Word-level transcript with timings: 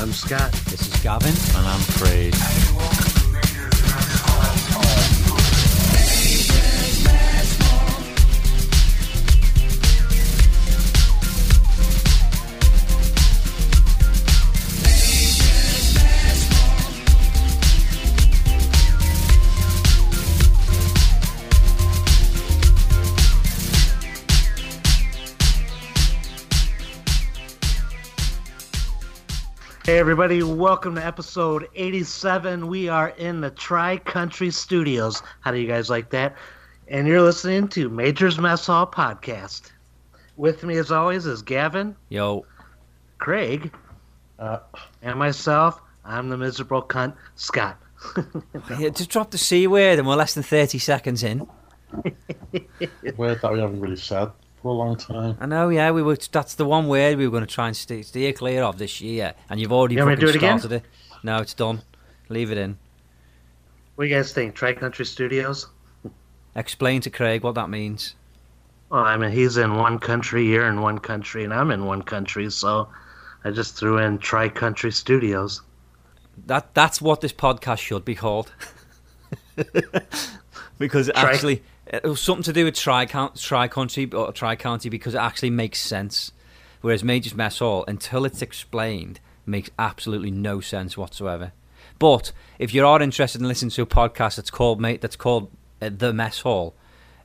I'm 0.00 0.12
Scott. 0.12 0.50
This 0.70 0.80
is 0.80 1.02
Gavin. 1.02 1.34
And 1.58 1.66
I'm 1.66 1.80
Craig. 1.98 3.09
Hey, 29.90 29.98
everybody, 29.98 30.44
welcome 30.44 30.94
to 30.94 31.04
episode 31.04 31.66
87. 31.74 32.68
We 32.68 32.88
are 32.88 33.08
in 33.08 33.40
the 33.40 33.50
Tri 33.50 33.96
Country 33.96 34.52
Studios. 34.52 35.20
How 35.40 35.50
do 35.50 35.58
you 35.58 35.66
guys 35.66 35.90
like 35.90 36.10
that? 36.10 36.36
And 36.86 37.08
you're 37.08 37.20
listening 37.22 37.66
to 37.70 37.88
Major's 37.88 38.38
Mess 38.38 38.66
Hall 38.66 38.86
podcast. 38.86 39.72
With 40.36 40.62
me, 40.62 40.76
as 40.76 40.92
always, 40.92 41.26
is 41.26 41.42
Gavin, 41.42 41.96
Yo, 42.08 42.46
Craig, 43.18 43.74
Uh, 44.38 44.60
and 45.02 45.18
myself. 45.18 45.82
I'm 46.04 46.28
the 46.28 46.36
miserable 46.36 46.82
cunt, 46.82 47.16
Scott. 47.34 47.76
yeah, 48.78 48.90
just 48.90 49.10
drop 49.10 49.32
the 49.32 49.38
C 49.38 49.66
word 49.66 49.98
and 49.98 50.06
we're 50.06 50.14
less 50.14 50.34
than 50.34 50.44
30 50.44 50.78
seconds 50.78 51.24
in. 51.24 51.48
word 53.16 53.40
that 53.42 53.52
we 53.52 53.58
haven't 53.58 53.80
really 53.80 53.96
said 53.96 54.30
for 54.62 54.68
a 54.68 54.72
long 54.72 54.96
time. 54.96 55.36
I 55.40 55.46
know, 55.46 55.68
yeah, 55.68 55.90
we 55.90 56.02
were. 56.02 56.16
That's 56.30 56.54
the 56.54 56.64
one 56.64 56.88
word 56.88 57.16
we 57.18 57.26
were 57.26 57.30
going 57.30 57.46
to 57.46 57.52
try 57.52 57.66
and 57.66 57.76
steer, 57.76 58.02
steer 58.02 58.32
clear 58.32 58.62
of 58.62 58.78
this 58.78 59.00
year. 59.00 59.34
And 59.48 59.60
you've 59.60 59.72
already 59.72 59.94
You 59.94 60.04
want 60.04 60.16
fucking 60.16 60.26
do 60.26 60.30
it 60.30 60.36
again? 60.36 60.72
it. 60.72 60.84
No, 61.22 61.38
it's 61.38 61.54
done. 61.54 61.82
Leave 62.28 62.50
it 62.52 62.58
in. 62.58 62.78
What 63.94 64.04
do 64.04 64.10
you 64.10 64.16
guys 64.16 64.32
think? 64.32 64.54
Tri 64.54 64.72
Country 64.72 65.04
Studios? 65.04 65.66
Explain 66.54 67.00
to 67.02 67.10
Craig 67.10 67.42
what 67.42 67.54
that 67.54 67.68
means. 67.70 68.14
Well, 68.90 69.04
I 69.04 69.16
mean, 69.16 69.30
he's 69.30 69.56
in 69.56 69.76
one 69.76 69.98
country, 69.98 70.46
you're 70.46 70.66
in 70.66 70.80
one 70.80 70.98
country, 70.98 71.44
and 71.44 71.54
I'm 71.54 71.70
in 71.70 71.86
one 71.86 72.02
country, 72.02 72.50
so 72.50 72.88
I 73.44 73.52
just 73.52 73.76
threw 73.76 73.98
in 73.98 74.18
Tri 74.18 74.48
Country 74.48 74.90
Studios. 74.90 75.62
That 76.46 76.74
That's 76.74 77.00
what 77.00 77.20
this 77.20 77.32
podcast 77.32 77.78
should 77.78 78.04
be 78.04 78.14
called. 78.16 78.52
because 80.78 81.08
Tri- 81.14 81.30
actually, 81.30 81.62
it 81.92 82.04
was 82.04 82.20
something 82.20 82.44
to 82.44 82.52
do 82.52 82.64
with 82.64 82.74
tri 82.74 83.04
tri 83.04 83.68
country 83.68 84.10
or 84.12 84.32
tri 84.32 84.56
county 84.56 84.88
because 84.88 85.14
it 85.14 85.18
actually 85.18 85.50
makes 85.50 85.80
sense. 85.80 86.32
Whereas 86.80 87.04
Major's 87.04 87.34
Mess 87.34 87.58
Hall, 87.58 87.84
until 87.86 88.24
it's 88.24 88.40
explained, 88.40 89.20
makes 89.44 89.70
absolutely 89.78 90.30
no 90.30 90.60
sense 90.60 90.96
whatsoever. 90.96 91.52
But 91.98 92.32
if 92.58 92.72
you 92.72 92.86
are 92.86 93.02
interested 93.02 93.40
in 93.40 93.48
listening 93.48 93.70
to 93.72 93.82
a 93.82 93.86
podcast 93.86 94.36
that's 94.36 94.50
called 94.50 94.80
mate 94.80 95.00
that's 95.00 95.16
called 95.16 95.50
uh, 95.82 95.90
the 95.92 96.12
Mess 96.12 96.40
Hall, 96.40 96.74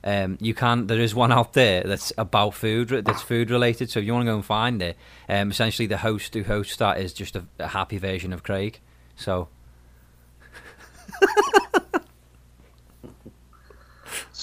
um, 0.04 0.36
you 0.40 0.52
can. 0.52 0.88
There 0.88 1.00
is 1.00 1.14
one 1.14 1.32
out 1.32 1.54
there 1.54 1.82
that's 1.82 2.12
about 2.18 2.54
food, 2.54 2.88
that's 2.88 3.22
food 3.22 3.50
related. 3.50 3.90
So 3.90 4.00
if 4.00 4.06
you 4.06 4.12
want 4.12 4.26
to 4.26 4.30
go 4.30 4.36
and 4.36 4.44
find 4.44 4.82
it, 4.82 4.96
um, 5.28 5.50
essentially 5.50 5.86
the 5.86 5.98
host 5.98 6.34
who 6.34 6.42
hosts 6.42 6.76
that 6.76 6.98
is 6.98 7.12
just 7.12 7.36
a, 7.36 7.44
a 7.58 7.68
happy 7.68 7.98
version 7.98 8.32
of 8.32 8.42
Craig. 8.42 8.80
So 9.16 9.48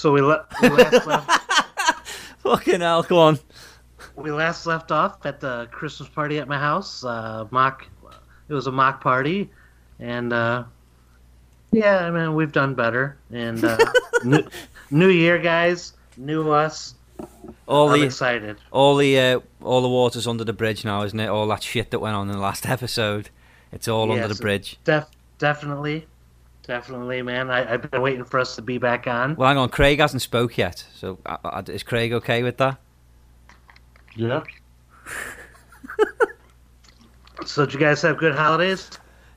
So 0.04 0.12
we, 0.12 0.20
le- 0.20 0.46
we 0.62 0.68
last 0.68 1.08
left 1.08 1.30
fucking 2.40 2.82
hell, 2.82 3.04
go 3.04 3.20
on. 3.20 3.40
we 4.18 4.32
last 4.32 4.66
left 4.66 4.92
off 4.92 5.26
at 5.26 5.40
the 5.40 5.70
Christmas 5.72 6.10
party 6.10 6.40
at 6.40 6.48
my 6.50 6.60
house. 6.60 7.06
Uh, 7.06 7.48
mock, 7.52 7.88
it 8.50 8.54
was 8.54 8.68
a 8.68 8.72
mock 8.74 9.00
party, 9.00 9.50
and 10.02 10.34
uh, 10.34 10.66
yeah, 11.72 12.00
I 12.06 12.12
mean 12.12 12.36
we've 12.36 12.52
done 12.52 12.74
better. 12.76 13.16
And 13.32 13.64
uh, 13.64 13.78
new, 14.26 14.46
new 14.92 15.08
year, 15.08 15.38
guys, 15.40 15.94
new 16.18 16.52
us. 16.52 16.96
All 17.66 17.90
I'm 17.90 18.02
the 18.02 18.06
excited. 18.06 18.58
all 18.72 18.98
the 18.98 19.18
uh, 19.18 19.40
all 19.62 19.82
the 19.82 19.88
water's 19.88 20.28
under 20.28 20.44
the 20.44 20.52
bridge 20.52 20.84
now, 20.84 21.04
isn't 21.04 21.18
it? 21.18 21.30
All 21.30 21.48
that 21.48 21.64
shit 21.64 21.92
that 21.92 22.00
went 22.00 22.18
on 22.18 22.28
in 22.28 22.34
the 22.36 22.42
last 22.42 22.66
episode, 22.70 23.30
it's 23.72 23.88
all 23.88 24.12
under 24.12 24.28
the 24.28 24.36
bridge. 24.36 24.78
Def- 24.84 25.08
definitely, 25.38 26.08
definitely, 26.66 27.22
man. 27.22 27.50
I, 27.50 27.74
I've 27.74 27.90
been 27.90 28.02
waiting 28.02 28.26
for 28.26 28.40
us 28.40 28.56
to 28.56 28.62
be 28.62 28.78
back 28.78 29.08
on. 29.08 29.36
Well, 29.36 29.48
hang 29.48 29.58
on, 29.58 29.70
Craig 29.70 30.00
hasn't 30.00 30.22
spoke 30.22 30.58
yet. 30.58 30.86
So 30.96 31.20
uh, 31.26 31.38
uh, 31.44 31.64
is 31.68 31.84
Craig 31.84 32.14
okay 32.14 32.44
with 32.44 32.58
that? 32.58 32.78
Yeah. 34.16 34.44
So, 37.46 37.66
did 37.66 37.74
you 37.74 37.80
guys 37.80 38.02
have 38.04 38.18
good 38.18 38.36
holidays? 38.36 38.90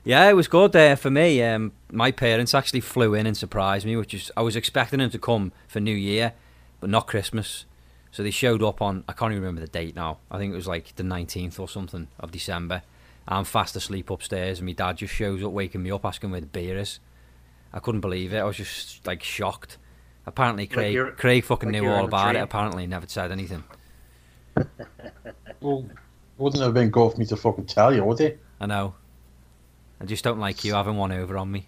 Yeah, 0.03 0.29
it 0.29 0.33
was 0.33 0.47
good 0.47 0.71
there 0.71 0.95
for 0.95 1.09
me. 1.09 1.43
Um, 1.43 1.73
my 1.91 2.11
parents 2.11 2.53
actually 2.53 2.79
flew 2.79 3.13
in 3.13 3.27
and 3.27 3.35
surprised 3.35 3.85
me, 3.85 3.97
which 3.97 4.13
is 4.13 4.31
I 4.37 4.41
was 4.41 4.55
expecting 4.55 4.99
them 4.99 5.09
to 5.09 5.19
come 5.19 5.51
for 5.67 5.79
New 5.79 5.95
Year, 5.95 6.33
but 6.79 6.89
not 6.89 7.07
Christmas. 7.07 7.65
So 8.11 8.23
they 8.23 8.31
showed 8.31 8.63
up 8.63 8.81
on 8.81 9.03
I 9.09 9.13
can't 9.13 9.31
even 9.31 9.43
remember 9.43 9.61
the 9.61 9.67
date 9.67 9.95
now. 9.95 10.19
I 10.31 10.37
think 10.37 10.53
it 10.53 10.55
was 10.55 10.67
like 10.67 10.95
the 10.95 11.03
nineteenth 11.03 11.59
or 11.59 11.67
something 11.67 12.07
of 12.19 12.31
December. 12.31 12.83
I'm 13.27 13.43
fast 13.43 13.75
asleep 13.75 14.09
upstairs, 14.09 14.59
and 14.59 14.67
my 14.67 14.71
dad 14.71 14.97
just 14.97 15.13
shows 15.13 15.43
up, 15.43 15.51
waking 15.51 15.83
me 15.83 15.91
up, 15.91 16.05
asking 16.05 16.31
where 16.31 16.39
the 16.39 16.47
beer 16.47 16.77
is. 16.77 16.99
I 17.73 17.79
couldn't 17.79 18.01
believe 18.01 18.33
it. 18.33 18.37
I 18.39 18.43
was 18.43 18.57
just 18.57 19.05
like 19.05 19.23
shocked. 19.23 19.77
Apparently, 20.25 20.67
Craig 20.67 20.93
you're- 20.93 21.11
Craig 21.11 21.43
fucking 21.45 21.71
like 21.71 21.81
knew 21.81 21.89
all 21.89 22.05
about 22.05 22.35
it. 22.35 22.39
Apparently, 22.39 22.85
never 22.87 23.07
said 23.07 23.31
anything. 23.31 23.63
Well, 25.61 25.85
wouldn't 26.37 26.61
have 26.63 26.73
been 26.73 26.89
good 26.89 27.13
for 27.13 27.17
me 27.17 27.25
to 27.27 27.35
fucking 27.37 27.65
tell 27.65 27.93
you, 27.93 28.03
would 28.03 28.19
it? 28.21 28.39
I 28.59 28.65
know. 28.65 28.95
I 29.99 30.05
just 30.05 30.23
don't 30.23 30.39
like 30.39 30.63
you 30.63 30.73
having 30.73 30.97
one 30.97 31.11
over 31.11 31.37
on 31.37 31.51
me. 31.51 31.67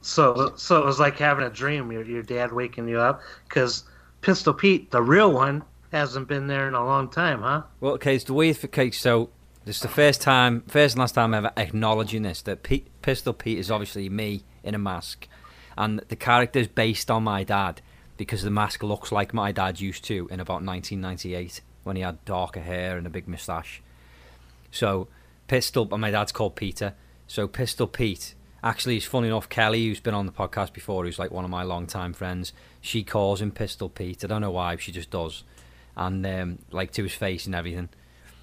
So, 0.00 0.54
so 0.56 0.80
it 0.80 0.84
was 0.84 0.98
like 0.98 1.18
having 1.18 1.44
a 1.44 1.50
dream. 1.50 1.92
Your 1.92 2.02
your 2.04 2.22
dad 2.22 2.52
waking 2.52 2.88
you 2.88 2.98
up 2.98 3.20
because 3.48 3.84
Pistol 4.22 4.54
Pete, 4.54 4.90
the 4.90 5.02
real 5.02 5.30
one, 5.32 5.62
hasn't 5.92 6.28
been 6.28 6.46
there 6.46 6.66
in 6.68 6.74
a 6.74 6.84
long 6.84 7.08
time, 7.10 7.42
huh? 7.42 7.62
Well, 7.80 7.92
okay, 7.94 8.14
it's 8.14 8.24
the 8.24 8.32
weird 8.32 8.56
for 8.56 8.68
Cake. 8.68 8.94
So 8.94 9.30
this 9.64 9.76
is 9.76 9.82
the 9.82 9.88
first 9.88 10.22
time, 10.22 10.62
first 10.66 10.94
and 10.94 11.00
last 11.00 11.14
time 11.14 11.34
ever 11.34 11.50
acknowledging 11.56 12.22
this 12.22 12.42
that 12.42 12.62
Pete, 12.62 12.86
Pistol 13.02 13.32
Pete 13.32 13.58
is 13.58 13.70
obviously 13.70 14.08
me 14.08 14.42
in 14.62 14.74
a 14.74 14.78
mask, 14.78 15.28
and 15.78 16.00
the 16.08 16.16
character 16.16 16.58
is 16.58 16.66
based 16.66 17.08
on 17.08 17.22
my 17.22 17.44
dad 17.44 17.80
because 18.16 18.42
the 18.42 18.50
mask 18.50 18.82
looks 18.82 19.12
like 19.12 19.32
my 19.32 19.52
dad 19.52 19.80
used 19.80 20.04
to 20.04 20.28
in 20.28 20.40
about 20.40 20.64
1998 20.64 21.60
when 21.84 21.94
he 21.94 22.02
had 22.02 22.22
darker 22.24 22.60
hair 22.60 22.98
and 22.98 23.06
a 23.06 23.10
big 23.10 23.28
moustache. 23.28 23.80
So 24.72 25.06
Pistol, 25.46 25.88
and 25.92 26.00
my 26.00 26.10
dad's 26.10 26.32
called 26.32 26.56
Peter. 26.56 26.94
So 27.28 27.46
Pistol 27.46 27.86
Pete. 27.86 28.34
Actually, 28.60 28.96
it's 28.96 29.06
funny 29.06 29.28
enough. 29.28 29.48
Kelly, 29.48 29.86
who's 29.86 30.00
been 30.00 30.14
on 30.14 30.26
the 30.26 30.32
podcast 30.32 30.72
before, 30.72 31.04
who's 31.04 31.18
like 31.18 31.30
one 31.30 31.44
of 31.44 31.50
my 31.50 31.62
long-time 31.62 32.12
friends, 32.12 32.52
she 32.80 33.04
calls 33.04 33.40
him 33.40 33.52
Pistol 33.52 33.88
Pete. 33.88 34.24
I 34.24 34.26
don't 34.26 34.40
know 34.40 34.50
why, 34.50 34.76
she 34.76 34.90
just 34.90 35.10
does, 35.10 35.44
and 35.96 36.26
um, 36.26 36.58
like 36.72 36.90
to 36.92 37.04
his 37.04 37.14
face 37.14 37.46
and 37.46 37.54
everything. 37.54 37.88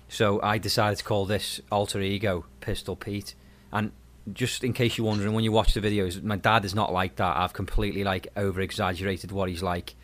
So 0.08 0.42
I 0.42 0.58
decided 0.58 1.00
to 1.00 1.04
call 1.04 1.26
this 1.26 1.60
alter 1.70 2.00
ego 2.00 2.46
Pistol 2.62 2.96
Pete. 2.96 3.36
And 3.74 3.92
just 4.34 4.64
in 4.64 4.74
case 4.74 4.98
you're 4.98 5.08
wondering, 5.08 5.34
when 5.34 5.44
you 5.44 5.52
watch 5.52 5.74
the 5.74 5.82
videos, 5.82 6.22
my 6.24 6.36
dad 6.36 6.66
is 6.66 6.74
not 6.74 6.92
like 6.92 7.18
that. 7.18 7.38
I've 7.38 7.54
completely 7.54 8.04
like 8.04 8.28
over 8.36 8.62
exaggerated 8.62 9.32
what 9.32 9.50
he's 9.50 9.62
like. 9.62 9.96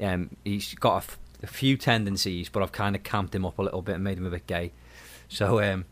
Um, 0.00 0.36
he's 0.44 0.74
got 0.74 0.94
a, 0.94 0.96
f- 0.96 1.18
a 1.42 1.46
few 1.46 1.76
tendencies, 1.76 2.48
but 2.48 2.62
I've 2.62 2.72
kind 2.72 2.96
of 2.96 3.02
camped 3.02 3.34
him 3.34 3.44
up 3.44 3.58
a 3.58 3.62
little 3.62 3.82
bit 3.82 3.96
and 3.96 4.04
made 4.04 4.18
him 4.18 4.26
a 4.26 4.30
bit 4.30 4.46
gay. 4.46 4.72
So 5.28 5.62
um, 5.62 5.84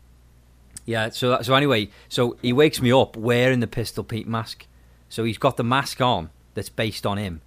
yeah. 0.85 1.09
So 1.09 1.41
so 1.41 1.53
anyway, 1.55 1.89
so 2.09 2.37
he 2.41 2.51
wakes 2.51 2.81
me 2.81 2.91
up 2.91 3.15
wearing 3.15 3.61
the 3.61 3.67
Pistol 3.67 4.03
Pete 4.03 4.27
mask. 4.27 4.65
So 5.07 5.23
he's 5.23 5.37
got 5.37 5.57
the 5.57 5.63
mask 5.63 6.01
on 6.01 6.29
that's 6.53 6.69
based 6.69 7.05
on 7.05 7.17
him, 7.17 7.41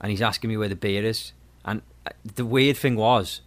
and 0.00 0.10
he's 0.10 0.22
asking 0.22 0.50
me 0.50 0.56
where 0.56 0.68
the 0.68 0.76
beer 0.76 1.04
is. 1.04 1.32
And 1.64 1.82
uh, 2.06 2.10
the 2.34 2.44
weird 2.44 2.76
thing 2.76 2.96
was, 2.96 3.40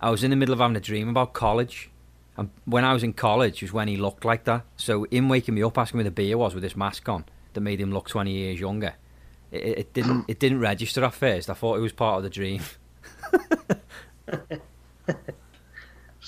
I 0.00 0.10
was 0.10 0.24
in 0.24 0.30
the 0.30 0.36
middle 0.36 0.52
of 0.52 0.58
having 0.58 0.76
a 0.76 0.80
dream 0.80 1.08
about 1.08 1.32
college. 1.32 1.90
And 2.36 2.50
when 2.64 2.84
I 2.84 2.92
was 2.92 3.02
in 3.02 3.12
college 3.12 3.60
was 3.62 3.72
when 3.72 3.88
he 3.88 3.96
looked 3.96 4.24
like 4.24 4.44
that. 4.44 4.64
So 4.76 5.06
him 5.10 5.28
waking 5.28 5.54
me 5.54 5.62
up 5.62 5.76
asking 5.76 5.98
where 5.98 6.04
the 6.04 6.10
beer 6.10 6.38
was 6.38 6.54
with 6.54 6.62
this 6.62 6.76
mask 6.76 7.08
on 7.08 7.24
that 7.52 7.60
made 7.60 7.80
him 7.80 7.92
look 7.92 8.08
20 8.08 8.30
years 8.30 8.58
younger. 8.58 8.94
It, 9.50 9.78
it 9.78 9.92
didn't 9.92 10.24
it 10.28 10.38
didn't 10.38 10.60
register 10.60 11.04
at 11.04 11.14
first. 11.14 11.50
I 11.50 11.54
thought 11.54 11.76
it 11.76 11.80
was 11.80 11.92
part 11.92 12.16
of 12.18 12.22
the 12.22 12.30
dream. 12.30 12.62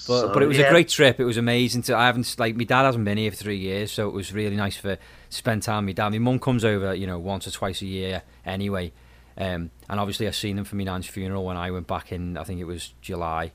But, 0.07 0.35
but 0.35 0.43
it 0.43 0.47
was 0.47 0.59
a 0.59 0.69
great 0.69 0.89
trip. 0.89 1.19
It 1.19 1.25
was 1.25 1.37
amazing. 1.37 1.83
To, 1.83 1.97
I 1.97 2.07
haven't 2.07 2.39
like 2.39 2.57
my 2.57 2.65
dad 2.65 2.83
hasn't 2.83 3.05
been 3.05 3.17
here 3.17 3.31
for 3.31 3.37
three 3.37 3.57
years, 3.57 3.91
so 3.91 4.09
it 4.09 4.13
was 4.13 4.33
really 4.33 4.57
nice 4.57 4.77
for 4.77 4.99
spend 5.31 5.63
time 5.63 5.87
with 5.87 5.97
my 5.97 6.05
dad. 6.05 6.13
My 6.13 6.19
mum 6.19 6.39
comes 6.39 6.65
over, 6.65 6.95
you 6.95 7.07
know, 7.07 7.19
once 7.19 7.47
or 7.47 7.51
twice 7.51 7.81
a 7.83 7.87
year 7.87 8.23
anyway. 8.45 8.93
Um, 9.37 9.71
and 9.89 9.99
obviously 9.99 10.29
I 10.29 10.31
seen 10.31 10.57
them 10.57 10.65
for 10.65 10.77
my 10.77 10.85
nan's 10.85 11.07
funeral 11.07 11.45
when 11.45 11.57
I 11.57 11.71
went 11.71 11.87
back 11.87 12.13
in. 12.13 12.37
I 12.37 12.45
think 12.45 12.61
it 12.61 12.65
was 12.65 12.95
July. 13.01 13.53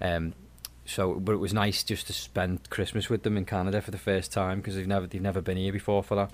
Um, 0.00 0.34
so, 0.86 1.14
but 1.14 1.32
it 1.32 1.38
was 1.38 1.54
nice 1.54 1.82
just 1.82 2.06
to 2.08 2.12
spend 2.12 2.68
Christmas 2.70 3.08
with 3.08 3.22
them 3.22 3.36
in 3.36 3.44
Canada 3.44 3.80
for 3.80 3.90
the 3.90 3.98
first 3.98 4.32
time 4.32 4.58
because 4.60 4.74
they've 4.76 4.86
never 4.86 5.06
they've 5.06 5.22
never 5.22 5.40
been 5.40 5.56
here 5.56 5.72
before 5.72 6.02
for 6.02 6.14
that. 6.16 6.30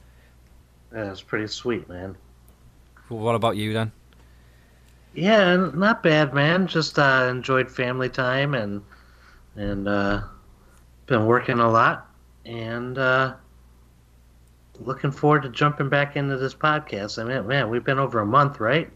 Yeah, 0.93 1.11
it's 1.11 1.23
pretty 1.23 1.47
sweet, 1.47 1.89
man. 1.89 2.17
Well, 3.09 3.21
what 3.21 3.35
about 3.35 3.57
you 3.57 3.73
then? 3.73 3.93
Yeah, 5.15 5.71
not 5.75 6.03
bad, 6.03 6.35
man. 6.35 6.67
Just 6.67 6.99
uh, 6.99 7.29
enjoyed 7.31 7.71
family 7.71 8.09
time 8.09 8.55
and 8.55 8.83
and 9.57 9.87
uh, 9.89 10.23
been 11.07 11.27
working 11.27 11.59
a 11.59 11.71
lot. 11.71 12.09
and 12.45 12.97
uh, 12.99 13.35
looking 14.79 15.11
forward 15.11 15.43
to 15.43 15.49
jumping 15.51 15.89
back 15.89 16.17
into 16.17 16.37
this 16.39 16.55
podcast. 16.55 17.21
I 17.21 17.25
mean, 17.25 17.47
man, 17.47 17.69
we've 17.71 17.85
been 17.85 17.99
over 17.99 18.19
a 18.21 18.27
month, 18.27 18.61
right? 18.61 18.91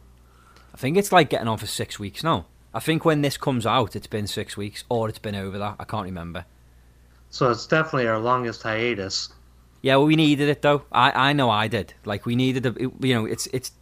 I 0.72 0.76
think 0.76 0.96
it's 0.96 1.12
like 1.12 1.30
getting 1.30 1.48
on 1.48 1.58
for 1.58 1.66
six 1.66 1.98
weeks 1.98 2.24
now. 2.24 2.46
I 2.74 2.80
think 2.80 3.04
when 3.04 3.22
this 3.22 3.36
comes 3.36 3.64
out, 3.64 3.94
it's 3.94 4.08
been 4.08 4.26
six 4.26 4.56
weeks, 4.56 4.84
or 4.88 5.08
it's 5.08 5.20
been 5.20 5.36
over 5.36 5.56
that. 5.58 5.76
I 5.78 5.84
can't 5.84 6.04
remember. 6.04 6.44
So 7.30 7.50
it's 7.50 7.66
definitely 7.66 8.08
our 8.08 8.18
longest 8.18 8.62
hiatus. 8.62 9.32
Yeah, 9.80 9.96
well, 9.96 10.06
we 10.06 10.16
needed 10.16 10.48
it 10.48 10.62
though. 10.62 10.82
I, 10.90 11.30
I 11.30 11.32
know 11.32 11.50
I 11.50 11.68
did. 11.68 11.94
Like 12.04 12.26
we 12.26 12.34
needed, 12.36 12.66
a, 12.66 12.74
you 13.00 13.14
know, 13.14 13.26
it's 13.26 13.46
it's, 13.52 13.72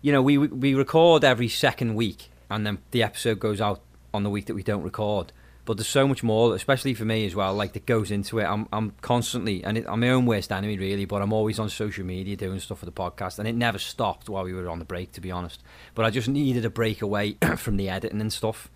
you 0.00 0.12
know, 0.12 0.22
we 0.22 0.38
we 0.38 0.74
record 0.74 1.24
every 1.24 1.48
second 1.48 1.94
week, 1.94 2.30
and 2.48 2.66
then 2.66 2.78
the 2.92 3.02
episode 3.02 3.40
goes 3.40 3.60
out 3.60 3.80
on 4.12 4.22
the 4.22 4.30
week 4.30 4.46
that 4.46 4.54
we 4.54 4.62
don't 4.62 4.82
record. 4.82 5.32
But 5.64 5.78
there's 5.78 5.88
so 5.88 6.06
much 6.06 6.22
more, 6.22 6.54
especially 6.54 6.92
for 6.92 7.06
me 7.06 7.24
as 7.24 7.34
well. 7.34 7.54
Like 7.54 7.72
that 7.72 7.86
goes 7.86 8.10
into 8.10 8.38
it. 8.38 8.44
I'm 8.44 8.68
I'm 8.72 8.92
constantly, 9.00 9.64
and 9.64 9.78
it, 9.78 9.86
I'm 9.88 10.00
my 10.00 10.10
own 10.10 10.26
worst 10.26 10.52
enemy 10.52 10.76
really. 10.76 11.06
But 11.06 11.22
I'm 11.22 11.32
always 11.32 11.58
on 11.58 11.70
social 11.70 12.04
media 12.04 12.36
doing 12.36 12.60
stuff 12.60 12.80
for 12.80 12.86
the 12.86 12.92
podcast, 12.92 13.38
and 13.38 13.48
it 13.48 13.54
never 13.54 13.78
stopped 13.78 14.28
while 14.28 14.44
we 14.44 14.52
were 14.52 14.68
on 14.68 14.78
the 14.78 14.84
break, 14.84 15.12
to 15.12 15.20
be 15.20 15.30
honest. 15.30 15.62
But 15.94 16.04
I 16.04 16.10
just 16.10 16.28
needed 16.28 16.64
a 16.64 16.70
break 16.70 17.00
away 17.00 17.36
from 17.56 17.78
the 17.78 17.88
editing 17.88 18.20
and 18.20 18.32
stuff, 18.32 18.70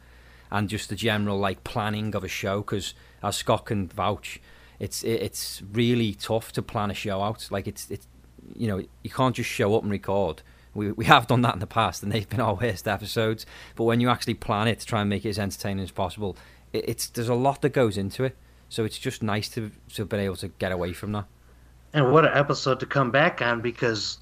and 0.51 0.69
just 0.69 0.89
the 0.89 0.97
general 0.97 1.39
like 1.39 1.63
planning 1.63 2.15
of 2.15 2.25
a 2.25 2.29
show. 2.29 2.61
Because 2.61 2.95
as 3.23 3.37
Scott 3.37 3.67
can 3.67 3.89
vouch, 3.89 4.41
it's 4.79 5.03
it, 5.03 5.21
it's 5.21 5.63
really 5.73 6.15
tough 6.15 6.53
to 6.53 6.63
plan 6.63 6.91
a 6.91 6.95
show 6.95 7.21
out. 7.21 7.49
Like 7.51 7.67
it's 7.67 7.91
it's 7.91 8.07
you 8.55 8.67
know 8.67 8.83
you 9.03 9.11
can't 9.11 9.37
just 9.37 9.51
show 9.51 9.75
up 9.77 9.83
and 9.83 9.93
record. 9.93 10.43
We, 10.75 10.93
we 10.93 11.07
have 11.07 11.27
done 11.27 11.43
that 11.43 11.55
in 11.55 11.61
the 11.61 11.67
past, 11.67 12.03
and 12.03 12.13
they've 12.13 12.29
been 12.29 12.41
our 12.41 12.55
worst 12.55 12.87
episodes. 12.87 13.47
But 13.75 13.85
when 13.85 14.01
you 14.01 14.09
actually 14.09 14.35
plan 14.35 14.69
it 14.69 14.81
to 14.81 14.87
try 14.87 15.01
and 15.01 15.11
make 15.11 15.25
it 15.25 15.31
as 15.31 15.39
entertaining 15.39 15.83
as 15.83 15.91
possible, 15.91 16.37
it, 16.73 16.89
it's 16.89 17.07
there's 17.09 17.29
a 17.29 17.35
lot 17.35 17.63
that 17.63 17.71
goes 17.71 17.97
into 17.97 18.25
it. 18.25 18.37
So 18.69 18.85
it's 18.85 18.99
just 18.99 19.23
nice 19.23 19.49
to 19.51 19.71
to 19.95 20.05
be 20.05 20.17
able 20.19 20.37
to 20.37 20.49
get 20.49 20.73
away 20.73 20.93
from 20.93 21.13
that. 21.13 21.27
And 21.95 22.13
what 22.13 22.25
an 22.25 22.33
episode 22.35 22.81
to 22.81 22.87
come 22.87 23.11
back 23.11 23.41
on 23.41 23.61
because 23.61 24.19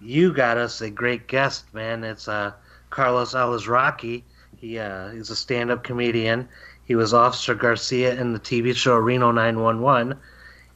you 0.00 0.32
got 0.32 0.56
us 0.56 0.80
a 0.80 0.90
great 0.90 1.26
guest, 1.26 1.72
man. 1.74 2.02
It's 2.02 2.28
uh, 2.28 2.52
Carlos 2.88 3.34
Alazraqui. 3.34 4.22
He 4.56 4.78
uh, 4.78 5.10
he's 5.10 5.30
a 5.30 5.36
stand-up 5.36 5.84
comedian. 5.84 6.48
He 6.84 6.94
was 6.94 7.14
Officer 7.14 7.54
Garcia 7.54 8.18
in 8.20 8.32
the 8.32 8.40
TV 8.40 8.74
show 8.74 8.96
Reno 8.96 9.30
911. 9.30 10.18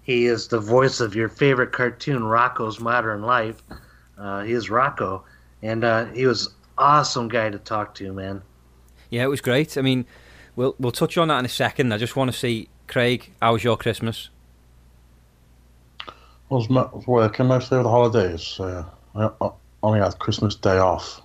He 0.03 0.27
is 0.27 0.49
the 0.49 0.61
voice 0.61 1.01
of 1.01 1.15
your 1.15 1.29
favorite 1.29 1.73
cartoon, 1.73 2.23
Rocko's 2.23 2.79
Modern 2.79 3.23
Life. 3.23 3.63
Uh, 4.19 4.43
he 4.43 4.53
is 4.53 4.69
Rocko, 4.69 5.23
and 5.63 5.83
uh, 5.83 6.05
he 6.07 6.27
was 6.27 6.55
awesome 6.79 7.29
guy 7.29 7.51
to 7.51 7.59
talk 7.59 7.95
to, 7.97 8.13
man. 8.13 8.43
Yeah, 9.11 9.25
it 9.25 9.29
was 9.29 9.41
great. 9.41 9.77
I 9.77 9.81
mean, 9.81 10.07
we'll 10.57 10.75
we'll 10.79 10.93
touch 10.93 11.17
on 11.19 11.29
that 11.29 11.39
in 11.39 11.45
a 11.45 11.49
second. 11.49 11.93
I 11.93 11.99
just 11.99 12.17
want 12.17 12.31
to 12.33 12.37
see 12.37 12.69
Craig. 12.87 13.31
How 13.41 13.53
was 13.53 13.65
your 13.65 13.77
Christmas? 13.77 14.29
I 16.09 16.13
was, 16.55 16.69
was 16.69 17.07
working 17.07 17.47
mostly 17.47 17.77
over 17.77 17.85
the 17.85 17.91
holidays. 17.91 18.59
Uh, 18.61 18.85
I, 19.15 19.31
I 19.41 19.51
only 19.83 20.01
had 20.01 20.19
Christmas 20.19 20.55
Day 20.55 20.79
off, 20.79 21.23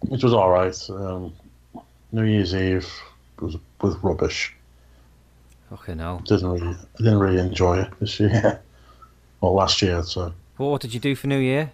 which 0.00 0.22
was 0.22 0.34
all 0.34 0.50
right. 0.50 0.90
Um, 0.90 1.32
New 2.12 2.24
Year's 2.24 2.54
Eve 2.54 2.88
was 3.40 3.56
was 3.80 3.96
rubbish. 3.96 4.54
Okay, 5.72 5.94
no. 5.94 6.20
Didn't 6.24 6.48
really, 6.48 6.68
I 6.68 6.98
didn't 6.98 7.18
really 7.18 7.40
enjoy 7.40 7.80
it 7.80 7.90
this 8.00 8.20
year. 8.20 8.60
Well, 9.42 9.52
last 9.52 9.82
year, 9.82 10.02
so. 10.02 10.32
Well, 10.56 10.70
what 10.70 10.80
did 10.80 10.94
you 10.94 10.98
do 10.98 11.14
for 11.14 11.26
New 11.26 11.38
Year? 11.38 11.70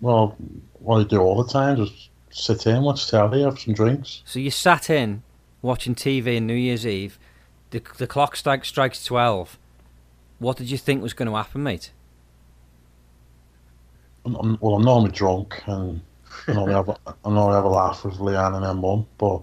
Well, 0.00 0.36
what 0.74 1.00
I 1.00 1.04
do 1.04 1.18
all 1.18 1.42
the 1.42 1.52
time 1.52 1.76
just 1.76 2.10
sit 2.32 2.66
in, 2.66 2.82
watch 2.82 3.08
telly, 3.08 3.42
have 3.42 3.58
some 3.58 3.74
drinks. 3.74 4.22
So 4.24 4.38
you 4.38 4.50
sat 4.50 4.90
in 4.90 5.22
watching 5.60 5.94
TV 5.94 6.36
on 6.38 6.46
New 6.46 6.54
Year's 6.54 6.86
Eve. 6.86 7.18
The 7.70 7.82
the 7.98 8.06
clock 8.06 8.36
strike, 8.36 8.64
strikes 8.64 9.04
twelve. 9.04 9.58
What 10.38 10.56
did 10.56 10.70
you 10.70 10.76
think 10.78 11.02
was 11.02 11.12
going 11.14 11.28
to 11.28 11.36
happen, 11.36 11.62
mate? 11.62 11.92
I'm, 14.24 14.34
I'm, 14.36 14.58
well, 14.60 14.74
I'm 14.74 14.82
normally 14.82 15.12
drunk 15.12 15.62
and 15.66 16.00
I 16.48 16.52
normally 16.52 16.74
have 16.74 16.88
a, 16.88 16.96
I 17.06 17.30
normally 17.30 17.54
have 17.54 17.64
a 17.64 17.68
laugh 17.68 18.04
with 18.04 18.14
Leanne 18.14 18.56
and 18.56 18.64
her 18.64 18.74
mum, 18.74 19.06
but 19.18 19.40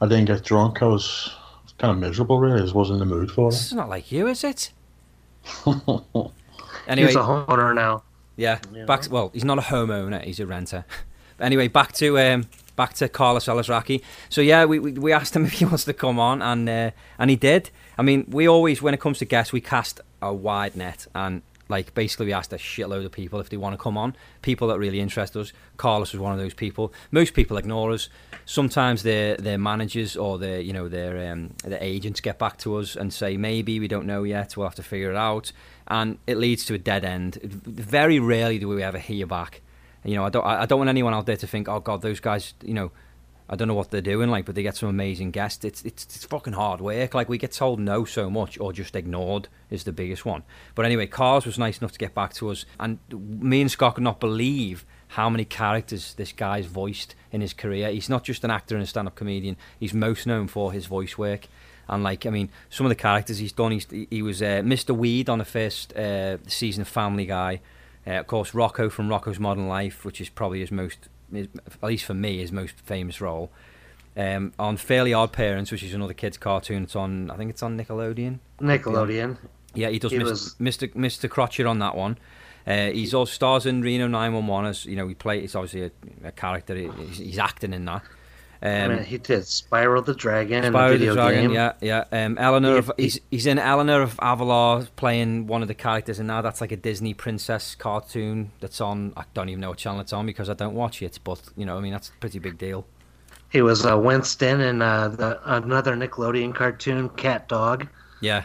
I 0.00 0.06
didn't 0.06 0.26
get 0.26 0.42
drunk. 0.44 0.82
I 0.82 0.86
was, 0.86 1.30
I 1.32 1.62
was 1.64 1.72
kind 1.78 1.90
of 1.92 1.98
miserable, 1.98 2.38
really. 2.40 2.60
I 2.60 2.62
just 2.62 2.74
wasn't 2.74 3.00
in 3.02 3.08
the 3.08 3.14
mood 3.14 3.30
for 3.30 3.50
This 3.50 3.66
is 3.66 3.72
not 3.72 3.88
like 3.88 4.10
you, 4.12 4.26
is 4.26 4.42
it? 4.44 4.72
it. 5.66 5.82
Anyway, 6.88 7.08
He's 7.08 7.16
a 7.16 7.20
homeowner 7.20 7.74
now. 7.74 8.04
yeah. 8.36 8.60
You 8.72 8.86
Back. 8.86 9.10
well, 9.10 9.30
he's 9.34 9.44
not 9.44 9.58
a 9.58 9.62
homeowner. 9.62 10.22
He's 10.22 10.38
a 10.38 10.46
renter. 10.46 10.84
Anyway, 11.40 11.68
back 11.68 11.92
to 11.92 12.18
um, 12.18 12.46
back 12.76 12.94
to 12.94 13.08
Carlos 13.08 13.46
Alazraqui. 13.46 14.02
So 14.28 14.40
yeah, 14.40 14.64
we, 14.64 14.78
we 14.78 14.92
we 14.92 15.12
asked 15.12 15.34
him 15.34 15.44
if 15.46 15.52
he 15.52 15.64
wants 15.64 15.84
to 15.84 15.92
come 15.92 16.18
on, 16.18 16.42
and 16.42 16.68
uh, 16.68 16.90
and 17.18 17.30
he 17.30 17.36
did. 17.36 17.70
I 17.98 18.02
mean, 18.02 18.26
we 18.28 18.46
always, 18.46 18.82
when 18.82 18.92
it 18.92 19.00
comes 19.00 19.18
to 19.18 19.24
guests, 19.24 19.52
we 19.52 19.60
cast 19.60 20.00
a 20.20 20.32
wide 20.32 20.76
net, 20.76 21.06
and 21.14 21.42
like 21.68 21.94
basically 21.94 22.26
we 22.26 22.32
asked 22.32 22.52
a 22.52 22.56
shitload 22.56 23.04
of 23.04 23.12
people 23.12 23.40
if 23.40 23.48
they 23.48 23.56
want 23.56 23.72
to 23.72 23.82
come 23.82 23.98
on. 23.98 24.14
People 24.42 24.68
that 24.68 24.78
really 24.78 25.00
interest 25.00 25.36
us. 25.36 25.52
Carlos 25.76 26.12
was 26.12 26.20
one 26.20 26.32
of 26.32 26.38
those 26.38 26.54
people. 26.54 26.92
Most 27.10 27.34
people 27.34 27.56
ignore 27.56 27.92
us. 27.92 28.08
Sometimes 28.44 29.02
their 29.02 29.36
their 29.36 29.58
managers 29.58 30.16
or 30.16 30.38
their 30.38 30.60
you 30.60 30.72
know 30.72 30.88
their 30.88 31.32
um, 31.32 31.54
their 31.64 31.82
agents 31.82 32.20
get 32.20 32.38
back 32.38 32.58
to 32.58 32.76
us 32.76 32.96
and 32.96 33.12
say 33.12 33.36
maybe 33.36 33.80
we 33.80 33.88
don't 33.88 34.06
know 34.06 34.22
yet. 34.22 34.56
We'll 34.56 34.66
have 34.66 34.76
to 34.76 34.82
figure 34.82 35.10
it 35.10 35.16
out, 35.16 35.52
and 35.88 36.18
it 36.26 36.36
leads 36.36 36.64
to 36.66 36.74
a 36.74 36.78
dead 36.78 37.04
end. 37.04 37.36
Very 37.42 38.20
rarely 38.20 38.58
do 38.58 38.68
we 38.68 38.82
ever 38.82 38.98
hear 38.98 39.26
back. 39.26 39.62
You 40.06 40.14
know, 40.14 40.24
I 40.24 40.30
don't 40.30 40.46
I 40.46 40.66
don't 40.66 40.78
want 40.78 40.88
anyone 40.88 41.14
out 41.14 41.26
there 41.26 41.36
to 41.36 41.46
think, 41.46 41.68
oh 41.68 41.80
god, 41.80 42.02
those 42.02 42.20
guys, 42.20 42.54
you 42.62 42.74
know. 42.74 42.90
I 43.48 43.54
don't 43.54 43.68
know 43.68 43.74
what 43.74 43.92
they're 43.92 44.00
doing, 44.00 44.28
like, 44.28 44.44
but 44.44 44.56
they 44.56 44.64
get 44.64 44.74
some 44.74 44.88
amazing 44.88 45.30
guests. 45.30 45.64
It's 45.64 45.80
it's 45.84 46.02
it's 46.04 46.24
fucking 46.24 46.54
hard 46.54 46.80
work. 46.80 47.14
Like 47.14 47.28
we 47.28 47.38
get 47.38 47.52
told 47.52 47.78
no 47.78 48.04
so 48.04 48.28
much, 48.28 48.58
or 48.58 48.72
just 48.72 48.96
ignored 48.96 49.46
is 49.70 49.84
the 49.84 49.92
biggest 49.92 50.26
one. 50.26 50.42
But 50.74 50.84
anyway, 50.84 51.06
Cars 51.06 51.46
was 51.46 51.56
nice 51.56 51.78
enough 51.78 51.92
to 51.92 51.98
get 51.98 52.12
back 52.12 52.34
to 52.34 52.50
us, 52.50 52.66
and 52.80 52.98
me 53.12 53.60
and 53.60 53.70
Scott 53.70 53.94
could 53.94 54.02
not 54.02 54.18
believe 54.18 54.84
how 55.08 55.30
many 55.30 55.44
characters 55.44 56.14
this 56.14 56.32
guy's 56.32 56.66
voiced 56.66 57.14
in 57.30 57.40
his 57.40 57.52
career. 57.52 57.90
He's 57.90 58.08
not 58.08 58.24
just 58.24 58.42
an 58.44 58.50
actor 58.50 58.74
and 58.74 58.82
a 58.82 58.86
stand-up 58.86 59.14
comedian. 59.14 59.56
He's 59.78 59.94
most 59.94 60.26
known 60.26 60.48
for 60.48 60.72
his 60.72 60.86
voice 60.86 61.16
work. 61.16 61.46
And 61.88 62.02
like, 62.02 62.26
I 62.26 62.30
mean, 62.30 62.50
some 62.68 62.84
of 62.84 62.90
the 62.90 62.96
characters 62.96 63.38
he's 63.38 63.52
done. 63.52 63.72
He's, 63.72 63.86
he 64.10 64.22
was 64.22 64.42
uh, 64.42 64.62
Mr. 64.64 64.96
Weed 64.96 65.28
on 65.28 65.38
the 65.38 65.44
first 65.44 65.94
uh, 65.96 66.38
season 66.48 66.82
of 66.82 66.88
Family 66.88 67.26
Guy. 67.26 67.60
Uh, 68.06 68.12
of 68.12 68.26
course, 68.26 68.52
Rocko 68.52 68.90
from 68.90 69.08
Rocko's 69.08 69.40
Modern 69.40 69.66
Life, 69.68 70.04
which 70.04 70.20
is 70.20 70.28
probably 70.28 70.60
his 70.60 70.70
most, 70.70 71.08
his, 71.32 71.48
at 71.66 71.82
least 71.82 72.04
for 72.04 72.14
me, 72.14 72.38
his 72.38 72.52
most 72.52 72.74
famous 72.80 73.20
role. 73.20 73.50
Um, 74.16 74.52
on 74.58 74.76
Fairly 74.76 75.12
Odd 75.12 75.32
Parents, 75.32 75.70
which 75.70 75.82
is 75.82 75.92
another 75.92 76.14
kids' 76.14 76.38
cartoon. 76.38 76.84
It's 76.84 76.96
on, 76.96 77.30
I 77.30 77.36
think 77.36 77.50
it's 77.50 77.62
on 77.62 77.76
Nickelodeon. 77.78 78.38
Nickelodeon. 78.60 79.36
Yeah, 79.74 79.90
he 79.90 79.98
does 79.98 80.12
He 80.12 80.18
Mr. 80.18 80.24
was- 80.24 80.54
Mr. 80.60 80.92
Mr. 80.94 81.28
Crocker 81.28 81.66
on 81.66 81.80
that 81.80 81.94
one. 81.94 82.16
Uh, 82.66 82.90
he's 82.90 83.12
also 83.14 83.30
stars 83.30 83.66
in 83.66 83.82
Reno 83.82 84.08
911 84.08 84.68
as 84.70 84.86
you 84.86 84.96
know. 84.96 85.06
He 85.06 85.14
play. 85.14 85.40
It's 85.40 85.54
obviously 85.54 85.82
a, 85.84 86.28
a 86.28 86.32
character. 86.32 86.74
He's, 86.74 87.18
he's 87.18 87.38
acting 87.38 87.72
in 87.72 87.84
that. 87.84 88.02
I 88.62 88.84
Um, 88.84 88.88
mean, 88.88 89.04
he 89.04 89.18
did 89.18 89.42
Spyro 89.42 90.04
the 90.04 90.14
Dragon 90.14 90.64
in 90.64 90.72
Spyro 90.72 90.92
the 90.92 90.98
the 90.98 91.08
video 91.08 91.14
Dragon, 91.14 91.48
game. 91.48 91.52
yeah, 91.52 91.72
yeah. 91.80 92.04
Um, 92.10 92.38
Eleanor, 92.38 92.76
of, 92.78 92.90
he's 92.96 93.20
he's 93.30 93.46
in 93.46 93.58
Eleanor 93.58 94.02
of 94.02 94.16
Avalor 94.16 94.88
playing 94.96 95.46
one 95.46 95.62
of 95.62 95.68
the 95.68 95.74
characters 95.74 96.18
and 96.18 96.26
now 96.28 96.42
That's 96.42 96.60
like 96.60 96.72
a 96.72 96.76
Disney 96.76 97.14
princess 97.14 97.74
cartoon 97.74 98.52
that's 98.60 98.80
on. 98.80 99.12
I 99.16 99.24
don't 99.34 99.48
even 99.48 99.60
know 99.60 99.70
what 99.70 99.78
channel 99.78 100.00
it's 100.00 100.12
on 100.12 100.26
because 100.26 100.48
I 100.50 100.54
don't 100.54 100.74
watch 100.74 101.02
it. 101.02 101.18
But 101.22 101.40
you 101.56 101.66
know, 101.66 101.76
I 101.76 101.80
mean, 101.80 101.92
that's 101.92 102.08
a 102.08 102.12
pretty 102.20 102.38
big 102.38 102.58
deal. 102.58 102.86
He 103.50 103.62
was 103.62 103.86
uh, 103.86 103.96
Winston 103.98 104.60
in 104.60 104.82
uh, 104.82 105.08
the, 105.08 105.40
another 105.44 105.94
Nickelodeon 105.96 106.54
cartoon, 106.54 107.08
Cat 107.10 107.48
Dog. 107.48 107.88
Yeah, 108.20 108.44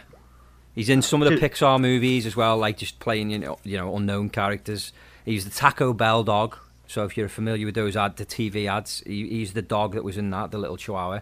he's 0.74 0.88
in 0.88 1.02
some 1.02 1.22
of 1.22 1.26
the 1.26 1.32
Dude. 1.32 1.40
Pixar 1.40 1.80
movies 1.80 2.26
as 2.26 2.36
well, 2.36 2.56
like 2.58 2.78
just 2.78 2.98
playing 3.00 3.30
you 3.30 3.38
know 3.38 3.58
you 3.64 3.76
know 3.76 3.96
unknown 3.96 4.30
characters. 4.30 4.92
He's 5.24 5.44
the 5.44 5.50
Taco 5.50 5.92
Bell 5.92 6.24
dog. 6.24 6.56
So 6.92 7.04
if 7.04 7.16
you're 7.16 7.30
familiar 7.30 7.64
with 7.64 7.74
those 7.74 7.96
ad, 7.96 8.18
the 8.18 8.26
TV 8.26 8.70
ads, 8.70 9.02
he, 9.06 9.26
he's 9.26 9.54
the 9.54 9.62
dog 9.62 9.94
that 9.94 10.04
was 10.04 10.18
in 10.18 10.28
that, 10.30 10.50
the 10.50 10.58
little 10.58 10.76
Chihuahua. 10.76 11.20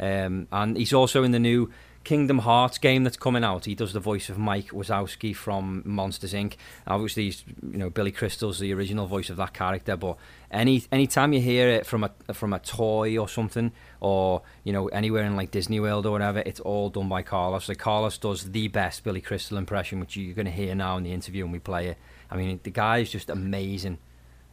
Um, 0.00 0.48
and 0.50 0.74
he's 0.74 0.94
also 0.94 1.22
in 1.22 1.32
the 1.32 1.38
new 1.38 1.70
Kingdom 2.02 2.38
Hearts 2.38 2.78
game 2.78 3.04
that's 3.04 3.18
coming 3.18 3.44
out. 3.44 3.66
He 3.66 3.74
does 3.74 3.92
the 3.92 4.00
voice 4.00 4.30
of 4.30 4.38
Mike 4.38 4.68
Wazowski 4.68 5.36
from 5.36 5.82
Monsters 5.84 6.32
Inc. 6.32 6.54
Obviously, 6.86 7.24
he's, 7.24 7.44
you 7.62 7.76
know 7.76 7.90
Billy 7.90 8.10
Crystal's 8.10 8.58
the 8.58 8.72
original 8.72 9.06
voice 9.06 9.28
of 9.28 9.36
that 9.36 9.52
character. 9.52 9.98
But 9.98 10.16
any 10.50 10.82
any 10.90 11.06
time 11.06 11.34
you 11.34 11.42
hear 11.42 11.68
it 11.68 11.84
from 11.84 12.04
a 12.04 12.10
from 12.32 12.54
a 12.54 12.58
toy 12.58 13.18
or 13.18 13.28
something, 13.28 13.70
or 14.00 14.40
you 14.64 14.72
know 14.72 14.88
anywhere 14.88 15.24
in 15.24 15.36
like 15.36 15.50
Disney 15.50 15.78
World 15.78 16.06
or 16.06 16.12
whatever, 16.12 16.42
it's 16.46 16.60
all 16.60 16.88
done 16.88 17.10
by 17.10 17.20
Carlos. 17.20 17.66
So 17.66 17.74
Carlos 17.74 18.16
does 18.16 18.50
the 18.50 18.68
best 18.68 19.04
Billy 19.04 19.20
Crystal 19.20 19.58
impression, 19.58 20.00
which 20.00 20.16
you're 20.16 20.34
going 20.34 20.46
to 20.46 20.52
hear 20.52 20.74
now 20.74 20.96
in 20.96 21.04
the 21.04 21.12
interview 21.12 21.44
when 21.44 21.52
we 21.52 21.58
play 21.58 21.88
it. 21.88 21.98
I 22.30 22.36
mean, 22.36 22.60
the 22.62 22.70
guy 22.70 22.98
is 22.98 23.10
just 23.10 23.28
amazing. 23.28 23.98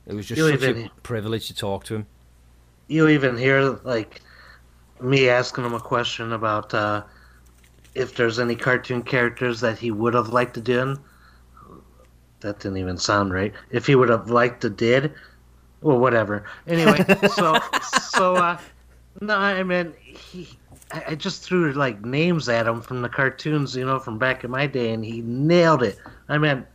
It 0.09 0.15
was 0.15 0.25
just 0.25 0.39
You 0.39 0.57
such 0.57 0.75
a 0.75 0.91
privilege 1.03 1.47
to 1.47 1.55
talk 1.55 1.83
to 1.85 1.95
him. 1.97 2.07
You 2.87 3.07
even 3.07 3.37
hear 3.37 3.79
like 3.83 4.21
me 4.99 5.29
asking 5.29 5.65
him 5.65 5.75
a 5.75 5.79
question 5.79 6.33
about 6.33 6.73
uh, 6.73 7.03
if 7.93 8.15
there's 8.15 8.39
any 8.39 8.55
cartoon 8.55 9.03
characters 9.03 9.61
that 9.61 9.77
he 9.77 9.91
would 9.91 10.15
have 10.15 10.29
liked 10.29 10.55
to 10.55 10.61
do. 10.61 10.97
That 12.39 12.59
didn't 12.59 12.77
even 12.77 12.97
sound 12.97 13.33
right. 13.33 13.53
If 13.69 13.85
he 13.85 13.93
would 13.93 14.09
have 14.09 14.31
liked 14.31 14.61
to 14.61 14.69
did, 14.71 15.13
well, 15.81 15.99
whatever. 15.99 16.45
Anyway, 16.67 17.05
so 17.33 17.59
so 18.09 18.35
uh, 18.35 18.59
no, 19.21 19.35
I 19.35 19.61
mean 19.61 19.93
he 20.01 20.49
I 20.91 21.13
just 21.13 21.43
threw 21.43 21.71
like 21.73 22.03
names 22.03 22.49
at 22.49 22.65
him 22.65 22.81
from 22.81 23.03
the 23.03 23.09
cartoons, 23.09 23.75
you 23.75 23.85
know, 23.85 23.99
from 23.99 24.17
back 24.17 24.43
in 24.43 24.49
my 24.49 24.65
day, 24.65 24.91
and 24.91 25.05
he 25.05 25.21
nailed 25.21 25.83
it. 25.83 25.99
I 26.27 26.39
mean, 26.39 26.65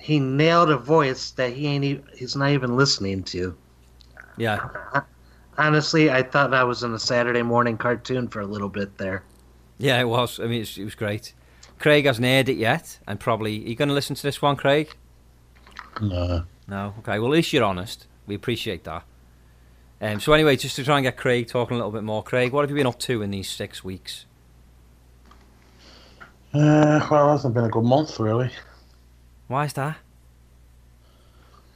he 0.00 0.18
nailed 0.18 0.70
a 0.70 0.76
voice 0.76 1.30
that 1.32 1.52
he 1.52 1.66
ain't. 1.66 1.84
e 1.84 2.00
he's 2.16 2.34
not 2.34 2.50
even 2.50 2.76
listening 2.76 3.22
to. 3.24 3.56
Yeah. 4.36 4.66
Honestly, 5.58 6.10
I 6.10 6.22
thought 6.22 6.54
I 6.54 6.64
was 6.64 6.82
in 6.82 6.94
a 6.94 6.98
Saturday 6.98 7.42
morning 7.42 7.76
cartoon 7.76 8.28
for 8.28 8.40
a 8.40 8.46
little 8.46 8.70
bit 8.70 8.96
there. 8.96 9.22
Yeah, 9.78 10.00
it 10.00 10.08
was. 10.08 10.40
I 10.40 10.46
mean, 10.46 10.62
it 10.62 10.84
was 10.84 10.94
great. 10.94 11.34
Craig 11.78 12.06
hasn't 12.06 12.26
heard 12.26 12.48
it 12.48 12.56
yet, 12.56 12.98
and 13.06 13.20
probably 13.20 13.52
you 13.52 13.74
going 13.74 13.88
to 13.88 13.94
listen 13.94 14.16
to 14.16 14.22
this 14.22 14.40
one, 14.40 14.56
Craig? 14.56 14.94
No. 16.00 16.44
No. 16.66 16.94
Okay. 17.00 17.18
Well, 17.18 17.28
at 17.32 17.36
least 17.36 17.52
you're 17.52 17.64
honest. 17.64 18.06
We 18.26 18.34
appreciate 18.34 18.84
that. 18.84 19.04
Um, 20.00 20.20
so 20.20 20.32
anyway, 20.32 20.56
just 20.56 20.76
to 20.76 20.84
try 20.84 20.96
and 20.96 21.04
get 21.04 21.18
Craig 21.18 21.48
talking 21.48 21.74
a 21.74 21.78
little 21.78 21.92
bit 21.92 22.04
more, 22.04 22.22
Craig, 22.22 22.52
what 22.52 22.62
have 22.62 22.70
you 22.70 22.76
been 22.76 22.86
up 22.86 22.98
to 23.00 23.20
in 23.20 23.30
these 23.30 23.50
six 23.50 23.84
weeks? 23.84 24.24
Uh, 26.54 27.06
well, 27.10 27.28
it 27.28 27.32
hasn't 27.32 27.54
been 27.54 27.64
a 27.64 27.68
good 27.68 27.84
month, 27.84 28.18
really. 28.18 28.50
Why 29.50 29.64
is 29.64 29.72
that? 29.72 29.96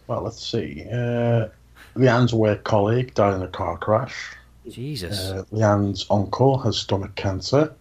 Well, 0.07 0.23
let's 0.23 0.47
see. 0.47 0.87
Uh, 0.89 1.49
Leanne's 1.97 2.33
work 2.33 2.63
colleague 2.63 3.15
died 3.15 3.35
in 3.35 3.43
a 3.43 3.49
car 3.49 3.77
crash. 3.79 4.37
Jesus. 4.69 5.19
Uh, 5.19 5.43
Leanne's 5.51 6.07
uncle 6.09 6.57
has 6.59 6.77
stomach 6.77 7.17
cancer. 7.17 7.75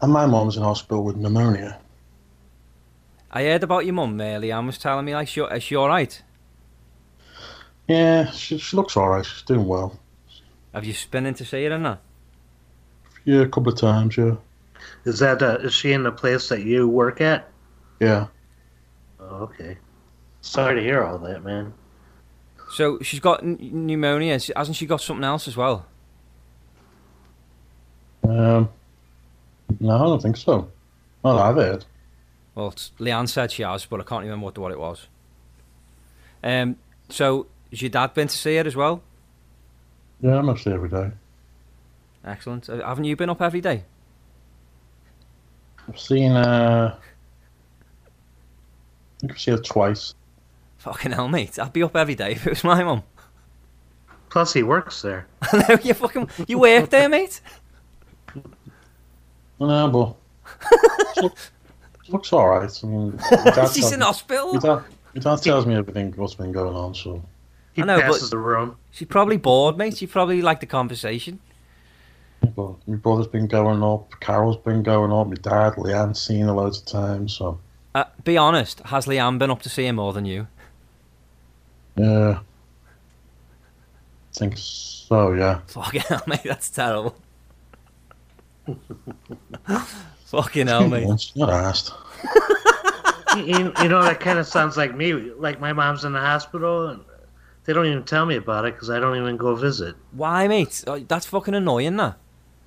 And 0.00 0.12
my 0.12 0.26
mum's 0.26 0.56
in 0.56 0.64
hospital 0.64 1.04
with 1.04 1.14
pneumonia. 1.14 1.78
I 3.30 3.44
heard 3.44 3.62
about 3.62 3.84
your 3.84 3.94
mum 3.94 4.16
there. 4.16 4.40
Leanne 4.40 4.66
was 4.66 4.78
telling 4.78 5.04
me, 5.04 5.14
like, 5.14 5.28
she, 5.28 5.42
is 5.42 5.62
she 5.62 5.76
all 5.76 5.86
right? 5.86 6.20
Yeah, 7.86 8.28
she, 8.32 8.58
she 8.58 8.76
looks 8.76 8.96
alright. 8.96 9.24
She's 9.24 9.42
doing 9.42 9.68
well. 9.68 9.96
Have 10.74 10.84
you 10.84 10.94
been 11.12 11.24
in 11.24 11.34
to 11.34 11.44
see 11.44 11.64
her 11.66 11.70
and 11.70 11.84
that? 11.84 12.00
Yeah, 13.24 13.42
a 13.42 13.48
couple 13.48 13.72
of 13.72 13.78
times, 13.78 14.16
yeah. 14.16 14.34
Is 15.04 15.20
that 15.20 15.40
uh, 15.40 15.58
is 15.60 15.72
she 15.72 15.92
in 15.92 16.02
the 16.02 16.10
place 16.10 16.48
that 16.48 16.62
you 16.62 16.88
work 16.88 17.20
at? 17.20 17.48
Yeah. 18.00 18.26
Oh, 19.28 19.42
okay. 19.42 19.76
Sorry 20.40 20.76
to 20.76 20.82
hear 20.82 21.04
all 21.04 21.18
that, 21.18 21.44
man. 21.44 21.74
So 22.72 22.98
she's 23.00 23.20
got 23.20 23.42
n- 23.42 23.58
pneumonia. 23.60 24.38
Hasn't 24.56 24.76
she 24.76 24.86
got 24.86 25.00
something 25.00 25.24
else 25.24 25.48
as 25.48 25.56
well? 25.56 25.86
Um, 28.24 28.68
no, 29.80 29.94
I 29.94 29.98
don't 30.04 30.22
think 30.22 30.36
so. 30.36 30.70
Not 31.24 31.36
that 31.36 31.42
I've 31.42 31.56
heard. 31.56 31.84
Well, 32.54 32.72
Leanne 32.98 33.28
said 33.28 33.52
she 33.52 33.62
has, 33.62 33.86
but 33.86 34.00
I 34.00 34.04
can't 34.04 34.22
remember 34.24 34.44
what, 34.44 34.58
what 34.58 34.72
it 34.72 34.78
was. 34.78 35.06
Um, 36.42 36.76
so 37.08 37.46
has 37.70 37.82
your 37.82 37.90
dad 37.90 38.14
been 38.14 38.28
to 38.28 38.36
see 38.36 38.56
her 38.56 38.66
as 38.66 38.76
well? 38.76 39.02
Yeah, 40.20 40.40
mostly 40.40 40.72
every 40.72 40.88
day. 40.88 41.10
Excellent. 42.24 42.68
Uh, 42.68 42.86
haven't 42.86 43.04
you 43.04 43.16
been 43.16 43.30
up 43.30 43.40
every 43.40 43.60
day? 43.60 43.84
I've 45.88 45.98
seen, 45.98 46.32
uh, 46.32 46.98
I 46.98 47.07
think 49.20 49.32
I've 49.32 49.40
seen 49.40 49.56
her 49.56 49.62
twice. 49.62 50.14
Fucking 50.78 51.12
hell, 51.12 51.28
mate. 51.28 51.58
I'd 51.58 51.72
be 51.72 51.82
up 51.82 51.96
every 51.96 52.14
day 52.14 52.32
if 52.32 52.46
it 52.46 52.50
was 52.50 52.64
my 52.64 52.82
mum. 52.84 53.02
Plus, 54.30 54.52
he 54.52 54.62
works 54.62 55.02
there. 55.02 55.26
no, 55.52 55.76
you 55.82 55.94
fucking 55.94 56.28
you 56.46 56.58
work 56.58 56.90
there, 56.90 57.08
mate. 57.08 57.40
No, 59.60 59.88
but 59.88 61.04
she 61.14 61.20
looks, 61.22 61.50
she 62.04 62.12
looks 62.12 62.32
alright. 62.32 62.80
I 62.82 62.86
mean, 62.86 63.18
She's 63.72 63.90
in 63.92 64.00
me- 64.00 64.04
hospital. 64.06 64.54
my 64.54 64.60
dad, 64.60 64.84
my 65.14 65.20
dad 65.20 65.42
tells 65.42 65.66
me 65.66 65.74
everything 65.74 66.12
what's 66.16 66.34
been 66.34 66.52
going 66.52 66.76
on, 66.76 66.94
so 66.94 67.22
He 67.72 67.82
I 67.82 67.86
know, 67.86 67.96
but- 67.96 68.06
passes 68.06 68.30
the 68.30 68.38
room. 68.38 68.76
She's 68.90 69.08
probably 69.08 69.36
bored, 69.36 69.76
mate. 69.76 69.96
She 69.96 70.06
probably 70.06 70.42
liked 70.42 70.60
the 70.60 70.66
conversation. 70.66 71.40
but 72.54 72.74
my 72.86 72.96
brother's 72.96 73.26
been 73.26 73.46
going 73.48 73.82
up, 73.82 74.12
Carol's 74.20 74.56
been 74.58 74.82
going 74.82 75.10
up, 75.12 75.26
my 75.26 75.34
dad, 75.34 75.74
Leanne's 75.76 76.20
seen 76.20 76.44
her 76.46 76.52
loads 76.52 76.78
of 76.80 76.86
times, 76.86 77.32
so 77.36 77.58
Uh, 77.94 78.04
be 78.24 78.36
honest, 78.36 78.80
has 78.86 79.06
Liam 79.06 79.38
been 79.38 79.50
up 79.50 79.62
to 79.62 79.68
see 79.68 79.86
him 79.86 79.96
more 79.96 80.12
than 80.12 80.24
you? 80.24 80.46
yeah. 81.96 82.40
I 82.40 84.38
think 84.38 84.54
so, 84.56 85.32
yeah. 85.32 85.60
Fucking 85.66 86.00
hell, 86.08 86.22
mate. 86.28 86.42
That's 86.44 86.70
terrible. 86.70 87.16
Fucking 90.26 90.66
hell, 90.68 90.86
mate. 90.88 91.06
Once, 91.06 91.34
not 91.34 91.50
asked. 91.50 91.92
you, 93.36 93.72
you 93.82 93.88
know, 93.88 94.02
that 94.02 94.20
kind 94.20 94.38
of 94.38 94.46
sounds 94.46 94.76
like 94.76 94.94
me. 94.94 95.12
Like 95.14 95.58
my 95.58 95.72
mom's 95.72 96.04
in 96.04 96.12
the 96.12 96.20
hospital, 96.20 96.88
and 96.88 97.00
they 97.64 97.72
don't 97.72 97.86
even 97.86 98.04
tell 98.04 98.26
me 98.26 98.36
about 98.36 98.64
it 98.66 98.74
because 98.74 98.90
I 98.90 99.00
don't 99.00 99.16
even 99.16 99.36
go 99.36 99.56
visit. 99.56 99.96
Why, 100.12 100.46
mate? 100.46 100.84
Oh, 100.86 100.98
That's 101.00 101.26
fucking 101.26 101.54
annoying, 101.54 101.96
that. 101.96 102.16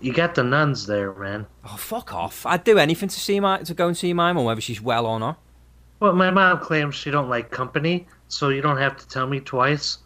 You 0.02 0.12
got 0.12 0.34
the 0.34 0.44
nuns 0.44 0.88
there, 0.88 1.14
man. 1.14 1.46
Oh, 1.64 1.78
fuck 1.78 2.12
off. 2.14 2.46
I'd 2.46 2.64
do 2.64 2.80
anything 2.80 3.10
to 3.10 3.20
see 3.20 3.40
my 3.40 3.60
to 3.60 3.74
go 3.76 3.88
and 3.88 3.96
see 3.96 4.14
my 4.14 4.34
mum, 4.34 4.46
whether 4.46 4.60
she's 4.62 4.82
well 4.82 5.06
or 5.06 5.20
not. 5.20 5.40
Well, 6.00 6.14
my 6.14 6.32
mom 6.32 6.60
claims 6.60 6.96
she 6.96 7.12
don't 7.12 7.30
like 7.30 7.52
company, 7.52 8.08
so 8.28 8.50
you 8.50 8.62
don't 8.64 8.78
have 8.78 8.98
to 8.98 9.08
tell 9.08 9.28
me 9.28 9.40
twice. 9.40 10.00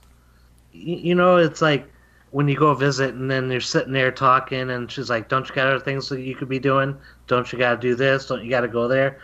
Y- 0.73 0.99
you 1.01 1.15
know, 1.15 1.37
it's 1.37 1.61
like 1.61 1.87
when 2.31 2.49
you 2.49 2.57
go 2.57 2.73
visit 2.73 3.15
and 3.15 3.31
then 3.31 3.49
you're 3.49 3.61
sitting 3.61 3.93
there 3.93 4.11
talking, 4.11 4.69
and 4.69 4.91
she's 4.91 5.09
like, 5.09 5.29
"Don't 5.29 5.47
you 5.47 5.55
got 5.55 5.67
other 5.67 5.79
things 5.79 6.09
that 6.09 6.19
you 6.19 6.35
could 6.35 6.49
be 6.49 6.59
doing? 6.59 6.97
Don't 7.27 7.49
you 7.53 7.57
got 7.57 7.71
to 7.71 7.77
do 7.77 7.95
this? 7.95 8.25
Don't 8.25 8.43
you 8.43 8.49
got 8.49 8.61
to 8.61 8.67
go 8.67 8.89
there?" 8.89 9.19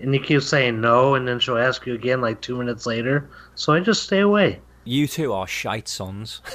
And 0.00 0.12
you 0.12 0.20
keep 0.20 0.42
saying 0.42 0.80
no, 0.80 1.14
and 1.14 1.26
then 1.26 1.38
she'll 1.38 1.56
ask 1.56 1.86
you 1.86 1.94
again 1.94 2.20
like 2.20 2.40
two 2.40 2.56
minutes 2.56 2.84
later. 2.84 3.30
So 3.54 3.72
I 3.72 3.80
just 3.80 4.02
stay 4.02 4.20
away. 4.20 4.60
You 4.82 5.06
two 5.06 5.32
are 5.32 5.46
shite 5.46 5.86
sons. 5.86 6.40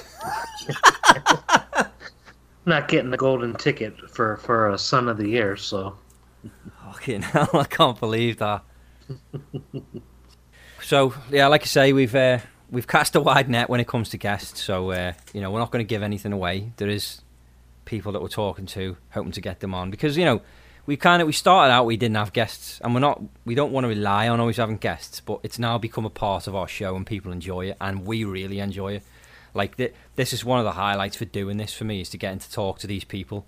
not 2.65 2.87
getting 2.87 3.11
the 3.11 3.17
golden 3.17 3.53
ticket 3.55 4.09
for 4.09 4.37
for 4.37 4.69
a 4.69 4.77
son 4.77 5.07
of 5.07 5.17
the 5.17 5.29
year. 5.29 5.55
So 5.57 5.97
Fucking 6.91 7.21
hell, 7.21 7.49
I 7.53 7.65
can't 7.65 7.99
believe 7.99 8.37
that. 8.37 8.63
so 10.81 11.13
yeah, 11.29 11.47
like 11.47 11.63
I 11.63 11.65
say, 11.65 11.93
we've 11.93 12.15
uh, 12.15 12.39
we've 12.69 12.87
cast 12.87 13.15
a 13.15 13.21
wide 13.21 13.49
net 13.49 13.69
when 13.69 13.79
it 13.79 13.87
comes 13.87 14.09
to 14.09 14.17
guests. 14.17 14.61
So 14.61 14.91
uh, 14.91 15.13
you 15.33 15.41
know, 15.41 15.51
we're 15.51 15.59
not 15.59 15.71
going 15.71 15.85
to 15.85 15.89
give 15.89 16.03
anything 16.03 16.33
away. 16.33 16.73
There 16.77 16.89
is 16.89 17.21
people 17.85 18.11
that 18.11 18.21
we're 18.21 18.27
talking 18.27 18.65
to, 18.67 18.97
hoping 19.11 19.31
to 19.33 19.41
get 19.41 19.59
them 19.59 19.73
on 19.73 19.91
because 19.91 20.17
you 20.17 20.25
know 20.25 20.41
we 20.85 20.97
kind 20.97 21.21
of 21.21 21.27
we 21.27 21.33
started 21.33 21.71
out 21.71 21.85
we 21.85 21.97
didn't 21.97 22.17
have 22.17 22.33
guests, 22.33 22.79
and 22.83 22.93
we're 22.93 22.99
not 22.99 23.21
we 23.45 23.55
don't 23.55 23.71
want 23.71 23.85
to 23.85 23.89
rely 23.89 24.27
on 24.27 24.39
always 24.39 24.57
having 24.57 24.77
guests, 24.77 25.21
but 25.21 25.39
it's 25.43 25.59
now 25.59 25.77
become 25.77 26.05
a 26.05 26.09
part 26.09 26.47
of 26.47 26.55
our 26.55 26.67
show 26.67 26.95
and 26.95 27.05
people 27.05 27.31
enjoy 27.31 27.67
it, 27.67 27.77
and 27.79 28.05
we 28.05 28.23
really 28.23 28.59
enjoy 28.59 28.93
it. 28.93 29.03
Like 29.53 29.77
th- 29.77 29.93
this 30.15 30.33
is 30.33 30.45
one 30.45 30.59
of 30.59 30.65
the 30.65 30.71
highlights 30.73 31.17
for 31.17 31.25
doing 31.25 31.57
this 31.57 31.73
for 31.73 31.83
me 31.83 32.01
is 32.01 32.09
to 32.09 32.17
getting 32.17 32.39
to 32.39 32.51
talk 32.51 32.79
to 32.79 32.87
these 32.87 33.03
people. 33.03 33.45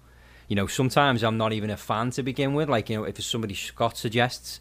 You 0.47 0.55
know, 0.55 0.67
sometimes 0.67 1.23
I'm 1.23 1.37
not 1.37 1.53
even 1.53 1.69
a 1.69 1.77
fan 1.77 2.11
to 2.11 2.23
begin 2.23 2.53
with. 2.53 2.69
Like 2.69 2.89
you 2.89 2.97
know, 2.97 3.03
if 3.05 3.21
somebody 3.23 3.53
Scott 3.53 3.97
suggests, 3.97 4.59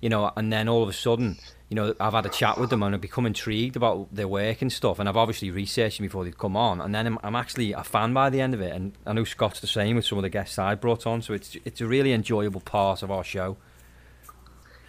you 0.00 0.08
know, 0.08 0.32
and 0.36 0.52
then 0.52 0.68
all 0.68 0.82
of 0.82 0.88
a 0.88 0.92
sudden, 0.92 1.38
you 1.68 1.76
know, 1.76 1.94
I've 1.98 2.12
had 2.12 2.26
a 2.26 2.28
chat 2.28 2.58
with 2.58 2.68
them 2.68 2.82
and 2.82 2.94
I've 2.94 3.00
become 3.00 3.24
intrigued 3.24 3.76
about 3.76 4.14
their 4.14 4.28
work 4.28 4.60
and 4.60 4.70
stuff, 4.70 4.98
and 4.98 5.08
I've 5.08 5.16
obviously 5.16 5.50
researched 5.50 5.98
them 5.98 6.06
before 6.06 6.24
they've 6.24 6.36
come 6.36 6.54
on, 6.56 6.80
and 6.82 6.94
then 6.94 7.06
I'm, 7.06 7.18
I'm 7.22 7.34
actually 7.36 7.72
a 7.72 7.82
fan 7.82 8.12
by 8.12 8.28
the 8.28 8.40
end 8.42 8.52
of 8.52 8.60
it, 8.60 8.72
and 8.74 8.92
I 9.06 9.14
know 9.14 9.24
Scott's 9.24 9.60
the 9.60 9.66
same 9.66 9.96
with 9.96 10.04
some 10.04 10.18
of 10.18 10.22
the 10.22 10.28
guests 10.28 10.58
I 10.58 10.74
brought 10.74 11.06
on, 11.06 11.22
so 11.22 11.32
it's 11.32 11.56
it's 11.64 11.80
a 11.80 11.86
really 11.86 12.12
enjoyable 12.12 12.60
part 12.60 13.02
of 13.02 13.10
our 13.10 13.24
show. 13.24 13.56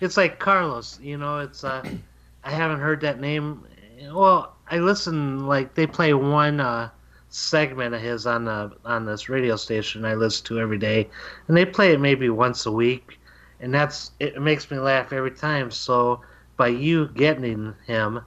it's 0.02 0.18
like 0.18 0.40
Carlos. 0.40 1.00
You 1.02 1.18
know, 1.18 1.40
it's 1.40 1.64
uh, 1.64 1.88
I 2.44 2.52
haven't 2.52 2.80
heard 2.80 3.00
that 3.02 3.22
name. 3.22 3.64
Well, 4.12 4.54
I 4.74 4.80
listen 4.80 5.46
like 5.46 5.76
they 5.76 5.86
play 5.86 6.16
one 6.16 6.60
uh, 6.60 6.90
segment 7.30 7.94
of 7.94 8.02
his 8.02 8.26
on 8.26 8.46
the 8.46 8.72
on 8.84 9.06
this 9.06 9.30
radio 9.30 9.56
station 9.56 10.04
I 10.04 10.16
listen 10.16 10.48
to 10.48 10.60
every 10.60 10.80
day, 10.80 11.08
and 11.48 11.56
they 11.56 11.64
play 11.64 11.94
it 11.94 12.00
maybe 12.00 12.28
once 12.30 12.66
a 12.66 12.72
week, 12.72 13.20
and 13.60 13.72
that's 13.72 14.14
it 14.20 14.42
makes 14.42 14.72
me 14.72 14.80
laugh 14.80 15.14
every 15.14 15.30
time. 15.30 15.70
So 15.70 16.22
by 16.58 16.70
you 16.70 17.10
getting 17.10 17.76
him, 17.86 18.22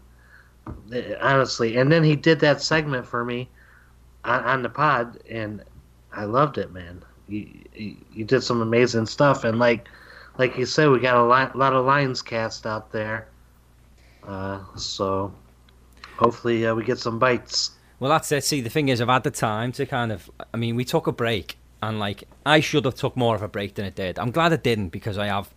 eh, 0.93 1.17
honestly, 1.21 1.79
and 1.79 1.91
then 1.91 2.05
he 2.05 2.15
did 2.15 2.39
that 2.41 2.63
segment 2.63 3.09
for 3.09 3.25
me 3.25 3.49
on, 4.25 4.45
on 4.45 4.63
the 4.63 4.69
pod, 4.69 5.19
and 5.29 5.65
I 6.13 6.27
loved 6.27 6.59
it, 6.59 6.71
man. 6.73 7.03
You, 7.27 7.49
you 7.75 7.97
you 8.13 8.25
did 8.25 8.43
some 8.43 8.61
amazing 8.61 9.07
stuff, 9.07 9.43
and 9.43 9.59
like 9.59 9.89
like 10.39 10.57
you 10.57 10.65
said, 10.65 10.91
we 10.91 11.01
got 11.01 11.17
a 11.17 11.25
lot, 11.25 11.57
lot 11.57 11.73
of 11.73 11.85
lines 11.85 12.23
cast 12.23 12.67
out 12.67 12.93
there. 12.93 13.27
Uh, 14.23 14.61
so 14.77 15.33
hopefully 16.17 16.67
uh, 16.67 16.75
we 16.75 16.85
get 16.85 16.99
some 16.99 17.19
bites. 17.19 17.73
Well, 17.99 18.11
that's 18.11 18.31
it. 18.33 18.45
See, 18.45 18.61
the 18.61 18.71
thing 18.71 18.89
is, 18.89 19.01
I've 19.01 19.09
had 19.09 19.25
the 19.25 19.31
time 19.31 19.73
to 19.73 19.87
kind 19.87 20.13
of. 20.13 20.31
I 20.53 20.57
mean, 20.57 20.77
we 20.77 20.85
took 20.85 21.07
a 21.07 21.13
break, 21.13 21.57
and 21.83 21.99
like, 21.99 22.25
I 22.45 22.61
should 22.61 22.85
have 22.85 22.95
took 22.95 23.17
more 23.17 23.35
of 23.35 23.43
a 23.43 23.49
break 23.49 23.75
than 23.75 23.85
it 23.85 23.95
did. 23.95 24.19
I'm 24.19 24.31
glad 24.31 24.53
I 24.53 24.57
didn't 24.57 24.91
because 24.91 25.17
I 25.17 25.27
have 25.27 25.53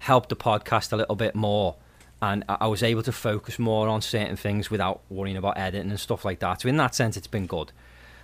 helped 0.00 0.28
the 0.28 0.36
podcast 0.36 0.92
a 0.92 0.96
little 0.96 1.16
bit 1.16 1.34
more, 1.34 1.76
and 2.22 2.44
I 2.48 2.66
was 2.66 2.82
able 2.82 3.02
to 3.02 3.12
focus 3.12 3.58
more 3.58 3.88
on 3.88 4.00
certain 4.00 4.36
things 4.36 4.70
without 4.70 5.02
worrying 5.10 5.36
about 5.36 5.58
editing 5.58 5.90
and 5.90 6.00
stuff 6.00 6.24
like 6.24 6.38
that. 6.40 6.62
So 6.62 6.68
in 6.68 6.76
that 6.78 6.94
sense, 6.94 7.16
it's 7.16 7.26
been 7.26 7.46
good. 7.46 7.72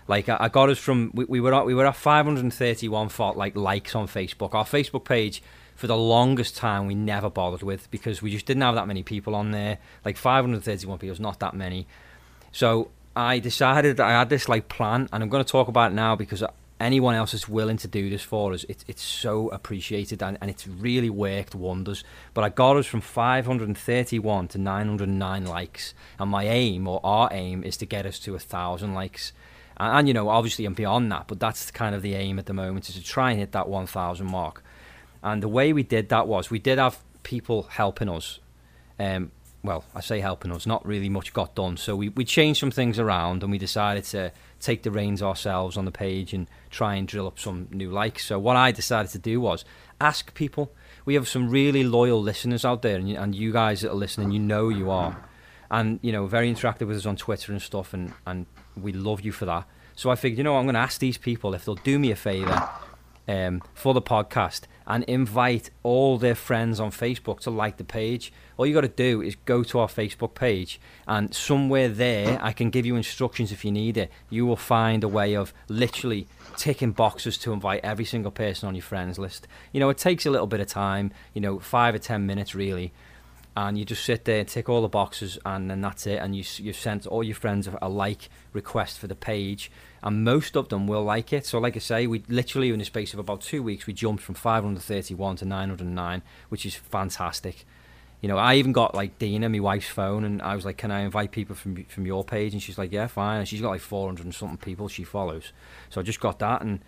Like 0.09 0.29
I 0.29 0.49
got 0.49 0.69
us 0.69 0.79
from 0.79 1.11
we, 1.15 1.25
we 1.27 1.41
were 1.41 1.55
at, 1.55 1.67
we 1.67 1.75
were 1.75 1.87
at 1.87 1.97
531 1.97 3.09
fo- 3.09 3.33
like 3.33 3.55
likes 3.55 3.95
on 3.95 4.09
Facebook. 4.09 4.55
Our 4.55 4.65
Facebook 4.65 5.05
page 5.05 5.43
for 5.75 5.87
the 5.87 5.97
longest 5.97 6.57
time 6.57 6.87
we 6.87 6.95
never 6.95 7.31
bothered 7.31 7.63
with 7.63 7.91
because 7.91 8.23
we 8.23 8.31
just 8.31 8.47
didn't 8.47 8.63
have 8.63 8.75
that 8.75 8.87
many 8.87 9.03
people 9.03 9.35
on 9.35 9.51
there. 9.51 9.79
Like 10.05 10.17
531 10.17 10.99
people 10.99 11.13
is 11.13 11.21
not 11.21 11.41
that 11.41 11.55
many. 11.55 11.87
So 12.53 12.91
I 13.17 13.39
decided 13.39 13.97
that 13.97 14.07
I 14.07 14.13
had 14.13 14.29
this 14.29 14.49
like 14.49 14.69
plan, 14.69 15.09
and 15.13 15.23
I'm 15.23 15.29
going 15.29 15.45
to 15.45 15.51
talk 15.51 15.69
about 15.69 15.93
it 15.93 15.95
now 15.95 16.17
because 16.17 16.43
anyone 16.83 17.15
else 17.15 17.33
is 17.33 17.49
willing 17.49 17.77
to 17.79 17.89
do 17.89 18.11
this 18.11 18.23
for 18.23 18.53
us, 18.53 18.65
it's 18.69 18.85
it's 18.89 19.03
so 19.03 19.49
appreciated 19.51 20.23
and, 20.23 20.37
and 20.41 20.51
it's 20.51 20.67
really 20.67 21.11
worked 21.11 21.55
wonders. 21.55 22.05
But 22.35 22.45
I 22.45 22.49
got 22.49 22.77
us 22.77 22.87
from 22.87 23.01
531 23.01 24.49
to 24.49 24.59
909 24.59 25.45
likes, 25.47 25.95
and 26.19 26.31
my 26.31 26.45
aim 26.45 26.89
or 26.89 27.01
our 27.05 27.29
aim 27.33 27.65
is 27.65 27.77
to 27.79 27.87
get 27.87 28.07
us 28.07 28.19
to 28.21 28.35
a 28.35 28.39
thousand 28.39 28.95
likes. 28.95 29.33
And, 29.77 29.99
and 29.99 30.09
you 30.09 30.15
know, 30.15 30.29
obviously, 30.29 30.65
I'm 30.65 30.75
beyond 30.75 31.11
that, 31.13 31.29
but 31.29 31.41
that's 31.41 31.71
kind 31.71 31.95
of 31.95 32.03
the 32.03 32.15
aim 32.15 32.39
at 32.39 32.47
the 32.47 32.55
moment 32.55 32.89
is 32.89 32.97
to 32.97 33.03
try 33.03 33.31
and 33.31 33.41
hit 33.41 33.53
that 33.53 33.69
1,000 33.69 34.27
mark. 34.31 34.63
And 35.23 35.43
the 35.43 35.49
way 35.49 35.73
we 35.73 35.83
did 35.83 36.09
that 36.09 36.27
was 36.27 36.51
we 36.51 36.59
did 36.59 36.79
have 36.79 36.99
people 37.23 37.65
helping 37.65 38.09
us. 38.09 38.41
Um, 38.99 39.33
well, 39.65 39.85
I 39.95 40.01
say 40.01 40.19
helping 40.21 40.51
us, 40.51 40.67
not 40.67 40.85
really 40.85 41.09
much 41.09 41.33
got 41.33 41.55
done. 41.55 41.77
So 41.77 41.95
we, 41.95 42.09
we 42.09 42.25
changed 42.25 42.59
some 42.59 42.73
things 42.73 42.99
around 42.99 43.43
and 43.43 43.53
we 43.53 43.59
decided 43.59 44.05
to 44.07 44.33
take 44.61 44.83
the 44.83 44.91
reins 44.91 45.23
ourselves 45.23 45.77
on 45.77 45.85
the 45.85 45.93
page 45.93 46.33
and 46.33 46.49
try 46.71 46.97
and 46.97 47.07
drill 47.07 47.29
up 47.29 47.39
some 47.39 47.69
new 47.71 47.91
likes. 47.91 48.27
So 48.27 48.39
what 48.41 48.57
I 48.57 48.73
decided 48.73 49.13
to 49.13 49.19
do 49.19 49.41
was 49.41 49.65
ask 50.01 50.35
people. 50.35 50.73
We 51.05 51.15
have 51.15 51.29
some 51.29 51.49
really 51.49 51.85
loyal 51.85 52.21
listeners 52.21 52.65
out 52.65 52.83
there, 52.83 52.97
and 52.97 53.09
you, 53.09 53.17
and 53.17 53.35
you 53.35 53.53
guys 53.53 53.81
that 53.81 53.91
are 53.91 53.95
listening, 53.95 54.31
you 54.31 54.39
know 54.39 54.69
you 54.69 54.89
are, 54.91 55.25
and 55.69 55.99
you 56.01 56.13
know 56.13 56.27
very 56.27 56.53
interactive 56.53 56.87
with 56.87 56.97
us 56.97 57.07
on 57.07 57.17
Twitter 57.17 57.51
and 57.51 57.61
stuff, 57.61 57.93
and 57.93 58.13
and 58.25 58.47
we 58.81 58.93
love 58.93 59.21
you 59.21 59.33
for 59.33 59.45
that. 59.47 59.67
So 59.97 60.11
I 60.11 60.15
figured, 60.15 60.39
you 60.39 60.45
know, 60.45 60.57
I'm 60.57 60.65
going 60.65 60.75
to 60.75 60.81
ask 60.81 61.01
these 61.01 61.19
people 61.19 61.55
if 61.55 61.65
they'll 61.65 61.75
do 61.75 61.99
me 61.99 62.11
a 62.13 62.17
favour 62.17 62.69
um, 63.29 63.63
for 63.75 63.95
the 63.95 64.03
podcast 64.03 64.63
and 64.87 65.05
invite 65.05 65.71
all 65.83 66.19
their 66.19 66.35
friends 66.35 66.81
on 66.81 66.91
Facebook 66.91 67.41
to 67.41 67.51
like 67.51 67.77
the 67.77 67.85
page. 67.85 68.33
All 68.57 68.67
you 68.67 68.75
got 68.75 68.83
to 68.83 68.89
do 68.89 69.23
is 69.23 69.37
go 69.37 69.63
to 69.65 69.79
our 69.79 69.89
Facebook 69.89 70.35
page, 70.35 70.81
and 71.07 71.35
somewhere 71.35 71.89
there, 71.89 72.39
I 72.43 72.53
can 72.53 72.71
give 72.71 72.85
you 72.85 72.97
instructions 72.97 73.53
if 73.53 73.65
you 73.65 73.73
need 73.73 73.97
it. 73.97 74.11
You 74.29 74.47
will 74.47 74.57
find 74.57 75.05
a 75.05 75.09
way 75.09 75.35
of 75.35 75.55
literally 75.69 76.27
ticking 76.57 76.93
boxes 76.93 77.39
to 77.39 77.53
invite 77.53 77.81
every 77.83 78.05
single 78.05 78.31
person 78.31 78.69
on 78.69 78.75
your 78.75 78.83
friends 78.83 79.19
list. 79.19 79.47
You 79.73 79.81
know, 79.81 79.89
it 79.89 79.99
takes 79.99 80.27
a 80.27 80.31
little 80.31 80.47
bit 80.47 80.61
of 80.61 80.67
time, 80.67 81.13
you 81.33 81.41
know, 81.41 81.59
five 81.59 81.95
or 81.95 81.99
ten 81.99 82.27
minutes 82.27 82.55
really. 82.55 82.93
And 83.55 83.77
you 83.79 83.85
just 83.85 84.05
sit 84.05 84.25
there 84.25 84.41
and 84.41 84.49
tick 84.49 84.69
all 84.69 84.81
the 84.81 84.89
boxes, 84.89 85.39
and 85.45 85.71
then 85.71 85.83
that's 85.83 86.07
it. 86.07 86.17
And 86.23 86.35
you, 86.35 86.43
you've 86.57 86.77
sent 86.77 87.07
all 87.07 87.23
your 87.23 87.35
friends 87.35 87.69
a 87.83 87.89
like 87.89 88.31
request 88.55 88.99
for 88.99 89.07
the 89.07 89.15
page 89.15 89.71
and 90.03 90.25
most 90.25 90.57
of 90.57 90.69
them 90.69 90.87
will 90.87 91.05
like 91.05 91.33
it. 91.33 91.47
So, 91.47 91.59
like 91.59 91.77
I 91.77 91.81
say, 91.81 92.07
we 92.07 92.23
literally 92.29 92.71
in 92.71 92.79
the 92.79 92.85
space 92.85 93.13
of 93.13 93.21
about 93.21 93.41
two 93.41 93.63
weeks, 93.63 93.87
we 93.87 93.93
jumped 93.93 94.23
from 94.23 94.35
531 94.35 95.37
to 95.37 95.45
909, 95.45 96.23
which 96.49 96.67
is 96.67 96.75
fantastic. 96.75 97.65
You 98.21 98.29
know, 98.29 98.37
I 98.37 98.55
even 98.55 98.73
got 98.73 98.95
like 98.95 99.19
Dina, 99.19 99.49
my 99.49 99.61
wife's 99.61 99.89
phone, 99.89 100.25
and 100.25 100.43
I 100.43 100.55
was 100.55 100.65
like, 100.65 100.77
"Can 100.77 100.91
I 100.91 101.01
invite 101.01 101.33
people 101.33 101.57
from 101.57 101.85
from 101.85 102.07
your 102.07 102.25
page?" 102.25 102.53
And 102.53 102.63
she's 102.63 102.79
like, 102.79 102.93
"Yeah, 102.93 103.07
fine." 103.07 103.41
And 103.41 103.49
she's 103.49 103.61
got 103.61 103.71
like 103.71 103.81
400 103.81 104.25
and 104.25 104.35
something 104.35 104.59
people 104.59 104.89
she 104.89 105.05
follows. 105.05 105.53
So 105.91 106.01
I 106.01 106.05
just 106.05 106.21
got 106.21 106.39
that 106.41 106.63
and 106.63 106.81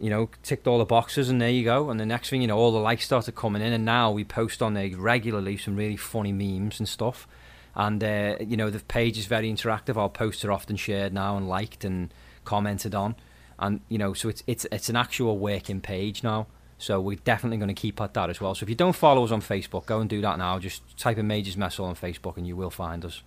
you 0.00 0.10
know 0.10 0.30
ticked 0.42 0.66
all 0.66 0.78
the 0.78 0.84
boxes, 0.84 1.28
and 1.28 1.40
there 1.40 1.50
you 1.50 1.64
go. 1.64 1.90
And 1.90 2.00
the 2.00 2.06
next 2.06 2.30
thing 2.30 2.40
you 2.40 2.48
know, 2.48 2.58
all 2.58 2.72
the 2.72 2.78
likes 2.78 3.04
started 3.04 3.34
coming 3.34 3.62
in, 3.62 3.72
and 3.72 3.84
now 3.84 4.10
we 4.10 4.24
post 4.24 4.62
on 4.62 4.74
there 4.74 4.90
regularly 4.96 5.56
some 5.56 5.76
really 5.76 5.96
funny 5.96 6.32
memes 6.32 6.78
and 6.78 6.88
stuff. 6.88 7.28
And 7.74 8.02
uh, 8.02 8.36
you 8.40 8.56
know, 8.56 8.70
the 8.70 8.80
page 8.80 9.18
is 9.18 9.26
very 9.26 9.52
interactive. 9.52 9.96
Our 9.96 10.08
posts 10.08 10.44
are 10.44 10.52
often 10.52 10.76
shared 10.76 11.12
now 11.12 11.36
and 11.36 11.48
liked 11.48 11.84
and 11.84 12.12
commented 12.44 12.94
on, 12.94 13.14
and 13.58 13.80
you 13.88 13.98
know, 13.98 14.14
so 14.14 14.28
it's 14.28 14.42
it's 14.46 14.66
it's 14.72 14.88
an 14.88 14.96
actual 14.96 15.38
working 15.38 15.80
page 15.80 16.22
now. 16.22 16.46
So 16.78 16.98
we're 16.98 17.16
definitely 17.16 17.58
going 17.58 17.68
to 17.68 17.74
keep 17.74 18.00
at 18.00 18.14
that 18.14 18.30
as 18.30 18.40
well. 18.40 18.54
So 18.54 18.64
if 18.64 18.70
you 18.70 18.74
don't 18.74 18.96
follow 18.96 19.22
us 19.22 19.30
on 19.30 19.42
Facebook, 19.42 19.84
go 19.84 20.00
and 20.00 20.08
do 20.08 20.22
that 20.22 20.38
now. 20.38 20.58
Just 20.58 20.96
type 20.96 21.18
in 21.18 21.26
Majors 21.26 21.58
Mess 21.58 21.76
Hall 21.76 21.86
on 21.86 21.94
Facebook, 21.94 22.38
and 22.38 22.46
you 22.46 22.56
will 22.56 22.70
find 22.70 23.04
us. 23.04 23.22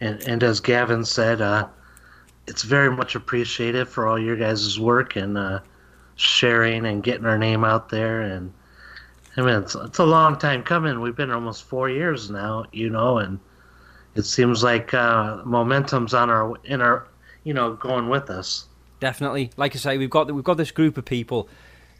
And 0.00 0.22
and 0.28 0.42
as 0.42 0.60
Gavin 0.60 1.04
said, 1.04 1.40
uh, 1.40 1.68
it's 2.46 2.62
very 2.62 2.90
much 2.90 3.14
appreciated 3.14 3.88
for 3.88 4.06
all 4.06 4.18
your 4.18 4.36
guys' 4.36 4.78
work 4.78 5.16
and 5.16 5.38
uh, 5.38 5.60
sharing 6.16 6.86
and 6.86 7.02
getting 7.02 7.26
our 7.26 7.38
name 7.38 7.64
out 7.64 7.88
there. 7.88 8.20
And 8.22 8.52
I 9.36 9.42
mean, 9.42 9.62
it's 9.62 9.74
it's 9.74 9.98
a 9.98 10.04
long 10.04 10.38
time 10.38 10.62
coming. 10.62 11.00
We've 11.00 11.16
been 11.16 11.30
almost 11.30 11.64
four 11.64 11.88
years 11.88 12.30
now, 12.30 12.64
you 12.72 12.90
know, 12.90 13.18
and 13.18 13.40
it 14.14 14.22
seems 14.22 14.62
like 14.62 14.94
uh, 14.94 15.42
momentum's 15.44 16.14
on 16.14 16.30
our 16.30 16.54
in 16.64 16.80
our 16.80 17.06
you 17.44 17.54
know, 17.54 17.74
going 17.74 18.08
with 18.08 18.30
us. 18.30 18.66
Definitely, 18.98 19.50
like 19.56 19.76
I 19.76 19.78
say, 19.78 19.98
we've 19.98 20.10
got 20.10 20.32
we've 20.32 20.44
got 20.44 20.56
this 20.56 20.70
group 20.70 20.96
of 20.96 21.04
people, 21.04 21.48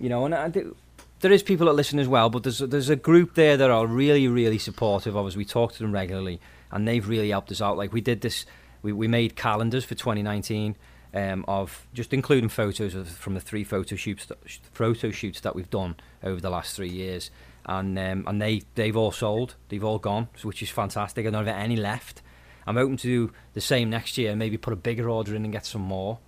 you 0.01 0.09
know, 0.09 0.25
and 0.25 0.35
I 0.35 0.49
do, 0.49 0.75
there 1.21 1.31
is 1.31 1.43
people 1.43 1.67
that 1.67 1.75
listen 1.75 1.99
as 1.99 2.09
well, 2.09 2.31
but 2.31 2.43
there's 2.43 2.59
there's 2.59 2.89
a 2.89 2.97
group 2.97 3.35
there 3.35 3.57
that 3.57 3.71
are 3.71 3.87
really 3.87 4.27
really 4.27 4.59
supportive 4.59 5.15
of 5.15 5.27
us. 5.27 5.37
We 5.37 5.45
talk 5.45 5.75
to 5.75 5.79
them 5.81 5.93
regularly, 5.93 6.41
and 6.71 6.89
they've 6.89 7.07
really 7.07 7.31
helped 7.31 7.53
us 7.53 7.61
out. 7.61 7.77
Like 7.77 7.93
we 7.93 8.01
did 8.01 8.23
this, 8.23 8.47
we 8.85 8.93
we 8.93 9.09
made 9.09 9.35
calendars 9.35 9.85
for 9.85 9.97
2019. 9.97 10.77
Um, 11.17 11.45
of 11.47 11.87
just 11.95 12.13
including 12.13 12.49
photos 12.49 12.97
of, 12.97 13.09
from 13.09 13.35
the 13.35 13.41
three 13.41 13.63
photo 13.63 13.95
shoots 13.95 14.27
photo 14.73 15.13
shoots 15.13 15.39
that 15.43 15.55
we've 15.55 15.71
done 15.71 15.95
over 16.25 16.41
the 16.41 16.51
last 16.51 16.75
three 16.75 16.89
years, 16.89 17.31
and 17.67 17.97
um, 17.97 18.25
and 18.27 18.43
they 18.43 18.63
they've 18.75 18.97
all 18.97 19.13
sold, 19.13 19.55
they've 19.69 19.85
all 19.85 20.01
gone, 20.01 20.27
which 20.43 20.61
is 20.61 20.71
fantastic. 20.71 21.25
I 21.25 21.31
don't 21.31 21.47
have 21.47 21.57
any 21.57 21.77
left. 21.77 22.21
I'm 22.67 22.75
hoping 22.75 22.97
to 22.97 23.07
do 23.07 23.33
the 23.53 23.61
same 23.61 23.91
next 23.91 24.19
year, 24.19 24.35
maybe 24.35 24.57
put 24.57 24.73
a 24.73 24.77
bigger 24.77 25.09
order 25.09 25.37
in 25.37 25.45
and 25.45 25.53
get 25.53 25.67
some 25.67 25.83
more. 25.83 26.19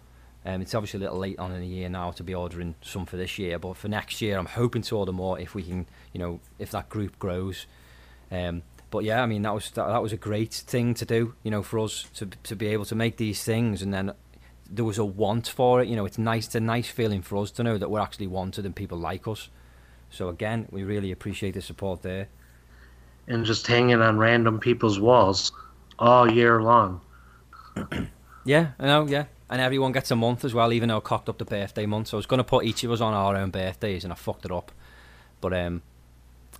Um, 0.45 0.62
it's 0.62 0.73
obviously 0.73 0.99
a 0.99 1.03
little 1.03 1.19
late 1.19 1.40
on 1.40 1.51
in 1.51 1.61
the 1.61 1.66
year 1.66 1.88
now 1.88 2.12
to 2.12 2.23
be 2.23 2.33
ordering 2.33 2.77
some 2.81 3.07
for 3.07 3.16
this 3.16 3.40
year, 3.40 3.59
but 3.59 3.77
for 3.77 3.88
next 3.88 4.23
year, 4.23 4.38
I'm 4.38 4.47
hoping 4.47 4.83
to 4.83 4.97
order 4.97 5.11
more 5.11 5.40
if 5.40 5.57
we 5.57 5.64
can, 5.64 5.87
you 6.12 6.21
know, 6.21 6.40
if 6.61 6.71
that 6.71 6.88
group 6.88 7.19
grows. 7.19 7.66
Um, 8.31 8.62
but 8.90 9.05
yeah, 9.05 9.22
I 9.22 9.27
mean 9.27 9.42
that 9.42 9.55
was 9.55 9.70
that, 9.72 9.87
that 9.87 10.03
was 10.03 10.12
a 10.12 10.16
great 10.16 10.53
thing 10.53 10.94
to 10.94 11.05
do, 11.05 11.35
you 11.42 11.51
know, 11.51 11.62
for 11.62 11.79
us 11.79 12.05
to 12.14 12.27
to 12.44 12.57
be 12.57 12.68
able 12.68 12.85
to 12.87 12.94
make 12.94 13.16
these 13.16 13.42
things, 13.42 13.83
and 13.83 13.92
then 13.92 14.12
there 14.70 14.85
was 14.85 14.99
a 14.99 15.05
want 15.05 15.49
for 15.49 15.83
it. 15.83 15.88
You 15.88 15.96
know, 15.96 16.07
it's 16.07 16.18
nice, 16.18 16.46
it's 16.46 16.55
a 16.55 16.61
nice 16.61 16.88
feeling 16.88 17.22
for 17.22 17.37
us 17.38 17.51
to 17.53 17.62
know 17.62 17.79
that 17.79 17.90
we're 17.90 18.01
actually 18.01 18.27
wanted 18.27 18.64
and 18.64 18.75
people 18.75 18.99
like 18.99 19.27
us. 19.29 19.49
So 20.11 20.29
again, 20.29 20.68
we 20.70 20.85
really 20.85 21.12
appreciate 21.12 21.55
the 21.55 21.62
support 21.62 22.03
there. 22.03 22.29
And 23.29 23.44
just 23.44 23.66
hanging 23.66 24.01
on 24.01 24.18
random 24.18 24.61
people's 24.61 25.01
walls 25.01 25.53
all 25.99 26.31
year 26.31 26.62
long. 26.62 27.01
yeah, 28.44 28.70
I 28.79 28.87
know. 28.87 29.07
Yeah, 29.07 29.25
and 29.51 29.61
everyone 29.61 29.92
gets 29.92 30.11
a 30.11 30.16
month 30.16 30.44
as 30.44 30.55
well, 30.55 30.72
even 30.72 30.88
though 30.88 30.99
I 30.99 31.01
cocked 31.01 31.29
up 31.29 31.38
the 31.38 31.44
birthday 31.44 31.87
month. 31.87 32.09
So 32.09 32.16
I 32.16 32.18
was 32.18 32.27
going 32.27 32.38
to 32.38 32.44
put 32.44 32.64
each 32.64 32.85
of 32.85 32.92
us 32.92 33.01
on 33.01 33.14
our 33.14 33.37
own 33.37 33.51
birthdays, 33.51 34.05
and 34.05 34.12
I 34.12 34.16
fucked 34.16 34.44
it 34.44 34.53
up. 34.53 34.70
But 35.40 35.53
um, 35.55 35.83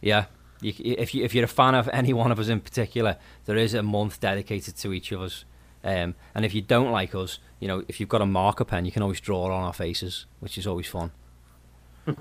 yeah, 0.01 0.27
you, 0.61 0.73
if 0.99 1.14
you 1.14 1.25
if 1.25 1.35
you're 1.35 1.45
a 1.45 1.49
fan 1.49 1.75
of 1.75 1.88
any 1.92 2.12
one 2.12 2.33
of 2.33 2.38
us 2.38 2.49
in 2.49 2.61
particular, 2.61 3.16
there 3.45 3.57
is 3.57 3.75
a 3.75 3.83
month 3.83 4.21
dedicated 4.21 4.77
to 4.77 4.92
each 4.92 5.12
of 5.12 5.21
us. 5.23 5.45
Um, 5.85 6.14
and 6.35 6.45
if 6.45 6.55
you 6.55 6.62
don't 6.62 6.90
like 6.90 7.14
us, 7.14 7.38
you 7.61 7.69
know, 7.69 7.85
if 7.87 8.01
you've 8.01 8.09
got 8.09 8.21
a 8.21 8.27
marker 8.27 8.64
pen, 8.64 8.85
you 8.85 8.92
can 8.92 9.03
always 9.03 9.21
draw 9.21 9.45
on 9.45 9.53
our 9.53 9.73
faces, 9.73 10.27
which 10.40 10.59
is 10.59 10.66
always 10.66 10.87
fun. 10.87 11.12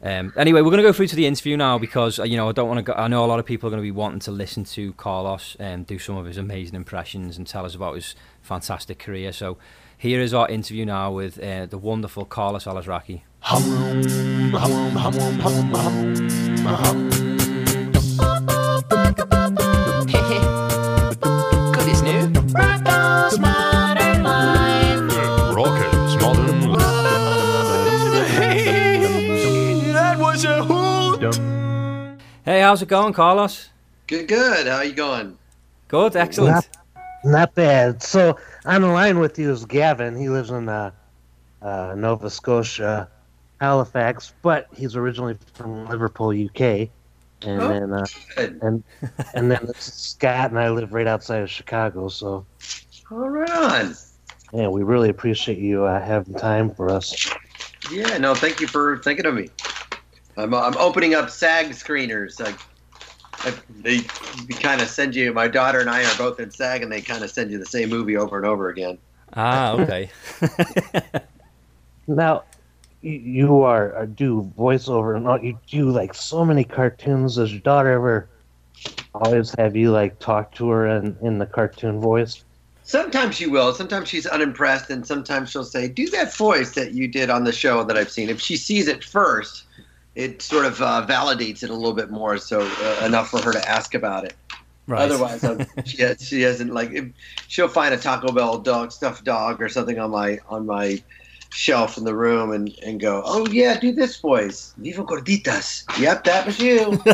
Um, 0.00 0.32
anyway, 0.36 0.60
we're 0.60 0.70
going 0.70 0.82
to 0.82 0.88
go 0.88 0.92
through 0.92 1.08
to 1.08 1.16
the 1.16 1.26
interview 1.26 1.56
now 1.56 1.76
because 1.76 2.20
uh, 2.20 2.22
you 2.22 2.36
know 2.36 2.48
I 2.48 2.52
don't 2.52 2.68
want 2.68 2.78
to. 2.78 2.82
Go, 2.82 2.92
I 2.92 3.08
know 3.08 3.24
a 3.24 3.26
lot 3.26 3.40
of 3.40 3.44
people 3.44 3.66
are 3.66 3.70
going 3.70 3.82
to 3.82 3.86
be 3.86 3.90
wanting 3.90 4.20
to 4.20 4.30
listen 4.30 4.64
to 4.64 4.92
Carlos 4.92 5.56
and 5.58 5.86
do 5.86 5.98
some 5.98 6.16
of 6.16 6.26
his 6.26 6.36
amazing 6.36 6.76
impressions 6.76 7.36
and 7.36 7.46
tell 7.46 7.64
us 7.64 7.74
about 7.74 7.96
his 7.96 8.14
fantastic 8.40 9.00
career. 9.00 9.32
So 9.32 9.58
here 9.98 10.20
is 10.20 10.32
our 10.32 10.48
interview 10.48 10.86
now 10.86 11.10
with 11.10 11.38
uh, 11.42 11.66
the 11.66 11.76
wonderful 11.76 12.24
Carlos 12.24 12.64
Alazraqui. 12.64 13.22
Good 21.72 21.88
is 21.88 22.02
new. 22.02 22.32
Hey, 32.44 32.60
how's 32.62 32.80
it 32.80 32.88
going, 32.88 33.12
Carlos? 33.12 33.68
Good, 34.06 34.26
good. 34.26 34.66
How 34.66 34.76
are 34.76 34.84
you 34.84 34.94
going? 34.94 35.36
Good, 35.88 36.16
excellent. 36.16 36.66
Not, 37.24 37.54
bad. 37.54 38.02
So 38.02 38.38
on 38.64 38.82
the 38.82 38.88
line 38.88 39.18
with 39.18 39.38
you 39.38 39.50
is 39.50 39.64
Gavin. 39.64 40.16
He 40.16 40.28
lives 40.28 40.50
in 40.50 40.68
uh, 40.68 40.92
uh, 41.60 41.94
Nova 41.96 42.30
Scotia, 42.30 43.08
Halifax, 43.60 44.32
but 44.42 44.68
he's 44.76 44.96
originally 44.96 45.36
from 45.54 45.88
Liverpool, 45.88 46.30
UK. 46.30 46.88
And 47.42 47.60
Oh, 47.60 47.68
then 47.68 47.92
uh, 47.92 48.06
and 48.62 48.82
and 49.34 49.50
then 49.50 49.72
Scott 49.74 50.50
and 50.50 50.58
I 50.58 50.70
live 50.70 50.92
right 50.92 51.06
outside 51.06 51.42
of 51.42 51.50
Chicago. 51.50 52.08
So 52.08 52.46
All 53.10 53.28
right 53.28 53.50
on. 53.50 53.94
yeah, 54.52 54.68
we 54.68 54.82
really 54.82 55.08
appreciate 55.08 55.58
you 55.58 55.84
uh, 55.84 56.04
having 56.04 56.34
time 56.34 56.74
for 56.74 56.90
us. 56.90 57.30
Yeah, 57.92 58.18
no, 58.18 58.34
thank 58.34 58.60
you 58.60 58.66
for 58.66 58.98
thinking 58.98 59.26
of 59.26 59.34
me. 59.34 59.48
I'm, 60.36 60.52
I'm 60.52 60.76
opening 60.76 61.14
up 61.14 61.30
SAG 61.30 61.70
screeners. 61.70 62.40
I, 62.44 62.56
they 63.70 64.00
kind 64.60 64.80
of 64.80 64.88
send 64.88 65.14
you. 65.14 65.32
My 65.32 65.48
daughter 65.48 65.80
and 65.80 65.90
I 65.90 66.04
are 66.04 66.16
both 66.16 66.40
in 66.40 66.50
SAG, 66.50 66.82
and 66.82 66.90
they 66.90 67.00
kind 67.00 67.24
of 67.24 67.30
send 67.30 67.50
you 67.50 67.58
the 67.58 67.66
same 67.66 67.88
movie 67.88 68.16
over 68.16 68.36
and 68.36 68.46
over 68.46 68.68
again. 68.68 68.98
Ah, 69.34 69.72
okay. 69.78 70.10
Now, 72.08 72.44
you, 73.02 73.12
you 73.12 73.62
are, 73.62 73.94
are 73.94 74.06
do 74.06 74.50
voiceover 74.58 75.14
and 75.14 75.28
all, 75.28 75.38
you 75.38 75.58
do 75.68 75.90
like 75.90 76.14
so 76.14 76.44
many 76.44 76.64
cartoons. 76.64 77.36
Does 77.36 77.52
your 77.52 77.60
daughter 77.60 77.92
ever 77.92 78.30
always 79.14 79.54
have 79.58 79.76
you 79.76 79.90
like 79.90 80.18
talk 80.18 80.52
to 80.54 80.70
her 80.70 80.88
in, 80.88 81.16
in 81.22 81.38
the 81.38 81.46
cartoon 81.46 82.00
voice? 82.00 82.44
Sometimes 82.82 83.36
she 83.36 83.46
will. 83.46 83.74
Sometimes 83.74 84.08
she's 84.08 84.26
unimpressed, 84.26 84.88
and 84.88 85.06
sometimes 85.06 85.50
she'll 85.50 85.62
say, 85.62 85.88
"Do 85.88 86.08
that 86.08 86.34
voice 86.34 86.70
that 86.70 86.94
you 86.94 87.06
did 87.06 87.28
on 87.28 87.44
the 87.44 87.52
show 87.52 87.84
that 87.84 87.98
I've 87.98 88.10
seen." 88.10 88.30
If 88.30 88.40
she 88.40 88.56
sees 88.56 88.88
it 88.88 89.04
first, 89.04 89.64
it 90.18 90.42
sort 90.42 90.66
of 90.66 90.82
uh, 90.82 91.06
validates 91.08 91.62
it 91.62 91.70
a 91.70 91.74
little 91.74 91.94
bit 91.94 92.10
more, 92.10 92.38
so 92.38 92.60
uh, 92.60 93.06
enough 93.06 93.30
for 93.30 93.40
her 93.40 93.52
to 93.52 93.68
ask 93.68 93.94
about 93.94 94.24
it. 94.24 94.34
Right. 94.88 95.02
Otherwise, 95.02 95.44
she 95.84 96.02
has, 96.02 96.26
she 96.26 96.40
hasn't 96.42 96.74
like. 96.74 96.90
If, 96.90 97.06
she'll 97.46 97.68
find 97.68 97.94
a 97.94 97.96
Taco 97.96 98.32
Bell 98.32 98.58
dog 98.58 98.90
stuffed 98.90 99.24
dog 99.24 99.62
or 99.62 99.68
something 99.68 99.98
on 100.00 100.10
my 100.10 100.40
on 100.48 100.66
my 100.66 101.00
shelf 101.50 101.96
in 101.96 102.04
the 102.04 102.14
room 102.16 102.50
and, 102.50 102.76
and 102.84 102.98
go, 102.98 103.22
"Oh 103.24 103.46
yeah, 103.48 103.78
do 103.78 103.92
this 103.92 104.16
voice, 104.18 104.74
Viva 104.78 105.04
Gorditas." 105.04 105.84
Yep, 106.00 106.24
that 106.24 106.46
was 106.46 106.58
you. 106.58 107.00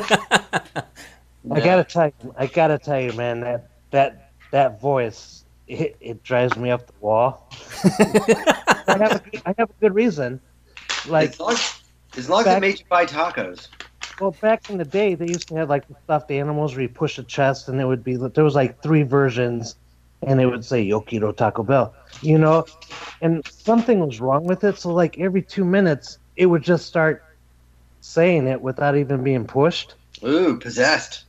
I 1.50 1.60
gotta 1.60 1.84
tell 1.84 2.06
you, 2.06 2.34
I 2.38 2.46
gotta 2.46 2.78
tell 2.78 3.00
you, 3.00 3.12
man, 3.12 3.40
that 3.40 3.68
that 3.90 4.30
that 4.50 4.80
voice, 4.80 5.44
it, 5.68 5.96
it 6.00 6.22
drives 6.22 6.56
me 6.56 6.70
up 6.70 6.86
the 6.86 6.94
wall. 7.00 7.50
I, 7.84 8.96
have 8.98 9.12
a, 9.12 9.30
good- 9.30 9.42
I 9.44 9.54
have 9.58 9.68
a 9.68 9.80
good 9.80 9.94
reason. 9.94 10.40
Like, 11.06 11.36
as 12.16 12.28
long, 12.28 12.40
as, 12.40 12.46
long 12.46 12.54
as 12.54 12.56
it 12.56 12.60
made 12.60 12.78
you 12.78 12.84
buy 12.88 13.06
tacos. 13.06 13.68
well, 14.20 14.32
back 14.40 14.70
in 14.70 14.78
the 14.78 14.84
day, 14.84 15.14
they 15.14 15.26
used 15.26 15.48
to 15.48 15.56
have 15.56 15.68
like 15.68 15.86
the 15.88 15.94
stuffed 16.04 16.30
animals 16.30 16.74
where 16.74 16.82
you 16.82 16.88
push 16.88 17.18
a 17.18 17.22
chest, 17.24 17.68
and 17.68 17.80
it 17.80 17.86
would 17.86 18.04
be 18.04 18.16
there 18.16 18.44
was 18.44 18.54
like 18.54 18.82
three 18.82 19.02
versions, 19.02 19.76
and 20.22 20.40
it 20.40 20.46
would 20.46 20.64
say 20.64 20.82
Yo 20.82 21.00
quiero 21.00 21.32
Taco 21.32 21.62
Bell, 21.62 21.94
you 22.22 22.38
know, 22.38 22.64
and 23.20 23.46
something 23.48 24.00
was 24.00 24.20
wrong 24.20 24.44
with 24.44 24.64
it. 24.64 24.78
So 24.78 24.92
like 24.92 25.18
every 25.18 25.42
two 25.42 25.64
minutes, 25.64 26.18
it 26.36 26.46
would 26.46 26.62
just 26.62 26.86
start 26.86 27.22
saying 28.00 28.46
it 28.46 28.60
without 28.60 28.96
even 28.96 29.22
being 29.22 29.46
pushed. 29.46 29.94
Ooh, 30.22 30.58
possessed. 30.58 31.24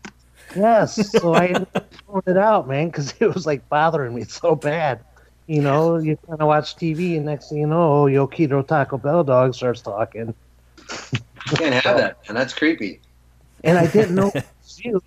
Yes, 0.56 1.12
so 1.20 1.34
I 1.34 1.66
pulled 2.06 2.28
it 2.28 2.38
out, 2.38 2.68
man, 2.68 2.88
because 2.88 3.14
it 3.20 3.34
was 3.34 3.46
like 3.46 3.68
bothering 3.70 4.14
me 4.14 4.24
so 4.24 4.56
bad. 4.56 5.00
You 5.48 5.62
know, 5.62 5.98
you 5.98 6.18
kind 6.28 6.42
of 6.42 6.48
watch 6.48 6.76
TV, 6.76 7.18
and 7.18 7.26
next 7.26 7.50
thing 7.50 7.60
you 7.60 7.68
know, 7.68 8.08
Yo 8.08 8.26
quiero 8.28 8.64
Taco 8.64 8.98
Bell 8.98 9.24
dog 9.24 9.54
starts 9.54 9.82
talking, 9.82 10.34
You 11.52 11.58
can't 11.58 11.74
have 11.74 11.98
that, 11.98 12.18
and 12.28 12.36
that's 12.36 12.54
creepy. 12.54 13.00
and 13.64 13.78
I 13.78 13.88
didn't 13.88 14.16
know 14.16 14.32
you 14.78 15.02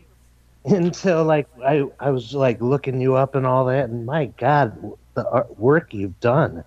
until 0.64 1.24
like 1.24 1.48
I 1.64 1.84
I 1.98 2.10
was 2.10 2.34
like 2.34 2.60
looking 2.60 3.00
you 3.00 3.16
up 3.16 3.34
and 3.34 3.46
all 3.46 3.66
that, 3.66 3.88
and 3.88 4.06
my 4.06 4.26
God, 4.26 4.92
the 5.14 5.28
art- 5.28 5.58
work 5.58 5.92
you've 5.92 6.18
done 6.20 6.64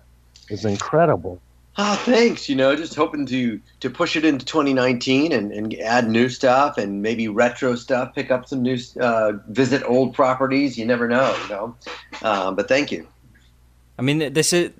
is 0.50 0.64
incredible. 0.64 1.40
Oh, 1.78 1.94
thanks. 2.04 2.50
You 2.50 2.56
know, 2.56 2.76
just 2.76 2.94
hoping 2.94 3.24
to 3.26 3.58
to 3.80 3.88
push 3.88 4.14
it 4.14 4.24
into 4.26 4.44
2019 4.44 5.32
and, 5.32 5.52
and 5.52 5.74
add 5.80 6.08
new 6.08 6.28
stuff 6.28 6.76
and 6.76 7.00
maybe 7.00 7.28
retro 7.28 7.76
stuff. 7.76 8.14
Pick 8.14 8.30
up 8.30 8.46
some 8.46 8.62
new, 8.62 8.76
uh, 9.00 9.32
visit 9.48 9.82
old 9.84 10.14
properties. 10.14 10.76
You 10.76 10.84
never 10.84 11.08
know, 11.08 11.34
you 11.42 11.48
know. 11.48 11.76
Um, 12.22 12.56
but 12.56 12.68
thank 12.68 12.92
you. 12.92 13.06
I 13.98 14.02
mean, 14.02 14.34
this 14.34 14.52
is 14.52 14.72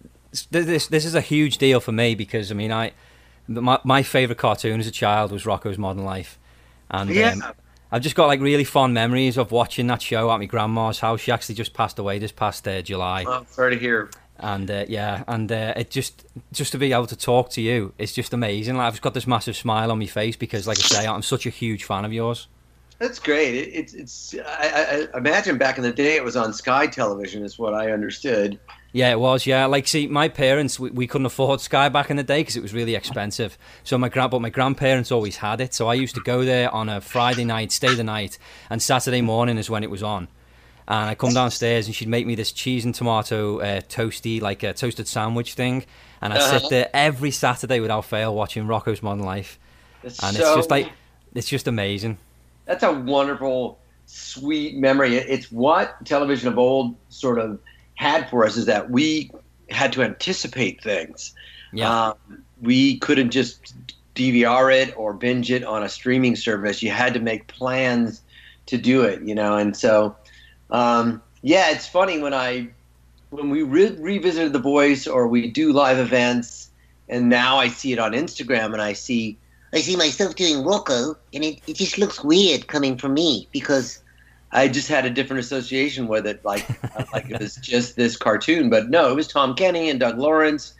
this 0.51 0.89
this 0.89 1.05
is 1.07 1.15
a 1.15 1.23
huge 1.23 1.57
deal 1.57 1.81
for 1.81 1.93
me 1.93 2.15
because 2.15 2.51
I 2.51 2.55
mean, 2.55 2.73
I 2.73 2.93
my 3.49 3.79
my 3.85 4.03
favorite 4.03 4.39
cartoon 4.39 4.81
as 4.81 4.87
a 4.87 4.91
child 4.93 5.33
was 5.33 5.45
Rocko's 5.45 5.79
Modern 5.79 6.05
Life, 6.05 6.39
and 6.91 7.11
Yeah. 7.11 7.33
um, 7.33 7.45
I've 7.91 8.03
just 8.03 8.15
got 8.17 8.27
like 8.27 8.41
really 8.41 8.65
fond 8.65 8.95
memories 8.95 9.37
of 9.37 9.53
watching 9.53 9.87
that 9.89 10.01
show 10.01 10.31
at 10.31 10.39
my 10.39 10.47
grandma's 10.47 11.01
house. 11.01 11.21
She 11.21 11.33
actually 11.33 11.57
just 11.57 11.75
passed 11.75 11.99
away 11.99 12.19
this 12.19 12.33
past 12.33 12.67
uh, 12.67 12.81
July, 12.83 13.25
Oh, 13.27 13.45
sorry 13.51 13.75
to 13.75 13.81
hear. 13.81 14.11
and 14.39 14.71
uh, 14.71 14.87
yeah, 14.89 15.25
and 15.29 15.51
uh, 15.53 15.75
it 15.77 15.91
just 15.91 16.25
just 16.53 16.73
to 16.73 16.79
be 16.79 16.93
able 16.93 17.07
to 17.09 17.17
talk 17.17 17.51
to 17.51 17.61
you, 17.61 17.93
it's 17.99 18.13
just 18.13 18.33
amazing. 18.33 18.77
Like 18.77 18.87
I've 18.87 18.93
just 18.95 19.03
got 19.03 19.15
this 19.15 19.27
massive 19.27 19.57
smile 19.57 19.91
on 19.93 19.99
my 19.99 20.07
face 20.07 20.37
because, 20.37 20.67
like 20.67 20.79
I 20.79 20.83
say, 20.83 21.07
I'm 21.07 21.23
such 21.23 21.45
a 21.47 21.51
huge 21.51 21.85
fan 21.85 22.05
of 22.05 22.13
yours. 22.13 22.49
That's 22.99 23.19
great. 23.19 23.55
It, 23.57 23.69
it's 23.75 23.95
it's. 23.95 24.35
I, 24.47 25.09
I 25.13 25.19
imagine 25.19 25.59
back 25.59 25.77
in 25.77 25.83
the 25.83 25.93
day 25.93 26.15
it 26.17 26.23
was 26.25 26.37
on 26.37 26.53
Sky 26.53 26.87
Television, 26.87 27.45
is 27.45 27.59
what 27.59 27.75
I 27.75 27.91
understood. 27.93 28.59
Yeah, 28.95 29.11
it 29.11 29.19
was. 29.19 29.47
Yeah, 29.47 29.65
like 29.67 29.89
see, 29.89 30.07
my 30.07 30.29
parents 30.29 30.79
we, 30.79 30.91
we 30.91 31.07
couldn't 31.07 31.25
afford 31.27 31.61
Sky 31.63 31.89
back 31.89 32.11
in 32.11 32.17
the 32.19 32.23
day 32.23 32.41
because 32.41 32.57
it 32.57 32.63
was 32.63 32.75
really 32.75 32.95
expensive. 32.95 33.57
So 33.85 33.97
my 33.97 34.11
grand, 34.11 34.31
but 34.31 34.41
my 34.43 34.51
grandparents 34.51 35.11
always 35.11 35.37
had 35.39 35.61
it. 35.63 35.73
So 35.73 35.89
I 35.89 35.95
used 35.95 36.15
to 36.17 36.21
go 36.21 36.45
there 36.45 36.71
on 36.75 36.89
a 36.91 37.01
Friday 37.01 37.45
night, 37.45 37.73
stay 37.73 37.95
the 37.95 38.05
night, 38.05 38.39
and 38.69 38.83
Saturday 38.83 39.23
morning 39.23 39.57
is 39.57 39.71
when 39.71 39.83
it 39.83 39.91
was 39.91 40.03
on. 40.03 40.29
And 40.87 41.09
I 41.09 41.15
come 41.15 41.33
downstairs 41.33 41.87
and 41.87 41.95
she'd 41.95 42.09
make 42.09 42.27
me 42.27 42.35
this 42.35 42.53
cheese 42.53 42.85
and 42.85 42.95
tomato 42.95 43.61
uh, 43.61 43.81
toasty, 43.83 44.43
like 44.43 44.63
a 44.63 44.75
toasted 44.75 45.09
sandwich 45.09 45.55
thing. 45.55 45.85
And 46.21 46.33
I 46.35 46.37
Uh-huh. 46.37 46.59
sit 46.59 46.69
there 46.71 46.91
every 46.93 47.31
Saturday 47.31 47.81
without 47.81 48.05
fail 48.05 48.35
watching 48.35 48.67
Rocko's 48.67 49.03
Modern 49.03 49.25
Life, 49.25 49.59
It's 50.03 50.23
and 50.23 50.37
so, 50.37 50.43
it's 50.43 50.55
just 50.57 50.71
like 50.71 50.91
it's 51.35 51.49
just 51.49 51.67
amazing. 51.67 52.19
that's 52.67 52.83
a 52.83 52.93
wonderful, 52.93 53.79
sweet 54.07 54.77
memory. 54.77 55.17
It's 55.17 55.51
what 55.51 56.05
television 56.05 56.49
of 56.49 56.59
old 56.59 56.95
sort 57.09 57.39
of 57.39 57.59
had 57.95 58.29
for 58.31 58.45
us 58.45 58.57
is 58.57 58.67
that 58.67 58.91
we 58.91 59.31
had 59.71 59.93
to 59.95 60.03
anticipate 60.03 60.83
things. 60.83 61.35
Yeah, 61.73 62.09
Um, 62.09 62.45
we 62.61 62.99
couldn't 62.99 63.31
just 63.31 63.75
DVR 64.15 64.73
it 64.73 64.95
or 64.97 65.15
binge 65.15 65.51
it 65.51 65.65
on 65.65 65.83
a 65.83 65.89
streaming 65.89 66.37
service. 66.37 66.83
You 66.83 66.91
had 66.91 67.15
to 67.15 67.21
make 67.21 67.47
plans 67.47 68.21
to 68.67 68.77
do 68.77 69.03
it, 69.03 69.23
you 69.23 69.35
know. 69.35 69.57
And 69.57 69.77
so, 69.77 70.15
um, 70.71 71.23
yeah, 71.43 71.71
it's 71.71 71.87
funny 71.87 72.21
when 72.21 72.35
I 72.35 72.69
when 73.31 73.49
we 73.49 73.63
re- 73.63 73.97
revisited 73.99 74.53
The 74.53 74.59
Voice 74.59 75.07
or 75.07 75.27
we 75.27 75.49
do 75.49 75.73
live 75.73 75.99
events, 75.99 76.71
and 77.09 77.31
now 77.31 77.57
I 77.57 77.69
see 77.69 77.93
it 77.93 77.99
on 77.99 78.13
Instagram 78.13 78.73
and 78.75 78.83
I 78.83 78.93
see 78.93 79.39
I 79.73 79.81
see 79.81 79.97
myself 79.97 80.35
doing 80.35 80.63
Rocko, 80.65 81.17
and 81.33 81.43
it, 81.43 81.61
it 81.67 81.77
just 81.77 81.97
looks 81.97 82.23
weird 82.23 82.67
coming 82.67 82.99
from 82.99 83.15
me 83.15 83.49
because 83.53 84.02
I 84.53 84.69
just 84.69 84.89
had 84.89 85.07
a 85.07 85.11
different 85.11 85.41
association 85.41 86.09
with 86.09 86.27
it, 86.27 86.45
like 86.45 86.67
like 87.13 87.31
it 87.31 87.41
was 87.41 87.57
just 87.57 87.97
this 87.97 88.17
cartoon. 88.17 88.69
But 88.71 88.91
no, 88.91 89.11
it 89.11 89.17
was 89.17 89.27
Tom 89.27 89.55
Kenny 89.55 89.89
and 89.89 89.99
Doug 89.99 90.19
Lawrence, 90.19 90.75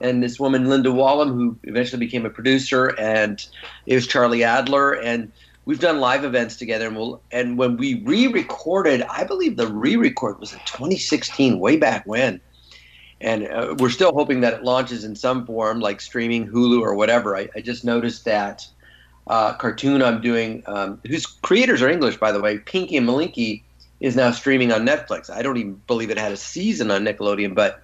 and 0.00 0.22
this 0.22 0.38
woman 0.38 0.68
Linda 0.68 0.90
Wallem, 0.90 1.30
who 1.30 1.58
eventually 1.64 1.98
became 1.98 2.24
a 2.24 2.30
producer, 2.30 2.94
and 2.98 3.44
it 3.86 3.94
was 3.94 4.06
Charlie 4.06 4.44
Adler, 4.44 4.92
and 4.92 5.32
we've 5.64 5.80
done 5.80 5.98
live 5.98 6.24
events 6.24 6.56
together. 6.56 6.86
And 6.86 6.96
we'll 6.96 7.20
and 7.32 7.58
when 7.58 7.76
we 7.76 8.02
re-recorded, 8.02 9.02
I 9.02 9.24
believe 9.24 9.56
the 9.56 9.66
re-record 9.66 10.38
was 10.38 10.52
in 10.52 10.60
2016, 10.60 11.58
way 11.58 11.76
back 11.76 12.06
when. 12.06 12.40
And 13.20 13.48
uh, 13.48 13.74
we're 13.78 13.90
still 13.90 14.12
hoping 14.12 14.40
that 14.42 14.52
it 14.52 14.62
launches 14.62 15.02
in 15.02 15.16
some 15.16 15.46
form, 15.46 15.80
like 15.80 16.02
streaming, 16.02 16.46
Hulu, 16.46 16.82
or 16.82 16.94
whatever. 16.94 17.34
I, 17.34 17.48
I 17.56 17.60
just 17.60 17.82
noticed 17.82 18.26
that 18.26 18.68
uh, 19.26 19.54
cartoon 19.54 20.02
I'm 20.02 20.20
doing, 20.20 20.62
um, 20.66 21.00
whose 21.06 21.26
creators 21.26 21.82
are 21.82 21.88
English, 21.88 22.16
by 22.16 22.32
the 22.32 22.40
way, 22.40 22.58
Pinky 22.58 22.96
and 22.96 23.08
Malinky, 23.08 23.62
is 24.00 24.14
now 24.14 24.30
streaming 24.30 24.72
on 24.72 24.86
Netflix. 24.86 25.30
I 25.30 25.42
don't 25.42 25.56
even 25.56 25.80
believe 25.86 26.10
it 26.10 26.18
had 26.18 26.32
a 26.32 26.36
season 26.36 26.90
on 26.90 27.04
Nickelodeon, 27.04 27.54
but 27.54 27.82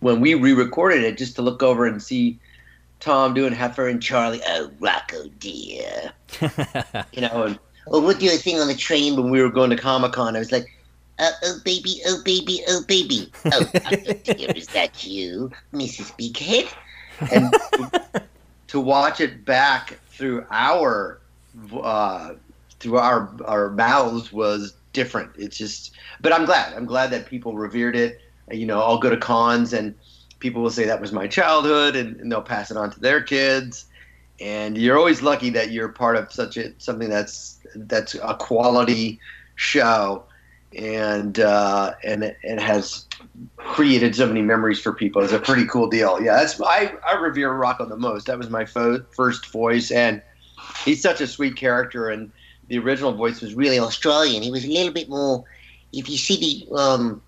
when 0.00 0.20
we 0.20 0.34
re-recorded 0.34 1.04
it, 1.04 1.18
just 1.18 1.36
to 1.36 1.42
look 1.42 1.62
over 1.62 1.86
and 1.86 2.02
see 2.02 2.38
Tom 3.00 3.34
doing 3.34 3.52
Heffer 3.52 3.90
and 3.90 4.02
Charlie, 4.02 4.40
oh 4.48 4.70
Rocko 4.80 5.30
dear, 5.38 6.12
you 7.12 7.20
know, 7.20 7.42
and 7.44 7.58
or 7.86 8.00
we'll 8.00 8.16
do 8.16 8.26
a 8.28 8.36
thing 8.36 8.58
on 8.60 8.68
the 8.68 8.74
train. 8.74 9.16
when 9.16 9.30
we 9.30 9.42
were 9.42 9.50
going 9.50 9.70
to 9.70 9.76
Comic 9.76 10.12
Con, 10.12 10.36
I 10.36 10.38
was 10.38 10.52
like, 10.52 10.66
Uh, 11.18 11.30
oh 11.44 11.58
baby, 11.64 12.00
oh 12.06 12.22
baby, 12.24 12.60
oh 12.68 12.82
baby. 12.88 13.30
Oh, 13.46 13.50
Rocko 13.74 14.22
dear, 14.22 14.50
is 14.56 14.68
that 14.68 15.04
you, 15.04 15.50
Mrs. 15.72 16.10
Bighead? 16.16 16.72
and 17.30 17.52
to 18.72 18.80
watch 18.80 19.20
it 19.20 19.44
back 19.44 19.98
through 20.08 20.46
our 20.50 21.20
uh, 21.74 22.32
through 22.80 22.96
our 22.96 23.30
our 23.44 23.68
mouths 23.68 24.32
was 24.32 24.72
different. 24.94 25.30
It's 25.36 25.58
just, 25.58 25.92
but 26.22 26.32
I'm 26.32 26.46
glad. 26.46 26.72
I'm 26.72 26.86
glad 26.86 27.10
that 27.10 27.26
people 27.26 27.54
revered 27.54 27.94
it. 27.94 28.22
You 28.50 28.64
know, 28.64 28.80
I'll 28.80 28.98
go 28.98 29.10
to 29.10 29.18
cons 29.18 29.74
and 29.74 29.94
people 30.38 30.62
will 30.62 30.70
say 30.70 30.86
that 30.86 31.02
was 31.02 31.12
my 31.12 31.26
childhood, 31.26 31.96
and, 31.96 32.16
and 32.16 32.32
they'll 32.32 32.40
pass 32.40 32.70
it 32.70 32.78
on 32.78 32.90
to 32.92 32.98
their 32.98 33.22
kids. 33.22 33.84
And 34.40 34.78
you're 34.78 34.96
always 34.96 35.20
lucky 35.20 35.50
that 35.50 35.70
you're 35.70 35.90
part 35.90 36.16
of 36.16 36.32
such 36.32 36.56
a 36.56 36.72
something 36.78 37.10
that's 37.10 37.58
that's 37.74 38.14
a 38.14 38.34
quality 38.36 39.20
show, 39.56 40.24
and 40.76 41.38
uh, 41.40 41.94
and 42.04 42.24
it, 42.24 42.36
it 42.42 42.60
has 42.60 43.06
created 43.56 44.14
so 44.14 44.26
many 44.26 44.42
memories 44.42 44.80
for 44.80 44.92
people. 44.92 45.22
It's 45.22 45.32
a 45.32 45.38
pretty 45.38 45.66
cool 45.66 45.88
deal. 45.88 46.20
Yeah, 46.22 46.34
that's 46.36 46.60
I 46.60 46.92
I 47.06 47.14
revere 47.16 47.50
Rocko 47.52 47.88
the 47.88 47.96
most. 47.96 48.26
That 48.26 48.38
was 48.38 48.50
my 48.50 48.64
fo- 48.64 49.04
first 49.16 49.46
voice, 49.52 49.90
and 49.90 50.22
he's 50.84 51.00
such 51.02 51.20
a 51.20 51.26
sweet 51.26 51.56
character. 51.56 52.08
And 52.10 52.32
the 52.68 52.78
original 52.78 53.12
voice 53.12 53.40
was 53.40 53.54
really 53.54 53.78
Australian. 53.78 54.42
He 54.42 54.50
was 54.50 54.64
a 54.64 54.68
little 54.68 54.92
bit 54.92 55.08
more. 55.08 55.44
If 55.92 56.08
you 56.08 56.16
see 56.16 56.66
the 56.70 56.76
um, 56.76 57.22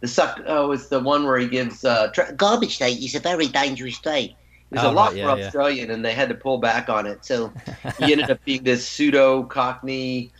the 0.00 0.08
suck. 0.08 0.40
Oh, 0.46 0.72
it's 0.72 0.88
the 0.88 1.00
one 1.00 1.24
where 1.24 1.38
he 1.38 1.46
gives. 1.48 1.84
Uh, 1.84 2.08
tra- 2.12 2.32
garbage 2.34 2.78
day 2.78 2.92
is 2.92 3.14
a 3.14 3.20
very 3.20 3.46
dangerous 3.48 3.98
day. 3.98 4.36
it 4.70 4.74
was 4.76 4.84
Oh, 4.84 4.90
a 4.90 4.92
lot 4.92 5.08
right, 5.08 5.16
yeah, 5.16 5.32
for 5.34 5.38
yeah. 5.40 5.46
Australian, 5.46 5.90
and 5.90 6.04
they 6.04 6.12
had 6.12 6.28
to 6.28 6.34
pull 6.34 6.58
back 6.58 6.88
on 6.88 7.06
it. 7.06 7.24
So 7.24 7.52
he 7.98 8.12
ended 8.12 8.30
up 8.30 8.44
being 8.44 8.62
this 8.62 8.86
pseudo 8.86 9.42
Cockney 9.44 10.32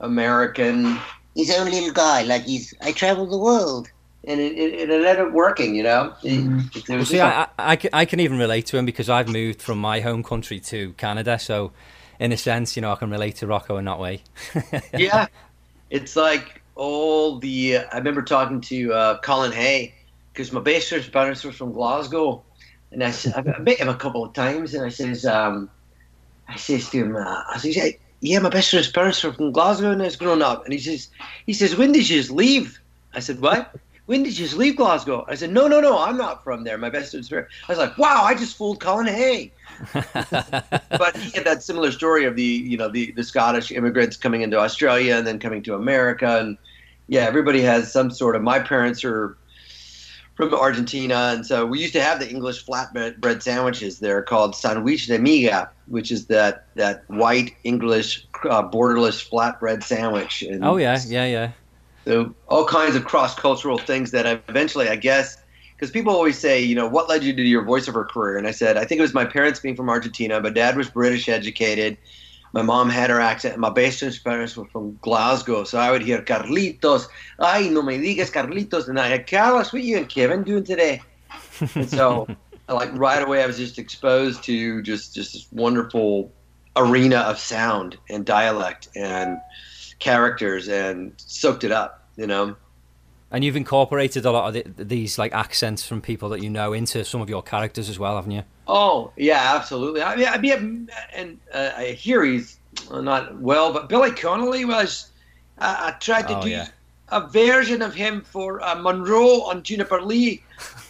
American, 0.00 0.98
His 1.36 1.50
own 1.56 1.70
little 1.70 1.92
guy, 1.92 2.22
like 2.22 2.42
he's. 2.44 2.74
I 2.80 2.92
travel 2.92 3.26
the 3.26 3.38
world. 3.38 3.88
and 4.26 4.40
it, 4.40 4.58
it, 4.58 4.74
it 4.74 4.90
ended 4.90 5.20
up 5.20 5.32
working. 5.32 5.76
You 5.76 5.84
know, 5.84 6.14
was 6.22 6.88
Well, 6.88 7.04
see, 7.04 7.20
I, 7.20 7.42
I, 7.42 7.48
I 7.58 7.76
can, 7.76 7.90
I 7.92 8.04
can 8.04 8.20
even 8.20 8.38
relate 8.38 8.66
to 8.66 8.76
him 8.76 8.84
because 8.84 9.08
I've 9.08 9.28
moved 9.28 9.62
from 9.62 9.78
my 9.78 10.00
home 10.00 10.22
country 10.22 10.58
to 10.60 10.92
Canada. 10.94 11.38
So, 11.38 11.72
in 12.18 12.32
a 12.32 12.36
sense, 12.36 12.74
you 12.74 12.82
know, 12.82 12.92
I 12.92 12.96
can 12.96 13.10
relate 13.10 13.36
to 13.36 13.46
Rocko 13.46 13.78
in 13.78 13.84
that 13.84 14.00
way. 14.00 14.22
yeah, 14.98 15.26
it's 15.90 16.16
like 16.16 16.62
all 16.74 17.38
the. 17.38 17.78
I 17.78 17.98
remember 17.98 18.22
talking 18.22 18.60
to 18.62 18.92
uh, 18.92 19.18
Colin 19.20 19.52
Hay 19.52 19.94
because 20.32 20.52
my 20.52 20.60
best 20.60 20.88
friend's 20.88 21.08
parents 21.08 21.44
were 21.44 21.52
from 21.52 21.72
Glasgow, 21.72 22.42
and 22.92 23.02
I 23.04 23.10
said 23.10 23.34
I 23.36 23.58
met 23.58 23.78
him 23.78 23.88
a 23.88 23.96
couple 23.96 24.24
of 24.24 24.32
times, 24.32 24.74
and 24.74 24.84
I 24.84 24.88
says, 24.88 25.24
um, 25.24 25.70
I 26.48 26.56
says 26.56 26.90
to 26.90 26.98
him, 26.98 27.16
uh, 27.16 27.42
I 27.52 27.58
says, 27.58 27.76
yeah, 27.76 27.88
yeah, 28.20 28.38
my 28.38 28.48
best 28.48 28.70
friend's 28.70 28.90
parents 28.90 29.22
were 29.22 29.32
from 29.32 29.52
Glasgow, 29.52 29.90
and 29.90 30.02
I 30.02 30.10
grown 30.16 30.42
up, 30.42 30.64
and 30.64 30.72
he 30.72 30.78
says, 30.78 31.08
he 31.44 31.52
says, 31.52 31.76
when 31.76 31.92
did 31.92 32.08
you 32.08 32.22
leave? 32.32 32.80
I 33.14 33.20
said, 33.20 33.40
what? 33.40 33.74
When 34.06 34.22
did 34.22 34.38
you 34.38 34.46
leave 34.56 34.76
Glasgow? 34.76 35.24
I 35.28 35.34
said, 35.34 35.52
no, 35.52 35.66
no, 35.66 35.80
no, 35.80 35.98
I'm 35.98 36.16
not 36.16 36.44
from 36.44 36.64
there. 36.64 36.78
My 36.78 36.90
best 36.90 37.10
friend's 37.10 37.28
parents. 37.28 37.52
I 37.68 37.72
was 37.72 37.78
like, 37.78 37.98
wow, 37.98 38.22
I 38.24 38.34
just 38.34 38.56
fooled 38.56 38.80
Colin 38.80 39.06
Hay. 39.06 39.52
but 39.92 41.16
he 41.16 41.30
had 41.32 41.44
that 41.44 41.62
similar 41.62 41.92
story 41.92 42.24
of 42.24 42.36
the 42.36 42.42
you 42.42 42.76
know 42.76 42.88
the 42.88 43.12
the 43.12 43.24
Scottish 43.24 43.70
immigrants 43.70 44.16
coming 44.16 44.42
into 44.42 44.58
Australia 44.58 45.16
and 45.16 45.26
then 45.26 45.38
coming 45.38 45.62
to 45.64 45.74
America 45.74 46.38
and 46.40 46.56
yeah 47.08 47.22
everybody 47.22 47.60
has 47.60 47.92
some 47.92 48.10
sort 48.10 48.36
of 48.36 48.42
my 48.42 48.58
parents 48.58 49.04
are 49.04 49.36
from 50.36 50.54
Argentina 50.54 51.32
and 51.34 51.46
so 51.46 51.64
we 51.66 51.80
used 51.80 51.94
to 51.94 52.02
have 52.02 52.20
the 52.20 52.28
English 52.28 52.64
flatbread 52.64 53.18
bread 53.18 53.42
sandwiches 53.42 53.98
there 54.00 54.22
called 54.22 54.54
sandwich 54.54 55.06
de 55.06 55.18
miga 55.18 55.68
which 55.88 56.12
is 56.12 56.26
that 56.26 56.66
that 56.74 57.04
white 57.08 57.52
English 57.64 58.26
uh, 58.44 58.62
borderless 58.62 59.28
flatbread 59.28 59.82
sandwich 59.82 60.42
and 60.42 60.64
Oh 60.64 60.76
yeah, 60.76 60.98
yeah, 61.06 61.24
yeah. 61.24 61.52
so 62.06 62.34
all 62.48 62.66
kinds 62.66 62.96
of 62.96 63.04
cross 63.04 63.34
cultural 63.34 63.78
things 63.78 64.10
that 64.10 64.42
eventually 64.48 64.88
I 64.88 64.96
guess 64.96 65.38
because 65.76 65.90
people 65.90 66.14
always 66.14 66.38
say, 66.38 66.62
you 66.62 66.74
know, 66.74 66.88
what 66.88 67.08
led 67.08 67.22
you 67.22 67.36
to 67.36 67.42
your 67.42 67.62
voiceover 67.62 68.08
career? 68.08 68.38
And 68.38 68.46
I 68.46 68.50
said, 68.50 68.78
I 68.78 68.86
think 68.86 68.98
it 68.98 69.02
was 69.02 69.12
my 69.12 69.26
parents 69.26 69.60
being 69.60 69.76
from 69.76 69.90
Argentina. 69.90 70.40
but 70.40 70.54
dad 70.54 70.76
was 70.76 70.88
British 70.88 71.28
educated. 71.28 71.98
My 72.56 72.62
mom 72.62 72.88
had 72.88 73.10
her 73.10 73.20
accent. 73.20 73.52
and 73.52 73.60
My 73.60 73.68
best 73.68 73.98
friend's 73.98 74.18
parents 74.18 74.56
were 74.56 74.64
from 74.64 74.98
Glasgow. 75.02 75.64
So 75.64 75.78
I 75.78 75.90
would 75.90 76.00
hear 76.00 76.22
Carlitos. 76.22 77.06
Ay, 77.38 77.68
no 77.70 77.82
me 77.82 77.98
digas 77.98 78.32
Carlitos. 78.32 78.88
And 78.88 78.98
I 78.98 79.08
had 79.08 79.26
Carlos, 79.26 79.74
what 79.74 79.82
you 79.82 79.98
and 79.98 80.08
Kevin 80.08 80.42
doing 80.42 80.64
today? 80.64 81.02
And 81.74 81.86
so, 81.86 82.26
like, 82.70 82.88
right 82.94 83.22
away, 83.22 83.42
I 83.42 83.46
was 83.46 83.58
just 83.58 83.78
exposed 83.78 84.42
to 84.44 84.80
just, 84.80 85.14
just 85.14 85.34
this 85.34 85.46
wonderful 85.52 86.32
arena 86.76 87.18
of 87.18 87.38
sound 87.38 87.98
and 88.08 88.24
dialect 88.24 88.88
and 88.96 89.36
characters 89.98 90.66
and 90.66 91.12
soaked 91.18 91.62
it 91.62 91.72
up, 91.72 92.08
you 92.16 92.26
know? 92.26 92.56
And 93.30 93.44
you've 93.44 93.56
incorporated 93.56 94.24
a 94.24 94.30
lot 94.30 94.56
of 94.56 94.76
the, 94.76 94.84
these 94.84 95.18
like 95.18 95.34
accents 95.34 95.86
from 95.86 96.00
people 96.00 96.30
that 96.30 96.42
you 96.42 96.48
know 96.48 96.72
into 96.72 97.04
some 97.04 97.20
of 97.20 97.28
your 97.28 97.42
characters 97.42 97.90
as 97.90 97.98
well, 97.98 98.16
haven't 98.16 98.30
you? 98.30 98.44
Oh 98.66 99.12
yeah, 99.16 99.54
absolutely. 99.54 100.02
I 100.02 100.16
mean, 100.16 100.26
I 100.28 100.38
mean, 100.38 100.90
and 101.14 101.38
uh, 101.52 101.70
I 101.76 101.86
hear 101.92 102.24
he's 102.24 102.58
not 102.90 103.38
well, 103.40 103.72
but 103.72 103.88
Billy 103.88 104.10
Connolly 104.10 104.64
was. 104.64 105.10
Uh, 105.58 105.76
I 105.78 105.90
tried 105.92 106.28
to 106.28 106.38
Oh, 106.38 106.42
do 106.42 106.50
yeah. 106.50 106.68
a 107.10 107.26
version 107.28 107.80
of 107.82 107.94
him 107.94 108.22
for 108.22 108.60
uh, 108.62 108.74
Monroe 108.74 109.42
on 109.42 109.62
Juniper 109.62 110.02
Lee, 110.02 110.42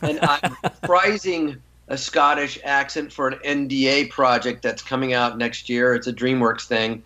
and 0.02 0.18
I'm 0.22 0.56
prizing 0.82 1.62
a 1.88 1.96
Scottish 1.98 2.58
accent 2.64 3.12
for 3.12 3.28
an 3.28 3.38
NDA 3.44 4.10
project 4.10 4.62
that's 4.62 4.82
coming 4.82 5.12
out 5.12 5.38
next 5.38 5.68
year. 5.68 5.94
It's 5.94 6.06
a 6.08 6.12
DreamWorks 6.12 6.66
thing. 6.66 7.04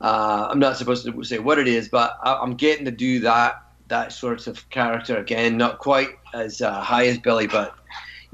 Uh, 0.00 0.48
I'm 0.50 0.58
not 0.58 0.76
supposed 0.76 1.04
to 1.06 1.24
say 1.24 1.38
what 1.38 1.58
it 1.58 1.68
is, 1.68 1.88
but 1.88 2.18
I, 2.22 2.34
I'm 2.36 2.54
getting 2.54 2.84
to 2.86 2.90
do 2.90 3.20
that 3.20 3.62
that 3.88 4.12
sort 4.12 4.46
of 4.46 4.68
character 4.70 5.16
again. 5.16 5.56
Not 5.56 5.78
quite 5.78 6.10
as 6.34 6.60
uh, 6.60 6.80
high 6.80 7.06
as 7.06 7.18
Billy, 7.18 7.46
but 7.46 7.77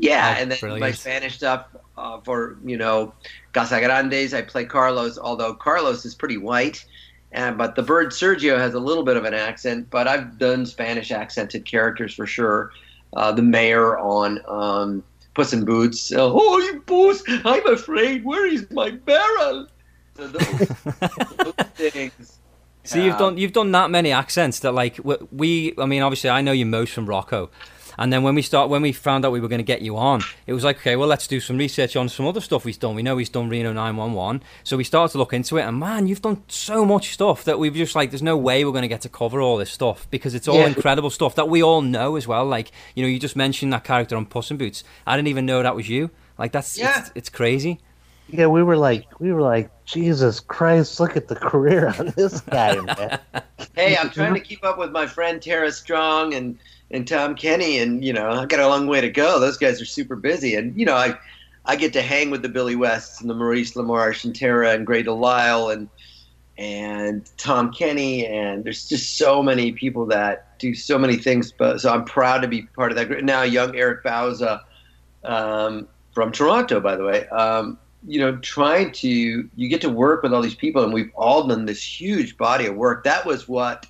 yeah. 0.05 0.35
Oh, 0.37 0.43
and 0.43 0.53
then 0.53 0.81
my. 0.81 0.93
Spanish 0.93 1.37
stuff 1.37 1.67
uh, 1.97 2.21
for 2.21 2.59
you 2.64 2.77
know 2.77 3.14
Casa 3.53 3.81
Casagrandes. 3.81 4.37
I 4.37 4.43
play 4.43 4.64
Carlos, 4.64 5.19
although 5.19 5.55
Carlos 5.55 6.05
is 6.05 6.14
pretty 6.14 6.37
white. 6.37 6.85
And, 7.33 7.59
but 7.59 7.75
the 7.75 7.83
bird 7.83 8.11
Sergio 8.11 8.57
has 8.59 8.75
a 8.75 8.79
little 8.79 9.03
bit 9.03 9.17
of 9.17 9.25
an 9.25 9.35
accent, 9.35 9.90
but 9.90 10.07
I've 10.07 10.38
done 10.38 10.67
Spanish 10.67 11.11
accented 11.11 11.64
characters 11.64 12.14
for 12.14 12.27
sure. 12.27 12.71
Uh, 13.12 13.33
the 13.33 13.43
mayor 13.43 13.99
on 13.99 14.40
um, 14.47 15.03
Puss 15.35 15.53
in 15.53 15.64
Boots. 15.64 16.12
Uh, 16.12 16.31
oh, 16.33 16.59
you 16.59 16.81
Puss! 16.81 17.23
I'm 17.45 17.67
afraid. 17.67 18.25
Where 18.25 18.47
is 18.47 18.71
my 18.71 18.90
barrel? 18.90 19.67
So 20.17 20.29
those, 20.29 20.59
those 20.59 21.55
things. 21.75 22.38
So 22.85 22.99
you've 22.99 23.19
done 23.19 23.38
you've 23.38 23.53
done 23.53 23.73
that 23.73 23.90
many 23.90 24.12
accents 24.12 24.61
that 24.61 24.73
like 24.73 25.01
we 25.33 25.75
I 25.79 25.87
mean 25.87 26.03
obviously 26.03 26.31
I 26.31 26.43
know 26.43 26.53
you 26.53 26.67
most 26.67 26.93
from 26.93 27.07
Rocko, 27.07 27.49
and 27.98 28.12
then 28.12 28.22
when 28.22 28.35
we 28.35 28.42
start 28.42 28.68
when 28.70 28.83
we 28.83 28.92
found 28.92 29.24
out 29.24 29.33
we 29.33 29.40
were 29.40 29.48
going 29.48 29.59
to 29.59 29.64
get 29.64 29.83
you 29.83 29.96
on, 29.96 30.22
it 30.46 30.52
was 30.52 30.64
like 30.64 30.78
okay 30.78 30.96
well 30.96 31.09
let's 31.09 31.26
do 31.26 31.40
some 31.40 31.57
research 31.57 31.96
on 31.96 32.09
some 32.09 32.26
other 32.26 32.40
stuff 32.40 32.64
he's 32.64 32.76
done. 32.78 32.94
We 32.94 33.02
know 33.02 33.16
he's 33.16 33.28
done 33.28 33.48
Reno 33.48 33.72
911, 33.72 34.42
so 34.62 34.76
we 34.76 34.85
started 34.85 35.12
to 35.12 35.18
look 35.18 35.33
into 35.33 35.57
it, 35.59 35.62
and 35.62 35.78
man 35.78 36.07
you've 36.07 36.22
done 36.22 36.42
so 36.48 36.85
much 36.85 37.12
stuff 37.12 37.44
that 37.44 37.59
we've 37.59 37.74
just 37.74 37.94
like 37.94 38.11
there's 38.11 38.22
no 38.22 38.37
way 38.37 38.64
we're 38.64 38.72
going 38.72 38.83
to 38.83 38.88
get 38.88 39.00
to 39.02 39.09
cover 39.09 39.40
all 39.40 39.57
this 39.57 39.70
stuff 39.70 40.07
because 40.11 40.35
it's 40.35 40.48
all 40.48 40.59
Yeah. 40.61 40.66
incredible 40.68 41.11
stuff 41.11 41.35
that 41.37 41.48
we 41.48 41.62
all 41.62 41.83
know 41.83 42.16
as 42.16 42.26
well. 42.26 42.44
Like 42.44 42.70
you 42.94 43.02
know 43.02 43.09
you 43.09 43.18
just 43.18 43.37
mentioned 43.37 43.72
that 43.72 43.85
character 43.85 44.16
on 44.16 44.26
Puss 44.26 44.50
in 44.50 44.57
Boots, 44.57 44.85
I 45.07 45.16
didn't 45.16 45.28
even 45.28 45.46
know 45.46 45.62
that 45.62 45.76
was 45.76 45.88
you. 45.88 46.11
Like 46.38 46.52
that's 46.52 46.78
Yeah. 46.78 47.00
it's, 47.00 47.11
it's 47.14 47.28
crazy. 47.28 47.80
Yeah, 48.30 48.46
we 48.46 48.62
were 48.62 48.78
like, 48.78 49.04
we 49.20 49.33
were 49.35 49.42
like, 49.42 49.70
Jesus 49.85 50.40
Christ, 50.40 50.98
look 50.98 51.14
at 51.14 51.28
the 51.28 51.37
career 51.37 51.88
on 51.98 52.12
this 52.16 52.40
guy, 52.40 52.80
man. 52.80 53.18
Hey, 53.76 53.96
I'm 53.96 54.09
trying 54.11 54.35
to 54.35 54.40
keep 54.40 54.64
up 54.64 54.78
with 54.78 54.92
my 54.92 55.07
friend 55.07 55.42
Tara 55.42 55.70
Strong 55.72 56.33
and 56.35 56.59
and 56.94 57.09
Tom 57.09 57.35
Kenny, 57.35 57.78
and 57.78 58.04
you 58.04 58.12
know 58.12 58.30
I 58.30 58.46
got 58.46 58.61
a 58.61 58.68
long 58.68 58.87
way 58.87 59.00
to 59.00 59.11
go. 59.11 59.40
Those 59.40 59.59
guys 59.59 59.83
are 59.83 59.87
super 59.87 60.16
busy, 60.16 60.54
and 60.54 60.78
you 60.78 60.87
know 60.87 60.94
I 60.94 61.18
I 61.64 61.76
get 61.76 61.92
to 61.94 62.02
hang 62.02 62.30
with 62.30 62.42
the 62.42 62.48
Billy 62.48 62.76
Wests 62.76 63.20
and 63.20 63.28
the 63.28 63.35
Maurice 63.35 63.74
LaMarche 63.74 64.24
and 64.24 64.35
Tara 64.35 64.70
and 64.70 64.87
Grey 64.87 65.02
Delisle 65.02 65.70
and 65.70 65.88
and 66.57 67.28
Tom 67.37 67.72
Kenny, 67.72 68.26
and 68.26 68.62
there's 68.62 68.88
just 68.88 69.18
so 69.18 69.42
many 69.42 69.72
people 69.72 70.07
that 70.07 70.57
do 70.61 70.72
so 70.72 70.96
many 70.96 71.16
things. 71.16 71.52
But 71.52 71.80
so 71.80 71.92
I'm 71.92 72.04
proud 72.04 72.42
to 72.42 72.48
be 72.48 72.62
part 72.62 72.92
of 72.92 72.96
that 72.96 73.09
group. 73.09 73.24
Now, 73.24 73.42
young 73.42 73.76
Eric 73.76 74.04
Bauza 74.04 74.61
um, 75.24 75.88
from 76.12 76.30
Toronto, 76.30 76.80
by 76.80 76.94
the 76.94 77.04
way. 77.04 77.26
Um, 77.28 77.76
you 78.07 78.20
know, 78.20 78.37
trying 78.37 78.92
to 78.92 79.09
you 79.09 79.68
get 79.68 79.80
to 79.80 79.90
work 79.90 80.22
with 80.22 80.33
all 80.33 80.42
these 80.42 80.54
people, 80.54 80.85
and 80.85 80.92
we've 80.92 81.11
all 81.16 81.48
done 81.48 81.64
this 81.64 81.83
huge 81.83 82.37
body 82.37 82.66
of 82.66 82.76
work. 82.76 83.02
That 83.02 83.26
was 83.26 83.48
what 83.48 83.87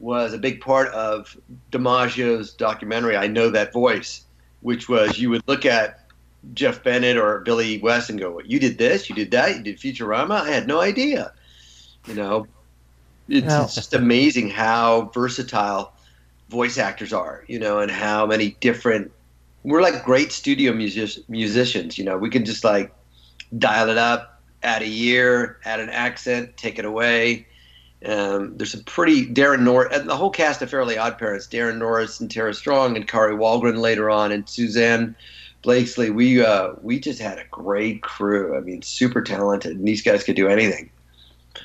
was 0.00 0.32
a 0.32 0.38
big 0.38 0.60
part 0.60 0.88
of 0.88 1.36
DiMaggio's 1.72 2.52
documentary. 2.52 3.16
I 3.16 3.26
know 3.26 3.50
that 3.50 3.72
voice, 3.72 4.24
which 4.60 4.88
was 4.88 5.18
you 5.18 5.30
would 5.30 5.42
look 5.46 5.66
at 5.66 6.06
Jeff 6.54 6.84
Bennett 6.84 7.16
or 7.16 7.40
Billy 7.40 7.78
West 7.78 8.08
and 8.10 8.18
go, 8.18 8.40
you 8.44 8.60
did 8.60 8.78
this, 8.78 9.08
you 9.08 9.14
did 9.16 9.32
that, 9.32 9.56
you 9.56 9.62
did 9.62 9.78
Futurama." 9.78 10.42
I 10.42 10.50
had 10.50 10.68
no 10.68 10.80
idea. 10.80 11.32
You 12.06 12.14
know, 12.14 12.46
it's, 13.28 13.46
Now- 13.46 13.64
it's 13.64 13.74
just 13.74 13.92
amazing 13.92 14.50
how 14.50 15.10
versatile 15.12 15.92
voice 16.48 16.78
actors 16.78 17.12
are. 17.12 17.44
You 17.48 17.58
know, 17.58 17.80
and 17.80 17.90
how 17.90 18.24
many 18.26 18.56
different. 18.60 19.10
We're 19.64 19.82
like 19.82 20.04
great 20.04 20.30
studio 20.30 20.72
music- 20.72 21.28
musicians. 21.28 21.98
You 21.98 22.04
know, 22.04 22.16
we 22.16 22.30
can 22.30 22.44
just 22.44 22.62
like 22.62 22.94
dial 23.58 23.90
it 23.90 23.98
up, 23.98 24.40
add 24.62 24.82
a 24.82 24.88
year, 24.88 25.58
add 25.64 25.80
an 25.80 25.90
accent, 25.90 26.56
take 26.56 26.78
it 26.78 26.84
away. 26.84 27.47
Um, 28.04 28.56
there's 28.56 28.72
some 28.72 28.84
pretty 28.84 29.26
Daran 29.26 29.60
Norris 29.60 29.96
and 29.98 30.08
the 30.08 30.16
whole 30.16 30.30
cast 30.30 30.62
of 30.62 30.70
Fairly 30.70 30.96
Odd 30.96 31.18
Parents, 31.18 31.46
Daran 31.48 31.78
Norris 31.78 32.20
and 32.20 32.30
Tara 32.30 32.54
Strong 32.54 32.96
and 32.96 33.08
Kari 33.08 33.34
Wahlgren 33.34 33.78
later 33.78 34.08
on, 34.08 34.30
and 34.30 34.48
Susanne 34.48 35.16
Blakeslee. 35.62 36.10
We 36.10 36.44
uh, 36.44 36.74
we 36.80 37.00
just 37.00 37.20
had 37.20 37.38
a 37.38 37.44
great 37.50 38.02
crew. 38.02 38.56
I 38.56 38.60
mean, 38.60 38.82
super 38.82 39.20
talented, 39.20 39.76
and 39.76 39.86
these 39.86 40.02
guys 40.02 40.22
could 40.22 40.36
do 40.36 40.48
anything. 40.48 40.90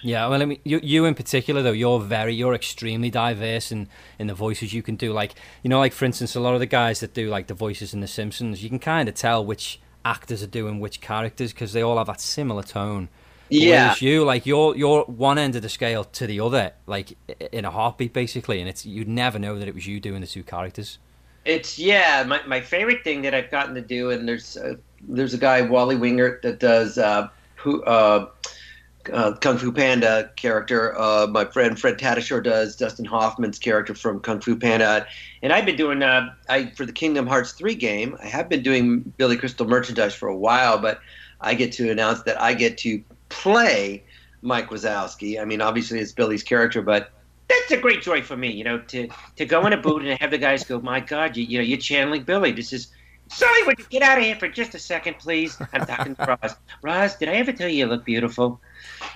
Yeah, 0.02 0.28
well, 0.28 0.42
I 0.42 0.46
mean, 0.46 0.60
you, 0.64 0.80
you 0.82 1.06
in 1.06 1.14
particular 1.14 1.62
though, 1.62 1.72
you're 1.72 2.00
very, 2.00 2.34
you're 2.34 2.56
extremely 2.56 3.12
diverse 3.12 3.72
in 3.72 3.88
in 4.18 4.26
the 4.26 4.34
voices 4.34 4.74
you 4.74 4.82
can 4.82 4.96
do. 4.96 5.14
Like, 5.14 5.36
you 5.62 5.70
know, 5.70 5.80
like 5.80 5.94
for 5.94 6.06
instance, 6.06 6.36
a 6.36 6.40
lot 6.40 6.56
of 6.56 6.60
the 6.60 6.66
guys 6.66 7.00
that 7.02 7.14
do 7.14 7.30
like 7.30 7.46
the 7.46 7.54
voices 7.54 7.94
in 7.94 8.02
The 8.02 8.08
Simpsons, 8.08 8.64
you 8.64 8.70
can 8.70 8.80
kind 8.80 9.08
of 9.08 9.14
tell 9.14 9.46
which 9.46 9.80
actors 10.04 10.42
are 10.42 10.48
doing 10.48 10.80
which 10.80 11.00
characters 11.00 11.54
because 11.54 11.74
they 11.74 11.82
all 11.82 11.98
have 11.98 12.08
that 12.08 12.22
similar 12.22 12.64
tone. 12.64 13.10
Yeah, 13.62 13.96
you, 14.00 14.24
like, 14.24 14.46
you're 14.46 14.76
you're 14.76 15.04
one 15.04 15.38
end 15.38 15.56
of 15.56 15.62
the 15.62 15.70
scale 15.70 16.04
to 16.06 16.28
the 16.28 16.40
other, 16.40 16.74
like 16.88 17.16
in 17.52 17.66
a 17.66 17.72
heartbeat, 17.72 18.14
basically, 18.14 18.60
and 18.60 18.70
it's 18.70 18.86
you'd 18.86 19.08
never 19.08 19.38
know 19.38 19.60
that 19.60 19.68
it 19.68 19.76
was 19.76 19.86
you 19.86 20.00
doing 20.00 20.22
the 20.22 20.28
two 20.28 20.44
characters. 20.44 20.98
It's 21.46 21.78
yeah, 21.78 22.24
my, 22.26 22.42
my 22.46 22.62
favorite 22.62 23.04
thing 23.04 23.22
that 23.24 23.34
I've 23.34 23.52
gotten 23.52 23.76
to 23.76 23.82
do, 23.82 24.12
and 24.12 24.28
there's 24.28 24.58
uh, 24.58 24.76
there's 25.08 25.34
a 25.34 25.38
guy 25.38 25.62
Wally 25.62 25.96
Wingert 25.96 26.42
that 26.42 26.60
does 26.60 26.98
uh, 26.98 27.28
who 27.56 27.84
uh, 27.84 28.30
uh, 29.12 29.34
Kung 29.34 29.58
Fu 29.58 29.72
Panda 29.72 30.32
character. 30.36 30.98
Uh, 30.98 31.28
my 31.28 31.46
friend 31.46 31.80
Fred 31.80 31.98
Tatasciore 31.98 32.44
does 32.44 32.76
Dustin 32.76 33.06
Hoffman's 33.06 33.60
character 33.60 33.94
from 33.94 34.20
Kung 34.22 34.40
Fu 34.40 34.56
Panda, 34.56 35.06
and 35.42 35.52
I've 35.52 35.66
been 35.66 35.76
doing 35.76 36.02
uh, 36.02 36.34
I 36.48 36.68
for 36.72 36.86
the 36.86 36.94
Kingdom 36.94 37.28
Hearts 37.28 37.52
three 37.52 37.76
game. 37.76 38.18
I 38.24 38.28
have 38.28 38.48
been 38.48 38.64
doing 38.64 39.02
Billy 39.18 39.36
Crystal 39.36 39.68
merchandise 39.68 40.16
for 40.16 40.30
a 40.30 40.36
while, 40.36 40.78
but 40.78 41.02
I 41.42 41.56
get 41.56 41.74
to 41.74 41.92
announce 41.92 42.24
that 42.24 42.42
I 42.42 42.54
get 42.54 42.78
to 42.80 43.04
play 43.42 44.04
Mike 44.42 44.70
Wazowski. 44.70 45.42
I 45.42 45.46
mean, 45.46 45.62
obviously 45.62 46.00
it's 46.00 46.12
Billy's 46.12 46.44
character, 46.44 46.82
but 46.82 47.12
that's 47.50 47.72
a 47.72 47.78
great 47.78 48.02
joy 48.02 48.22
for 48.22 48.38
me, 48.38 48.52
you 48.52 48.64
know, 48.64 48.80
to 48.80 49.08
to 49.36 49.46
go 49.46 49.66
in 49.68 49.74
a 49.74 49.78
boot 49.78 50.04
and 50.06 50.20
have 50.20 50.32
the 50.32 50.38
guys 50.38 50.64
go, 50.64 50.80
"My 50.80 51.00
God, 51.00 51.36
you, 51.38 51.44
you 51.44 51.58
know, 51.58 51.64
you're 51.64 51.78
channeling 51.78 52.24
Billy. 52.24 52.52
This 52.52 52.74
is." 52.74 52.88
Sorry, 53.30 53.64
would 53.64 53.80
you 53.80 53.86
get 53.90 54.02
out 54.04 54.18
of 54.18 54.24
here 54.24 54.36
for 54.36 54.48
just 54.50 54.76
a 54.76 54.80
second, 54.80 55.18
please? 55.18 55.58
I'm 55.72 55.86
talking 55.86 56.16
to 56.16 56.38
Roz. 56.42 56.56
Roz, 56.84 57.16
did 57.16 57.30
I 57.30 57.34
ever 57.36 57.52
tell 57.54 57.70
you 57.70 57.78
you 57.78 57.86
look 57.88 58.06
beautiful? 58.06 58.60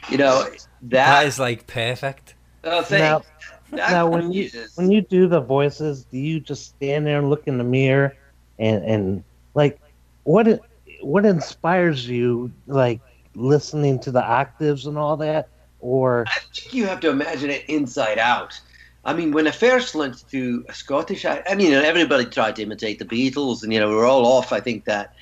You 0.09 0.17
know 0.17 0.43
that. 0.43 0.67
that 0.89 1.25
is 1.27 1.37
like 1.39 1.67
perfect. 1.67 2.33
oh, 2.63 2.69
Now, 2.79 2.81
thanks. 2.83 3.27
That 3.71 3.91
now 3.91 4.07
when 4.07 4.31
you 4.31 4.49
when 4.75 4.91
you 4.91 5.01
do 5.01 5.27
the 5.27 5.41
voices, 5.41 6.05
do 6.05 6.17
you 6.17 6.39
just 6.39 6.67
stand 6.67 7.05
there 7.05 7.19
and 7.19 7.29
look 7.29 7.47
in 7.47 7.57
the 7.57 7.63
mirror 7.65 8.15
and 8.57 8.83
and 8.85 9.23
like 9.53 9.77
what 10.23 10.47
it- 10.47 10.61
what 11.01 11.25
inspires 11.25 12.07
you 12.09 12.51
like 12.65 13.01
listening 13.37 13.99
to 13.99 14.11
the 14.11 14.23
octaves 14.23 14.85
and 14.87 14.97
all 14.97 15.15
that 15.17 15.49
or 15.79 16.25
I 16.27 16.39
think 16.53 16.73
you 16.73 16.85
have 16.85 16.99
to 17.01 17.09
imagine 17.09 17.49
it 17.49 17.65
inside 17.69 18.17
out. 18.17 18.59
I 19.05 19.13
mean, 19.13 19.31
when 19.31 19.47
I 19.47 19.51
first 19.51 19.95
learned 19.95 20.15
to 20.15 20.25
do 20.25 20.65
a 20.67 20.73
Scottish, 20.73 21.23
I, 21.23 21.41
I 21.49 21.55
mean, 21.55 21.71
everybody 21.71 22.25
tried 22.25 22.55
to 22.57 22.63
imitate 22.63 22.99
the 22.99 23.05
Beatles, 23.05 23.63
and 23.63 23.71
you 23.71 23.79
know, 23.79 23.89
we're 23.89 24.05
all 24.05 24.25
off. 24.25 24.51
I 24.51 24.59
think 24.59 24.85
that 24.85 25.13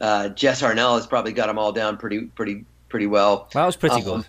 uh, 0.00 0.28
Jess 0.28 0.62
Harnell 0.62 0.96
has 0.96 1.06
probably 1.06 1.32
got 1.32 1.46
them 1.46 1.58
all 1.58 1.72
down 1.72 1.96
pretty, 1.96 2.26
pretty, 2.26 2.64
pretty 2.88 3.06
well. 3.06 3.48
That 3.52 3.66
was 3.66 3.76
pretty 3.76 3.96
Um, 3.96 4.02
good. 4.02 4.26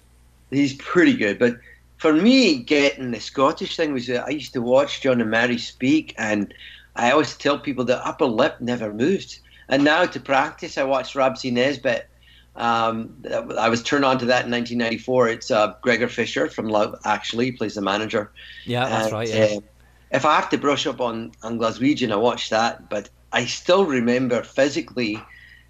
He's 0.49 0.73
pretty 0.75 1.13
good, 1.13 1.37
but 1.37 1.57
for 1.97 2.13
me, 2.13 2.57
getting 2.57 3.11
the 3.11 3.19
Scottish 3.19 3.75
thing 3.75 3.93
was 3.93 4.09
uh, 4.09 4.23
I 4.25 4.29
used 4.29 4.53
to 4.53 4.61
watch 4.61 5.01
John 5.01 5.21
and 5.21 5.29
Mary 5.29 5.57
speak, 5.57 6.15
and 6.17 6.53
I 6.95 7.11
always 7.11 7.35
tell 7.35 7.59
people 7.59 7.83
the 7.83 8.05
upper 8.05 8.25
lip 8.25 8.55
never 8.59 8.93
moved. 8.93 9.39
And 9.67 9.83
now 9.83 10.05
to 10.05 10.19
practice, 10.19 10.77
I 10.77 10.83
watched 10.83 11.15
Rab 11.15 11.37
C. 11.37 11.51
Nesbitt. 11.51 12.07
Um, 12.55 13.23
I 13.57 13.69
was 13.69 13.83
turned 13.83 14.05
on 14.05 14.17
to 14.19 14.25
that 14.25 14.45
in 14.45 14.51
1994. 14.51 15.29
It's 15.29 15.51
uh, 15.51 15.73
Gregor 15.81 16.07
Fisher 16.07 16.47
from 16.49 16.69
Love 16.69 16.95
Actually, 17.05 17.51
plays 17.51 17.75
the 17.75 17.81
manager. 17.81 18.31
Yeah, 18.65 18.87
that's 18.87 19.05
And, 19.05 19.13
right. 19.13 19.27
Yeah. 19.29 19.43
uh, 19.57 19.59
if 20.11 20.25
I 20.25 20.35
have 20.35 20.49
to 20.49 20.57
brush 20.57 20.87
up 20.87 21.01
on, 21.01 21.31
on 21.43 21.59
Glaswegian, 21.59 22.11
I 22.11 22.15
watch 22.15 22.49
that, 22.49 22.89
but 22.89 23.09
I 23.33 23.45
still 23.45 23.85
remember 23.85 24.43
physically 24.43 25.19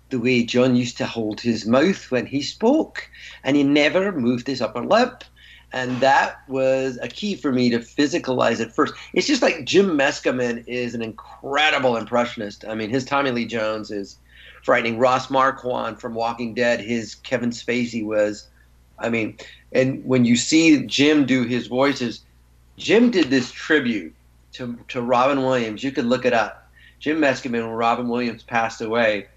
the 0.09 0.19
way 0.19 0.43
John 0.43 0.75
used 0.75 0.97
to 0.97 1.05
hold 1.05 1.41
his 1.41 1.65
mouth 1.65 2.11
when 2.11 2.27
he 2.27 2.41
spoke, 2.43 3.09
and 3.43 3.55
he 3.55 3.63
never 3.63 4.11
moved 4.11 4.45
his 4.47 4.61
upper 4.61 4.85
lip. 4.85 5.23
And 5.73 5.99
that 5.99 6.37
was 6.47 6.99
a 7.01 7.07
key 7.07 7.35
for 7.35 7.51
me 7.51 7.69
to 7.71 7.79
physicalize 7.79 8.59
it 8.59 8.71
first. 8.71 8.93
It's 9.13 9.27
just 9.27 9.41
like 9.41 9.65
Jim 9.65 9.97
Meskimen 9.97 10.63
is 10.67 10.93
an 10.93 11.01
incredible 11.01 11.97
impressionist. 11.97 12.63
I 12.67 12.75
mean, 12.75 12.89
his 12.89 13.03
Tommy 13.03 13.31
Lee 13.31 13.45
Jones 13.45 13.89
is 13.91 14.17
frightening. 14.65 14.97
Ross 14.97 15.29
Marquand 15.29 16.01
from 16.01 16.15
Walking 16.15 16.55
Dead, 16.55 16.81
his 16.81 17.13
Kevin 17.13 17.51
Spacey 17.51 18.03
was, 18.03 18.47
I 18.97 19.09
mean, 19.09 19.37
and 19.71 20.03
when 20.03 20.25
you 20.25 20.35
see 20.35 20.83
Jim 20.87 21.27
do 21.27 21.43
his 21.43 21.67
voices, 21.67 22.21
Jim 22.75 23.11
did 23.11 23.29
this 23.29 23.51
tribute 23.51 24.15
to, 24.53 24.75
to 24.87 25.03
Robin 25.03 25.43
Williams. 25.43 25.83
You 25.83 25.91
could 25.91 26.05
look 26.05 26.25
it 26.25 26.33
up. 26.33 26.67
Jim 26.99 27.19
Meskimen, 27.19 27.61
when 27.61 27.69
Robin 27.69 28.09
Williams 28.09 28.41
passed 28.41 28.81
away, 28.81 29.27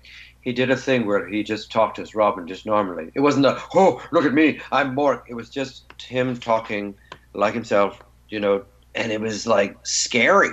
he 0.41 0.55
did 0.55 0.71
a 0.71 0.77
thing 0.77 1.05
where 1.05 1.29
he 1.29 1.43
just 1.43 1.71
talked 1.71 1.99
as 1.99 2.15
Robin 2.15 2.49
just 2.49 2.65
normally. 2.65 3.13
It 3.15 3.21
wasn't 3.21 3.45
a, 3.45 3.61
oh, 3.75 4.03
look 4.13 4.25
at 4.25 4.33
me, 4.33 4.61
I'm 4.73 4.97
Mork. 4.97 5.25
It 5.29 5.35
was 5.35 5.51
just 5.51 5.93
him 6.01 6.39
talking 6.39 6.95
like 7.35 7.53
himself, 7.53 8.03
you 8.31 8.41
know, 8.41 8.65
and 8.95 9.13
it 9.13 9.21
was 9.21 9.47
like 9.47 9.77
scary 9.83 10.53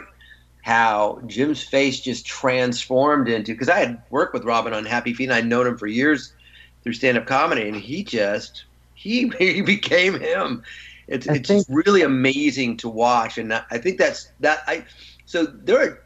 how 0.66 1.22
Jim's 1.28 1.62
face 1.62 2.00
just 2.00 2.26
transformed 2.26 3.30
into, 3.30 3.52
because 3.52 3.70
I 3.70 3.78
had 3.78 4.02
worked 4.10 4.34
with 4.34 4.44
Robin 4.46 4.74
on 4.74 4.84
Happy 4.84 5.14
Feet 5.14 5.26
and 5.26 5.34
I'd 5.34 5.46
known 5.46 5.68
him 5.68 5.78
for 5.78 5.86
years 5.86 6.34
through 6.82 6.94
stand 6.94 7.20
up 7.20 7.28
comedy, 7.28 7.68
and 7.68 7.76
he 7.76 8.04
just, 8.04 8.64
he, 8.96 9.28
he 9.38 9.62
became 9.62 10.20
him. 10.20 10.64
It's, 11.08 11.30
I 11.30 11.36
it's 11.36 11.48
think- 11.48 11.68
really 11.70 12.02
amazing 12.02 12.78
to 12.78 12.90
watch. 12.90 13.38
And 13.38 13.54
I 13.54 13.78
think 13.78 14.00
that's 14.00 14.32
that. 14.40 14.64
I, 14.66 14.84
so 15.28 15.46
there 15.46 15.80
are, 15.80 16.04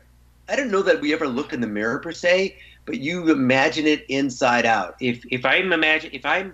I 0.50 0.58
don't 0.58 0.72
know 0.72 0.82
that 0.82 1.00
we 1.00 1.14
ever 1.14 1.26
look 1.26 1.54
in 1.54 1.62
the 1.62 1.68
mirror 1.68 2.00
per 2.00 2.12
se, 2.12 2.58
but 2.84 2.98
you 2.98 3.32
imagine 3.32 3.88
it 3.88 4.06
inside 4.10 4.66
out. 4.66 4.98
If 5.00 5.24
if 5.32 5.46
I'm 5.46 5.72
imagine 5.72 6.10
if 6.12 6.26
I'm 6.26 6.54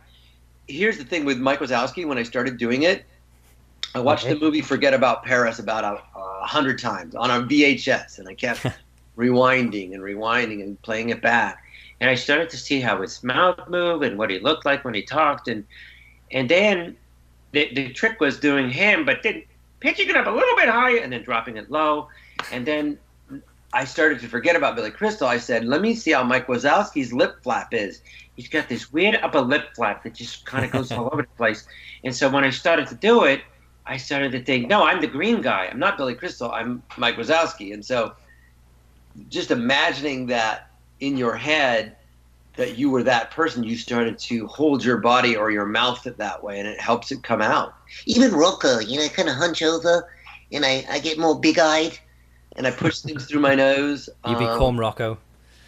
here's 0.68 1.00
the 1.00 1.06
thing 1.06 1.26
with 1.26 1.40
Mike 1.40 1.58
Wazowski 1.58 2.06
when 2.06 2.20
I 2.20 2.24
started 2.24 2.58
doing 2.60 2.84
it, 2.84 3.04
I 3.96 4.00
watched 4.00 4.26
Okay. 4.26 4.34
the 4.34 4.40
movie 4.42 4.62
Forget 4.62 4.94
About 4.94 5.24
Paris 5.24 5.60
about 5.60 5.86
a, 5.86 6.20
a 6.20 6.46
hundred 6.46 6.78
times 6.80 7.16
on 7.16 7.32
a 7.32 7.42
VHS, 7.48 8.20
and 8.20 8.28
I 8.28 8.34
kept 8.34 8.66
rewinding 9.18 9.94
and 9.94 10.04
rewinding 10.04 10.62
and 10.62 10.80
playing 10.82 11.10
it 11.10 11.22
back. 11.22 11.64
And 12.02 12.10
I 12.10 12.16
started 12.16 12.50
to 12.50 12.58
see 12.58 12.82
how 12.82 13.02
his 13.02 13.24
mouth 13.24 13.58
moved 13.70 14.04
and 14.04 14.18
what 14.18 14.30
he 14.30 14.40
looked 14.40 14.66
like 14.66 14.84
when 14.84 14.94
he 14.94 15.02
talked, 15.02 15.48
and 15.48 15.64
and 16.32 16.50
then 16.50 16.98
the 17.54 17.74
the 17.74 17.90
trick 17.94 18.20
was 18.20 18.38
doing 18.38 18.70
him, 18.70 19.06
but 19.06 19.24
then 19.24 19.44
pitching 19.80 20.10
it 20.10 20.18
up 20.18 20.28
a 20.28 20.30
little 20.30 20.56
bit 20.58 20.68
higher 20.68 20.98
and 20.98 21.14
then 21.14 21.24
dropping 21.24 21.56
it 21.56 21.72
low, 21.72 22.10
and 22.52 22.66
then 22.66 22.98
I 23.72 23.86
started 23.86 24.20
to 24.20 24.28
forget 24.28 24.58
about 24.58 24.76
Billy 24.76 24.92
Crystal. 24.92 25.28
I 25.28 25.38
said, 25.38 25.66
let 25.66 25.82
me 25.82 25.96
see 25.96 26.12
how 26.12 26.24
Mike 26.24 26.48
Wazowski's 26.48 27.12
lip 27.12 27.44
flap 27.44 27.74
is. 27.74 28.02
He's 28.36 28.48
got 28.48 28.70
this 28.70 28.92
weird 28.92 29.16
upper 29.22 29.42
lip 29.42 29.74
flap 29.76 30.04
that 30.04 30.14
just 30.14 30.46
kind 30.46 30.66
of 30.66 30.72
goes 30.72 30.92
all 30.94 31.10
over 31.12 31.24
the 31.24 31.28
place. 31.38 31.68
And 32.04 32.16
so 32.16 32.30
when 32.30 32.44
I 32.44 32.52
started 32.52 32.88
to 32.88 32.96
do 32.96 33.24
it, 33.24 33.42
I 33.88 33.98
started 33.98 34.32
to 34.32 34.44
think, 34.44 34.68
no, 34.68 34.84
I'm 34.84 35.02
the 35.02 35.08
green 35.08 35.42
guy. 35.42 35.68
I'm 35.72 35.80
not 35.80 35.98
Billy 35.98 36.16
Crystal. 36.16 36.52
I'm 36.52 36.82
Mike 36.98 37.16
Wazowski. 37.16 37.74
And 37.74 37.86
so 37.86 38.14
just 39.30 39.52
imagining 39.52 40.26
that 40.28 40.72
in 41.00 41.18
your 41.18 41.36
head 41.36 41.96
that 42.56 42.78
you 42.78 42.90
were 42.90 43.04
that 43.04 43.32
person, 43.32 43.64
you 43.64 43.78
started 43.78 44.18
to 44.18 44.48
hold 44.48 44.84
your 44.84 44.98
body 44.98 45.36
or 45.36 45.52
your 45.52 45.66
mouth 45.66 46.04
that 46.04 46.44
way, 46.44 46.58
and 46.58 46.68
it 46.68 46.80
helps 46.80 47.12
it 47.12 47.22
come 47.22 47.42
out. 47.42 47.76
Even 48.06 48.32
Rocko, 48.32 48.88
you 48.88 48.98
know, 48.98 49.06
I 49.06 49.10
kind 49.10 49.30
of 49.30 49.36
hunch 49.36 49.62
over 49.62 50.10
and 50.52 50.66
I, 50.66 50.86
I 50.90 51.00
get 51.00 51.20
more 51.20 51.40
big 51.40 51.60
eyed. 51.60 51.98
And 52.58 52.66
I 52.66 52.72
push 52.72 53.00
things 53.00 53.26
through 53.26 53.42
my 53.42 53.54
nose. 53.54 54.08
You 54.26 54.36
Um, 54.36 54.38
become 54.38 54.78
Rocko. 54.78 55.18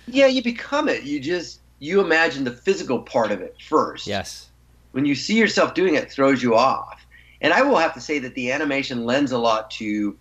Yeah, 0.08 0.28
you 0.28 0.42
become 0.42 0.88
it. 0.88 1.04
You 1.04 1.20
just 1.20 1.60
you 1.80 2.00
imagine 2.00 2.46
the 2.46 2.54
physical 2.54 3.00
part 3.00 3.30
of 3.30 3.42
it 3.42 3.58
first. 3.68 4.08
Yes. 4.08 4.48
When 4.94 5.06
you 5.06 5.14
see 5.14 5.36
yourself 5.36 5.74
doing 5.74 5.96
it, 5.96 6.04
it 6.04 6.12
throws 6.12 6.42
you 6.42 6.56
off. 6.56 6.97
And 7.42 7.54
I 7.54 7.62
will 7.62 7.78
have 7.78 7.94
to 7.94 8.02
say 8.02 8.20
that 8.20 8.36
the 8.36 8.52
animation 8.52 9.06
lends 9.06 9.32
a 9.32 9.38
lot 9.38 9.70
to 9.72 10.18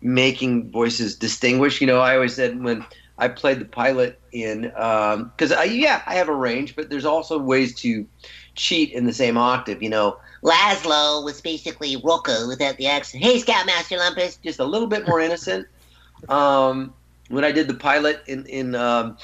making 0.00 0.70
voices 0.70 1.16
distinguish. 1.16 1.80
You 1.80 1.86
know, 1.86 2.00
I 2.00 2.14
always 2.14 2.34
said 2.34 2.62
when 2.62 2.84
I 3.18 3.28
played 3.28 3.60
the 3.60 3.64
pilot 3.64 4.20
in 4.32 4.62
because 4.62 5.52
I 5.52 5.64
yeah 5.64 6.02
I 6.06 6.14
have 6.14 6.28
a 6.28 6.34
range, 6.34 6.74
but 6.76 6.90
there's 6.90 7.04
also 7.04 7.38
ways 7.38 7.74
to 7.76 8.06
cheat 8.54 8.92
in 8.92 9.06
the 9.06 9.12
same 9.12 9.36
octave. 9.36 9.82
You 9.82 9.90
know, 9.90 10.18
Lazlo 10.42 11.24
was 11.24 11.40
basically 11.40 11.96
Rocko 11.96 12.48
without 12.48 12.76
the 12.76 12.86
accent. 12.86 13.22
Hey, 13.22 13.38
Scoutmaster 13.38 13.96
Lumpus. 13.96 14.36
just 14.36 14.58
a 14.58 14.64
little 14.64 14.88
bit 14.88 15.06
more 15.06 15.20
innocent. 15.20 15.66
Um, 16.28 16.92
when 17.28 17.44
I 17.44 17.52
did 17.52 17.68
the 17.68 17.74
pilot 17.74 18.22
in 18.26 18.46
in 18.46 18.74
um, 18.74 19.16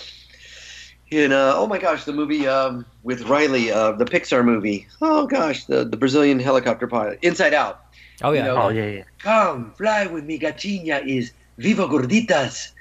in 1.11 1.33
uh, 1.33 1.55
oh 1.57 1.67
my 1.67 1.79
gosh, 1.79 2.05
the 2.05 2.13
movie 2.13 2.47
um, 2.47 2.85
with 3.03 3.23
Riley, 3.23 3.71
uh, 3.71 3.93
the 3.93 4.05
Pixar 4.05 4.45
movie. 4.45 4.87
Oh 5.03 5.27
gosh, 5.27 5.65
the 5.65 5.85
the 5.85 5.97
Brazilian 5.97 6.39
helicopter 6.39 6.87
pilot, 6.87 7.19
Inside 7.23 7.55
Out. 7.55 7.85
Oh 8.23 8.33
yeah. 8.33 8.41
You 8.41 8.45
know, 8.47 8.63
oh 8.63 8.69
yeah 8.69 8.87
yeah 8.87 9.05
Come 9.19 9.73
fly 9.73 10.07
with 10.07 10.25
me, 10.25 10.39
gatinha 10.39 11.03
is 11.07 11.33
viva 11.59 11.87
gorditas. 11.89 12.73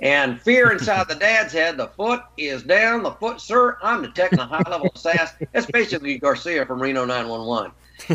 And 0.00 0.40
fear 0.42 0.70
inside 0.76 1.08
the 1.08 1.14
dad's 1.14 1.52
head. 1.52 1.78
The 1.78 1.86
foot 1.86 2.20
is 2.36 2.62
down. 2.62 3.02
The 3.04 3.12
foot, 3.12 3.40
sir. 3.40 3.78
I'm 3.82 4.02
detecting 4.02 4.38
a 4.38 4.44
high 4.46 4.62
level 4.68 4.88
of 4.94 5.00
sass. 5.00 5.32
That's 5.52 5.64
basically 5.66 6.18
Garcia 6.18 6.66
from 6.66 6.80
Reno 6.82 7.06
911. 7.06 7.72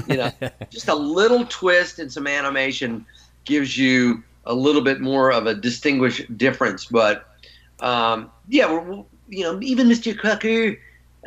You 0.07 0.17
know, 0.17 0.31
just 0.69 0.87
a 0.87 0.93
little 0.95 1.45
twist 1.45 1.97
and 1.97 2.11
some 2.11 2.27
animation 2.27 3.05
gives 3.45 3.75
you 3.75 4.23
a 4.45 4.53
little 4.53 4.81
bit 4.81 5.01
more 5.01 5.31
of 5.31 5.47
a 5.47 5.55
distinguished 5.55 6.37
difference. 6.37 6.85
But 6.85 7.27
um, 7.79 8.29
yeah, 8.47 8.71
we're, 8.71 8.79
we're- 8.81 9.05
you 9.33 9.43
know, 9.43 9.59
even 9.61 9.87
Mr. 9.87 10.17
Crocker 10.17 10.77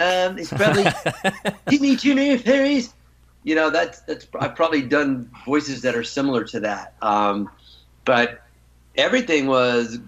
um, 0.00 0.38
is 0.38 0.48
probably 0.50 0.84
Timmy 1.68 1.96
Junior 1.96 2.38
Ferries. 2.38 2.94
You 3.44 3.54
know, 3.54 3.70
that's 3.70 4.00
that's 4.00 4.26
I've 4.38 4.56
probably 4.56 4.82
done 4.82 5.30
voices 5.44 5.82
that 5.82 5.94
are 5.94 6.04
similar 6.04 6.44
to 6.44 6.60
that. 6.60 6.94
Um, 7.02 7.48
but 8.04 8.42
everything 8.96 9.46
was, 9.46 9.98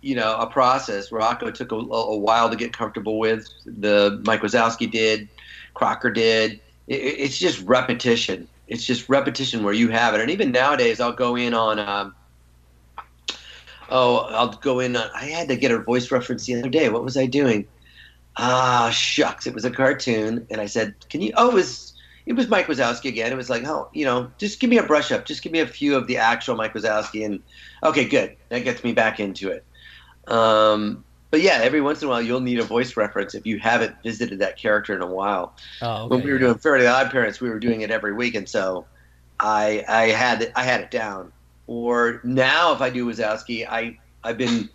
you 0.00 0.14
know, 0.14 0.36
a 0.36 0.46
process. 0.46 1.10
Rocko 1.10 1.52
took 1.52 1.72
a, 1.72 1.76
a 1.76 2.16
while 2.16 2.50
to 2.50 2.56
get 2.56 2.72
comfortable 2.72 3.18
with. 3.18 3.48
The 3.64 4.20
Mike 4.26 4.42
Wazowski 4.42 4.90
did, 4.90 5.28
Crocker 5.74 6.10
did. 6.10 6.60
It- 6.86 6.94
it's 6.96 7.38
just 7.38 7.60
repetition. 7.66 8.48
It's 8.68 8.84
just 8.84 9.08
repetition 9.08 9.64
where 9.64 9.74
you 9.74 9.88
have 9.88 10.14
it. 10.14 10.20
And 10.20 10.30
even 10.30 10.50
nowadays, 10.52 11.00
I'll 11.00 11.12
go 11.12 11.36
in 11.36 11.54
on. 11.54 11.78
Um, 11.78 12.14
oh, 13.92 14.16
I'll 14.30 14.48
go 14.48 14.80
in. 14.80 14.96
On, 14.96 15.08
I 15.14 15.26
had 15.26 15.48
to 15.48 15.56
get 15.56 15.70
a 15.70 15.78
voice 15.78 16.10
reference 16.10 16.46
the 16.46 16.58
other 16.58 16.68
day. 16.68 16.88
What 16.88 17.04
was 17.04 17.16
I 17.16 17.26
doing? 17.26 17.66
Ah, 18.36 18.90
shucks! 18.90 19.46
It 19.46 19.54
was 19.54 19.64
a 19.64 19.70
cartoon, 19.70 20.46
and 20.50 20.60
I 20.60 20.66
said, 20.66 20.94
"Can 21.10 21.20
you?" 21.20 21.32
Oh, 21.36 21.50
it 21.50 21.54
was 21.54 21.92
it 22.26 22.34
was 22.34 22.48
Mike 22.48 22.66
Wazowski 22.66 23.08
again. 23.08 23.32
It 23.32 23.36
was 23.36 23.50
like, 23.50 23.64
oh, 23.66 23.88
you 23.92 24.04
know, 24.04 24.30
just 24.38 24.60
give 24.60 24.70
me 24.70 24.78
a 24.78 24.82
brush 24.82 25.10
up. 25.10 25.24
Just 25.26 25.42
give 25.42 25.52
me 25.52 25.60
a 25.60 25.66
few 25.66 25.96
of 25.96 26.06
the 26.06 26.18
actual 26.18 26.56
Mike 26.56 26.72
Wazowski, 26.74 27.24
and 27.24 27.42
okay, 27.82 28.04
good. 28.04 28.36
That 28.48 28.60
gets 28.64 28.84
me 28.84 28.92
back 28.92 29.18
into 29.20 29.50
it. 29.50 29.64
Um, 30.28 31.04
but 31.30 31.40
yeah, 31.40 31.58
every 31.62 31.80
once 31.80 32.02
in 32.02 32.08
a 32.08 32.10
while, 32.10 32.22
you'll 32.22 32.40
need 32.40 32.60
a 32.60 32.64
voice 32.64 32.96
reference 32.96 33.34
if 33.34 33.46
you 33.46 33.58
haven't 33.58 33.96
visited 34.02 34.38
that 34.38 34.56
character 34.56 34.94
in 34.94 35.02
a 35.02 35.06
while. 35.06 35.56
Oh, 35.80 36.06
When 36.06 36.22
we 36.22 36.30
were 36.30 36.36
yeah. 36.36 36.46
doing 36.46 36.58
Fairly 36.58 36.86
Odd 36.86 37.10
Parents, 37.10 37.40
we 37.40 37.48
were 37.48 37.58
doing 37.58 37.80
it 37.80 37.90
every 37.90 38.12
week, 38.12 38.34
and 38.34 38.48
so 38.48 38.86
I 39.40 39.84
I 39.88 40.08
had 40.08 40.42
it, 40.42 40.52
I 40.54 40.62
had 40.62 40.82
it 40.82 40.90
down. 40.90 41.32
Or 41.66 42.20
now, 42.24 42.72
if 42.72 42.80
I 42.80 42.90
do 42.90 43.06
Wazowski, 43.06 43.66
I 43.68 43.98
I've 44.24 44.38
been 44.38 44.68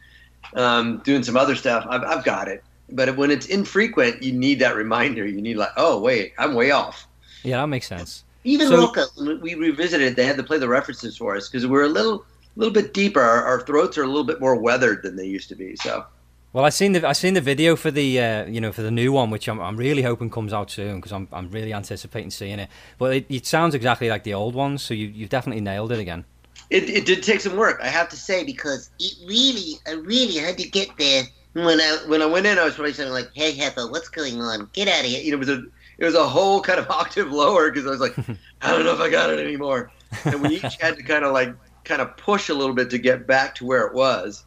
um, 0.56 1.00
doing 1.04 1.24
some 1.24 1.38
other 1.38 1.56
stuff. 1.56 1.86
I've 1.90 2.04
I've 2.04 2.24
got 2.24 2.48
it. 2.48 2.64
But 2.90 3.18
when 3.18 3.32
it's 3.32 3.48
infrequent, 3.48 4.24
you 4.24 4.32
need 4.32 4.60
that 4.60 4.76
reminder. 4.76 5.26
You 5.28 5.42
need 5.42 5.58
like, 5.58 5.72
oh 5.78 6.00
wait, 6.00 6.34
I'm 6.38 6.54
way 6.54 6.72
off. 6.72 7.06
Yeah, 7.44 7.62
that 7.62 7.68
makes 7.68 7.88
sense. 7.88 8.24
Even 8.44 8.68
So- 8.70 9.38
we 9.42 9.56
revisited, 9.56 10.16
they 10.16 10.26
had 10.26 10.38
to 10.38 10.44
play 10.44 10.58
the 10.58 10.70
references 10.70 11.18
for 11.18 11.36
us 11.36 11.50
because 11.50 11.68
we're 11.68 11.84
a 11.84 11.90
little, 11.90 12.26
little 12.56 12.74
bit 12.74 12.94
deeper. 12.94 13.20
Our, 13.20 13.44
our 13.44 13.62
throats 13.62 13.98
are 13.98 14.04
a 14.04 14.08
little 14.08 14.24
bit 14.24 14.40
more 14.40 14.56
weathered 14.56 15.04
than 15.04 15.18
they 15.18 15.26
used 15.26 15.50
to 15.50 15.56
be. 15.56 15.76
So 15.76 16.06
Well, 16.54 16.64
I 16.64 16.70
seen 16.70 16.94
the 16.94 17.06
I 17.06 17.12
seen 17.12 17.34
the 17.34 17.42
video 17.42 17.76
for 17.76 17.92
the 17.92 18.20
uh, 18.22 18.46
you 18.46 18.62
know 18.62 18.72
for 18.72 18.84
the 18.84 18.92
new 18.92 19.12
one, 19.12 19.30
which 19.32 19.50
I'm, 19.50 19.60
I'm 19.60 19.76
really 19.76 20.02
hoping 20.04 20.30
comes 20.30 20.54
out 20.54 20.72
soon 20.72 20.96
because 20.96 21.12
I'm 21.12 21.28
I'm 21.34 21.50
really 21.52 21.74
anticipating 21.74 22.32
seeing 22.32 22.60
it. 22.60 22.70
But 22.98 23.18
it, 23.18 23.26
it 23.28 23.46
sounds 23.46 23.76
exactly 23.76 24.10
like 24.10 24.24
the 24.24 24.34
old 24.34 24.56
ones, 24.56 24.82
so 24.82 24.94
you 24.94 25.08
you've 25.08 25.30
definitely 25.30 25.62
nailed 25.62 25.92
it 25.92 26.00
again. 26.00 26.24
It, 26.70 26.90
it 26.90 27.06
did 27.06 27.24
take 27.24 27.40
some 27.42 27.56
work, 27.56 27.80
I 27.82 27.88
have 27.88 28.10
to 28.10 28.18
say, 28.18 28.44
because 28.44 28.90
It 29.00 29.14
really, 29.28 29.76
I 29.88 29.92
really 29.94 30.36
had 30.38 30.58
to 30.58 30.68
get 30.70 30.90
there. 30.98 31.24
when 31.54 31.80
I 31.80 31.98
when 32.08 32.22
I 32.22 32.26
went 32.26 32.46
in, 32.46 32.58
I 32.60 32.66
was 32.66 32.76
probably 32.76 32.94
saying 32.94 33.12
like, 33.12 33.30
Hey, 33.34 33.54
Heffer, 33.54 33.90
what's 33.90 34.10
going 34.10 34.42
on? 34.42 34.70
Get 34.74 34.88
out 34.88 35.02
of 35.02 35.06
here. 35.06 35.22
you 35.22 35.32
know, 35.32 35.38
it 35.38 35.40
was 35.40 35.50
a 35.50 35.64
it 35.98 36.06
was 36.06 36.16
a 36.16 36.28
whole 36.28 36.62
kind 36.62 36.80
of 36.80 36.90
octave 37.02 37.32
lower 37.32 37.72
because 37.72 37.88
I 37.88 37.90
was 37.90 38.00
like, 38.00 38.16
I 38.62 38.72
don't 38.72 38.84
know 38.86 38.94
if 38.94 39.00
I 39.00 39.10
got 39.10 39.30
it 39.32 39.40
anymore, 39.40 39.92
and 40.26 40.42
we 40.42 40.58
each 40.58 40.78
had 40.80 40.98
to 40.98 41.04
kind 41.08 41.24
of 41.26 41.34
like 41.34 41.56
kind 41.86 42.02
of 42.02 42.16
push 42.18 42.50
a 42.50 42.54
little 42.54 42.76
bit 42.76 42.90
to 42.90 42.98
get 42.98 43.26
back 43.28 43.56
to 43.56 43.66
where 43.66 43.86
it 43.88 43.94
was. 43.94 44.44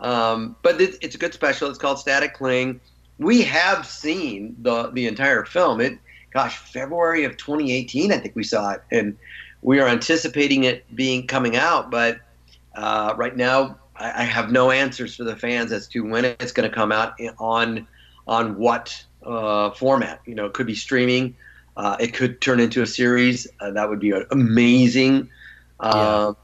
Um, 0.00 0.56
but 0.62 0.80
it, 0.80 0.96
it's 1.02 1.14
a 1.14 1.18
good 1.18 1.34
special. 1.34 1.68
It's 1.68 1.78
called 1.78 1.98
Static 1.98 2.34
Cling. 2.34 2.80
We 3.18 3.42
have 3.42 3.86
seen 3.86 4.56
the 4.62 4.90
the 4.90 5.06
entire 5.06 5.44
film. 5.44 5.80
It, 5.80 5.98
gosh, 6.32 6.56
February 6.58 7.24
of 7.24 7.36
2018, 7.36 8.10
I 8.12 8.18
think 8.18 8.34
we 8.34 8.42
saw 8.44 8.72
it, 8.72 8.82
and 8.90 9.16
we 9.64 9.80
are 9.80 9.88
anticipating 9.88 10.64
it 10.64 10.84
being 10.94 11.26
coming 11.26 11.56
out. 11.56 11.90
But 11.90 12.20
uh, 12.76 13.14
right 13.16 13.36
now, 13.36 13.78
I, 13.96 14.22
I 14.22 14.24
have 14.24 14.52
no 14.52 14.70
answers 14.70 15.16
for 15.16 15.24
the 15.24 15.34
fans 15.34 15.72
as 15.72 15.88
to 15.88 16.00
when 16.00 16.24
it's 16.24 16.52
going 16.52 16.68
to 16.68 16.74
come 16.74 16.92
out 16.92 17.14
on 17.38 17.88
on 18.28 18.56
what 18.56 19.04
uh, 19.24 19.70
format. 19.72 20.20
You 20.26 20.36
know, 20.36 20.46
it 20.46 20.52
could 20.52 20.66
be 20.66 20.74
streaming. 20.76 21.34
Uh, 21.76 21.96
it 21.98 22.14
could 22.14 22.40
turn 22.40 22.60
into 22.60 22.82
a 22.82 22.86
series. 22.86 23.48
Uh, 23.58 23.72
that 23.72 23.88
would 23.88 23.98
be 23.98 24.12
amazing. 24.30 25.28
Um, 25.80 26.36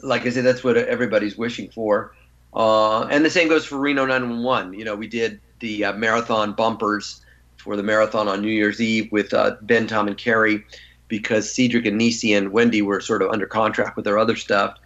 Like 0.00 0.26
I 0.26 0.30
said, 0.30 0.44
that's 0.44 0.64
what 0.64 0.76
everybody's 0.76 1.38
wishing 1.38 1.70
for. 1.70 2.12
Uh, 2.52 3.04
and 3.04 3.24
the 3.24 3.30
same 3.30 3.48
goes 3.48 3.64
for 3.64 3.78
Reno 3.78 4.04
911. 4.04 4.74
You 4.74 4.84
know, 4.84 4.96
we 4.96 5.06
did 5.06 5.40
the 5.60 5.84
uh, 5.84 5.92
marathon 5.92 6.54
bumpers 6.54 7.24
for 7.56 7.76
the 7.76 7.84
marathon 7.84 8.26
on 8.26 8.42
New 8.42 8.50
Year's 8.50 8.80
Eve 8.80 9.12
with 9.12 9.32
uh, 9.32 9.54
Ben, 9.62 9.86
Tom, 9.86 10.08
and 10.08 10.18
Kerri 10.18 10.64
because 11.12 11.52
Cedric 11.52 11.84
and 11.84 12.00
Niecy 12.00 12.34
and 12.34 12.52
Wendy 12.52 12.80
were 12.80 12.98
sort 12.98 13.20
of 13.20 13.30
under 13.30 13.46
contract 13.46 13.96
with 13.96 14.06
their 14.06 14.18
other 14.18 14.34
stuff. 14.34 14.78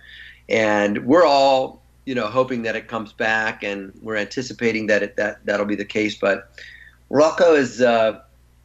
And 0.49 1.07
we're 1.07 1.25
all, 1.25 1.81
you 2.05 2.17
know, 2.17 2.27
hoping 2.27 2.63
that 2.63 2.75
it 2.75 2.89
comes 2.89 3.13
back 3.13 3.63
and 3.63 3.93
we're 4.03 4.17
anticipating 4.17 4.89
that 4.89 5.05
it, 5.05 5.15
that, 5.19 5.39
that'll 5.47 5.67
be 5.67 5.77
the 5.77 5.85
case. 5.85 6.17
But 6.17 6.51
Rocko 7.13 7.57
is, 7.57 7.81
uh, 7.81 8.23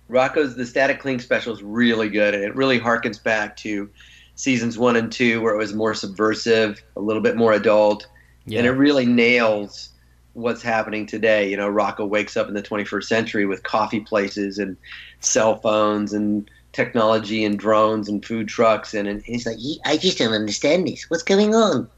Rocko's 0.09 0.55
The 0.55 0.65
Static 0.65 1.01
Cling 1.01 1.19
special 1.19 1.53
is 1.53 1.61
really 1.61 2.09
good 2.09 2.33
and 2.33 2.43
it 2.43 2.55
really 2.55 2.79
harkens 2.79 3.21
back 3.21 3.55
to 3.57 3.87
seasons 4.33 4.79
one 4.79 4.95
and 4.95 5.11
two 5.11 5.39
where 5.39 5.53
it 5.53 5.59
was 5.59 5.71
more 5.71 5.93
subversive, 5.93 6.81
a 6.95 6.99
little 6.99 7.21
bit 7.21 7.35
more 7.35 7.53
adult 7.53 8.07
and 8.47 8.65
it 8.65 8.71
really 8.71 9.05
nails 9.05 9.89
what's 10.33 10.63
happening 10.63 11.05
today. 11.05 11.47
You 11.47 11.57
know, 11.57 11.69
Rocko 11.69 12.09
wakes 12.09 12.35
up 12.35 12.47
in 12.47 12.55
the 12.55 12.63
21st 12.63 13.03
century 13.03 13.45
with 13.45 13.61
coffee 13.61 13.99
places 13.99 14.57
and 14.57 14.77
cell 15.19 15.57
phones 15.57 16.11
and 16.11 16.49
technology 16.73 17.43
and 17.45 17.59
drones 17.59 18.07
and 18.09 18.23
food 18.25 18.47
trucks 18.47 18.93
and, 18.93 19.07
and 19.07 19.21
He's 19.23 19.45
like, 19.45 19.57
I 19.85 19.97
just 19.97 20.17
don't 20.17 20.33
understand 20.33 20.87
this. 20.87 21.09
What's 21.09 21.23
going 21.23 21.53
on? 21.55 21.89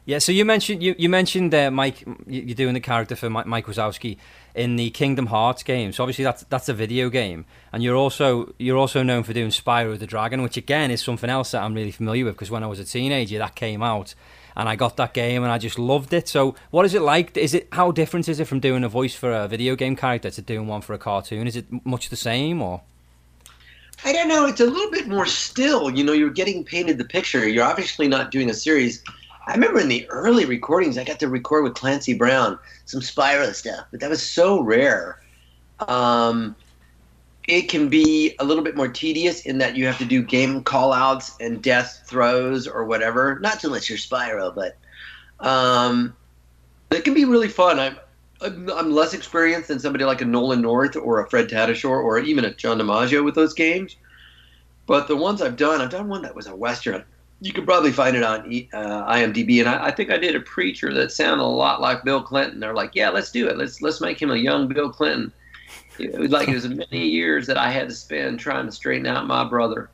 Yeah, 0.05 0.19
so 0.19 0.32
you 0.32 0.45
mentioned 0.45 0.82
you, 0.82 0.95
you 0.97 1.09
mentioned 1.09 1.53
uh, 1.53 1.69
Mike, 1.69 1.99
you- 2.01 2.15
you're 2.43 2.55
doing 2.55 2.73
the 2.73 2.80
character 2.80 3.13
for 3.17 3.30
Mike, 3.30 3.45
Mike 3.45 3.65
Wazowski 3.65 4.15
in 4.55 4.78
the 4.78 4.89
Kingdom 4.91 5.25
Hearts 5.25 5.63
game. 5.63 5.91
So 5.91 6.01
obviously 6.01 6.23
that's 6.23 6.43
that's 6.45 6.69
a 6.69 6.73
video 6.73 7.09
game, 7.09 7.43
and 7.73 7.84
you're 7.84 7.97
also 7.97 8.53
you're 8.57 8.78
also 8.78 9.03
known 9.03 9.23
for 9.23 9.34
doing 9.34 9.49
Spyro 9.49 9.99
the 9.99 10.07
Dragon, 10.07 10.41
which 10.43 10.55
again 10.55 10.91
is 10.91 11.01
something 11.01 11.30
else 11.30 11.51
that 11.51 11.61
I'm 11.61 11.73
really 11.73 11.91
familiar 11.91 12.23
with 12.23 12.36
because 12.36 12.49
when 12.49 12.63
I 12.63 12.67
was 12.67 12.80
a 12.80 12.86
teenager 12.86 13.38
that 13.39 13.55
came 13.55 13.84
out, 13.84 14.15
and 14.57 14.67
I 14.67 14.75
got 14.75 14.97
that 14.97 15.13
game 15.13 15.43
and 15.43 15.51
I 15.51 15.59
just 15.59 15.77
loved 15.77 16.11
it. 16.13 16.27
So 16.27 16.55
what 16.71 16.85
is 16.85 16.95
it 16.95 17.03
like? 17.03 17.37
Is 17.37 17.53
it 17.53 17.67
how 17.71 17.91
different 17.91 18.27
is 18.27 18.39
it 18.39 18.45
from 18.45 18.59
doing 18.59 18.83
a 18.83 18.89
voice 18.89 19.13
for 19.13 19.31
a 19.31 19.47
video 19.47 19.75
game 19.75 19.95
character 19.95 20.31
to 20.31 20.41
doing 20.41 20.67
one 20.67 20.81
for 20.81 20.93
a 20.93 20.97
cartoon? 20.97 21.45
Is 21.47 21.55
it 21.55 21.67
much 21.85 22.09
the 22.09 22.15
same 22.15 22.61
or? 22.61 22.81
I 24.03 24.11
don't 24.11 24.27
know. 24.27 24.47
It's 24.47 24.59
a 24.59 24.65
little 24.65 24.91
bit 24.91 25.07
more 25.07 25.27
still. 25.27 25.91
You 25.91 26.03
know, 26.03 26.13
you're 26.13 26.31
getting 26.31 26.63
painted 26.63 26.97
the 26.97 27.05
picture. 27.05 27.47
You're 27.47 27.63
obviously 27.63 28.07
not 28.07 28.31
doing 28.31 28.49
a 28.49 28.53
series. 28.53 29.03
I 29.45 29.53
remember 29.53 29.79
in 29.79 29.89
the 29.89 30.07
early 30.09 30.45
recordings, 30.45 30.97
I 30.97 31.03
got 31.03 31.19
to 31.19 31.29
record 31.29 31.63
with 31.63 31.75
Clancy 31.75 32.15
Brown 32.15 32.57
some 32.85 32.99
Spyro 32.99 33.53
stuff, 33.53 33.85
but 33.91 33.99
that 33.99 34.09
was 34.09 34.21
so 34.21 34.59
rare. 34.59 35.21
Um, 35.87 36.55
it 37.47 37.69
can 37.69 37.87
be 37.87 38.35
a 38.39 38.43
little 38.43 38.63
bit 38.63 38.75
more 38.75 38.89
tedious 38.89 39.41
in 39.45 39.57
that 39.59 39.75
you 39.75 39.85
have 39.85 39.97
to 39.97 40.05
do 40.05 40.21
game 40.21 40.63
callouts 40.63 41.39
and 41.39 41.63
death 41.63 42.03
throws 42.05 42.67
or 42.67 42.83
whatever. 42.83 43.39
Not 43.39 43.61
so 43.61 43.69
much 43.69 43.89
your 43.89 43.97
Spyro, 43.97 44.53
but 44.53 44.77
um, 45.39 46.13
it 46.91 47.05
can 47.05 47.13
be 47.13 47.23
really 47.23 47.47
fun. 47.47 47.79
I'm, 47.79 47.97
I'm 48.41 48.69
I'm 48.71 48.91
less 48.91 49.13
experienced 49.13 49.69
than 49.69 49.79
somebody 49.79 50.03
like 50.03 50.21
a 50.21 50.25
Nolan 50.25 50.61
North 50.61 50.97
or 50.97 51.21
a 51.21 51.29
Fred 51.29 51.47
Tatasciore 51.47 52.03
or 52.03 52.19
even 52.19 52.43
a 52.45 52.53
John 52.53 52.79
DiMaggio 52.79 53.23
with 53.23 53.35
those 53.35 53.53
games. 53.53 53.95
But 54.85 55.07
the 55.07 55.15
ones 55.15 55.41
I've 55.41 55.57
done, 55.57 55.81
I've 55.81 55.89
done 55.89 56.07
one 56.07 56.21
that 56.21 56.35
was 56.35 56.47
a 56.47 56.55
western. 56.55 57.03
You 57.39 57.53
could 57.53 57.65
probably 57.65 57.91
find 57.91 58.15
it 58.15 58.23
on 58.23 58.41
uh, 58.73 59.13
IMDb, 59.13 59.59
and 59.59 59.69
I, 59.69 59.87
I 59.87 59.91
think 59.91 60.11
I 60.11 60.17
did 60.17 60.35
a 60.35 60.39
preacher 60.39 60.93
that 60.93 61.11
sounded 61.11 61.43
a 61.43 61.45
lot 61.45 61.81
like 61.81 62.03
Bill 62.03 62.21
Clinton. 62.21 62.59
They're 62.59 62.73
like, 62.73 62.91
"Yeah, 62.95 63.09
let's 63.09 63.31
do 63.31 63.47
it. 63.47 63.57
Let's 63.57 63.81
let's 63.81 64.01
make 64.01 64.21
him 64.21 64.31
a 64.31 64.35
young 64.35 64.67
Bill 64.67 64.89
Clinton." 64.89 65.31
It 65.99 66.17
was 66.19 66.31
like 66.31 66.49
it 66.49 66.53
was 66.55 66.67
many 66.67 67.07
years 67.07 67.47
that 67.47 67.57
I 67.57 67.71
had 67.71 67.89
to 67.89 67.95
spend 67.95 68.39
trying 68.39 68.65
to 68.65 68.71
straighten 68.71 69.07
out 69.07 69.27
my 69.27 69.43
brother, 69.47 69.89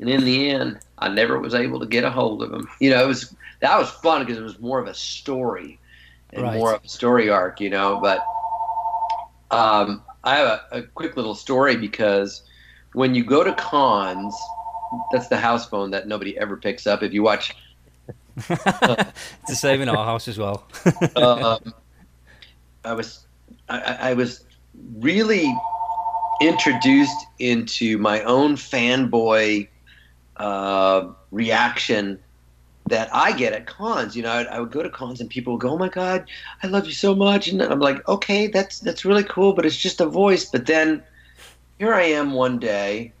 and 0.00 0.08
in 0.08 0.24
the 0.24 0.50
end, 0.50 0.80
I 0.98 1.08
never 1.08 1.38
was 1.40 1.54
able 1.54 1.80
to 1.80 1.86
get 1.86 2.04
a 2.04 2.10
hold 2.10 2.42
of 2.42 2.52
him. 2.52 2.68
You 2.80 2.90
know, 2.90 3.02
it 3.04 3.08
was 3.08 3.34
that 3.60 3.78
was 3.78 3.90
fun 3.90 4.22
because 4.24 4.38
it 4.38 4.42
was 4.42 4.58
more 4.60 4.78
of 4.78 4.86
a 4.88 4.94
story 4.94 5.78
and 6.32 6.42
Right. 6.44 6.52
more 6.52 6.74
of 6.74 6.80
a 6.84 6.88
story 6.88 7.28
arc. 7.30 7.60
You 7.60 7.70
know, 7.70 8.00
but 8.00 8.24
um, 9.50 10.04
I 10.24 10.36
have 10.36 10.46
a, 10.72 10.78
a 10.78 10.82
quick 10.82 11.16
little 11.16 11.34
story 11.34 11.76
because 11.76 12.42
when 12.94 13.14
you 13.14 13.24
go 13.24 13.44
to 13.44 13.54
cons, 13.54 14.36
that's 15.12 15.28
the 15.28 15.36
house 15.36 15.68
phone 15.68 15.90
that 15.90 16.08
nobody 16.08 16.38
ever 16.38 16.56
picks 16.56 16.86
up. 16.86 17.02
If 17.02 17.12
you 17.12 17.22
watch, 17.22 17.54
it's 18.36 19.48
the 19.48 19.56
same 19.56 19.80
in 19.80 19.88
our 19.88 20.04
house 20.04 20.28
as 20.28 20.38
well. 20.38 20.66
um, 21.16 21.58
I 22.84 22.92
was, 22.94 23.26
I, 23.68 23.80
I 23.80 24.10
I 24.10 24.14
was 24.14 24.44
really 24.98 25.54
introduced 26.40 27.26
into 27.38 27.98
my 27.98 28.22
own 28.22 28.56
fanboy 28.56 29.68
uh, 30.36 31.08
reaction 31.30 32.18
that 32.88 33.08
I 33.14 33.32
get 33.32 33.52
at 33.52 33.66
cons. 33.66 34.16
You 34.16 34.24
know, 34.24 34.32
I, 34.32 34.42
I 34.42 34.60
would 34.60 34.70
go 34.70 34.82
to 34.82 34.90
cons 34.90 35.20
and 35.20 35.30
people 35.30 35.54
would 35.54 35.62
go, 35.62 35.70
"Oh 35.70 35.78
my 35.78 35.88
God, 35.88 36.28
I 36.62 36.66
love 36.66 36.86
you 36.86 36.92
so 36.92 37.14
much," 37.14 37.48
and 37.48 37.62
I'm 37.62 37.80
like, 37.80 38.06
"Okay, 38.08 38.48
that's 38.48 38.80
that's 38.80 39.04
really 39.04 39.24
cool, 39.24 39.52
but 39.52 39.64
it's 39.64 39.76
just 39.76 40.00
a 40.00 40.06
voice." 40.06 40.44
But 40.46 40.66
then 40.66 41.02
here 41.78 41.94
I 41.94 42.04
am 42.04 42.32
one 42.32 42.58
day 42.58 43.12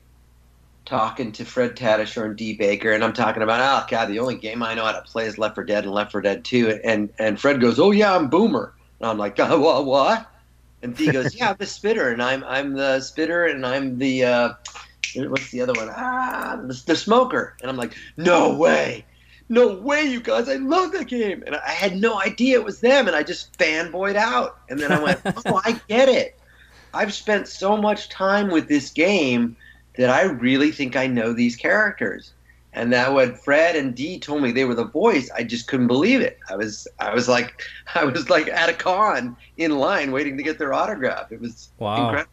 talking 0.84 1.30
to 1.32 1.44
Fred 1.44 1.76
Tatasciore 1.76 2.26
and 2.26 2.36
Dee 2.36 2.54
Baker, 2.54 2.92
and 2.92 3.04
I'm 3.04 3.12
talking 3.12 3.42
about, 3.42 3.60
"Oh 3.60 3.86
God, 3.88 4.06
the 4.06 4.18
only 4.18 4.36
game 4.36 4.62
I 4.62 4.74
know 4.74 4.84
how 4.84 4.92
to 4.92 5.02
play 5.02 5.26
is 5.26 5.38
Left 5.38 5.54
4 5.54 5.64
Dead 5.64 5.84
and 5.84 5.92
Left 5.92 6.12
4 6.12 6.22
Dead 6.22 6.44
2," 6.44 6.80
and 6.84 7.10
and 7.18 7.40
Fred 7.40 7.60
goes, 7.60 7.78
"Oh 7.78 7.92
yeah, 7.92 8.16
I'm 8.16 8.28
Boomer," 8.28 8.74
and 9.00 9.08
I'm 9.08 9.18
like, 9.18 9.38
"Oh, 9.38 9.82
what?" 9.84 10.31
And 10.82 10.96
Dee 10.96 11.12
goes, 11.12 11.34
"Yeah, 11.34 11.50
I'm 11.50 11.56
the 11.58 11.66
spitter, 11.66 12.10
and 12.10 12.22
I'm 12.22 12.42
I'm 12.44 12.74
the 12.74 13.00
spitter, 13.00 13.46
and 13.46 13.64
I'm 13.64 13.98
the 13.98 14.24
uh, 14.24 14.52
what's 15.16 15.50
the 15.50 15.60
other 15.60 15.72
one? 15.74 15.88
Ah, 15.90 16.60
the, 16.60 16.82
the 16.86 16.96
smoker." 16.96 17.56
And 17.60 17.70
I'm 17.70 17.76
like, 17.76 17.96
"No 18.16 18.54
way, 18.54 19.04
no 19.48 19.78
way, 19.78 20.02
you 20.02 20.20
guys! 20.20 20.48
I 20.48 20.56
love 20.56 20.92
that 20.92 21.06
game." 21.06 21.44
And 21.46 21.54
I 21.56 21.70
had 21.70 21.96
no 21.96 22.20
idea 22.20 22.58
it 22.58 22.64
was 22.64 22.80
them, 22.80 23.06
and 23.06 23.16
I 23.16 23.22
just 23.22 23.56
fanboyed 23.58 24.16
out. 24.16 24.58
And 24.68 24.80
then 24.80 24.90
I 24.90 25.02
went, 25.02 25.20
"Oh, 25.46 25.60
I 25.64 25.80
get 25.88 26.08
it. 26.08 26.38
I've 26.92 27.14
spent 27.14 27.48
so 27.48 27.76
much 27.76 28.08
time 28.08 28.50
with 28.50 28.68
this 28.68 28.90
game 28.90 29.56
that 29.96 30.10
I 30.10 30.24
really 30.24 30.72
think 30.72 30.96
I 30.96 31.06
know 31.06 31.32
these 31.32 31.56
characters." 31.56 32.32
And 32.74 32.92
that 32.92 33.12
when 33.12 33.34
Fred 33.34 33.76
and 33.76 33.94
Dee 33.94 34.18
told 34.18 34.42
me 34.42 34.50
they 34.50 34.64
were 34.64 34.74
the 34.74 34.86
voice, 34.86 35.30
I 35.30 35.44
just 35.44 35.66
couldn't 35.68 35.88
believe 35.88 36.20
it. 36.20 36.38
I 36.48 36.56
was 36.56 36.86
I 36.98 37.14
was 37.14 37.28
like 37.28 37.62
I 37.94 38.04
was 38.04 38.30
like 38.30 38.48
at 38.48 38.68
a 38.68 38.74
con 38.74 39.36
in 39.56 39.78
line 39.78 40.10
waiting 40.10 40.36
to 40.38 40.42
get 40.42 40.58
their 40.58 40.72
autograph. 40.72 41.30
It 41.32 41.40
was 41.40 41.70
Wow. 41.78 41.96
incredible. 41.96 42.30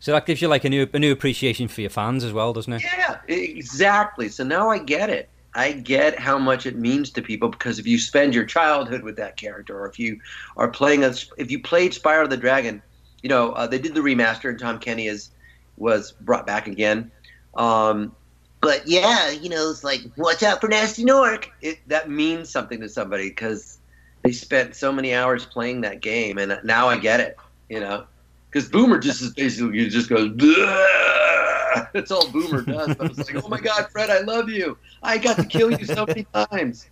So 0.00 0.12
that 0.12 0.26
gives 0.26 0.40
you 0.40 0.48
like 0.48 0.64
a 0.64 0.70
new 0.70 0.88
a 0.92 0.98
new 0.98 1.12
appreciation 1.12 1.68
for 1.68 1.80
your 1.82 1.90
fans 1.90 2.24
as 2.24 2.32
well, 2.32 2.52
doesn't 2.52 2.72
it? 2.72 2.82
Yeah, 2.82 3.18
exactly. 3.28 4.28
So 4.28 4.44
now 4.44 4.70
I 4.70 4.78
get 4.78 5.10
it. 5.10 5.30
I 5.54 5.72
get 5.72 6.18
how 6.18 6.38
much 6.38 6.64
it 6.66 6.76
means 6.76 7.10
to 7.10 7.22
people 7.22 7.48
because 7.48 7.78
if 7.78 7.86
you 7.86 7.98
spend 7.98 8.34
your 8.34 8.44
childhood 8.44 9.02
with 9.02 9.16
that 9.16 9.36
character, 9.36 9.78
or 9.78 9.88
if 9.88 9.98
you 9.98 10.18
are 10.56 10.68
playing 10.68 11.04
a, 11.04 11.12
if 11.38 11.50
you 11.50 11.60
played 11.60 11.92
Spyro 11.92 12.28
the 12.28 12.36
Dragon, 12.36 12.82
you 13.22 13.28
know 13.28 13.52
uh, 13.52 13.66
they 13.66 13.78
did 13.78 13.94
the 13.94 14.00
remaster 14.00 14.48
and 14.48 14.58
Tom 14.58 14.78
Kenny 14.78 15.06
is 15.08 15.30
was 15.76 16.12
brought 16.12 16.46
back 16.46 16.66
again. 16.66 17.10
Um, 17.54 18.14
But 18.60 18.86
yeah, 18.86 19.30
you 19.30 19.48
know, 19.48 19.70
it's 19.70 19.84
like, 19.84 20.02
watch 20.16 20.42
out 20.42 20.60
for 20.60 20.68
Gnasty 20.68 21.04
Gnorc. 21.04 21.46
it, 21.62 21.78
that 21.86 22.10
means 22.10 22.50
something 22.50 22.80
to 22.80 22.88
somebody 22.88 23.28
because 23.30 23.78
they 24.22 24.32
spent 24.32 24.76
so 24.76 24.92
many 24.92 25.14
hours 25.14 25.46
playing 25.46 25.80
that 25.82 26.02
game, 26.02 26.38
and 26.38 26.58
now 26.64 26.88
I 26.88 26.98
get 26.98 27.20
it. 27.20 27.36
You 27.68 27.80
know, 27.80 28.04
because 28.50 28.68
Boomer 28.68 28.98
just 28.98 29.22
is 29.22 29.32
basically 29.32 29.88
just 29.88 30.08
goes. 30.08 30.28
"Bleh." 30.30 31.90
That's 31.92 32.10
all 32.10 32.28
Boomer 32.30 32.62
does. 32.62 32.88
But 32.96 33.00
I 33.00 33.08
was 33.08 33.18
like, 33.18 33.44
oh 33.44 33.48
my 33.48 33.60
God, 33.60 33.88
Fred, 33.90 34.10
I 34.10 34.20
love 34.20 34.48
you. 34.48 34.76
I 35.02 35.18
got 35.18 35.36
to 35.36 35.44
kill 35.44 35.70
you 35.70 35.84
so 35.84 36.04
many 36.04 36.26
times. 36.34 36.88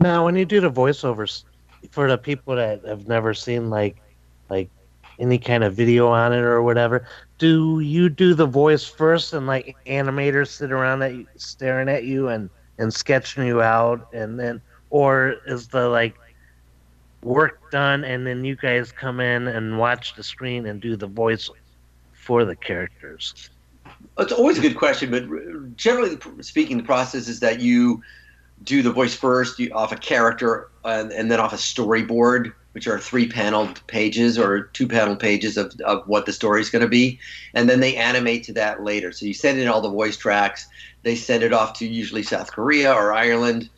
Now, 0.00 0.24
when 0.24 0.34
you 0.36 0.44
do 0.44 0.60
the 0.60 0.70
voiceovers 0.70 1.44
for 1.90 2.08
the 2.08 2.18
people 2.18 2.56
that 2.56 2.84
have 2.84 3.06
never 3.06 3.34
seen 3.34 3.70
like 3.70 3.96
like 4.48 4.70
any 5.18 5.38
kind 5.38 5.64
of 5.64 5.74
video 5.74 6.08
on 6.08 6.32
it 6.32 6.40
or 6.40 6.62
whatever, 6.62 7.06
do 7.38 7.80
you 7.80 8.08
do 8.08 8.34
the 8.34 8.46
voice 8.46 8.84
first 8.84 9.32
and 9.32 9.46
like 9.46 9.76
animators 9.86 10.48
sit 10.48 10.72
around 10.72 11.02
at 11.02 11.14
you, 11.14 11.26
staring 11.36 11.88
at 11.88 12.04
you 12.04 12.28
and 12.28 12.50
and 12.78 12.92
sketching 12.92 13.46
you 13.46 13.62
out, 13.62 14.08
and 14.12 14.38
then 14.38 14.60
or 14.90 15.36
is 15.46 15.68
the 15.68 15.88
like 15.88 16.16
work 17.22 17.70
done 17.70 18.04
and 18.04 18.26
then 18.26 18.44
you 18.44 18.54
guys 18.54 18.92
come 18.92 19.18
in 19.20 19.48
and 19.48 19.78
watch 19.78 20.14
the 20.14 20.22
screen 20.22 20.66
and 20.66 20.80
do 20.80 20.96
the 20.96 21.06
voice 21.06 21.50
for 22.12 22.44
the 22.44 22.56
characters? 22.56 23.50
It's 24.18 24.32
always 24.32 24.58
a 24.58 24.60
good 24.60 24.76
question, 24.76 25.10
but 25.10 25.76
generally 25.76 26.18
speaking, 26.40 26.76
the 26.76 26.82
process 26.82 27.28
is 27.28 27.40
that 27.40 27.60
you 27.60 28.02
do 28.64 28.82
the 28.82 28.92
voice 28.92 29.14
first 29.14 29.58
you, 29.58 29.70
off 29.72 29.92
a 29.92 29.96
character 29.96 30.70
and, 30.84 31.12
and 31.12 31.30
then 31.30 31.40
off 31.40 31.52
a 31.52 31.56
storyboard, 31.56 32.52
which 32.76 32.86
are 32.86 32.98
three 32.98 33.26
paneled 33.26 33.80
pages 33.86 34.38
or 34.38 34.64
two 34.74 34.86
paneled 34.86 35.18
pages 35.18 35.56
of, 35.56 35.72
of 35.86 36.06
what 36.06 36.26
the 36.26 36.32
story 36.32 36.60
is 36.60 36.68
going 36.68 36.82
to 36.82 36.88
be. 36.88 37.18
And 37.54 37.70
then 37.70 37.80
they 37.80 37.96
animate 37.96 38.44
to 38.44 38.52
that 38.52 38.84
later. 38.84 39.12
So 39.12 39.24
you 39.24 39.32
send 39.32 39.58
in 39.58 39.66
all 39.66 39.80
the 39.80 39.88
voice 39.88 40.18
tracks, 40.18 40.68
they 41.02 41.14
send 41.14 41.42
it 41.42 41.54
off 41.54 41.72
to 41.78 41.86
usually 41.86 42.22
South 42.22 42.52
Korea 42.52 42.92
or 42.92 43.14
Ireland. 43.14 43.70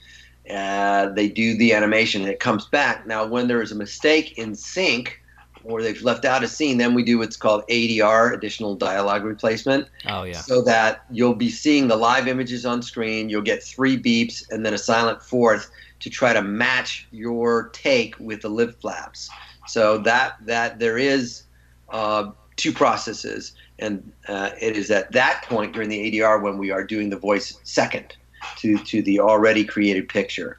Uh, 0.51 1.11
they 1.11 1.29
do 1.29 1.57
the 1.57 1.75
animation 1.75 2.23
and 2.23 2.31
it 2.31 2.41
comes 2.41 2.67
back. 2.67 3.07
Now, 3.07 3.25
when 3.25 3.47
there 3.47 3.63
is 3.63 3.71
a 3.71 3.77
mistake 3.77 4.37
in 4.37 4.57
sync, 4.57 5.21
or 5.63 5.81
they've 5.81 6.03
left 6.03 6.25
out 6.25 6.43
a 6.43 6.49
scene, 6.49 6.79
then 6.79 6.95
we 6.95 7.05
do 7.05 7.19
what's 7.19 7.37
called 7.37 7.63
ADR, 7.69 8.35
additional 8.35 8.75
dialogue 8.75 9.23
replacement. 9.23 9.87
Oh 10.09 10.25
yeah. 10.25 10.41
So 10.41 10.61
that 10.63 11.05
you'll 11.11 11.35
be 11.35 11.51
seeing 11.51 11.87
the 11.87 11.97
live 11.97 12.27
images 12.27 12.67
on 12.67 12.83
screen, 12.83 13.29
you'll 13.29 13.43
get 13.43 13.63
three 13.63 14.01
beeps 14.01 14.43
and 14.51 14.67
then 14.67 14.75
a 14.75 14.79
silent 14.79 15.23
fourth 15.23 15.71
to 16.01 16.11
try 16.11 16.33
to 16.33 16.43
match 16.43 17.07
your 17.11 17.69
take 17.71 18.19
with 18.19 18.43
the 18.43 18.49
lip 18.49 18.81
flaps. 18.81 19.31
So 19.67 19.99
that 19.99 20.37
that 20.47 20.79
there 20.79 20.99
is 20.99 21.43
uh, 21.91 22.31
two 22.57 22.73
processes, 22.73 23.53
and 23.79 24.13
uh, 24.29 24.51
it 24.61 24.77
is 24.77 24.91
at 24.91 25.13
that 25.13 25.45
point 25.49 25.73
during 25.73 25.89
the 25.89 26.11
ADR 26.11 26.43
when 26.43 26.59
we 26.59 26.71
are 26.71 26.85
doing 26.85 27.11
the 27.11 27.19
voice 27.19 27.59
second 27.65 28.17
to 28.59 28.79
to 28.79 29.03
the 29.03 29.21
already 29.21 29.65
created 29.65 30.09
picture. 30.09 30.59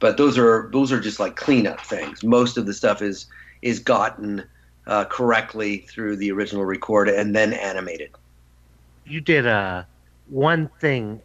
But 0.00 0.16
those 0.16 0.38
are 0.38 0.70
those 0.72 0.92
are 0.92 1.00
just 1.00 1.20
like 1.20 1.36
cleanup 1.36 1.80
things. 1.80 2.22
Most 2.22 2.56
of 2.56 2.66
the 2.66 2.74
stuff 2.74 3.02
is 3.02 3.26
is 3.62 3.80
gotten 3.80 4.44
uh, 4.86 5.04
correctly 5.04 5.78
through 5.88 6.16
the 6.16 6.32
original 6.32 6.64
record 6.64 7.08
and 7.08 7.34
then 7.34 7.52
animated. 7.52 8.10
you 9.04 9.20
did 9.20 9.46
uh, 9.46 9.82
one 10.28 10.68
thing 10.80 11.20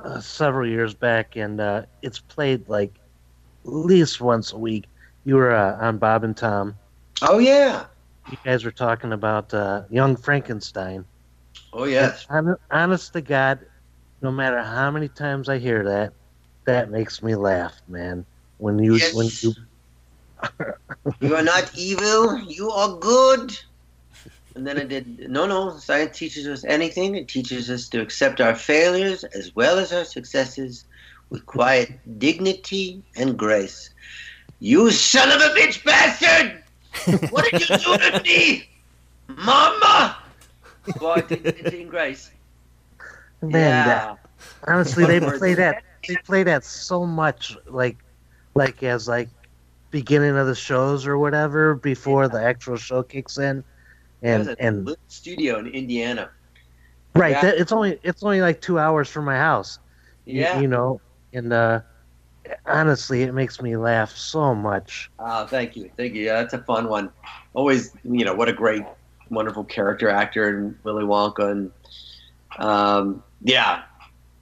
uh, 0.00 0.20
several 0.20 0.68
years 0.68 0.94
back, 0.94 1.36
and 1.36 1.60
uh, 1.60 1.82
it's 2.02 2.20
played 2.20 2.68
like 2.68 2.92
at 3.64 3.72
least 3.72 4.20
once 4.20 4.52
a 4.52 4.58
week. 4.58 4.86
You 5.24 5.36
were 5.36 5.52
uh, 5.54 5.76
on 5.80 5.98
Bob 5.98 6.24
and 6.24 6.36
Tom. 6.36 6.76
Oh 7.22 7.38
yeah, 7.38 7.86
You 8.30 8.36
guys 8.44 8.64
were 8.64 8.70
talking 8.72 9.12
about 9.12 9.52
uh, 9.54 9.82
Young 9.90 10.16
Frankenstein. 10.16 11.04
oh 11.72 11.84
yes. 11.84 12.26
And 12.30 12.54
honest 12.70 13.12
to 13.14 13.20
God, 13.20 13.60
no 14.22 14.30
matter 14.30 14.62
how 14.62 14.90
many 14.90 15.08
times 15.08 15.48
I 15.48 15.58
hear 15.58 15.84
that, 15.84 16.12
that 16.66 16.90
makes 16.90 17.22
me 17.22 17.34
laugh, 17.34 17.80
man. 17.88 18.26
When 18.58 18.78
you 18.78 18.94
Yes. 18.96 19.14
when 19.14 19.28
you 19.42 19.54
You 21.20 21.34
are 21.36 21.42
not 21.42 21.70
evil. 21.76 22.38
You 22.40 22.70
are 22.70 22.98
good. 22.98 23.52
And 24.58 24.66
then 24.66 24.76
I 24.76 24.82
did. 24.82 25.30
No, 25.30 25.46
no. 25.46 25.76
Science 25.76 26.18
teaches 26.18 26.48
us 26.48 26.64
anything. 26.64 27.14
It 27.14 27.28
teaches 27.28 27.70
us 27.70 27.88
to 27.90 28.00
accept 28.00 28.40
our 28.40 28.56
failures 28.56 29.22
as 29.22 29.54
well 29.54 29.78
as 29.78 29.92
our 29.92 30.04
successes 30.04 30.84
with 31.30 31.46
quiet 31.46 31.92
dignity 32.18 33.00
and 33.14 33.38
grace. 33.38 33.90
You 34.58 34.90
son 34.90 35.30
of 35.30 35.40
a 35.40 35.54
bitch 35.54 35.84
bastard! 35.84 36.64
What 37.30 37.48
did 37.52 37.68
you 37.68 37.76
do 37.76 37.98
to 37.98 38.20
me, 38.24 38.68
Mama? 39.28 40.18
Quiet 40.96 41.28
dignity 41.28 41.82
and 41.82 41.90
grace. 41.90 42.32
man, 43.40 43.52
yeah. 43.52 43.84
that, 43.84 44.18
honestly, 44.66 45.04
they 45.04 45.20
play 45.20 45.54
that 45.54 45.84
they 46.08 46.16
play 46.16 46.42
that 46.42 46.64
so 46.64 47.06
much, 47.06 47.56
like 47.68 47.96
like 48.56 48.82
as 48.82 49.06
like 49.06 49.28
beginning 49.92 50.36
of 50.36 50.48
the 50.48 50.56
shows 50.56 51.06
or 51.06 51.16
whatever 51.16 51.76
before 51.76 52.26
the 52.26 52.42
actual 52.42 52.76
show 52.76 53.04
kicks 53.04 53.38
in, 53.38 53.58
That 53.58 53.62
was 53.62 53.77
and 54.22 54.56
and 54.58 54.96
studio 55.08 55.58
in 55.58 55.66
Indiana. 55.68 56.30
right, 57.14 57.32
Yeah. 57.32 57.40
that, 57.42 57.58
it's 57.58 57.72
only 57.72 57.98
it's 58.02 58.22
only 58.22 58.40
like 58.40 58.60
two 58.60 58.78
hours 58.78 59.08
from 59.08 59.24
my 59.24 59.36
house. 59.36 59.78
you- 60.24 60.40
Yeah. 60.40 60.60
you, 60.60 60.68
know, 60.68 61.00
and 61.32 61.52
uh, 61.52 61.80
honestly, 62.66 63.22
it 63.22 63.32
makes 63.32 63.60
me 63.62 63.76
laugh 63.76 64.14
so 64.16 64.54
much. 64.54 65.10
Oh, 65.18 65.46
thank 65.46 65.74
you, 65.76 65.90
thank 65.96 66.14
you. 66.14 66.24
Yeah, 66.26 66.34
that's 66.42 66.54
a 66.54 66.58
fun 66.62 66.88
one. 66.88 67.10
Always, 67.54 67.92
you 68.04 68.24
know, 68.24 68.34
what 68.34 68.48
a 68.48 68.52
great, 68.52 68.82
wonderful 69.30 69.64
character 69.64 70.08
actor 70.08 70.48
in 70.58 70.78
Willy 70.84 71.04
Wonka, 71.04 71.50
and 71.50 71.70
um, 72.58 73.22
yeah, 73.42 73.82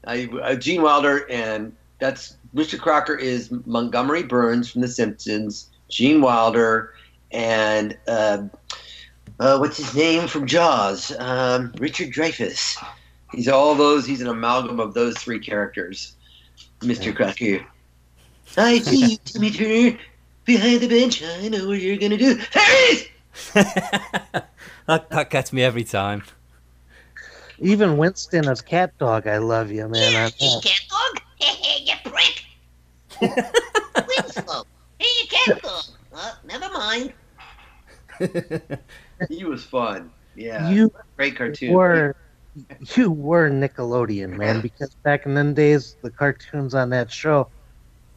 I, 0.06 0.28
uh, 0.42 0.54
Gene 0.56 0.82
Wilder, 0.82 1.26
and 1.30 1.74
that's 1.98 2.36
Richard 2.54 2.80
Crocker 2.80 3.14
is 3.14 3.50
Montgomery 3.64 4.22
Burns 4.22 4.70
from 4.70 4.80
The 4.80 4.88
Simpsons, 4.88 5.70
Gene 5.88 6.20
Wilder, 6.20 6.94
and 7.30 7.96
uh, 8.08 8.44
uh, 9.38 9.58
what's 9.58 9.76
his 9.76 9.94
name 9.94 10.28
from 10.28 10.46
Jaws? 10.46 11.12
Um, 11.18 11.72
Richard 11.78 12.10
Dreyfuss. 12.10 12.82
He's 13.32 13.48
all 13.48 13.74
those. 13.74 14.06
He's 14.06 14.20
an 14.20 14.28
amalgam 14.28 14.80
of 14.80 14.94
those 14.94 15.16
three 15.18 15.38
characters, 15.38 16.16
Mr. 16.80 17.14
Crocker. 17.14 17.66
I 18.56 18.78
see 18.82 19.12
you, 19.12 19.16
Timmy 19.24 19.50
Turner, 19.50 19.98
behind 20.44 20.80
the 20.80 20.88
bench. 20.88 21.22
I 21.22 21.48
know 21.48 21.68
what 21.68 21.80
you're 21.80 21.96
gonna 21.96 22.16
do. 22.16 22.40
Harris! 22.50 23.04
that, 23.52 25.10
that 25.10 25.30
gets 25.30 25.52
me 25.52 25.62
every 25.62 25.84
time. 25.84 26.22
Even 27.58 27.96
Winston 27.96 28.48
as 28.48 28.60
cat 28.60 28.96
dog, 28.98 29.26
I 29.26 29.38
love 29.38 29.70
you, 29.70 29.88
man. 29.88 30.12
Yeah, 30.12 30.24
on 30.24 30.30
you 30.38 30.60
that. 30.60 30.64
cat 30.64 30.80
dog? 30.90 31.22
you 31.84 31.94
prick. 32.04 32.44
Winslow. 34.08 34.64
Hey, 34.98 35.06
you 35.20 35.28
cat 35.28 35.62
dog. 35.62 35.84
Oh, 36.14 36.38
never 36.46 36.70
mind. 36.70 37.12
He 39.28 39.44
was 39.44 39.64
fun. 39.64 40.12
Yeah, 40.34 40.76
You 40.76 40.90
great 41.16 41.36
cartoon. 41.36 41.82
were 41.82 42.14
you 42.96 43.10
were 43.10 43.50
Nickelodeon, 43.50 44.34
man, 44.36 44.60
because 44.60 44.94
back 45.04 45.26
in 45.26 45.34
them 45.34 45.54
days, 45.54 45.96
the 46.02 46.10
cartoons 46.10 46.74
on 46.74 46.90
that 46.90 47.10
show. 47.10 47.50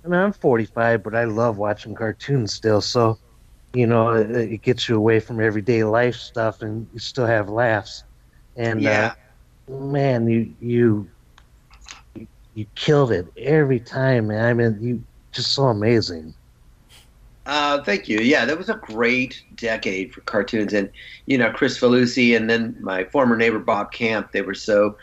I 0.06 0.08
mean, 0.10 0.20
I'm 0.20 0.34
45, 0.34 1.04
but 1.04 1.16
I 1.16 1.26
love 1.26 1.58
watching 1.58 1.96
cartoons 1.96 2.54
still. 2.54 2.82
So, 2.82 3.20
you 3.74 3.88
know, 3.88 4.14
it, 4.16 4.32
it 4.32 4.62
gets 4.64 4.88
you 4.90 4.96
away 4.98 5.20
from 5.20 5.40
everyday 5.42 5.84
life 5.84 6.16
stuff, 6.16 6.62
and 6.62 6.88
you 6.94 7.00
still 7.00 7.26
have 7.28 7.50
laughs. 7.50 8.04
And 8.56 8.88
yeah, 8.88 8.88
uh, 8.88 9.12
man, 9.68 10.28
you 10.28 10.56
you 10.60 11.10
you 12.54 12.66
killed 12.76 13.12
it 13.12 13.28
every 13.38 13.80
time, 13.80 14.28
man. 14.28 14.46
I 14.46 14.54
mean, 14.54 14.78
you 14.82 15.04
just 15.34 15.54
so 15.54 15.66
amazing. 15.66 16.34
Uh, 17.50 17.82
thank 17.82 18.08
you. 18.08 18.20
Yeah, 18.20 18.46
that 18.46 18.60
was 18.60 18.70
a 18.70 18.76
great 18.76 19.42
decade 19.56 20.14
for 20.14 20.22
cartoons, 20.22 20.72
and 20.72 20.88
you 21.26 21.36
know, 21.36 21.50
Kricfalusi 21.50 22.38
and 22.38 22.48
then 22.48 22.78
my 22.80 23.06
former 23.06 23.36
neighbor 23.36 23.58
Bob 23.58 23.92
Camp. 23.92 24.32
They 24.32 24.44
were 24.44 24.54
so 24.54 24.96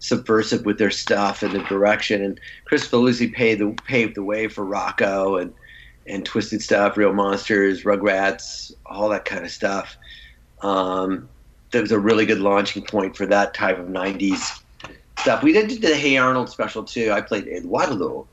subversive 0.00 0.66
with 0.66 0.78
their 0.78 0.90
stuff 0.90 1.44
and 1.44 1.54
the 1.54 1.60
direction. 1.60 2.20
And 2.20 2.40
Kricfalusi 2.68 3.32
paved 3.32 3.60
the 3.60 3.80
paved 3.84 4.16
the 4.16 4.24
way 4.24 4.48
for 4.48 4.66
Rocko 4.66 5.40
and 5.40 5.54
and 6.04 6.26
Twisted 6.26 6.60
Stuff, 6.60 6.96
Real 6.96 7.12
Monsters, 7.12 7.84
Rugrats, 7.84 8.72
all 8.84 9.08
that 9.10 9.24
kind 9.24 9.44
of 9.44 9.52
stuff. 9.52 9.96
Um, 10.62 11.28
that 11.70 11.82
was 11.82 11.92
a 11.92 12.00
really 12.00 12.26
good 12.26 12.40
launching 12.40 12.82
point 12.82 13.16
for 13.16 13.26
that 13.26 13.54
type 13.54 13.78
of 13.78 13.86
'90s 13.86 14.60
stuff. 15.20 15.44
We 15.44 15.52
did 15.52 15.80
the 15.80 15.94
Hey 15.94 16.16
Arnold 16.16 16.50
special 16.50 16.82
too. 16.82 17.12
I 17.12 17.20
played 17.20 17.46
Eduardo 17.46 18.26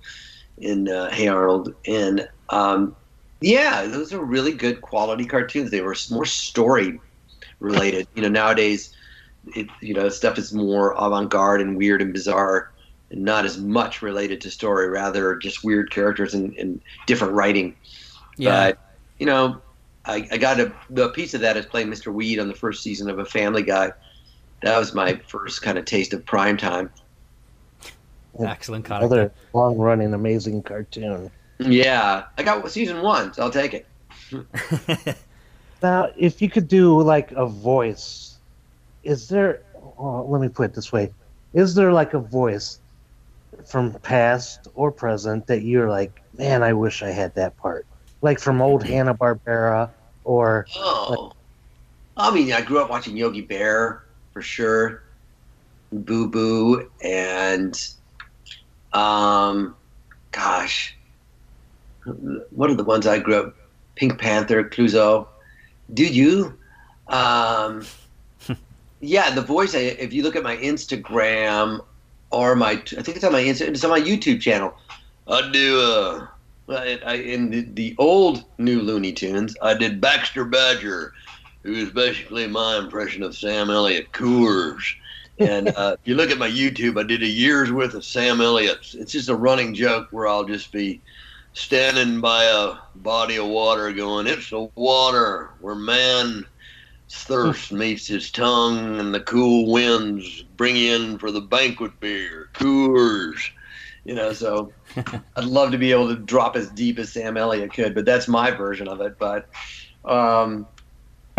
in 0.57 0.89
uh, 0.89 1.11
Hey 1.11 1.27
Arnold, 1.27 1.75
and 1.85 2.27
um, 2.49 2.95
yeah, 3.41 3.85
those 3.85 4.13
are 4.13 4.23
really 4.23 4.53
good 4.53 4.81
quality 4.81 5.25
cartoons. 5.25 5.71
They 5.71 5.81
were 5.81 5.95
more 6.11 6.25
story 6.25 6.99
related. 7.59 8.07
You 8.15 8.23
know, 8.23 8.29
nowadays, 8.29 8.93
it, 9.55 9.67
you 9.81 9.93
know, 9.93 10.09
stuff 10.09 10.37
is 10.37 10.53
more 10.53 10.93
avant-garde 10.97 11.61
and 11.61 11.77
weird 11.77 12.01
and 12.01 12.13
bizarre, 12.13 12.71
and 13.09 13.23
not 13.23 13.45
as 13.45 13.57
much 13.57 14.01
related 14.01 14.41
to 14.41 14.51
story. 14.51 14.89
Rather, 14.89 15.35
just 15.35 15.63
weird 15.63 15.91
characters 15.91 16.33
and, 16.33 16.53
and 16.55 16.81
different 17.05 17.33
writing. 17.33 17.75
Yeah. 18.37 18.71
But 18.71 18.79
you 19.19 19.25
know, 19.25 19.61
I, 20.05 20.27
I 20.31 20.37
got 20.37 20.59
a, 20.59 20.73
a 20.97 21.09
piece 21.09 21.33
of 21.33 21.41
that 21.41 21.55
as 21.55 21.65
playing 21.65 21.87
Mr. 21.87 22.13
Weed 22.13 22.39
on 22.39 22.47
the 22.47 22.55
first 22.55 22.83
season 22.83 23.09
of 23.09 23.19
a 23.19 23.25
Family 23.25 23.63
Guy. 23.63 23.91
That 24.63 24.77
was 24.77 24.93
my 24.93 25.15
first 25.27 25.61
kind 25.61 25.77
of 25.77 25.85
taste 25.85 26.13
of 26.13 26.25
prime 26.25 26.57
time. 26.57 26.91
Excellent 28.39 28.85
character. 28.85 29.05
Another 29.05 29.31
long 29.53 29.77
running, 29.77 30.13
amazing 30.13 30.63
cartoon. 30.63 31.31
Yeah, 31.59 32.25
I 32.37 32.43
got 32.43 32.69
season 32.71 33.01
one, 33.01 33.33
so 33.33 33.43
I'll 33.43 33.51
take 33.51 33.73
it. 33.73 33.85
Now, 35.81 36.09
if 36.17 36.41
you 36.41 36.49
could 36.49 36.67
do 36.67 37.01
like 37.01 37.31
a 37.31 37.45
voice, 37.45 38.37
is 39.03 39.29
there? 39.29 39.61
Oh, 39.97 40.25
let 40.27 40.41
me 40.41 40.49
put 40.49 40.65
it 40.65 40.73
this 40.73 40.91
way: 40.91 41.11
Is 41.53 41.73
there 41.75 41.93
like 41.93 42.13
a 42.13 42.19
voice 42.19 42.79
from 43.65 43.93
past 43.93 44.67
or 44.75 44.91
present 44.91 45.47
that 45.47 45.61
you're 45.61 45.89
like, 45.89 46.21
man, 46.37 46.63
I 46.63 46.73
wish 46.73 47.01
I 47.01 47.09
had 47.09 47.33
that 47.35 47.57
part, 47.57 47.85
like 48.21 48.39
from 48.39 48.61
old 48.61 48.83
Hanna 48.83 49.13
Barbera 49.13 49.89
or 50.25 50.65
Oh, 50.75 51.31
I 52.17 52.31
mean, 52.33 52.51
I 52.51 52.61
grew 52.61 52.79
up 52.79 52.89
watching 52.89 53.15
Yogi 53.15 53.41
Bear 53.41 54.03
for 54.33 54.41
sure, 54.41 55.03
Boo 55.91 56.27
Boo, 56.27 56.91
and 57.01 57.89
um, 58.91 59.75
gosh, 60.31 60.97
what 62.51 62.69
are 62.69 62.75
the 62.75 62.83
ones 62.83 63.07
I 63.07 63.19
grew 63.19 63.35
up? 63.35 63.55
Pink 63.95 64.17
Panther, 64.19 64.63
Clouseau, 64.63 65.27
Did 65.93 66.15
you? 66.15 66.57
Um, 67.07 67.85
yeah, 69.01 69.29
the 69.33 69.41
voice. 69.41 69.75
I- 69.75 69.79
If 69.99 70.13
you 70.13 70.23
look 70.23 70.35
at 70.35 70.43
my 70.43 70.55
Instagram 70.57 71.83
or 72.31 72.55
my, 72.55 72.71
I 72.71 73.01
think 73.01 73.09
it's 73.17 73.23
on 73.23 73.31
my 73.33 73.41
Insta, 73.43 73.67
it's 73.67 73.83
on 73.83 73.89
my 73.89 73.99
YouTube 73.99 74.39
channel. 74.41 74.73
I 75.27 75.49
do. 75.51 75.79
Uh, 75.81 76.27
I, 76.69 76.99
I, 77.05 77.13
in 77.15 77.49
the, 77.49 77.61
the 77.61 77.95
old 77.97 78.43
new 78.59 78.81
Looney 78.81 79.11
Tunes, 79.11 79.55
I 79.61 79.73
did 79.73 79.99
Baxter 79.99 80.45
Badger, 80.45 81.13
who 81.63 81.73
is 81.73 81.89
basically 81.89 82.47
my 82.47 82.77
impression 82.77 83.23
of 83.23 83.35
Sam 83.35 83.69
Elliott 83.71 84.11
Coors. 84.11 84.83
And 85.39 85.69
uh, 85.69 85.95
if 85.99 86.07
you 86.07 86.15
look 86.15 86.29
at 86.31 86.37
my 86.37 86.49
YouTube, 86.49 86.99
I 86.99 87.03
did 87.03 87.23
a 87.23 87.27
year's 87.27 87.71
worth 87.71 87.93
of 87.95 88.03
Sam 88.05 88.39
Elliott. 88.41 88.93
It's 88.93 89.11
just 89.11 89.29
a 89.29 89.35
running 89.35 89.73
joke 89.73 90.09
where 90.11 90.27
I'll 90.27 90.43
just 90.45 90.71
be 90.71 91.01
standing 91.53 92.21
by 92.21 92.45
a 92.45 92.75
body 92.95 93.37
of 93.37 93.47
water 93.47 93.91
going, 93.91 94.27
It's 94.27 94.49
the 94.49 94.69
water 94.75 95.51
where 95.59 95.75
man's 95.75 96.45
thirst 97.09 97.71
meets 97.71 98.07
his 98.07 98.31
tongue 98.31 98.99
and 98.99 99.13
the 99.13 99.21
cool 99.21 99.71
winds 99.71 100.43
bring 100.57 100.77
in 100.77 101.17
for 101.17 101.31
the 101.31 101.41
banquet 101.41 101.99
beer, 101.99 102.49
Coors. 102.53 103.39
You 104.05 104.15
know, 104.15 104.33
so 104.33 104.71
I'd 105.35 105.43
love 105.43 105.71
to 105.71 105.77
be 105.77 105.91
able 105.91 106.07
to 106.09 106.15
drop 106.15 106.55
as 106.55 106.69
deep 106.69 106.99
as 106.99 107.11
Sam 107.11 107.37
Elliott 107.37 107.73
could, 107.73 107.93
but 107.93 108.05
that's 108.05 108.27
my 108.27 108.51
version 108.51 108.87
of 108.87 109.01
it. 109.01 109.17
But 109.19 109.49
um, 110.05 110.67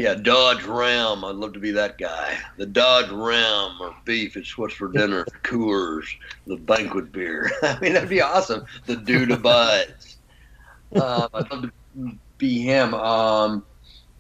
yeah, 0.01 0.15
Dodge 0.15 0.65
Ram. 0.65 1.25
I'd 1.25 1.37
love 1.37 1.53
to 1.53 1.59
be 1.59 1.71
that 1.73 1.99
guy. 1.99 2.39
The 2.57 2.67
Dodge 2.67 3.11
Ram 3.11 3.77
or 3.81 3.95
beef. 4.05 4.37
It's 4.37 4.57
what's 4.57 4.75
for 4.75 4.91
dinner. 4.91 5.25
Coors, 5.43 6.07
the 6.47 6.57
banquet 6.57 7.13
beer. 7.13 7.51
I 7.63 7.79
mean, 7.81 7.93
that'd 7.93 8.09
be 8.09 8.23
awesome. 8.23 8.65
The 8.87 8.97
dude 8.97 9.31
abides. 9.31 10.17
Um, 10.93 11.29
I'd 11.33 11.49
love 11.53 11.63
to 11.63 12.19
be 12.37 12.63
him. 12.63 12.95
Um, 12.95 13.65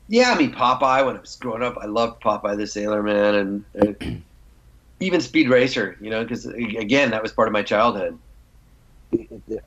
yeah, 0.06 0.30
I 0.30 0.38
mean 0.38 0.52
Popeye. 0.52 1.04
When 1.04 1.16
I 1.16 1.20
was 1.20 1.34
growing 1.34 1.64
up, 1.64 1.76
I 1.78 1.86
loved 1.86 2.22
Popeye 2.22 2.56
the 2.56 2.64
Sailor 2.64 3.02
Man, 3.02 3.34
and, 3.34 3.64
and 3.74 4.22
even 5.00 5.20
Speed 5.20 5.48
Racer. 5.48 5.96
You 6.00 6.10
know, 6.10 6.22
because 6.22 6.46
again, 6.46 7.10
that 7.10 7.24
was 7.24 7.32
part 7.32 7.48
of 7.48 7.52
my 7.52 7.64
childhood. 7.64 8.16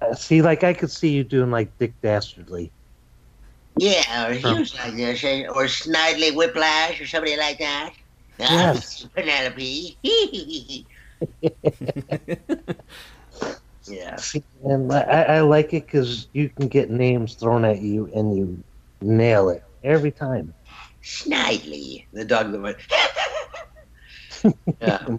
uh, 0.01 0.15
see, 0.15 0.41
like 0.41 0.63
I 0.63 0.73
could 0.73 0.91
see 0.91 1.09
you 1.09 1.25
doing 1.25 1.51
like 1.51 1.77
Dick 1.77 1.91
Dastardly. 2.01 2.71
Yeah, 3.77 4.27
or 4.27 4.33
huge 4.33 4.75
like 4.75 4.95
this, 4.95 5.23
eh, 5.23 5.47
or 5.47 5.65
Snidely 5.65 6.35
Whiplash, 6.35 7.01
or 7.01 7.07
somebody 7.07 7.37
like 7.37 7.59
that. 7.59 7.93
Yes. 8.37 9.07
Penelope. 9.15 9.97
Yeah. 13.85 14.17
And 14.63 14.91
I, 14.91 15.23
I 15.23 15.41
like 15.41 15.73
it 15.73 15.85
because 15.85 16.27
you 16.33 16.49
can 16.49 16.67
get 16.67 16.89
names 16.89 17.35
thrown 17.35 17.65
at 17.65 17.81
you 17.81 18.09
and 18.15 18.35
you 18.35 18.63
nail 19.01 19.49
it 19.49 19.63
every 19.83 20.11
time. 20.11 20.53
Snidely. 21.03 22.05
The 22.13 22.25
dog 22.25 22.51
that 22.51 22.61
went. 22.61 22.77
yeah. 24.81 25.17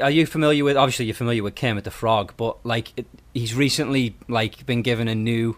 Are 0.00 0.10
you 0.10 0.26
familiar 0.26 0.64
with? 0.64 0.76
Obviously, 0.76 1.06
you're 1.06 1.14
familiar 1.14 1.42
with 1.42 1.56
Kermit 1.56 1.84
the 1.84 1.90
Frog, 1.90 2.34
but 2.36 2.64
like 2.64 2.92
it, 2.96 3.06
he's 3.34 3.54
recently 3.54 4.16
like 4.28 4.64
been 4.64 4.82
given 4.82 5.08
a 5.08 5.14
new 5.14 5.56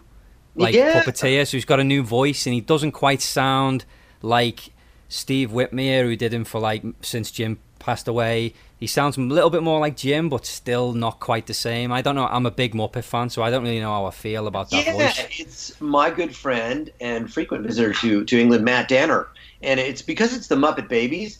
like 0.57 0.75
Yeah. 0.75 1.03
puppeteer, 1.03 1.47
so 1.47 1.57
he's 1.57 1.65
got 1.65 1.79
a 1.79 1.83
new 1.83 2.03
voice, 2.03 2.45
and 2.45 2.53
he 2.53 2.61
doesn't 2.61 2.91
quite 2.91 3.21
sound 3.21 3.85
like 4.21 4.71
Steve 5.09 5.51
Whitmire, 5.51 6.03
who 6.03 6.15
did 6.15 6.33
him 6.33 6.43
for 6.43 6.59
like 6.59 6.83
since 7.01 7.31
Jim 7.31 7.59
passed 7.79 8.07
away. 8.07 8.53
He 8.79 8.85
sounds 8.87 9.17
a 9.17 9.21
little 9.21 9.49
bit 9.49 9.63
more 9.63 9.79
like 9.79 9.95
Jim, 9.95 10.29
but 10.29 10.45
still 10.45 10.93
not 10.93 11.19
quite 11.19 11.47
the 11.47 11.53
same. 11.53 11.91
I 11.91 12.01
don't 12.01 12.15
know. 12.15 12.27
I'm 12.27 12.45
a 12.45 12.51
big 12.51 12.73
Muppet 12.75 13.03
fan, 13.03 13.29
so 13.29 13.41
I 13.41 13.49
don't 13.49 13.63
really 13.63 13.79
know 13.79 13.91
how 13.91 14.05
I 14.05 14.11
feel 14.11 14.45
about 14.45 14.69
that 14.71 14.85
yeah, 14.85 14.93
voice. 14.93 15.39
it's 15.39 15.81
my 15.81 16.09
good 16.11 16.35
friend 16.35 16.91
and 17.01 17.31
frequent 17.31 17.65
visitor 17.65 17.93
to, 17.93 18.23
to 18.25 18.39
England, 18.39 18.65
Matt 18.65 18.87
Danner. 18.87 19.27
And 19.63 19.79
it's 19.79 20.01
because 20.03 20.35
it's 20.35 20.47
the 20.47 20.55
Muppet 20.55 20.89
Babies. 20.89 21.39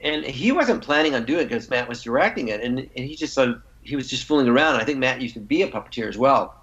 And 0.00 0.24
he 0.24 0.50
wasn't 0.50 0.82
planning 0.82 1.14
on 1.14 1.24
doing 1.24 1.42
it 1.42 1.48
because 1.48 1.70
Matt 1.70 1.88
was 1.88 2.02
directing 2.02 2.48
it. 2.48 2.60
And, 2.60 2.80
and 2.80 2.90
he 3.06 3.14
just 3.14 3.34
sort 3.34 3.50
of, 3.50 3.62
he 3.82 3.94
was 3.94 4.10
just 4.10 4.24
fooling 4.24 4.48
around. 4.48 4.76
I 4.76 4.84
think 4.84 4.98
Matt 4.98 5.20
used 5.20 5.34
to 5.34 5.40
be 5.40 5.62
a 5.62 5.68
puppeteer 5.68 6.08
as 6.08 6.18
well. 6.18 6.54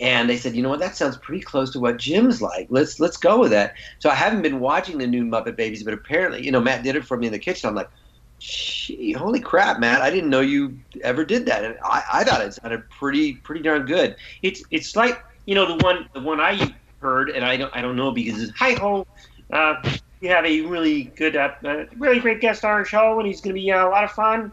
And 0.00 0.30
they 0.30 0.38
said, 0.38 0.56
you 0.56 0.62
know 0.62 0.70
what, 0.70 0.80
that 0.80 0.96
sounds 0.96 1.18
pretty 1.18 1.42
close 1.42 1.70
to 1.70 1.80
what 1.80 1.98
Jim's 1.98 2.40
like. 2.40 2.66
Let's 2.70 2.98
let's 3.00 3.16
go 3.16 3.38
with 3.38 3.50
that. 3.50 3.74
So 3.98 4.08
I 4.08 4.14
haven't 4.14 4.42
been 4.42 4.58
watching 4.58 4.98
the 4.98 5.06
new 5.06 5.24
Muppet 5.24 5.56
Babies, 5.56 5.82
but 5.82 5.92
apparently, 5.92 6.44
you 6.44 6.50
know, 6.50 6.60
Matt 6.60 6.82
did 6.82 6.96
it 6.96 7.04
for 7.04 7.16
me 7.16 7.26
in 7.26 7.32
the 7.32 7.38
kitchen. 7.38 7.68
I'm 7.68 7.74
like, 7.74 7.90
gee, 8.38 9.12
holy 9.12 9.40
crap, 9.40 9.78
Matt! 9.78 10.00
I 10.00 10.10
didn't 10.10 10.30
know 10.30 10.40
you 10.40 10.78
ever 11.02 11.24
did 11.24 11.46
that. 11.46 11.64
And 11.64 11.76
I, 11.84 12.02
I 12.12 12.24
thought 12.24 12.40
it 12.40 12.54
sounded 12.54 12.88
pretty 12.88 13.34
pretty 13.34 13.62
darn 13.62 13.84
good. 13.84 14.16
It's 14.42 14.62
it's 14.70 14.96
like 14.96 15.22
you 15.44 15.54
know 15.54 15.76
the 15.76 15.84
one 15.84 16.08
the 16.14 16.20
one 16.20 16.40
I 16.40 16.74
heard, 17.00 17.30
and 17.30 17.44
I 17.44 17.56
don't 17.56 17.76
I 17.76 17.82
don't 17.82 17.96
know 17.96 18.10
because 18.10 18.42
it's 18.42 18.52
hi 18.58 18.72
ho. 18.72 19.06
Uh, 19.52 19.82
we 20.20 20.28
have 20.28 20.44
a 20.44 20.60
really 20.62 21.04
good, 21.04 21.36
uh, 21.36 21.52
uh, 21.64 21.84
really 21.96 22.20
great 22.20 22.40
guest 22.40 22.64
on 22.64 22.70
our 22.70 22.84
show, 22.84 23.18
and 23.18 23.26
he's 23.26 23.40
going 23.40 23.54
to 23.54 23.60
be 23.60 23.72
uh, 23.72 23.86
a 23.86 23.88
lot 23.88 24.04
of 24.04 24.12
fun. 24.12 24.52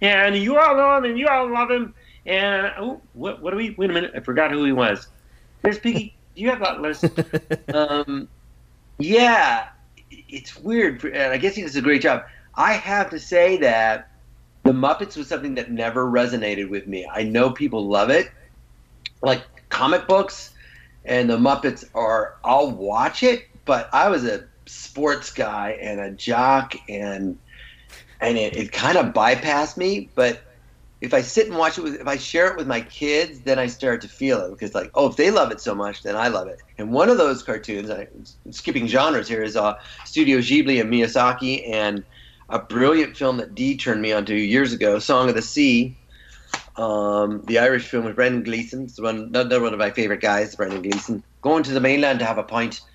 And 0.00 0.36
you 0.36 0.58
all 0.58 0.76
know 0.76 0.96
him, 0.96 1.04
and 1.04 1.18
you 1.18 1.26
all 1.26 1.50
love 1.50 1.70
him. 1.70 1.94
And 2.28 2.70
oh, 2.76 3.00
what 3.14 3.40
what 3.40 3.52
do 3.52 3.56
we? 3.56 3.70
Wait 3.70 3.88
a 3.88 3.92
minute, 3.92 4.12
I 4.14 4.20
forgot 4.20 4.50
who 4.50 4.62
he 4.64 4.72
was. 4.72 5.08
There's 5.62 5.78
Piggy. 5.78 6.14
Do 6.36 6.42
you 6.42 6.50
have 6.50 6.60
that 6.60 6.82
list? 6.82 7.06
um, 7.74 8.28
yeah, 8.98 9.68
it's 10.28 10.54
weird, 10.58 11.02
and 11.04 11.32
I 11.32 11.38
guess 11.38 11.54
he 11.54 11.62
does 11.62 11.74
a 11.74 11.80
great 11.80 12.02
job. 12.02 12.24
I 12.54 12.74
have 12.74 13.08
to 13.10 13.18
say 13.18 13.56
that 13.58 14.10
the 14.62 14.72
Muppets 14.72 15.16
was 15.16 15.26
something 15.26 15.54
that 15.54 15.70
never 15.70 16.04
resonated 16.04 16.68
with 16.68 16.86
me. 16.86 17.08
I 17.10 17.22
know 17.22 17.50
people 17.50 17.88
love 17.88 18.10
it, 18.10 18.30
like 19.22 19.42
comic 19.70 20.06
books, 20.06 20.52
and 21.06 21.30
the 21.30 21.38
Muppets 21.38 21.88
are. 21.94 22.36
I'll 22.44 22.70
watch 22.70 23.22
it, 23.22 23.46
but 23.64 23.88
I 23.94 24.10
was 24.10 24.26
a 24.26 24.44
sports 24.66 25.32
guy 25.32 25.78
and 25.80 25.98
a 25.98 26.10
jock, 26.10 26.74
and 26.90 27.38
and 28.20 28.36
it, 28.36 28.54
it 28.54 28.70
kind 28.70 28.98
of 28.98 29.14
bypassed 29.14 29.78
me. 29.78 30.10
But 30.14 30.42
if 31.00 31.14
I 31.14 31.20
sit 31.20 31.46
and 31.46 31.56
watch 31.56 31.78
it 31.78 31.82
with, 31.82 31.94
if 31.94 32.06
I 32.06 32.16
share 32.16 32.50
it 32.50 32.56
with 32.56 32.66
my 32.66 32.80
kids, 32.80 33.40
then 33.40 33.58
I 33.58 33.66
start 33.66 34.00
to 34.02 34.08
feel 34.08 34.44
it 34.44 34.50
because 34.50 34.74
like, 34.74 34.90
oh, 34.94 35.08
if 35.08 35.16
they 35.16 35.30
love 35.30 35.52
it 35.52 35.60
so 35.60 35.74
much, 35.74 36.02
then 36.02 36.16
I 36.16 36.28
love 36.28 36.48
it. 36.48 36.60
And 36.76 36.92
one 36.92 37.08
of 37.08 37.18
those 37.18 37.42
cartoons, 37.42 37.90
I, 37.90 38.08
skipping 38.50 38.88
genres 38.88 39.28
here, 39.28 39.42
is 39.42 39.56
uh, 39.56 39.78
Studio 40.04 40.38
Ghibli 40.38 40.80
and 40.80 40.92
Miyazaki, 40.92 41.68
and 41.70 42.04
a 42.48 42.58
brilliant 42.58 43.16
film 43.16 43.36
that 43.36 43.54
Dee 43.54 43.76
turned 43.76 44.02
me 44.02 44.12
onto 44.12 44.34
years 44.34 44.72
ago, 44.72 44.98
Song 44.98 45.28
of 45.28 45.34
the 45.34 45.42
Sea. 45.42 45.96
Um, 46.76 47.42
the 47.46 47.58
Irish 47.58 47.86
film 47.88 48.04
with 48.04 48.14
Brendan 48.14 48.44
Gleeson. 48.44 48.84
It's 48.84 49.00
one, 49.00 49.18
another 49.18 49.60
one 49.60 49.72
of 49.72 49.78
my 49.78 49.90
favorite 49.90 50.20
guys, 50.20 50.54
Brendan 50.54 50.82
Gleeson. 50.82 51.22
Going 51.42 51.62
to 51.64 51.72
the 51.72 51.80
mainland 51.80 52.20
to 52.20 52.24
have 52.24 52.38
a 52.38 52.42
pint. 52.42 52.80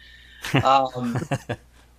Um, 0.62 1.18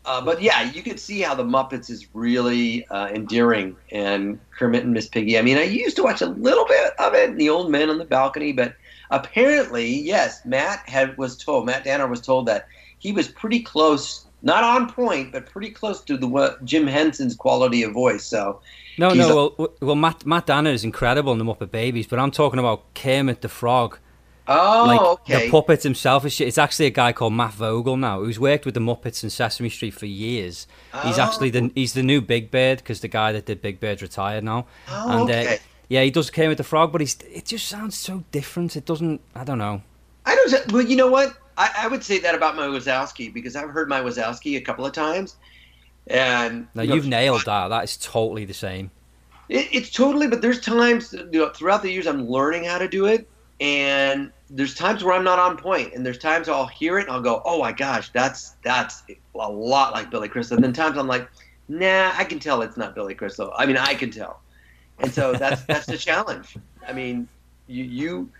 uh, 0.06 0.20
but 0.24 0.42
yeah, 0.42 0.62
you 0.70 0.82
could 0.82 1.00
see 1.00 1.20
how 1.20 1.34
the 1.34 1.44
Muppets 1.44 1.88
is 1.90 2.06
really 2.14 2.86
uh, 2.88 3.08
endearing, 3.08 3.76
and 3.90 4.38
Kermit 4.50 4.84
and 4.84 4.92
Miss 4.92 5.08
Piggy. 5.08 5.38
I 5.38 5.42
mean, 5.42 5.56
I 5.56 5.64
used 5.64 5.96
to 5.96 6.02
watch 6.02 6.20
a 6.20 6.26
little 6.26 6.66
bit 6.66 6.92
of 6.98 7.14
it, 7.14 7.36
The 7.36 7.48
Old 7.50 7.70
Men 7.70 7.90
on 7.90 7.98
the 7.98 8.04
Balcony, 8.04 8.52
but 8.52 8.74
apparently, 9.10 9.86
yes, 9.86 10.44
Matt 10.44 10.88
had 10.88 11.16
was 11.16 11.36
told, 11.36 11.66
Matt 11.66 11.84
Danner 11.84 12.06
was 12.06 12.20
told 12.20 12.46
that 12.46 12.66
he 12.98 13.12
was 13.12 13.28
pretty 13.28 13.60
close, 13.60 14.26
not 14.42 14.62
on 14.64 14.92
point, 14.92 15.32
but 15.32 15.46
pretty 15.46 15.70
close 15.70 16.02
to 16.02 16.16
the 16.16 16.26
what 16.26 16.64
Jim 16.64 16.86
Henson's 16.86 17.34
quality 17.36 17.82
of 17.82 17.92
voice. 17.92 18.24
So 18.24 18.60
No, 18.98 19.10
no. 19.14 19.28
a- 19.28 19.34
well, 19.62 19.74
well, 19.80 19.94
Matt 19.96 20.26
Matt 20.26 20.46
Danner 20.46 20.70
is 20.70 20.84
incredible 20.84 21.32
in 21.32 21.38
the 21.38 21.44
Muppet 21.44 21.70
Babies, 21.70 22.06
but 22.06 22.18
I'm 22.18 22.30
talking 22.30 22.58
about 22.58 22.94
Kermit 22.94 23.40
the 23.40 23.48
Frog. 23.48 23.98
Oh, 24.46 24.84
like 24.86 25.00
okay. 25.00 25.46
the 25.46 25.50
puppet 25.50 25.82
himself 25.82 26.24
is 26.26 26.34
shit. 26.34 26.48
It's 26.48 26.58
actually 26.58 26.86
a 26.86 26.90
guy 26.90 27.12
called 27.12 27.32
Matt 27.32 27.54
Vogel 27.54 27.96
now, 27.96 28.20
who's 28.20 28.38
worked 28.38 28.66
with 28.66 28.74
the 28.74 28.80
Muppets 28.80 29.22
and 29.22 29.32
Sesame 29.32 29.70
Street 29.70 29.92
for 29.92 30.06
years. 30.06 30.66
Oh. 30.92 31.00
He's 31.00 31.18
Oh. 31.18 31.22
actually 31.22 31.50
the 31.50 31.70
he's 31.74 31.94
the 31.94 32.02
new 32.02 32.20
Big 32.20 32.50
Bird 32.50 32.78
because 32.78 33.00
the 33.00 33.08
guy 33.08 33.32
that 33.32 33.46
did 33.46 33.62
Big 33.62 33.80
Bird's 33.80 34.02
retired 34.02 34.44
now. 34.44 34.66
Oh, 34.90 35.20
and 35.22 35.30
okay. 35.30 35.54
uh, 35.54 35.58
yeah, 35.88 36.02
he 36.02 36.10
does 36.10 36.30
Kermit 36.30 36.58
the 36.58 36.64
Frog, 36.64 36.92
but 36.92 37.00
he's 37.00 37.16
it 37.32 37.46
just 37.46 37.68
sounds 37.68 37.96
so 37.96 38.24
different. 38.32 38.76
It 38.76 38.84
doesn't. 38.84 39.20
I 39.34 39.44
don't 39.44 39.58
know. 39.58 39.82
I 40.26 40.34
don't. 40.34 40.72
Well, 40.72 40.82
you 40.82 40.96
know 40.96 41.10
what? 41.10 41.36
I, 41.56 41.70
I 41.78 41.88
would 41.88 42.02
say 42.02 42.18
that 42.18 42.34
about 42.34 42.56
my 42.56 42.66
Wazowski 42.66 43.32
because 43.32 43.54
I've 43.56 43.70
heard 43.70 43.88
my 43.88 44.00
Wazowski 44.00 44.56
a 44.56 44.60
couple 44.60 44.84
of 44.84 44.92
times, 44.92 45.36
and 46.06 46.66
No, 46.74 46.82
you 46.82 46.88
know, 46.88 46.94
you've 46.96 47.06
nailed 47.06 47.44
that. 47.46 47.68
That 47.68 47.84
is 47.84 47.96
totally 47.96 48.44
the 48.44 48.54
same. 48.54 48.90
It, 49.48 49.68
it's 49.72 49.90
totally, 49.90 50.26
but 50.26 50.42
there's 50.42 50.60
times 50.60 51.12
you 51.12 51.28
know, 51.40 51.48
throughout 51.50 51.82
the 51.82 51.90
years 51.90 52.06
I'm 52.06 52.28
learning 52.28 52.64
how 52.64 52.78
to 52.78 52.88
do 52.88 53.06
it, 53.06 53.28
and 53.60 54.32
there's 54.50 54.74
times 54.74 55.02
where 55.02 55.14
I'm 55.14 55.24
not 55.24 55.38
on 55.38 55.56
point, 55.56 55.94
and 55.94 56.04
there's 56.04 56.18
times 56.18 56.48
I'll 56.48 56.66
hear 56.66 56.98
it 56.98 57.02
and 57.02 57.10
I'll 57.10 57.20
go, 57.22 57.42
"Oh 57.44 57.60
my 57.60 57.72
gosh, 57.72 58.10
that's 58.10 58.56
that's 58.62 59.02
a 59.34 59.50
lot 59.50 59.92
like 59.92 60.10
Billy 60.10 60.28
Crystal." 60.28 60.56
And 60.56 60.64
then 60.64 60.72
times 60.72 60.98
I'm 60.98 61.06
like, 61.06 61.28
"Nah, 61.68 62.12
I 62.16 62.24
can 62.24 62.38
tell 62.38 62.62
it's 62.62 62.76
not 62.76 62.94
Billy 62.94 63.14
Crystal." 63.14 63.52
I 63.56 63.66
mean, 63.66 63.76
I 63.76 63.94
can 63.94 64.10
tell, 64.10 64.40
and 64.98 65.12
so 65.12 65.32
that's 65.32 65.62
that's 65.68 65.86
the 65.86 65.98
challenge. 65.98 66.56
I 66.86 66.92
mean, 66.92 67.28
you 67.66 67.84
you, 67.84 68.30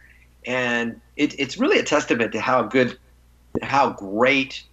and 0.47 1.01
it, 1.17 1.39
it's 1.39 1.59
really 1.59 1.79
a 1.79 1.85
testament 1.85 2.33
to 2.33 2.41
how 2.41 2.63
good, 2.63 2.99
how 3.63 3.91
great 3.91 4.65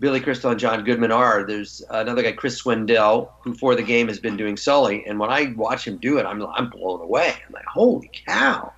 Billy 0.00 0.20
Crystal 0.20 0.50
and 0.50 0.60
John 0.60 0.84
Goodman 0.84 1.12
are. 1.12 1.44
There's 1.44 1.82
another 1.90 2.22
guy, 2.22 2.32
Chris 2.32 2.62
Swindell, 2.62 3.30
who 3.42 3.54
for 3.54 3.74
the 3.74 3.82
game 3.82 4.08
has 4.08 4.20
been 4.20 4.36
doing 4.36 4.56
Sully, 4.56 5.04
and 5.06 5.18
when 5.18 5.30
I 5.30 5.52
watch 5.56 5.86
him 5.86 5.96
do 5.96 6.18
it, 6.18 6.26
I'm 6.26 6.44
I'm 6.46 6.70
blown 6.70 7.00
away. 7.00 7.34
I'm 7.46 7.52
like, 7.52 7.64
holy 7.64 8.10
cow! 8.26 8.72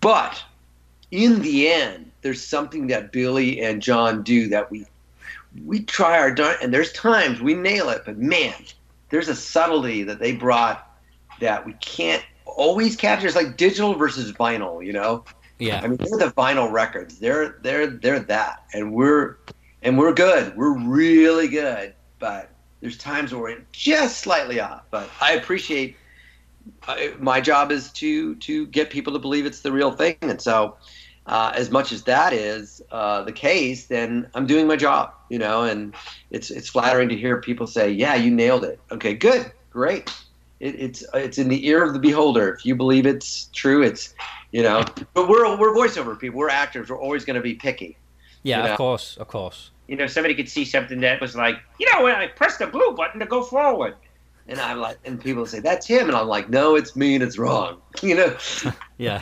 But 0.00 0.42
in 1.10 1.42
the 1.42 1.68
end, 1.68 2.10
there's 2.22 2.44
something 2.44 2.86
that 2.88 3.12
Billy 3.12 3.60
and 3.60 3.82
John 3.82 4.22
do 4.22 4.48
that 4.48 4.70
we 4.70 4.86
we 5.64 5.82
try 5.82 6.18
our 6.18 6.30
darn, 6.30 6.56
and 6.62 6.72
there's 6.72 6.92
times 6.92 7.40
we 7.40 7.54
nail 7.54 7.88
it, 7.88 8.02
but 8.06 8.16
man, 8.16 8.54
there's 9.08 9.28
a 9.28 9.34
subtlety 9.34 10.04
that 10.04 10.20
they 10.20 10.32
brought 10.32 10.86
that 11.40 11.66
we 11.66 11.72
can't 11.74 12.24
always 12.44 12.94
capture. 12.96 13.26
It's 13.26 13.36
like 13.36 13.56
digital 13.56 13.94
versus 13.94 14.32
vinyl, 14.32 14.84
you 14.84 14.92
know. 14.92 15.24
Yeah. 15.58 15.80
I 15.82 15.88
mean, 15.88 15.98
they're 15.98 16.28
the 16.28 16.32
vinyl 16.34 16.70
records. 16.70 17.18
They're 17.18 17.58
they're 17.62 17.88
they're 17.88 18.20
that, 18.20 18.64
and 18.72 18.92
we're 18.92 19.36
and 19.82 19.98
we're 19.98 20.12
good. 20.12 20.56
We're 20.56 20.78
really 20.78 21.48
good, 21.48 21.94
but 22.18 22.50
there's 22.80 22.96
times 22.96 23.32
where 23.32 23.42
we're 23.42 23.64
just 23.72 24.18
slightly 24.18 24.60
off. 24.60 24.82
But 24.90 25.10
I 25.20 25.32
appreciate. 25.32 25.96
I, 26.86 27.14
my 27.18 27.40
job 27.40 27.70
is 27.72 27.90
to 27.92 28.34
to 28.36 28.66
get 28.68 28.90
people 28.90 29.12
to 29.12 29.18
believe 29.18 29.46
it's 29.46 29.60
the 29.60 29.72
real 29.72 29.92
thing, 29.92 30.16
and 30.22 30.40
so 30.40 30.76
uh, 31.26 31.52
as 31.54 31.70
much 31.70 31.92
as 31.92 32.02
that 32.04 32.32
is 32.32 32.82
uh, 32.90 33.22
the 33.22 33.32
case, 33.32 33.86
then 33.86 34.28
I'm 34.34 34.46
doing 34.46 34.66
my 34.66 34.76
job, 34.76 35.12
you 35.28 35.38
know. 35.38 35.62
And 35.62 35.94
it's 36.30 36.50
it's 36.50 36.68
flattering 36.68 37.08
to 37.08 37.16
hear 37.16 37.40
people 37.40 37.66
say, 37.66 37.90
"Yeah, 37.90 38.14
you 38.14 38.30
nailed 38.30 38.64
it." 38.64 38.80
Okay, 38.90 39.14
good, 39.14 39.50
great. 39.70 40.12
It, 40.58 40.74
it's 40.78 41.04
it's 41.14 41.38
in 41.38 41.48
the 41.48 41.66
ear 41.68 41.84
of 41.84 41.92
the 41.92 41.98
beholder. 41.98 42.52
If 42.54 42.66
you 42.66 42.74
believe 42.74 43.06
it's 43.06 43.48
true, 43.52 43.82
it's 43.82 44.14
you 44.50 44.62
know. 44.62 44.84
But 45.14 45.28
we're 45.28 45.56
we're 45.56 45.74
voiceover 45.74 46.18
people. 46.18 46.38
We're 46.38 46.50
actors. 46.50 46.90
We're 46.90 47.00
always 47.00 47.24
going 47.24 47.36
to 47.36 47.42
be 47.42 47.54
picky. 47.54 47.96
Yeah, 48.42 48.58
You 48.58 48.64
know? 48.64 48.70
of 48.72 48.76
course, 48.78 49.16
of 49.18 49.28
course. 49.28 49.70
You 49.86 49.96
know, 49.96 50.06
somebody 50.06 50.34
could 50.34 50.48
see 50.48 50.64
something 50.64 51.00
that 51.00 51.20
was 51.20 51.36
like, 51.36 51.56
you 51.78 51.92
know, 51.92 52.04
when 52.04 52.14
I 52.14 52.28
press 52.28 52.56
the 52.56 52.66
blue 52.66 52.92
button 52.92 53.20
to 53.20 53.26
go 53.26 53.42
forward. 53.42 53.94
And 54.50 54.60
I'm 54.60 54.80
like, 54.80 54.98
and 55.04 55.18
people 55.20 55.46
say 55.46 55.60
that's 55.60 55.86
him, 55.86 56.08
and 56.08 56.16
I'm 56.16 56.26
like, 56.26 56.50
no, 56.50 56.74
it's 56.74 56.94
me, 56.96 57.14
and 57.14 57.22
it's 57.22 57.38
wrong. 57.38 57.78
You 58.02 58.16
know. 58.16 58.36
Yeah. 58.98 59.20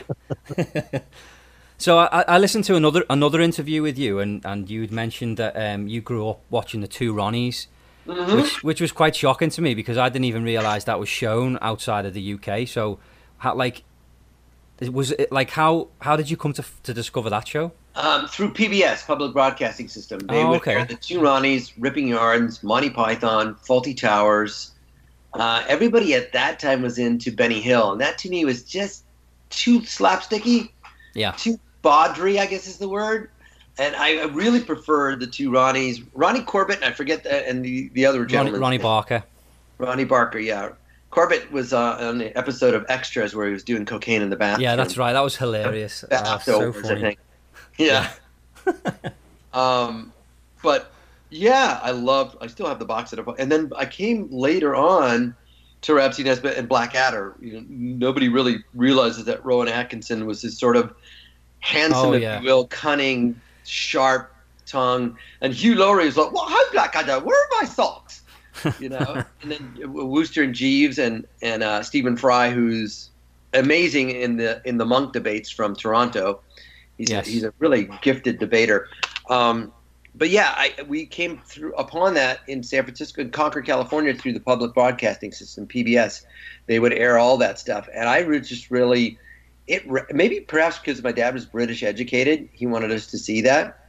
so 1.77 1.99
I, 1.99 2.23
I 2.27 2.37
listened 2.37 2.65
to 2.65 2.75
another 2.75 3.05
another 3.09 3.39
interview 3.39 3.81
with 3.81 3.97
you, 3.97 4.19
and, 4.19 4.43
and 4.45 4.69
you'd 4.69 4.91
mentioned 4.91 5.37
that 5.37 5.55
um, 5.55 5.87
you 5.87 6.01
grew 6.01 6.27
up 6.29 6.41
watching 6.49 6.81
the 6.81 6.87
two 6.87 7.13
Ronnies, 7.13 7.67
Mhm. 8.07 8.35
which 8.41 8.63
which 8.63 8.81
was 8.81 8.91
quite 8.91 9.15
shocking 9.15 9.49
to 9.51 9.61
me 9.61 9.73
because 9.75 9.97
I 9.97 10.09
didn't 10.09 10.25
even 10.25 10.43
realise 10.43 10.83
that 10.85 10.99
was 10.99 11.09
shown 11.09 11.57
outside 11.61 12.05
of 12.05 12.13
the 12.13 12.33
UK. 12.33 12.67
So, 12.67 12.99
how, 13.37 13.53
like, 13.55 13.83
it 14.79 14.91
was 14.93 15.11
it 15.11 15.31
like 15.31 15.51
how 15.51 15.89
how 16.01 16.15
did 16.15 16.29
you 16.29 16.35
come 16.37 16.53
to 16.53 16.63
to 16.83 16.93
discover 16.93 17.29
that 17.29 17.47
show? 17.47 17.71
Um, 17.95 18.27
through 18.27 18.53
PBS, 18.53 19.05
Public 19.05 19.33
Broadcasting 19.33 19.87
System. 19.89 20.19
They 20.19 20.41
Oh, 20.43 20.49
would 20.51 20.61
okay. 20.61 20.73
air 20.75 20.85
the 20.85 20.95
two 20.95 21.19
Ronnies, 21.19 21.73
Ripping 21.77 22.07
Yarns, 22.07 22.63
Monty 22.63 22.89
Python, 22.89 23.55
Fawlty 23.67 23.95
Towers. 23.95 24.71
Uh, 25.33 25.63
everybody 25.67 26.13
at 26.15 26.31
that 26.33 26.59
time 26.59 26.81
was 26.81 26.97
into 26.97 27.31
Benny 27.31 27.61
Hill, 27.61 27.91
and 27.91 28.01
that 28.01 28.17
to 28.19 28.29
me 28.29 28.45
was 28.45 28.63
just 28.63 29.03
too 29.49 29.79
slapsticky, 29.81 30.69
Yeah. 31.13 31.31
too 31.31 31.59
bawdry, 31.81 32.39
I 32.39 32.45
guess 32.45 32.67
is 32.67 32.77
the 32.77 32.89
word. 32.89 33.29
And 33.77 33.95
I 33.95 34.23
really 34.25 34.61
preferred 34.61 35.19
the 35.19 35.27
two 35.27 35.51
Ronnies, 35.51 36.05
Ronnie 36.13 36.41
Corbett, 36.41 36.77
and 36.77 36.85
I 36.85 36.91
forget 36.91 37.23
that, 37.23 37.47
and 37.47 37.63
the, 37.63 37.89
the 37.93 38.05
other 38.05 38.19
Ronnie, 38.19 38.31
gentleman. 38.31 38.61
Ronnie 38.61 38.77
Barker. 38.77 39.23
Ronnie 39.77 40.03
Barker, 40.03 40.39
yeah. 40.39 40.69
Corbett 41.11 41.51
was 41.51 41.73
uh, 41.73 41.97
on 41.99 42.17
the 42.17 42.37
episode 42.37 42.73
of 42.73 42.85
Extras 42.89 43.33
where 43.35 43.47
he 43.47 43.53
was 43.53 43.63
doing 43.63 43.85
cocaine 43.85 44.21
in 44.21 44.29
the 44.29 44.35
bathroom. 44.35 44.63
Yeah, 44.63 44.75
that's 44.75 44.97
right. 44.97 45.13
That 45.13 45.23
was 45.23 45.37
hilarious. 45.37 46.03
Ah, 46.11 46.37
so 46.43 46.59
Leftovers, 46.59 46.85
I 46.85 46.87
funny. 46.89 47.01
think. 47.01 47.19
Yeah. 47.77 48.11
um, 49.53 50.11
but 50.61 50.91
yeah, 51.29 51.79
I 51.83 51.91
loved. 51.91 52.37
I 52.41 52.47
still 52.47 52.67
have 52.67 52.79
the 52.79 52.85
box 52.85 53.11
set 53.11 53.19
up, 53.19 53.35
and 53.39 53.51
then 53.51 53.71
I 53.77 53.85
came 53.85 54.27
later 54.31 54.75
on 54.75 55.35
to 55.81 55.93
Rab 55.93 56.13
C. 56.13 56.23
Nesbitt 56.23 56.57
and 56.57 56.67
Blackadder. 56.67 57.35
You 57.39 57.53
know, 57.53 57.65
nobody 57.69 58.27
really 58.29 58.63
realizes 58.73 59.25
that 59.25 59.43
Rowan 59.45 59.67
Atkinson 59.67 60.25
was 60.25 60.41
this 60.41 60.57
sort 60.57 60.75
of 60.75 60.93
handsome, 61.59 62.09
Oh, 62.09 62.13
if 62.13 62.41
you 62.41 62.45
will, 62.45 62.67
cunning, 62.67 63.39
sharp 63.65 64.33
tongue, 64.65 65.17
and 65.41 65.53
Hugh 65.53 65.75
Laurie 65.75 66.05
was 66.05 66.17
like, 66.17 66.31
"Well, 66.31 66.45
hi 66.47 66.71
Blackadder, 66.71 67.19
where 67.19 67.35
are 67.35 67.61
my 67.61 67.65
socks?" 67.67 68.21
You 68.79 68.89
know, 68.89 69.23
and 69.41 69.51
then 69.51 69.73
Wooster 69.93 70.43
and 70.43 70.53
Jeeves 70.53 70.97
and 70.99 71.25
and 71.41 71.63
uh, 71.63 71.81
Stephen 71.83 72.17
Fry, 72.17 72.49
who's 72.51 73.09
amazing 73.53 74.09
in 74.11 74.37
the 74.37 74.61
in 74.65 74.77
the 74.77 74.85
Munk 74.85 75.13
debates 75.13 75.49
from 75.49 75.75
Toronto. 75.75 76.41
He's 76.97 77.09
Yes. 77.09 77.27
a, 77.27 77.31
he's 77.31 77.43
a 77.45 77.53
really 77.59 77.89
gifted 78.01 78.39
debater. 78.39 78.89
Um, 79.29 79.71
but 80.15 80.29
yeah, 80.29 80.53
I, 80.55 80.73
we 80.87 81.05
came 81.05 81.39
through 81.45 81.73
upon 81.75 82.13
that 82.15 82.39
in 82.47 82.63
San 82.63 82.83
Francisco 82.83 83.21
and 83.21 83.31
Concord, 83.31 83.65
California, 83.65 84.13
through 84.13 84.33
the 84.33 84.39
public 84.39 84.73
broadcasting 84.73 85.31
system, 85.31 85.67
PBS. 85.67 86.23
They 86.67 86.79
would 86.79 86.93
air 86.93 87.17
all 87.17 87.37
that 87.37 87.59
stuff, 87.59 87.87
and 87.93 88.09
I 88.09 88.19
re- 88.19 88.39
just 88.39 88.69
really, 88.71 89.17
it 89.67 89.83
maybe 90.13 90.39
perhaps 90.41 90.79
because 90.79 91.01
my 91.03 91.11
dad 91.11 91.33
was 91.33 91.45
British 91.45 91.83
educated, 91.83 92.49
he 92.53 92.65
wanted 92.65 92.91
us 92.91 93.07
to 93.07 93.17
see 93.17 93.41
that, 93.41 93.79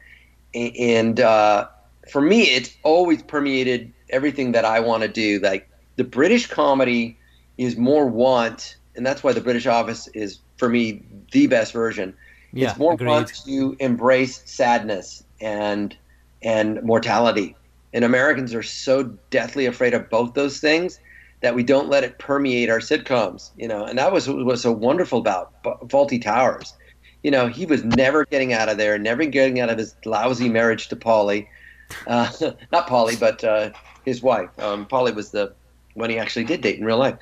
and 0.55 1.21
uh, 1.21 1.69
for 2.11 2.21
me, 2.21 2.43
it's 2.43 2.77
always 2.83 3.23
permeated 3.23 3.93
everything 4.09 4.53
that 4.53 4.65
I 4.65 4.81
want 4.81 5.03
to 5.03 5.09
do. 5.09 5.41
Like 5.41 5.69
the 5.97 6.05
British 6.05 6.47
comedy 6.47 7.19
is 7.59 7.77
more 7.77 8.07
want, 8.07 8.77
and 8.97 9.05
that's 9.05 9.23
why 9.23 9.33
the 9.33 9.41
British 9.41 9.67
Office 9.67 10.09
is 10.09 10.41
for 10.57 10.69
me 10.69 11.03
the 11.33 11.47
best 11.47 11.73
version 11.73 12.15
Yeah, 12.53 12.71
it's 12.71 12.79
more 12.79 12.95
agreed. 12.95 13.09
fun 13.09 13.27
to 13.47 13.77
embrace 13.81 14.43
sadness 14.45 15.25
and 15.41 15.97
and 16.43 16.83
mortality. 16.83 17.57
And 17.93 18.05
Americans 18.05 18.55
are 18.55 18.63
so 18.63 19.05
deathly 19.31 19.67
afraid 19.67 19.95
of 19.95 20.09
both 20.11 20.35
those 20.35 20.61
things 20.61 21.01
that 21.41 21.55
we 21.55 21.63
don't 21.63 21.89
let 21.89 22.05
it 22.05 22.19
permeate 22.19 22.71
our 22.71 22.79
sitcoms. 22.79 23.51
You 23.57 23.69
know, 23.69 23.85
and 23.85 23.99
that 23.99 24.13
was 24.13 24.29
what 24.29 24.45
was 24.45 24.63
so 24.63 24.73
wonderful 24.73 25.19
about 25.19 25.63
Fawlty 25.63 26.23
Towers. 26.23 26.75
You 27.23 27.31
know, 27.31 27.49
he 27.49 27.67
was 27.67 27.85
never 27.85 28.25
getting 28.27 28.53
out 28.53 28.69
of 28.69 28.79
there, 28.79 28.99
never 28.99 29.25
getting 29.27 29.61
out 29.61 29.69
of 29.69 29.79
his 29.79 29.95
lousy 30.05 30.49
marriage 30.49 30.89
to 30.89 30.97
Polly. 30.97 31.49
Uh, 32.07 32.31
not 32.73 32.87
Polly, 32.87 33.17
but 33.17 33.43
uh, 33.45 33.71
his 34.05 34.23
wife. 34.23 34.51
Um, 34.59 34.87
Polly 34.87 35.13
was 35.13 35.31
the 35.31 35.53
one 35.95 36.11
he 36.11 36.19
actually 36.19 36.45
did 36.45 36.61
date 36.61 36.79
in 36.79 36.85
real 36.85 36.99
life. 36.99 37.19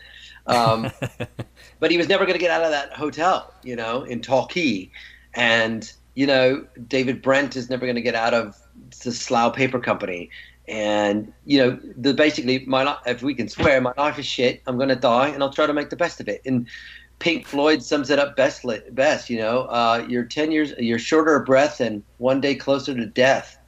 Um, 0.47 0.91
but 1.81 1.91
he 1.91 1.99
was 1.99 2.09
never 2.09 2.25
going 2.25 2.39
to 2.39 2.41
get 2.41 2.51
out 2.51 2.65
of 2.65 2.71
that 2.71 2.93
hotel, 2.93 3.53
you 3.63 3.77
know, 3.77 4.03
in 4.03 4.21
Torquay. 4.21 4.91
And, 5.35 5.91
you 6.15 6.27
know, 6.27 6.67
David 6.87 7.23
Brent 7.23 7.57
is 7.57 7.71
never 7.71 7.87
going 7.87 7.97
to 7.97 8.03
get 8.03 8.15
out 8.15 8.35
of 8.35 8.57
the 8.91 9.13
Slough 9.13 9.55
Paper 9.55 9.79
Company. 9.79 10.31
And, 10.67 11.33
you 11.47 11.59
know, 11.59 11.81
the 11.97 12.13
basically, 12.13 12.65
my 12.67 12.85
li- 12.85 12.99
if 13.07 13.23
we 13.23 13.35
can 13.35 13.49
swear, 13.49 13.81
my 13.81 13.93
life 13.97 14.19
is 14.19 14.27
shit. 14.27 14.63
I'm 14.67 14.79
to 14.79 14.97
die 14.97 15.29
and 15.29 15.43
I'll 15.43 15.53
try 15.53 15.67
to 15.67 15.73
make 15.73 15.91
the 15.91 15.97
best 15.97 16.21
of 16.21 16.29
it. 16.29 16.43
And 16.45 16.67
Pink 17.21 17.47
Floyd 17.47 17.83
sums 17.83 18.11
it 18.11 18.19
up 18.19 18.37
best, 18.37 18.65
best 18.91 19.31
you 19.31 19.39
know, 19.39 19.63
uh, 19.63 20.05
you're 20.09 20.25
10 20.25 20.53
years, 20.53 20.73
you're 20.79 20.99
shorter 20.99 21.37
of 21.37 21.47
breath 21.47 21.81
and 21.81 22.03
one 22.19 22.41
day 22.41 22.55
closer 22.55 22.95
to 22.95 23.07
death. 23.07 23.59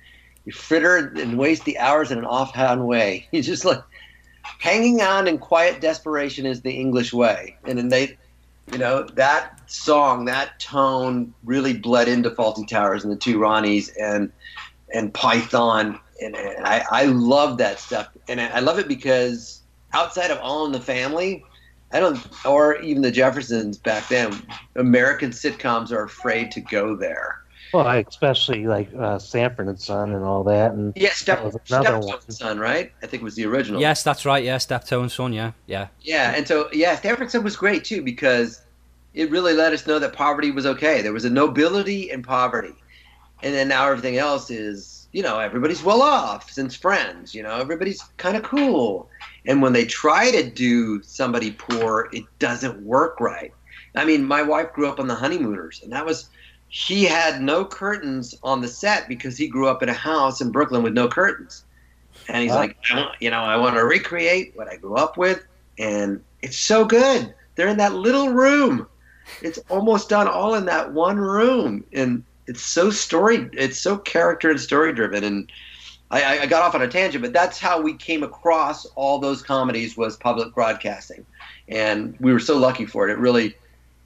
You 0.44 0.52
fritter 0.52 1.12
and 1.16 1.38
waste 1.38 1.64
the 1.64 1.78
hours 1.78 2.10
in 2.10 2.18
an 2.18 2.24
offhand 2.24 2.86
way. 2.86 3.26
You 3.32 3.42
just 3.42 3.64
like, 3.64 3.82
hanging 4.58 5.00
on 5.00 5.26
in 5.26 5.38
quiet 5.38 5.80
desperation 5.80 6.46
is 6.46 6.62
the 6.62 6.72
English 6.72 7.12
way. 7.12 7.56
And 7.64 7.78
then 7.78 7.88
they, 7.88 8.18
you 8.72 8.78
know, 8.78 9.04
that 9.14 9.60
song, 9.70 10.26
that 10.26 10.60
tone 10.60 11.34
really 11.44 11.76
bled 11.76 12.08
into 12.08 12.30
Fawlty 12.30 12.66
Towers 12.66 13.04
and 13.04 13.12
the 13.12 13.16
two 13.16 13.38
Ronnies 13.38 13.90
and 14.00 14.32
and 14.94 15.12
Python. 15.12 15.98
And, 16.22 16.36
and 16.36 16.66
I, 16.66 16.84
I 16.90 17.04
love 17.04 17.58
that 17.58 17.78
stuff. 17.80 18.08
And 18.28 18.40
I 18.40 18.48
I 18.48 18.60
love 18.60 18.78
it 18.78 18.88
because 18.88 19.62
outside 19.92 20.30
of 20.30 20.38
All 20.38 20.66
in 20.66 20.72
the 20.72 20.80
Family, 20.80 21.44
I 21.92 22.00
don't, 22.00 22.20
or 22.46 22.76
even 22.76 23.02
the 23.02 23.10
Jeffersons 23.10 23.78
back 23.78 24.08
then, 24.08 24.40
American 24.76 25.30
sitcoms 25.30 25.90
are 25.90 26.04
afraid 26.04 26.50
to 26.52 26.60
go 26.60 26.94
there. 26.94 27.40
Well, 27.72 27.86
I 27.86 28.04
especially 28.08 28.66
like 28.66 28.92
uh, 28.98 29.18
Sanford 29.18 29.68
and 29.68 29.80
Son 29.80 30.12
and 30.12 30.24
all 30.24 30.42
that, 30.44 30.72
and 30.72 30.92
Yeah, 30.96 31.10
Step, 31.12 31.38
That 31.38 31.44
was 31.44 31.54
another 31.68 32.02
Steptoe's 32.02 32.06
one. 32.06 32.30
Son, 32.30 32.58
right? 32.58 32.92
I 33.02 33.06
think 33.06 33.22
was 33.22 33.36
the 33.36 33.46
original. 33.46 33.80
Yes, 33.80 34.02
that's 34.02 34.24
right. 34.26 34.42
Yeah, 34.42 34.58
Steptoe 34.58 35.02
and 35.02 35.10
Son. 35.10 35.32
Yeah, 35.32 35.52
yeah. 35.66 35.88
Yeah, 36.00 36.34
and 36.34 36.46
so 36.46 36.68
yeah, 36.72 36.96
Sanford 36.96 37.30
Son 37.30 37.44
was 37.44 37.56
great 37.56 37.84
too 37.84 38.02
because 38.02 38.62
it 39.14 39.30
really 39.30 39.54
let 39.54 39.72
us 39.72 39.86
know 39.86 40.00
that 40.00 40.12
poverty 40.12 40.50
was 40.50 40.66
okay. 40.66 41.00
There 41.00 41.12
was 41.12 41.24
a 41.24 41.30
nobility 41.30 42.10
in 42.10 42.22
poverty, 42.22 42.74
and 43.42 43.54
then 43.54 43.68
now 43.68 43.88
everything 43.88 44.16
else 44.16 44.50
is 44.50 45.08
you 45.12 45.22
know 45.22 45.38
everybody's 45.38 45.82
well 45.82 46.02
off 46.02 46.50
since 46.50 46.76
Friends. 46.76 47.34
You 47.34 47.42
know 47.42 47.56
everybody's 47.56 48.02
kind 48.16 48.36
of 48.36 48.42
cool, 48.42 49.08
and 49.46 49.62
when 49.62 49.72
they 49.72 49.84
try 49.84 50.30
to 50.30 50.48
do 50.48 51.02
somebody 51.02 51.52
poor, 51.52 52.08
it 52.12 52.24
doesn't 52.38 52.80
work 52.82 53.20
right. 53.20 53.52
I 53.96 54.04
mean, 54.04 54.24
my 54.24 54.42
wife 54.42 54.72
grew 54.72 54.88
up 54.88 55.00
on 55.00 55.08
the 55.08 55.14
Honeymooners, 55.14 55.80
and 55.82 55.92
that 55.92 56.06
was 56.06 56.28
he 56.68 57.04
had 57.04 57.42
no 57.42 57.64
curtains 57.64 58.34
on 58.44 58.60
the 58.60 58.68
set 58.68 59.08
because 59.08 59.36
he 59.36 59.48
grew 59.48 59.66
up 59.68 59.82
in 59.82 59.88
a 59.88 59.94
house 59.94 60.40
in 60.40 60.52
Brooklyn 60.52 60.84
with 60.84 60.92
no 60.92 61.08
curtains. 61.08 61.64
And 62.28 62.42
he's 62.42 62.52
Wow. 62.52 62.58
like, 62.58 62.76
you 63.20 63.30
know, 63.30 63.40
I 63.40 63.56
want 63.56 63.74
to 63.74 63.84
recreate 63.84 64.52
what 64.54 64.68
I 64.68 64.76
grew 64.76 64.94
up 64.94 65.16
with, 65.16 65.44
and 65.78 66.20
it's 66.42 66.58
so 66.58 66.84
good. 66.84 67.34
They're 67.56 67.68
in 67.68 67.78
that 67.78 67.94
little 67.94 68.28
room. 68.28 68.86
It's 69.42 69.58
almost 69.68 70.08
done 70.08 70.28
all 70.28 70.54
in 70.54 70.66
that 70.66 70.92
one 70.92 71.16
room, 71.18 71.84
and 71.92 72.22
it's 72.50 72.62
so 72.62 72.90
story. 72.90 73.48
It's 73.52 73.78
so 73.78 73.96
character 73.96 74.50
and 74.50 74.60
story 74.60 74.92
driven. 74.92 75.22
And 75.22 75.52
I, 76.10 76.40
I- 76.40 76.46
got 76.46 76.62
off 76.62 76.74
on 76.74 76.82
a 76.82 76.88
tangent, 76.88 77.22
but 77.22 77.32
that's 77.32 77.58
how 77.58 77.80
we 77.80 77.94
came 77.94 78.24
across 78.24 78.84
all 78.96 79.20
those 79.20 79.40
comedies 79.40 79.96
was 79.96 80.16
public 80.16 80.52
broadcasting, 80.52 81.24
and 81.68 82.16
we 82.18 82.32
were 82.32 82.40
so 82.40 82.58
lucky 82.58 82.86
for 82.86 83.08
it. 83.08 83.12
It 83.12 83.18
really, 83.18 83.54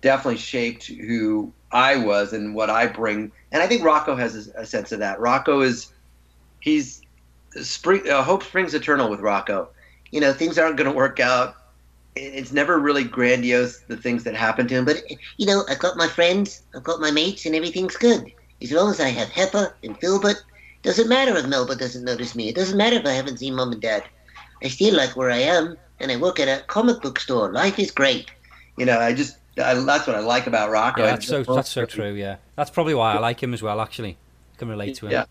definitely 0.03 0.37
shaped 0.37 0.87
who 0.89 1.51
I 1.73 1.97
was 1.97 2.35
and 2.35 2.55
what 2.55 2.69
I 2.69 2.87
bring. 2.87 3.33
And 3.51 3.63
I 3.63 3.67
think 3.67 3.83
Rocko 3.83 4.19
has 4.19 4.49
a, 4.49 4.61
a 4.61 4.67
sense 4.67 4.93
of 4.93 4.99
that. 4.99 5.19
Rocko 5.19 5.65
is, 5.65 5.91
he's 6.61 7.01
spring. 7.63 8.07
Uh, 8.09 8.23
hope 8.23 8.43
springs 8.43 8.75
eternal 8.75 9.09
with 9.09 9.21
Rocko. 9.21 9.69
You 10.11 10.21
know, 10.21 10.35
things 10.35 10.59
aren't 10.59 10.77
going 10.77 10.91
to 10.91 10.97
work 10.97 11.19
out. 11.21 11.57
It- 12.17 12.35
It's 12.35 12.53
never 12.53 12.79
really 12.79 13.05
grandiose 13.05 13.81
the 13.89 13.97
things 13.97 14.25
that 14.25 14.35
happen 14.35 14.67
to 14.69 14.75
him, 14.75 14.85
but 14.85 15.03
But, 15.09 15.19
you 15.37 15.47
know, 15.47 15.65
I've 15.69 15.79
got 15.79 15.97
my 15.97 16.09
friends, 16.09 16.63
I've 16.75 16.85
got 16.85 17.01
my 17.01 17.11
mates, 17.11 17.45
and 17.47 17.55
everything's 17.55 17.97
good. 17.97 18.31
As 18.63 18.71
long 18.73 18.91
as 18.91 19.01
I 19.01 19.09
have 19.09 19.29
Heffer 19.29 19.73
and 19.83 19.99
Filbert, 20.01 20.43
doesn't 20.83 21.09
matter 21.09 21.37
if 21.37 21.47
Melba 21.47 21.75
doesn't 21.77 22.05
notice 22.05 22.35
me. 22.35 22.49
It 22.49 22.55
doesn't 22.55 22.77
matter 22.77 22.97
if 22.97 23.07
I 23.07 23.13
haven't 23.13 23.39
seen 23.39 23.55
Mom 23.55 23.73
and 23.73 23.81
Dad. 23.81 24.05
I 24.63 24.69
still 24.69 24.95
like 24.95 25.17
where 25.17 25.31
I 25.31 25.39
am, 25.39 25.77
and 26.01 26.13
I 26.13 26.17
work 26.17 26.39
at 26.41 26.49
a 26.49 26.63
comic 26.67 27.01
book 27.03 27.19
store. 27.19 27.51
Life 27.53 27.79
is 27.79 27.91
great. 27.91 28.31
you 28.77 28.85
know, 28.85 28.99
I 28.99 29.13
just 29.15 29.37
I, 29.57 29.75
that's 29.75 30.07
what 30.07 30.17
I 30.17 30.21
like 30.21 30.47
about 30.49 30.71
Rocko. 30.71 30.99
Yeah, 30.99 31.07
that's 31.07 31.27
so 31.27 31.43
that's 31.45 31.71
so 31.71 31.87
true. 31.87 32.13
Yeah, 32.15 32.37
that's 32.57 32.71
probably 32.71 32.95
why 32.95 33.15
I 33.15 33.19
like 33.19 33.41
him 33.43 33.55
as 33.55 33.63
well. 33.63 33.81
Actually, 33.81 34.17
I 34.55 34.59
can 34.59 34.69
relate 34.69 34.97
to 34.97 35.07
him. 35.07 35.13
Yeah. 35.13 35.25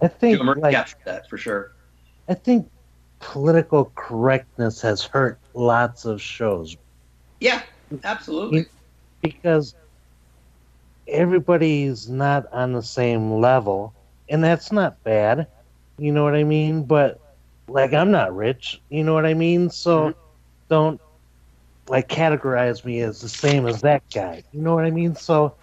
I 0.00 0.08
think 0.08 0.38
Bill 0.38 0.54
like 0.56 1.04
that 1.04 1.28
for 1.28 1.36
sure. 1.36 1.72
I 2.28 2.34
think 2.34 2.70
political 3.20 3.92
correctness 3.94 4.80
has 4.82 5.02
hurt 5.04 5.38
lots 5.54 6.04
of 6.04 6.20
shows 6.20 6.76
Yeah, 7.40 7.62
absolutely. 8.04 8.66
because 9.22 9.74
everybody's 11.08 12.08
not 12.08 12.44
on 12.52 12.72
the 12.72 12.82
same 12.82 13.32
level, 13.40 13.94
and 14.28 14.42
that's 14.42 14.72
not 14.72 15.02
bad. 15.04 15.46
You 15.98 16.12
know 16.12 16.24
what 16.24 16.34
I 16.34 16.44
mean? 16.44 16.84
But 16.86 17.18
like, 17.68 17.92
I'm 17.92 18.10
not 18.10 18.34
rich. 18.34 18.80
You 18.88 19.04
know 19.04 19.14
what 19.14 19.26
I 19.26 19.34
mean? 19.34 19.70
So 19.70 20.12
Mhm. 20.12 20.28
don't 20.68 21.00
like 21.88 22.08
categorize 22.08 22.84
me 22.84 23.00
as 23.00 23.20
the 23.20 23.28
same 23.28 23.66
as 23.66 23.80
that 23.82 24.02
guy. 24.14 24.42
You 24.52 24.62
know 24.62 24.74
what 24.74 24.84
I 24.84 24.90
mean? 24.90 25.14
So 25.14 25.56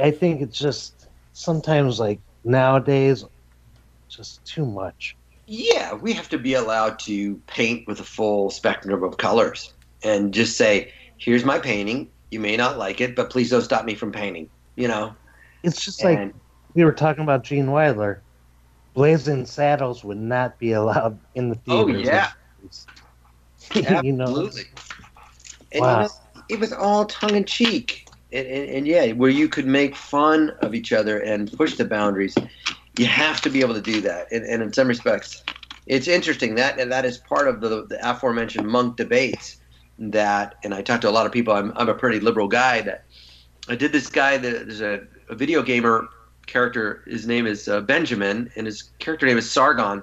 I 0.00 0.10
think 0.10 0.42
it's 0.42 0.58
just 0.58 1.08
sometimes 1.32 1.98
like 2.00 2.20
nowadays, 2.44 3.24
just 4.10 4.44
too 4.44 4.66
much. 4.66 5.16
Yeah, 5.46 5.94
we 5.94 6.12
have 6.12 6.28
to 6.30 6.38
be 6.38 6.54
allowed 6.54 6.98
to 7.00 7.36
paint 7.46 7.86
with 7.86 8.00
a 8.00 8.04
full 8.04 8.50
spectrum 8.50 9.02
of 9.02 9.18
colors 9.18 9.72
and 10.02 10.32
just 10.32 10.56
say, 10.56 10.92
"Here's 11.18 11.44
my 11.44 11.58
painting. 11.58 12.08
You 12.30 12.40
may 12.40 12.56
not 12.56 12.78
like 12.78 13.00
it, 13.00 13.14
but 13.14 13.30
please 13.30 13.50
don't 13.50 13.62
stop 13.62 13.84
me 13.84 13.94
from 13.94 14.12
painting." 14.12 14.48
You 14.76 14.88
know. 14.88 15.14
It's 15.62 15.84
just 15.84 16.02
like 16.02 16.32
we 16.74 16.84
were 16.84 16.92
talking 16.92 17.22
about 17.22 17.44
Gene 17.44 17.70
Wilder. 17.70 18.22
Blazing 18.94 19.44
Saddles 19.44 20.04
would 20.04 20.18
not 20.18 20.58
be 20.58 20.72
allowed 20.72 21.18
in 21.34 21.48
the 21.48 21.56
theater. 21.56 21.82
Oh, 21.82 21.88
yeah. 21.88 22.30
you 24.02 24.12
know, 24.12 24.24
Absolutely. 24.24 24.62
And 25.72 25.80
Wow. 25.80 26.02
you 26.02 26.08
know, 26.08 26.42
it 26.48 26.60
was 26.60 26.72
all 26.72 27.04
tongue 27.06 27.34
in 27.34 27.44
cheek. 27.44 28.06
And, 28.32 28.46
and, 28.46 28.70
and 28.70 28.86
yeah, 28.86 29.12
where 29.12 29.30
you 29.30 29.48
could 29.48 29.66
make 29.66 29.96
fun 29.96 30.50
of 30.60 30.74
each 30.74 30.92
other 30.92 31.18
and 31.18 31.52
push 31.52 31.76
the 31.76 31.84
boundaries, 31.84 32.34
you 32.98 33.06
have 33.06 33.40
to 33.42 33.50
be 33.50 33.60
able 33.60 33.74
to 33.74 33.80
do 33.80 34.00
that. 34.02 34.30
And, 34.30 34.44
and 34.44 34.62
in 34.62 34.72
some 34.72 34.88
respects, 34.88 35.42
it's 35.86 36.08
interesting 36.08 36.54
that 36.54 36.78
and 36.78 36.90
that 36.92 37.04
is 37.04 37.18
part 37.18 37.48
of 37.48 37.60
the, 37.60 37.86
the 37.86 37.98
aforementioned 38.08 38.66
Munk 38.66 38.96
debates. 38.96 39.58
That 39.96 40.56
and 40.64 40.74
I 40.74 40.82
talked 40.82 41.02
to 41.02 41.08
a 41.08 41.12
lot 41.12 41.24
of 41.24 41.30
people. 41.30 41.54
I'm, 41.54 41.72
I'm 41.76 41.88
a 41.88 41.94
pretty 41.94 42.18
liberal 42.18 42.48
guy. 42.48 42.80
That 42.80 43.04
I 43.68 43.76
did 43.76 43.92
this 43.92 44.08
guy. 44.08 44.36
That 44.38 44.66
there's 44.66 44.80
a, 44.80 45.06
a 45.28 45.36
video 45.36 45.62
gamer 45.62 46.08
character. 46.46 47.04
His 47.06 47.28
name 47.28 47.46
is 47.46 47.68
uh, 47.68 47.80
Benjamin, 47.80 48.50
and 48.56 48.66
his 48.66 48.90
character 48.98 49.24
name 49.24 49.38
is 49.38 49.48
Sargon, 49.48 50.02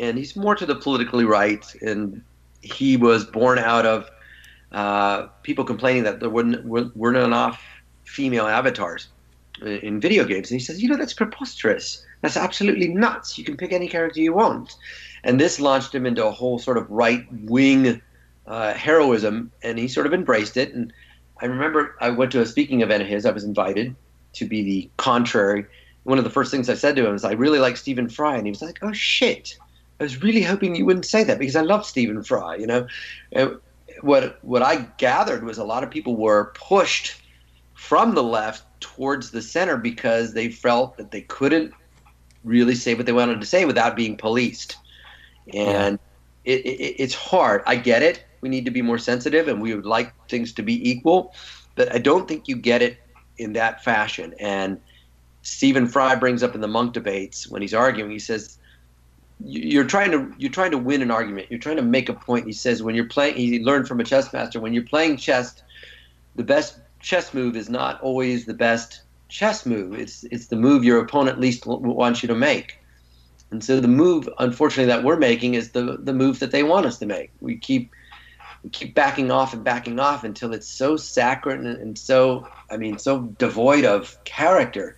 and 0.00 0.16
he's 0.16 0.34
more 0.34 0.54
to 0.54 0.64
the 0.64 0.76
politically 0.76 1.26
right. 1.26 1.62
And 1.82 2.22
he 2.62 2.96
was 2.96 3.26
born 3.26 3.58
out 3.58 3.84
of 3.84 4.08
uh, 4.72 5.26
people 5.42 5.64
complaining 5.64 6.04
that 6.04 6.20
there 6.20 6.30
weren't, 6.30 6.64
weren't 6.64 6.96
weren't 6.96 7.18
enough 7.18 7.62
female 8.04 8.46
avatars 8.46 9.08
in, 9.62 9.78
in 9.78 10.00
video 10.00 10.24
games. 10.24 10.50
And 10.50 10.60
he 10.60 10.64
says, 10.64 10.82
you 10.82 10.88
know, 10.88 10.96
that's 10.96 11.12
preposterous. 11.12 12.04
That's 12.20 12.36
absolutely 12.36 12.88
nuts. 12.88 13.38
You 13.38 13.44
can 13.44 13.56
pick 13.56 13.72
any 13.72 13.88
character 13.88 14.20
you 14.20 14.34
want. 14.34 14.76
And 15.24 15.40
this 15.40 15.60
launched 15.60 15.94
him 15.94 16.06
into 16.06 16.26
a 16.26 16.30
whole 16.30 16.58
sort 16.58 16.78
of 16.78 16.90
right 16.90 17.26
wing 17.44 18.02
uh, 18.46 18.74
heroism, 18.74 19.52
and 19.62 19.78
he 19.78 19.88
sort 19.88 20.06
of 20.06 20.14
embraced 20.14 20.56
it. 20.56 20.74
And 20.74 20.92
I 21.40 21.46
remember 21.46 21.96
I 22.00 22.10
went 22.10 22.32
to 22.32 22.40
a 22.40 22.46
speaking 22.46 22.80
event 22.82 23.02
of 23.02 23.08
his. 23.08 23.24
I 23.24 23.30
was 23.30 23.44
invited 23.44 23.94
to 24.34 24.46
be 24.46 24.62
the 24.62 24.90
contrary. 24.96 25.66
One 26.04 26.18
of 26.18 26.24
the 26.24 26.30
first 26.30 26.50
things 26.50 26.68
I 26.68 26.74
said 26.74 26.96
to 26.96 27.06
him 27.06 27.12
was, 27.12 27.24
I 27.24 27.32
really 27.32 27.60
like 27.60 27.76
Stephen 27.76 28.08
Fry. 28.08 28.36
And 28.36 28.46
he 28.46 28.50
was 28.50 28.62
like, 28.62 28.78
oh, 28.82 28.92
shit. 28.92 29.56
I 30.00 30.02
was 30.02 30.22
really 30.22 30.42
hoping 30.42 30.74
you 30.74 30.84
wouldn't 30.84 31.06
say 31.06 31.22
that 31.22 31.38
because 31.38 31.54
I 31.54 31.60
love 31.60 31.86
Stephen 31.86 32.22
Fry, 32.24 32.56
you 32.56 32.66
know. 32.66 32.88
And 33.30 33.58
what 34.00 34.38
what 34.42 34.62
I 34.62 34.88
gathered 34.96 35.44
was 35.44 35.58
a 35.58 35.64
lot 35.64 35.84
of 35.84 35.90
people 35.90 36.16
were 36.16 36.52
pushed 36.54 37.20
from 37.74 38.14
the 38.14 38.22
left 38.22 38.64
towards 38.82 39.30
the 39.30 39.40
center 39.40 39.76
because 39.76 40.34
they 40.34 40.50
felt 40.50 40.96
that 40.98 41.10
they 41.10 41.22
couldn't 41.22 41.72
really 42.44 42.74
say 42.74 42.94
what 42.94 43.06
they 43.06 43.12
wanted 43.12 43.40
to 43.40 43.46
say 43.46 43.64
without 43.64 43.96
being 43.96 44.16
policed, 44.16 44.76
and 45.54 45.98
it, 46.44 46.60
it, 46.66 46.96
it's 46.98 47.14
hard. 47.14 47.62
I 47.66 47.76
get 47.76 48.02
it. 48.02 48.24
We 48.40 48.48
need 48.48 48.64
to 48.64 48.70
be 48.70 48.82
more 48.82 48.98
sensitive, 48.98 49.48
and 49.48 49.62
we 49.62 49.74
would 49.74 49.86
like 49.86 50.12
things 50.28 50.52
to 50.54 50.62
be 50.62 50.90
equal, 50.90 51.34
but 51.76 51.94
I 51.94 51.98
don't 51.98 52.28
think 52.28 52.48
you 52.48 52.56
get 52.56 52.82
it 52.82 52.98
in 53.38 53.54
that 53.54 53.82
fashion. 53.82 54.34
And 54.40 54.80
Stephen 55.42 55.86
Fry 55.86 56.14
brings 56.16 56.42
up 56.42 56.54
in 56.54 56.60
the 56.60 56.68
Munk 56.68 56.92
debates 56.92 57.48
when 57.48 57.62
he's 57.62 57.74
arguing, 57.74 58.10
he 58.10 58.18
says 58.18 58.58
you're 59.44 59.84
trying 59.84 60.10
to 60.12 60.32
you're 60.38 60.52
trying 60.52 60.70
to 60.70 60.78
win 60.78 61.02
an 61.02 61.10
argument. 61.10 61.48
You're 61.50 61.60
trying 61.60 61.76
to 61.76 61.82
make 61.82 62.08
a 62.08 62.14
point. 62.14 62.46
He 62.46 62.52
says 62.52 62.82
when 62.82 62.94
you're 62.94 63.08
playing, 63.08 63.34
he 63.36 63.60
learned 63.60 63.88
from 63.88 64.00
a 64.00 64.04
chess 64.04 64.32
master. 64.32 64.60
When 64.60 64.72
you're 64.72 64.84
playing 64.84 65.16
chess, 65.16 65.62
the 66.36 66.44
best 66.44 66.78
chess 67.02 67.34
move 67.34 67.56
is 67.56 67.68
not 67.68 68.00
always 68.00 68.46
the 68.46 68.54
best 68.54 69.02
chess 69.28 69.66
move. 69.66 69.94
It's 69.94 70.24
it's 70.24 70.46
the 70.46 70.56
move 70.56 70.84
your 70.84 71.00
opponent 71.00 71.40
least 71.40 71.66
wants 71.66 72.22
you 72.22 72.28
to 72.28 72.34
make. 72.34 72.78
And 73.50 73.62
so 73.62 73.80
the 73.80 73.88
move, 73.88 74.28
unfortunately, 74.38 74.86
that 74.86 75.04
we're 75.04 75.18
making 75.18 75.54
is 75.54 75.72
the 75.72 75.98
the 75.98 76.14
move 76.14 76.38
that 76.40 76.52
they 76.52 76.62
want 76.62 76.86
us 76.86 76.98
to 76.98 77.06
make. 77.06 77.32
We 77.40 77.56
keep 77.56 77.90
we 78.62 78.70
keep 78.70 78.94
backing 78.94 79.30
off 79.30 79.52
and 79.52 79.62
backing 79.62 80.00
off 80.00 80.24
until 80.24 80.54
it's 80.54 80.68
so 80.68 80.96
saccharine 80.96 81.66
and, 81.66 81.98
so 81.98 82.46
I 82.70 82.76
mean 82.76 82.98
so 82.98 83.20
devoid 83.38 83.84
of 83.84 84.16
character. 84.24 84.96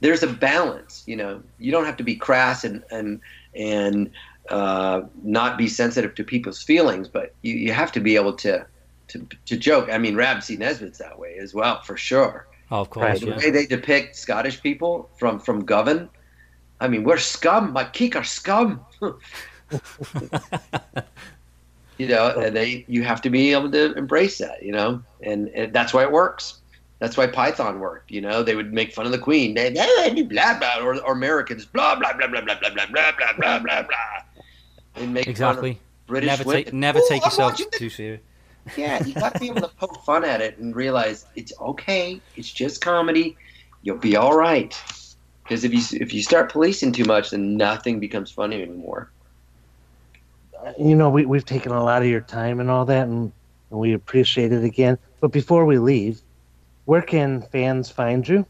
There's 0.00 0.22
a 0.22 0.28
balance, 0.28 1.02
you 1.06 1.16
know. 1.16 1.42
You 1.58 1.72
don't 1.72 1.86
have 1.86 1.96
to 1.96 2.04
be 2.04 2.16
crass 2.16 2.64
and 2.64 2.84
and 2.90 3.20
and 3.54 4.10
uh, 4.50 5.02
not 5.22 5.58
be 5.58 5.68
sensitive 5.68 6.14
to 6.14 6.24
people's 6.24 6.62
feelings, 6.62 7.08
but 7.08 7.34
you, 7.42 7.54
you 7.54 7.72
have 7.72 7.90
to 7.92 8.00
be 8.00 8.16
able 8.16 8.34
to, 8.34 8.64
to 9.08 9.26
to 9.46 9.56
joke. 9.56 9.88
I 9.90 9.98
mean, 9.98 10.16
Rab 10.16 10.42
C. 10.42 10.56
Nesbitt's 10.56 10.98
that 10.98 11.18
way 11.18 11.36
as 11.40 11.54
well, 11.54 11.82
for 11.82 11.96
sure. 11.96 12.46
Oh, 12.70 12.80
of 12.80 12.90
course. 12.90 13.04
Right. 13.06 13.20
The 13.20 13.36
way 13.36 13.50
they 13.50 13.66
depict 13.66 14.16
Scottish 14.16 14.60
people 14.62 15.08
from 15.18 15.38
from 15.38 15.64
Govan, 15.64 16.08
I 16.80 16.88
mean, 16.88 17.04
we're 17.04 17.18
scum. 17.18 17.72
My 17.72 17.84
keek 17.84 18.16
are 18.16 18.24
scum. 18.24 18.80
you 21.98 22.08
know, 22.08 22.28
and 22.38 22.54
they 22.54 22.84
you 22.88 23.02
have 23.04 23.20
to 23.22 23.30
be 23.30 23.52
able 23.52 23.70
to 23.70 23.92
embrace 23.94 24.38
that, 24.38 24.62
you 24.62 24.72
know, 24.72 25.02
and, 25.22 25.48
and 25.48 25.72
that's 25.72 25.94
why 25.94 26.02
it 26.02 26.12
works. 26.12 26.60
That's 26.98 27.16
why 27.16 27.26
Python 27.26 27.78
worked. 27.78 28.10
You 28.10 28.22
know, 28.22 28.42
they 28.42 28.54
would 28.54 28.72
make 28.72 28.92
fun 28.92 29.06
of 29.06 29.12
the 29.12 29.18
Queen, 29.18 29.54
they, 29.54 29.70
blah 29.70 30.58
blah, 30.58 30.78
or, 30.80 31.00
or 31.02 31.12
Americans, 31.12 31.66
blah 31.66 31.94
blah 31.94 32.12
blah 32.14 32.26
blah 32.26 32.40
blah 32.40 32.58
blah 32.58 32.70
blah 32.70 32.86
blah 32.86 33.12
blah 33.12 33.32
blah 33.36 33.58
blah 33.58 33.82
blah. 33.82 35.16
Exactly. 35.16 35.72
of 35.72 35.76
British 36.06 36.28
Never 36.28 36.44
women. 36.44 36.64
take 36.64 36.72
never 36.72 36.98
Oh, 37.00 37.06
take 37.08 37.22
I'm 37.22 37.26
yourself 37.26 37.60
too 37.72 37.90
serious. 37.90 38.20
Yeah, 38.76 39.04
you 39.04 39.14
got 39.14 39.34
to 39.34 39.40
be 39.40 39.48
able 39.48 39.62
to 39.62 39.70
poke 39.76 40.02
fun 40.04 40.24
at 40.24 40.40
it 40.40 40.58
and 40.58 40.74
realize 40.74 41.26
it's 41.36 41.52
okay. 41.60 42.20
It's 42.36 42.50
just 42.50 42.80
comedy. 42.80 43.36
You'll 43.82 43.98
be 43.98 44.16
all 44.16 44.36
right. 44.36 44.76
Because 45.42 45.64
if 45.64 45.72
you 45.72 45.80
if 46.00 46.12
you 46.12 46.22
start 46.22 46.50
policing 46.50 46.92
too 46.92 47.04
much, 47.04 47.30
then 47.30 47.56
nothing 47.56 48.00
becomes 48.00 48.30
funny 48.32 48.62
anymore. 48.62 49.10
you 50.78 50.96
know, 50.96 51.10
we, 51.10 51.24
we've 51.26 51.44
taken 51.44 51.72
a 51.72 51.84
lot 51.84 52.02
of 52.02 52.08
your 52.08 52.20
time 52.20 52.60
and 52.60 52.70
all 52.70 52.84
that, 52.86 53.06
and, 53.06 53.32
and 53.70 53.80
we 53.80 53.92
appreciate 53.92 54.52
it 54.52 54.64
again. 54.64 54.98
But 55.20 55.32
before 55.32 55.64
we 55.64 55.78
leave, 55.78 56.20
where 56.84 57.02
can 57.02 57.42
fans 57.42 57.90
find 57.90 58.26
you? 58.26 58.46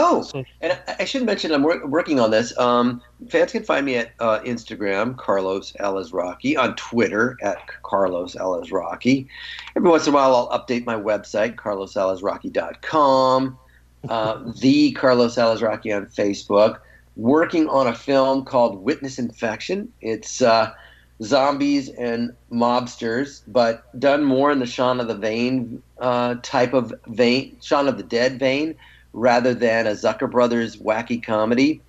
Oh, 0.00 0.22
So- 0.22 0.44
and 0.60 0.72
I, 0.86 0.96
I 1.00 1.04
should 1.04 1.24
mention 1.24 1.50
I'm 1.52 1.62
wor- 1.64 1.84
working 1.86 2.20
on 2.20 2.30
this. 2.30 2.56
Um, 2.58 3.02
fans 3.28 3.50
can 3.52 3.64
find 3.64 3.84
me 3.84 3.96
at 3.96 4.12
uh, 4.20 4.38
Instagram, 4.40 5.16
Carlos 5.16 5.72
Rocky, 6.12 6.56
on 6.56 6.76
Twitter 6.76 7.36
at 7.42 7.58
Carlos 7.82 8.36
Rocky. 8.70 9.28
Every 9.76 9.90
once 9.90 10.06
in 10.06 10.12
a 10.12 10.16
while, 10.16 10.34
I'll 10.34 10.48
update 10.58 10.86
my 10.86 10.94
website, 10.94 11.56
carlosalazraqui.com. 11.56 13.58
Uh, 14.08 14.52
the 14.60 14.92
Carlos 14.92 15.36
Rocky 15.36 15.92
on 15.92 16.06
Facebook. 16.06 16.78
Working 17.16 17.68
on 17.68 17.88
a 17.88 17.94
film 17.94 18.44
called 18.44 18.80
Witness 18.84 19.18
Infection. 19.18 19.92
It's 20.00 20.40
uh, 20.40 20.72
zombies 21.20 21.88
and 21.88 22.30
mobsters, 22.52 23.42
but 23.48 23.98
done 23.98 24.22
more 24.22 24.52
in 24.52 24.60
the 24.60 24.66
Shaun 24.66 25.00
of 25.00 25.08
the 25.08 25.16
Vein 25.16 25.82
uh, 25.98 26.36
type 26.42 26.74
of 26.74 26.94
vein, 27.08 27.56
Shaun 27.60 27.88
of 27.88 27.96
the 27.96 28.04
Dead 28.04 28.38
vein 28.38 28.76
rather 29.12 29.54
than 29.54 29.86
a 29.86 29.92
Zucker 29.92 30.30
Brothers 30.30 30.76
wacky 30.76 31.22
comedy. 31.22 31.82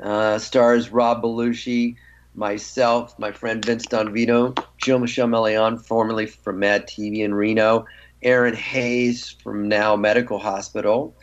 Uh, 0.00 0.38
stars 0.38 0.90
Rob 0.90 1.22
Belushi, 1.22 1.96
myself, 2.34 3.18
my 3.18 3.32
friend 3.32 3.64
Vince 3.64 3.86
Don 3.86 4.12
Vito, 4.12 4.54
Jill 4.78 4.98
Michelle 4.98 5.28
Meleán, 5.28 5.84
formerly 5.84 6.26
from 6.26 6.58
Mad 6.58 6.86
TV 6.86 7.18
in 7.18 7.34
Reno, 7.34 7.86
Erin 8.22 8.54
Hayes 8.54 9.36
from 9.42 9.68
Now 9.68 9.96
Medical 9.96 10.38
Hospital, 10.38 11.14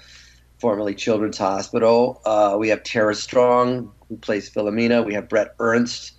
formerly 0.59 0.95
Children's 0.95 1.37
Hospital. 1.37 2.21
Uh, 2.25 2.55
we 2.57 2.69
have 2.69 2.83
Tara 2.83 3.15
Strong, 3.15 3.91
who 4.07 4.17
plays 4.17 4.49
Philomena. 4.49 5.05
We 5.05 5.13
have 5.13 5.27
Brett 5.27 5.55
Ernst, 5.59 6.13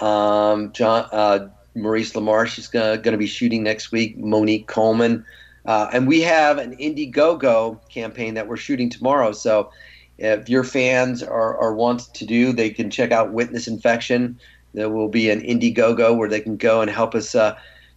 um, 0.00 0.72
John, 0.72 1.08
uh, 1.10 1.48
Maurice 1.74 2.12
LaMarche. 2.12 2.48
She's 2.48 2.68
going 2.68 3.02
to 3.02 3.16
be 3.16 3.26
shooting 3.26 3.62
next 3.62 3.92
week. 3.92 4.16
Monique 4.18 4.66
Coleman. 4.66 5.24
Uh, 5.66 5.88
and 5.92 6.06
we 6.06 6.20
have 6.20 6.58
an 6.58 6.76
Indiegogo 6.76 7.80
campaign 7.88 8.34
that 8.34 8.46
we're 8.46 8.56
shooting 8.56 8.88
tomorrow. 8.88 9.32
So 9.32 9.70
if 10.18 10.48
your 10.48 10.64
fans 10.64 11.22
are, 11.22 11.58
are 11.58 11.74
want 11.74 12.14
to 12.14 12.24
do, 12.24 12.52
they 12.52 12.70
can 12.70 12.90
check 12.90 13.10
out 13.10 13.32
Witness 13.32 13.66
Infection. 13.66 14.38
There 14.74 14.88
will 14.90 15.08
be 15.08 15.30
an 15.30 15.40
Indiegogo 15.40 16.16
where 16.16 16.28
they 16.28 16.40
can 16.40 16.56
go 16.56 16.80
and 16.80 16.90
help 16.90 17.14
us 17.14 17.34
uh, 17.34 17.56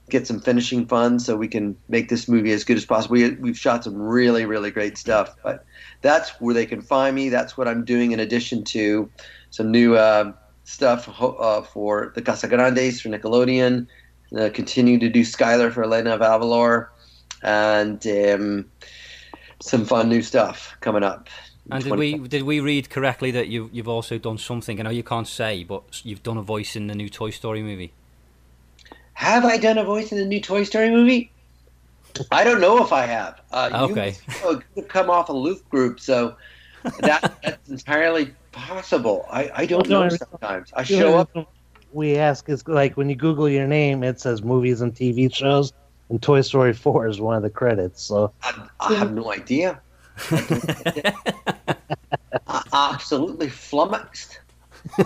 get 0.10 0.26
some 0.26 0.40
finishing 0.40 0.88
funds 0.88 1.26
so 1.26 1.36
we 1.36 1.48
can 1.48 1.78
make 1.88 2.10
this 2.10 2.28
movie 2.28 2.52
as 2.52 2.64
good 2.64 2.78
as 2.78 2.86
possible. 2.86 3.14
We, 3.14 3.32
we've 3.36 3.58
shot 3.58 3.84
some 3.84 3.96
really, 3.96 4.46
really 4.46 4.72
great 4.72 4.98
stuff. 4.98 5.36
But 5.44 5.66
that's 6.02 6.30
where 6.42 6.54
they 6.54 6.66
can 6.66 6.82
find 6.82 7.16
me. 7.16 7.30
That's 7.30 7.58
what 7.58 7.68
I'm 7.68 7.86
doing 7.86 8.12
in 8.12 8.20
addition 8.20 8.64
to 8.66 9.10
some 9.52 9.72
new 9.72 9.96
uh, 9.96 10.34
stuff 10.64 11.10
uh, 11.22 11.62
for 11.62 12.12
the 12.16 12.22
Casa 12.22 12.48
Grandes 12.48 13.02
for 13.02 13.10
Nickelodeon. 13.10 13.88
Uh, 14.38 14.50
continue 14.54 15.00
to 15.00 15.10
do 15.10 15.22
Skylar 15.22 15.72
for 15.72 15.84
Elena 15.84 16.12
of 16.12 16.22
Avalor 16.22 16.88
and 17.44 18.06
um, 18.08 18.66
some 19.62 19.86
fun 19.86 20.10
new 20.10 20.22
stuff 20.22 20.76
coming 20.82 21.04
up. 21.04 21.30
And 21.72 21.84
did 21.84 21.96
we 21.98 22.18
did 22.18 22.44
we 22.44 22.60
read 22.60 22.90
correctly 22.90 23.32
that 23.32 23.48
you 23.48 23.70
you've 23.72 23.88
also 23.88 24.18
done 24.18 24.38
something? 24.38 24.80
I 24.80 24.84
know 24.84 24.90
you 24.90 25.04
can't 25.04 25.28
say, 25.28 25.64
but 25.64 26.04
you've 26.04 26.24
done 26.24 26.38
a 26.38 26.42
voice 26.42 26.76
in 26.76 26.88
the 26.88 26.96
new 26.96 27.10
Toy 27.10 27.30
Story 27.30 27.62
movie. 27.62 27.92
Have 29.14 29.46
I 29.46 29.58
done 29.58 29.78
a 29.78 29.84
voice 29.84 30.12
in 30.12 30.18
the 30.18 30.26
new 30.26 30.42
Toy 30.42 30.64
Story 30.64 30.90
movie? 30.90 31.32
I 32.32 32.44
don't 32.44 32.60
know 32.62 32.84
if 32.84 32.92
I 32.92 33.06
have. 33.06 33.42
Uh, 33.52 33.88
Okay. 33.90 34.16
You 34.76 34.84
come 34.84 35.10
off 35.10 35.30
a 35.30 35.34
loop 35.34 35.68
group, 35.70 36.00
so 36.00 36.36
that, 37.02 37.34
that's 37.44 37.70
entirely 37.70 38.34
possible. 38.52 39.26
I, 39.30 39.52
I 39.54 39.66
don't 39.66 39.88
Well, 39.88 40.04
know 40.04 40.08
no, 40.08 40.16
sometimes. 40.16 40.72
I 40.74 40.84
show 40.84 41.18
up. 41.18 41.30
We 41.92 42.18
ask 42.18 42.48
is 42.50 42.68
like 42.68 42.98
when 42.98 43.10
you 43.10 43.16
Google 43.16 43.50
your 43.50 43.68
name, 43.68 44.04
it 44.04 44.20
says 44.20 44.44
movies 44.44 44.82
and 44.82 44.94
TV 44.94 45.34
shows, 45.34 45.74
and 46.10 46.22
Toy 46.22 46.42
Story 46.42 46.74
4 46.74 47.08
is 47.08 47.20
one 47.22 47.36
of 47.36 47.44
the 47.44 47.50
credits. 47.50 48.02
So 48.02 48.34
I, 48.44 48.68
I 48.80 48.94
have 48.96 49.14
no 49.14 49.32
idea. 49.32 49.80
I, 52.48 52.64
absolutely 52.74 53.50
flummoxed. 53.50 54.40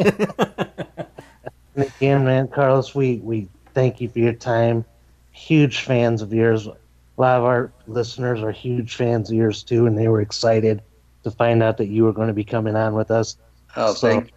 Again, 1.76 2.24
man, 2.26 2.48
Carlos, 2.48 2.94
we, 2.94 3.18
we 3.18 3.48
thank 3.74 4.00
you 4.00 4.10
for 4.10 4.20
your 4.20 4.34
time. 4.34 4.86
Huge 5.32 5.82
fans 5.82 6.22
of 6.22 6.32
yours. 6.34 6.68
A 6.68 6.76
lot 7.18 7.38
of 7.38 7.44
our 7.44 7.72
listeners 7.88 8.42
are 8.42 8.52
huge 8.52 8.96
fans 8.96 9.30
of 9.30 9.36
yours 9.36 9.64
too, 9.64 9.86
and 9.88 9.98
they 9.98 10.08
were 10.08 10.22
excited 10.22 10.82
to 11.24 11.32
find 11.32 11.64
out 11.64 11.78
that 11.78 11.88
you 11.88 12.04
were 12.04 12.14
going 12.14 12.28
to 12.28 12.34
be 12.34 12.44
coming 12.44 12.76
on 12.76 12.94
with 12.94 13.12
us. 13.12 13.38
Oh, 13.76 13.94
So- 13.94 14.08
thank 14.10 14.32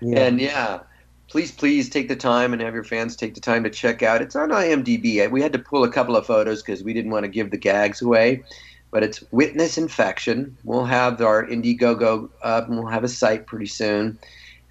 Yeah. 0.00 0.20
And 0.20 0.40
yeah, 0.40 0.80
please, 1.28 1.52
please 1.52 1.88
take 1.88 2.08
the 2.08 2.16
time 2.16 2.52
and 2.52 2.62
have 2.62 2.74
your 2.74 2.84
fans 2.84 3.14
take 3.14 3.34
the 3.34 3.40
time 3.40 3.62
to 3.64 3.70
check 3.70 4.02
out. 4.02 4.22
It's 4.22 4.34
on 4.34 4.48
IMDb. 4.48 5.30
We 5.30 5.42
had 5.42 5.52
to 5.52 5.58
pull 5.58 5.84
a 5.84 5.90
couple 5.90 6.16
of 6.16 6.26
photos 6.26 6.62
because 6.62 6.82
we 6.82 6.94
didn't 6.94 7.10
want 7.10 7.24
to 7.24 7.28
give 7.28 7.50
the 7.50 7.58
gags 7.58 8.02
away. 8.02 8.42
But 8.90 9.02
it's 9.02 9.22
Witness 9.30 9.76
Infection. 9.76 10.56
We'll 10.64 10.86
have 10.86 11.20
our 11.20 11.46
Indiegogo 11.46 12.30
up 12.42 12.68
and 12.68 12.78
we'll 12.78 12.88
have 12.88 13.04
a 13.04 13.08
site 13.08 13.46
pretty 13.46 13.66
soon. 13.66 14.18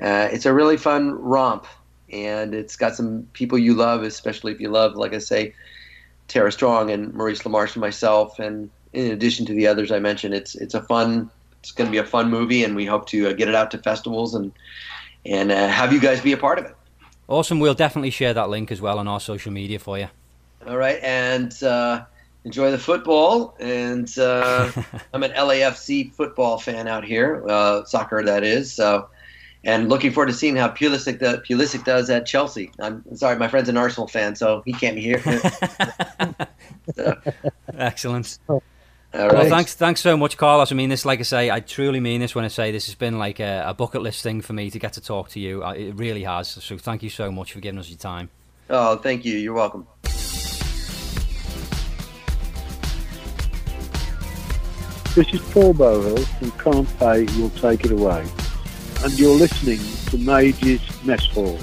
Uh, 0.02 0.30
it's 0.32 0.46
a 0.46 0.54
really 0.54 0.78
fun 0.78 1.12
romp, 1.22 1.66
and 2.12 2.54
it's 2.54 2.76
got 2.76 2.96
some 2.96 3.28
people 3.34 3.58
you 3.58 3.74
love, 3.74 4.04
especially 4.04 4.52
if 4.52 4.60
you 4.60 4.70
love, 4.70 4.96
like 4.96 5.14
I 5.14 5.20
say, 5.20 5.54
Tara 6.28 6.52
Strong 6.52 6.92
and 6.92 7.14
Maurice 7.14 7.44
LaMarche 7.44 7.74
and 7.74 7.82
myself. 7.82 8.40
And 8.40 8.70
in 8.94 9.12
addition 9.12 9.46
to 9.48 9.54
the 9.54 9.68
others 9.68 9.92
I 9.92 10.00
mentioned, 10.00 10.34
it's 10.34 10.56
it's 10.56 10.74
a 10.74 10.82
fun. 10.82 11.30
It's 11.60 11.72
going 11.72 11.88
to 11.88 11.92
be 11.92 11.98
a 11.98 12.06
fun 12.06 12.30
movie, 12.30 12.64
and 12.64 12.76
we 12.76 12.86
hope 12.86 13.08
to 13.08 13.30
uh, 13.30 13.34
get 13.34 13.50
it 13.50 13.56
out 13.56 13.72
to 13.72 13.80
festivals 13.80 14.36
and 14.36 14.52
and 15.28 15.52
uh, 15.52 15.68
have 15.68 15.94
you 15.94 16.00
guys 16.00 16.22
be 16.22 16.34
a 16.34 16.38
part 16.38 16.60
of 16.60 16.66
it. 16.66 16.76
Awesome. 17.28 17.60
We'll 17.60 17.74
definitely 17.74 18.10
share 18.10 18.34
that 18.34 18.50
link 18.50 18.72
as 18.72 18.80
well 18.82 19.00
on 19.00 19.08
our 19.08 19.20
social 19.20 19.52
media 19.52 19.80
for 19.80 19.98
you. 20.00 20.08
All 20.66 20.78
right, 20.78 21.00
and 21.04 21.52
uh, 21.62 22.06
enjoy 22.46 22.72
the 22.72 22.78
football. 22.78 23.56
And 23.60 24.18
uh, 24.18 24.72
I'm 25.14 25.24
an 25.24 25.32
LAFC 25.32 26.14
football 26.14 26.58
fan 26.58 26.88
out 26.88 27.04
here, 27.04 27.44
uh, 27.48 27.84
soccer 27.84 28.24
that 28.24 28.44
is. 28.44 28.74
So, 28.74 29.10
and 29.64 29.90
looking 29.90 30.12
forward 30.12 30.28
to 30.28 30.34
seeing 30.34 30.56
how 30.56 30.70
Pulisic, 30.70 31.20
does, 31.20 31.40
Pulisic 31.40 31.84
does 31.84 32.10
at 32.10 32.26
Chelsea. 32.26 32.72
I'm 32.80 33.04
sorry, 33.16 33.38
my 33.38 33.50
friend's 33.50 33.68
an 33.70 33.76
Arsenal 33.78 34.08
fan, 34.08 34.36
so 34.36 34.62
he 34.66 34.74
can't 34.74 34.96
be 34.96 35.02
here. 35.02 35.22
So, 36.96 37.16
Excellent. 37.74 38.40
All 39.18 39.28
Well, 39.30 39.36
right. 39.36 39.50
thanks, 39.50 39.74
thanks 39.74 40.02
so 40.02 40.16
much, 40.16 40.38
Carlos. 40.38 40.72
I 40.72 40.76
mean 40.76 40.90
this, 40.90 41.04
like 41.06 41.20
I 41.20 41.24
say, 41.24 41.50
I 41.50 41.60
truly 41.60 42.00
mean 42.00 42.22
this 42.22 42.36
when 42.36 42.46
I 42.46 42.50
say 42.50 42.72
this 42.72 42.86
has 42.86 42.94
been 42.96 43.18
like 43.18 43.40
a, 43.40 43.64
a 43.68 43.74
bucket 43.74 44.02
list 44.04 44.22
thing 44.22 44.42
for 44.42 44.54
me 44.54 44.70
to 44.70 44.78
get 44.80 44.94
to 44.94 45.02
talk 45.02 45.30
to 45.30 45.40
you. 45.40 45.64
I- 45.64 45.76
It 45.76 45.96
really 45.96 46.24
has. 46.24 46.50
So 46.50 46.78
thank 46.78 47.02
you 47.02 47.10
so 47.10 47.32
much 47.32 47.52
for 47.54 47.60
giving 47.60 47.80
us 47.80 47.90
your 47.90 47.98
time. 47.98 48.30
Oh, 48.70 48.96
thank 48.98 49.26
you. 49.26 49.38
You're 49.38 49.54
welcome. 49.56 49.88
This 55.16 55.34
is 55.34 55.42
Paul 55.52 55.74
Bohill 55.74 56.24
from 56.38 56.52
Can't 56.52 57.00
Pay 57.00 57.24
Will 57.40 57.50
Take 57.52 57.86
It 57.86 57.92
Away. 57.92 58.24
And 59.04 59.18
you're 59.18 59.36
listening 59.36 59.80
to 60.12 60.18
Major's 60.20 61.04
Mess 61.06 61.26
Hall. 61.28 61.58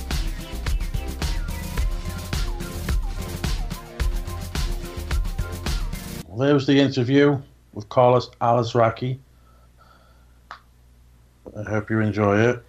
Well, 6.35 6.45
there 6.49 6.55
was 6.55 6.67
the 6.67 6.81
interview 6.81 7.41
with 7.75 7.89
Carlos 7.89 8.29
Alazraqui. 8.41 9.19
I 11.57 11.63
hope 11.63 11.91
you 11.91 12.01
enjoy 12.01 12.41
it. 12.41 12.65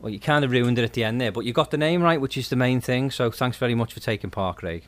Well, 0.00 0.10
you 0.10 0.18
kind 0.18 0.46
of 0.46 0.50
ruined 0.50 0.78
it 0.78 0.82
at 0.82 0.94
the 0.94 1.04
end 1.04 1.20
there, 1.20 1.30
but 1.30 1.44
you 1.44 1.52
got 1.52 1.70
the 1.70 1.76
name 1.76 2.00
right, 2.00 2.18
which 2.18 2.38
is 2.38 2.48
the 2.48 2.56
main 2.56 2.80
thing. 2.80 3.10
So 3.10 3.30
thanks 3.30 3.58
very 3.58 3.74
much 3.74 3.92
for 3.92 4.00
taking 4.00 4.30
part, 4.30 4.56
Craig. 4.56 4.84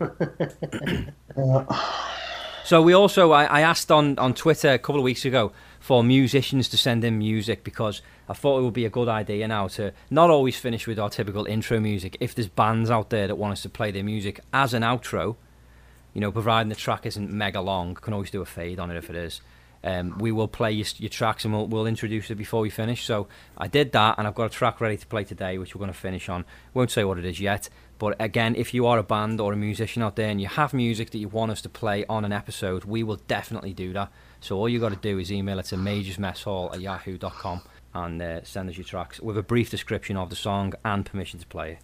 So 2.64 2.80
we 2.80 2.92
also 2.92 3.32
I, 3.32 3.44
I 3.44 3.60
asked 3.62 3.90
on, 3.90 4.16
on 4.20 4.34
Twitter 4.34 4.70
a 4.70 4.78
couple 4.78 5.00
of 5.00 5.02
weeks 5.02 5.24
ago 5.24 5.50
for 5.80 6.04
musicians 6.04 6.68
to 6.68 6.76
send 6.76 7.02
in 7.02 7.18
music 7.18 7.64
because 7.64 8.02
I 8.28 8.34
thought 8.34 8.60
it 8.60 8.62
would 8.62 8.72
be 8.72 8.84
a 8.84 8.88
good 8.88 9.08
idea 9.08 9.48
now 9.48 9.66
to 9.68 9.92
not 10.10 10.30
always 10.30 10.56
finish 10.56 10.86
with 10.86 10.96
our 10.96 11.10
typical 11.10 11.44
intro 11.46 11.80
music. 11.80 12.16
If 12.20 12.36
there's 12.36 12.46
bands 12.46 12.88
out 12.88 13.10
there 13.10 13.26
that 13.26 13.34
want 13.34 13.52
us 13.52 13.62
to 13.62 13.68
play 13.68 13.90
their 13.90 14.04
music 14.04 14.38
as 14.52 14.74
an 14.74 14.82
outro, 14.82 15.34
you 16.14 16.20
know, 16.20 16.32
providing 16.32 16.68
the 16.68 16.74
track 16.74 17.06
isn't 17.06 17.30
mega 17.30 17.60
long, 17.60 17.94
can 17.94 18.12
always 18.12 18.30
do 18.30 18.42
a 18.42 18.46
fade 18.46 18.78
on 18.78 18.90
it 18.90 18.96
if 18.96 19.10
it 19.10 19.16
is. 19.16 19.40
Um, 19.84 20.16
we 20.18 20.30
will 20.30 20.46
play 20.46 20.70
your, 20.70 20.86
your 20.98 21.08
tracks 21.08 21.44
and 21.44 21.52
we'll, 21.52 21.66
we'll 21.66 21.86
introduce 21.86 22.30
it 22.30 22.36
before 22.36 22.60
we 22.60 22.70
finish. 22.70 23.04
So 23.04 23.26
I 23.58 23.66
did 23.66 23.90
that, 23.92 24.16
and 24.16 24.28
I've 24.28 24.34
got 24.34 24.44
a 24.44 24.50
track 24.50 24.80
ready 24.80 24.96
to 24.96 25.06
play 25.06 25.24
today, 25.24 25.58
which 25.58 25.74
we're 25.74 25.80
going 25.80 25.92
to 25.92 25.98
finish 25.98 26.28
on. 26.28 26.44
Won't 26.72 26.92
say 26.92 27.02
what 27.02 27.18
it 27.18 27.24
is 27.24 27.40
yet, 27.40 27.68
but 27.98 28.14
again, 28.20 28.54
if 28.54 28.74
you 28.74 28.86
are 28.86 28.98
a 28.98 29.02
band 29.02 29.40
or 29.40 29.52
a 29.52 29.56
musician 29.56 30.02
out 30.02 30.16
there 30.16 30.28
and 30.28 30.40
you 30.40 30.46
have 30.46 30.72
music 30.72 31.10
that 31.10 31.18
you 31.18 31.28
want 31.28 31.50
us 31.52 31.62
to 31.62 31.68
play 31.68 32.04
on 32.06 32.24
an 32.24 32.32
episode, 32.32 32.84
we 32.84 33.02
will 33.02 33.20
definitely 33.28 33.72
do 33.72 33.92
that. 33.92 34.12
So 34.40 34.56
all 34.56 34.68
you 34.68 34.78
got 34.80 34.90
to 34.90 34.96
do 34.96 35.18
is 35.18 35.32
email 35.32 35.58
it 35.58 35.66
to 35.66 35.76
majorsmesshall 35.76 36.74
at 36.74 36.80
yahoo.com 36.80 37.62
and 37.94 38.22
uh, 38.22 38.44
send 38.44 38.70
us 38.70 38.76
your 38.76 38.84
tracks 38.84 39.20
with 39.20 39.36
a 39.38 39.42
brief 39.42 39.70
description 39.70 40.16
of 40.16 40.30
the 40.30 40.36
song 40.36 40.74
and 40.84 41.04
permission 41.06 41.40
to 41.40 41.46
play 41.46 41.72
it. 41.72 41.78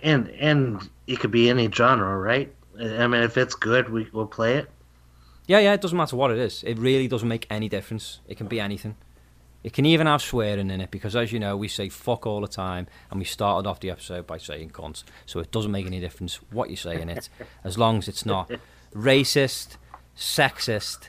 and 0.00 0.28
and 0.30 0.90
it 1.06 1.20
could 1.20 1.30
be 1.30 1.48
any 1.48 1.70
genre, 1.70 2.18
right? 2.18 2.52
I 2.78 3.06
mean, 3.06 3.22
if 3.22 3.36
it's 3.36 3.54
good, 3.54 3.88
we 3.88 4.08
will 4.12 4.26
play 4.26 4.56
it. 4.56 4.70
Yeah, 5.46 5.60
yeah, 5.60 5.72
it 5.74 5.80
doesn't 5.80 5.96
matter 5.96 6.16
what 6.16 6.30
it 6.30 6.38
is. 6.38 6.62
It 6.64 6.78
really 6.78 7.08
doesn't 7.08 7.28
make 7.28 7.46
any 7.50 7.68
difference. 7.68 8.20
It 8.26 8.36
can 8.36 8.48
be 8.48 8.58
anything. 8.60 8.96
It 9.62 9.72
can 9.72 9.86
even 9.86 10.06
have 10.06 10.22
swearing 10.22 10.70
in 10.70 10.80
it 10.80 10.90
because, 10.90 11.16
as 11.16 11.32
you 11.32 11.40
know, 11.40 11.56
we 11.56 11.68
say 11.68 11.88
fuck 11.88 12.26
all 12.26 12.40
the 12.40 12.48
time, 12.48 12.86
and 13.10 13.18
we 13.18 13.24
started 13.24 13.68
off 13.68 13.80
the 13.80 13.90
episode 13.90 14.26
by 14.26 14.38
saying 14.38 14.70
cunt. 14.70 15.02
So 15.24 15.40
it 15.40 15.50
doesn't 15.50 15.72
make 15.72 15.86
any 15.86 16.00
difference 16.00 16.36
what 16.52 16.70
you 16.70 16.76
say 16.76 17.00
in 17.00 17.08
it, 17.08 17.28
as 17.64 17.76
long 17.78 17.98
as 17.98 18.08
it's 18.08 18.24
not 18.26 18.50
racist, 18.94 19.76
sexist, 20.16 21.08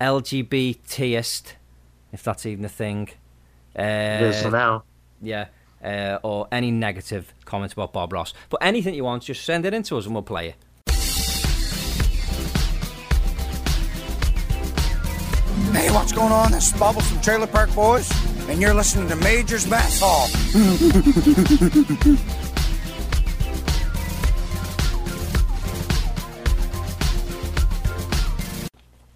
LGBTist, 0.00 1.52
if 2.12 2.22
that's 2.22 2.46
even 2.46 2.64
a 2.64 2.68
thing. 2.68 3.10
Uh, 3.78 3.82
It 3.82 4.22
is 4.22 4.44
now. 4.46 4.84
yeah, 5.22 5.46
uh, 5.82 6.18
or 6.22 6.48
any 6.52 6.70
negative 6.70 7.34
comments 7.44 7.74
about 7.74 7.92
Bob 7.92 8.12
Ross. 8.12 8.32
But 8.50 8.58
anything 8.62 8.94
you 8.94 9.04
want, 9.04 9.24
just 9.24 9.44
send 9.44 9.64
it 9.66 9.74
in 9.74 9.82
to 9.84 9.96
us 9.98 10.06
and 10.06 10.14
we'll 10.14 10.22
play 10.22 10.48
it. 10.50 10.56
Hey, 15.76 15.90
what's 15.90 16.10
going 16.12 16.32
on? 16.32 16.52
This 16.52 16.72
is 16.72 16.78
Bubbles 16.78 17.06
from 17.10 17.20
Trailer 17.20 17.46
Park 17.46 17.72
Boys, 17.74 18.10
and 18.48 18.60
you're 18.62 18.72
listening 18.72 19.08
to 19.08 19.16
Major's 19.16 19.66
Mess 19.68 20.00
Hall. 20.02 20.26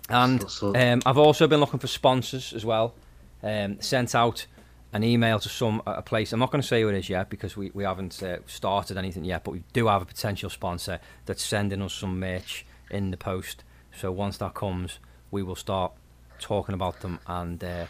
And 0.08 0.40
So- 0.42 0.72
so- 0.72 0.74
um, 0.92 1.02
I've 1.06 1.18
also 1.18 1.46
been 1.46 1.60
looking 1.60 1.78
for 1.80 1.86
sponsors 1.86 2.52
as 2.52 2.64
well. 2.64 2.94
Um, 3.42 3.80
sent 3.80 4.14
out 4.14 4.46
an 4.92 5.04
email 5.04 5.38
to 5.38 5.48
some 5.48 5.82
a 5.86 6.02
place. 6.02 6.32
I'm 6.32 6.40
not 6.40 6.50
going 6.50 6.60
to 6.60 6.66
say 6.66 6.82
who 6.82 6.88
it 6.88 6.96
is 6.96 7.08
yet 7.08 7.30
because 7.30 7.56
we, 7.56 7.70
we 7.72 7.84
haven't 7.84 8.20
uh, 8.22 8.38
started 8.46 8.96
anything 8.98 9.24
yet, 9.24 9.44
but 9.44 9.52
we 9.52 9.62
do 9.72 9.86
have 9.86 10.02
a 10.02 10.04
potential 10.04 10.50
sponsor 10.50 10.98
that's 11.26 11.42
sending 11.44 11.80
us 11.80 11.94
some 11.94 12.18
merch 12.18 12.66
in 12.90 13.12
the 13.12 13.16
post. 13.16 13.62
So 13.96 14.10
once 14.10 14.36
that 14.38 14.54
comes, 14.54 14.98
we 15.30 15.42
will 15.44 15.54
start 15.54 15.92
talking 16.40 16.74
about 16.74 17.00
them 17.00 17.20
and 17.26 17.62
uh, 17.62 17.86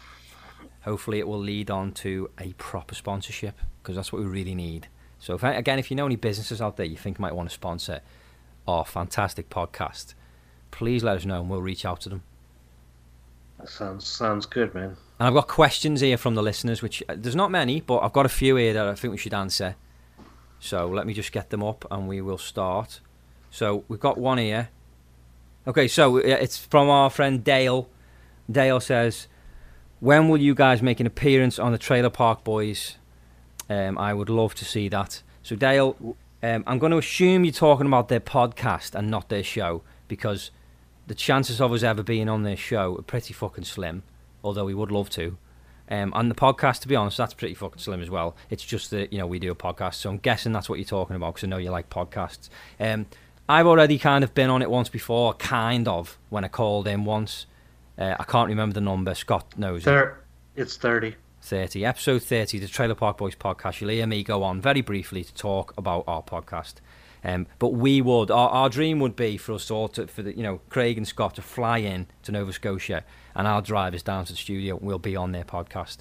hopefully 0.81 1.19
it 1.19 1.27
will 1.27 1.39
lead 1.39 1.71
on 1.71 1.91
to 1.91 2.29
a 2.39 2.53
proper 2.53 2.95
sponsorship 2.95 3.57
because 3.81 3.95
that's 3.95 4.11
what 4.11 4.21
we 4.21 4.27
really 4.27 4.55
need. 4.55 4.87
So 5.19 5.35
if, 5.35 5.43
again, 5.43 5.79
if 5.79 5.89
you 5.91 5.97
know 5.97 6.05
any 6.05 6.15
businesses 6.15 6.61
out 6.61 6.77
there 6.77 6.85
you 6.85 6.97
think 6.97 7.19
might 7.19 7.35
want 7.35 7.49
to 7.49 7.53
sponsor 7.53 8.01
our 8.67 8.85
fantastic 8.85 9.49
podcast, 9.49 10.13
please 10.71 11.03
let 11.03 11.17
us 11.17 11.25
know 11.25 11.41
and 11.41 11.49
we'll 11.49 11.61
reach 11.61 11.85
out 11.85 12.01
to 12.01 12.09
them. 12.09 12.23
That 13.59 13.69
sounds 13.69 14.07
sounds 14.07 14.45
good, 14.47 14.73
man. 14.73 14.97
And 15.19 15.27
I've 15.27 15.35
got 15.35 15.47
questions 15.47 16.01
here 16.01 16.17
from 16.17 16.33
the 16.33 16.41
listeners, 16.41 16.81
which 16.81 17.03
uh, 17.07 17.15
there's 17.15 17.35
not 17.35 17.51
many, 17.51 17.79
but 17.81 17.99
I've 17.99 18.13
got 18.13 18.25
a 18.25 18.29
few 18.29 18.55
here 18.55 18.73
that 18.73 18.87
I 18.87 18.95
think 18.95 19.11
we 19.11 19.17
should 19.17 19.35
answer. 19.35 19.75
So 20.59 20.87
let 20.87 21.05
me 21.05 21.13
just 21.13 21.31
get 21.31 21.51
them 21.51 21.63
up 21.63 21.85
and 21.91 22.07
we 22.07 22.21
will 22.21 22.39
start. 22.39 23.01
So 23.51 23.83
we've 23.87 23.99
got 23.99 24.17
one 24.17 24.39
here. 24.39 24.69
Okay, 25.67 25.87
so 25.87 26.17
uh, 26.17 26.21
it's 26.21 26.57
from 26.57 26.89
our 26.89 27.11
friend 27.11 27.43
Dale. 27.43 27.87
Dale 28.51 28.79
says, 28.79 29.27
When 29.99 30.29
will 30.29 30.39
you 30.39 30.55
guys 30.55 30.81
make 30.81 30.99
an 30.99 31.07
appearance 31.07 31.59
on 31.59 31.71
the 31.71 31.77
Trailer 31.77 32.09
Park 32.09 32.43
Boys? 32.43 32.97
Um, 33.69 33.97
I 33.97 34.13
would 34.13 34.29
love 34.29 34.55
to 34.55 34.65
see 34.65 34.89
that. 34.89 35.21
So, 35.43 35.55
Dale, 35.55 36.15
um, 36.43 36.63
I'm 36.67 36.79
going 36.79 36.91
to 36.91 36.97
assume 36.97 37.45
you're 37.45 37.53
talking 37.53 37.87
about 37.87 38.09
their 38.09 38.19
podcast 38.19 38.95
and 38.95 39.09
not 39.09 39.29
their 39.29 39.43
show 39.43 39.83
because 40.07 40.51
the 41.07 41.15
chances 41.15 41.61
of 41.61 41.71
us 41.71 41.83
ever 41.83 42.03
being 42.03 42.29
on 42.29 42.43
their 42.43 42.57
show 42.57 42.97
are 42.97 43.01
pretty 43.01 43.33
fucking 43.33 43.63
slim 43.63 44.03
although 44.43 44.65
we 44.65 44.73
would 44.73 44.91
love 44.91 45.09
to. 45.11 45.37
Um, 45.89 46.13
and 46.15 46.31
the 46.31 46.35
podcast, 46.35 46.79
to 46.81 46.87
be 46.87 46.95
honest, 46.95 47.17
that's 47.17 47.33
pretty 47.33 47.53
fucking 47.53 47.79
slim 47.79 48.01
as 48.01 48.09
well. 48.09 48.35
It's 48.49 48.63
just 48.63 48.91
that 48.91 49.11
you 49.11 49.19
know 49.19 49.27
we 49.27 49.39
do 49.39 49.51
a 49.51 49.55
podcast, 49.55 49.95
so 49.95 50.09
I'm 50.09 50.17
guessing 50.17 50.53
that's 50.53 50.69
what 50.69 50.79
you're 50.79 50.85
talking 50.85 51.15
about 51.15 51.35
because 51.35 51.45
I 51.45 51.49
know 51.49 51.57
you 51.57 51.69
like 51.69 51.89
podcasts. 51.89 52.49
Um, 52.79 53.07
I've 53.49 53.67
already 53.67 53.97
kind 53.97 54.23
of 54.23 54.33
been 54.33 54.49
on 54.49 54.61
it 54.61 54.69
once 54.69 54.87
before, 54.87 55.33
kind 55.33 55.87
of 55.87 56.17
when 56.29 56.45
I 56.45 56.47
called 56.47 56.87
in 56.87 57.03
once. 57.03 57.45
Uh, 58.01 58.15
I 58.19 58.23
can't 58.23 58.49
remember 58.49 58.73
the 58.73 58.81
number. 58.81 59.13
Scott 59.13 59.53
knows 59.57 59.83
it. 59.83 59.85
Thir- 59.85 60.17
it's 60.55 60.75
thirty. 60.75 61.15
30, 61.43 61.85
episode 61.85 62.21
30, 62.21 62.59
the 62.59 62.67
Trailer 62.67 62.93
Park 62.93 63.17
Boys 63.17 63.35
podcast. 63.35 63.81
You'll 63.81 63.89
hear 63.89 64.05
me 64.05 64.23
go 64.23 64.43
on 64.43 64.61
very 64.61 64.81
briefly 64.81 65.23
to 65.23 65.33
talk 65.33 65.73
about 65.75 66.03
our 66.07 66.21
podcast. 66.21 66.75
Um, 67.23 67.47
but 67.57 67.69
we 67.69 67.99
would, 67.99 68.29
our, 68.29 68.49
our 68.49 68.69
dream 68.69 68.99
would 68.99 69.15
be 69.15 69.37
for 69.37 69.53
us 69.53 69.71
all 69.71 69.87
to, 69.89 70.05
for 70.05 70.21
the, 70.21 70.37
you 70.37 70.43
know, 70.43 70.61
Craig 70.69 70.97
and 70.97 71.07
Scott 71.07 71.35
to 71.35 71.41
fly 71.41 71.79
in 71.79 72.05
to 72.23 72.31
Nova 72.31 72.53
Scotia 72.53 73.03
and 73.35 73.47
I'll 73.47 73.61
drive 73.63 73.95
us 73.95 74.03
down 74.03 74.25
to 74.25 74.33
the 74.33 74.37
studio 74.37 74.77
and 74.77 74.85
we'll 74.85 74.99
be 74.99 75.15
on 75.15 75.31
their 75.31 75.43
podcast. 75.43 75.97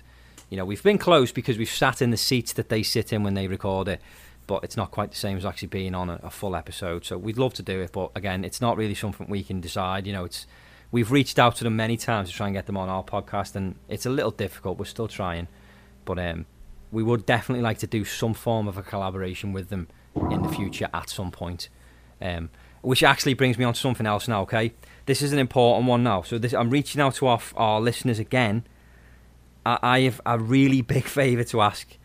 You 0.50 0.58
know, 0.58 0.66
we've 0.66 0.82
been 0.82 0.98
close 0.98 1.32
because 1.32 1.56
we've 1.56 1.70
sat 1.70 2.02
in 2.02 2.10
the 2.10 2.18
seats 2.18 2.52
that 2.54 2.68
they 2.68 2.82
sit 2.82 3.10
in 3.10 3.22
when 3.22 3.32
they 3.34 3.48
record 3.48 3.88
it, 3.88 4.02
but 4.46 4.62
it's 4.62 4.76
not 4.76 4.90
quite 4.90 5.10
the 5.10 5.16
same 5.16 5.38
as 5.38 5.46
actually 5.46 5.68
being 5.68 5.94
on 5.94 6.10
a, 6.10 6.20
a 6.22 6.30
full 6.30 6.54
episode. 6.54 7.04
So 7.06 7.16
we'd 7.16 7.38
love 7.38 7.54
to 7.54 7.62
do 7.62 7.80
it, 7.80 7.92
but 7.92 8.10
again, 8.14 8.44
it's 8.44 8.60
not 8.60 8.76
really 8.76 8.94
something 8.94 9.26
we 9.28 9.42
can 9.42 9.60
decide. 9.60 10.06
You 10.06 10.12
know, 10.12 10.24
it's 10.24 10.46
we've 10.92 11.10
reached 11.10 11.38
out 11.38 11.56
to 11.56 11.64
them 11.64 11.76
many 11.76 11.96
times 11.96 12.30
to 12.30 12.34
try 12.34 12.46
and 12.46 12.54
get 12.54 12.66
them 12.66 12.76
on 12.76 12.88
our 12.88 13.02
podcast, 13.02 13.54
and 13.56 13.76
it's 13.88 14.06
a 14.06 14.10
little 14.10 14.30
difficult. 14.30 14.78
We're 14.78 14.84
still 14.86 15.08
trying, 15.08 15.48
but 16.04 16.18
um, 16.18 16.46
we 16.90 17.02
would 17.02 17.26
definitely 17.26 17.62
like 17.62 17.78
to 17.78 17.86
do 17.86 18.04
some 18.04 18.34
form 18.34 18.68
of 18.68 18.76
a 18.76 18.82
collaboration 18.82 19.52
with 19.52 19.68
them 19.68 19.88
in 20.30 20.42
the 20.42 20.48
future 20.48 20.88
at 20.92 21.08
some 21.08 21.30
point. 21.30 21.68
Um, 22.20 22.50
which 22.82 23.02
actually 23.02 23.34
brings 23.34 23.58
me 23.58 23.64
on 23.64 23.74
to 23.74 23.80
something 23.80 24.06
else 24.06 24.26
now. 24.26 24.42
Okay, 24.42 24.72
this 25.06 25.22
is 25.22 25.32
an 25.32 25.38
important 25.38 25.86
one 25.86 26.02
now. 26.02 26.22
So 26.22 26.38
this, 26.38 26.54
I'm 26.54 26.70
reaching 26.70 27.00
out 27.00 27.14
to 27.16 27.26
our, 27.26 27.40
our 27.56 27.80
listeners 27.80 28.18
again. 28.18 28.64
I, 29.66 29.78
I 29.82 30.00
have 30.00 30.20
a 30.24 30.38
really 30.38 30.80
big 30.94 31.04
favour 31.04 31.44
to 31.44 31.60
ask. 31.60 31.96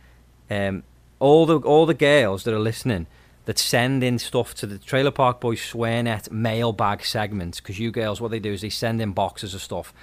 Um, 0.49 0.83
all 1.19 1.45
the 1.45 1.59
all 1.59 1.85
the 1.85 1.93
girls 1.93 2.43
that 2.43 2.53
are 2.53 2.59
listening 2.59 3.07
that 3.45 3.59
send 3.59 4.03
in 4.03 4.19
stuff 4.19 4.53
to 4.55 4.65
the 4.65 4.77
Trailer 4.77 5.11
Park 5.11 5.39
Boys 5.39 5.59
Swearnet 5.59 6.31
mailbag 6.31 7.03
segment 7.03 7.57
because 7.57 7.79
you 7.79 7.91
girls, 7.91 8.19
what 8.19 8.31
they 8.31 8.39
do 8.39 8.53
is 8.53 8.61
they 8.61 8.69
send 8.69 9.01
in 9.01 9.11
boxes 9.11 9.53
of 9.53 9.61
stuff, 9.61 9.93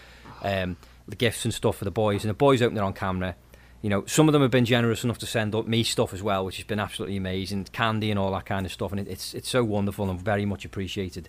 um, 0.42 0.76
the 1.06 1.16
gifts 1.16 1.44
and 1.44 1.52
stuff 1.52 1.76
for 1.76 1.84
the 1.84 1.90
boys, 1.90 2.24
and 2.24 2.30
the 2.30 2.34
boys 2.34 2.62
open 2.62 2.76
it 2.76 2.80
on 2.80 2.92
camera. 2.92 3.34
You 3.82 3.90
know, 3.90 4.06
some 4.06 4.28
of 4.28 4.32
them 4.32 4.42
have 4.42 4.52
been 4.52 4.64
generous 4.64 5.02
enough 5.02 5.18
to 5.18 5.26
send 5.26 5.56
up 5.56 5.66
me 5.66 5.82
stuff 5.82 6.14
as 6.14 6.22
well, 6.22 6.44
which 6.44 6.56
has 6.56 6.64
been 6.64 6.78
absolutely 6.78 7.16
amazing, 7.16 7.64
candy 7.72 8.10
and 8.10 8.18
all 8.18 8.30
that 8.32 8.46
kind 8.46 8.64
of 8.64 8.72
stuff, 8.72 8.92
and 8.92 9.00
it, 9.00 9.08
it's 9.08 9.34
it's 9.34 9.48
so 9.48 9.64
wonderful 9.64 10.08
and 10.08 10.20
very 10.20 10.44
much 10.44 10.64
appreciated. 10.64 11.28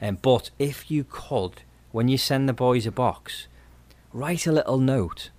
Um, 0.00 0.18
but 0.20 0.50
if 0.58 0.90
you 0.90 1.04
could, 1.08 1.62
when 1.92 2.08
you 2.08 2.18
send 2.18 2.48
the 2.48 2.52
boys 2.52 2.86
a 2.86 2.90
box, 2.90 3.46
write 4.12 4.48
a 4.48 4.52
little 4.52 4.78
note 4.78 5.30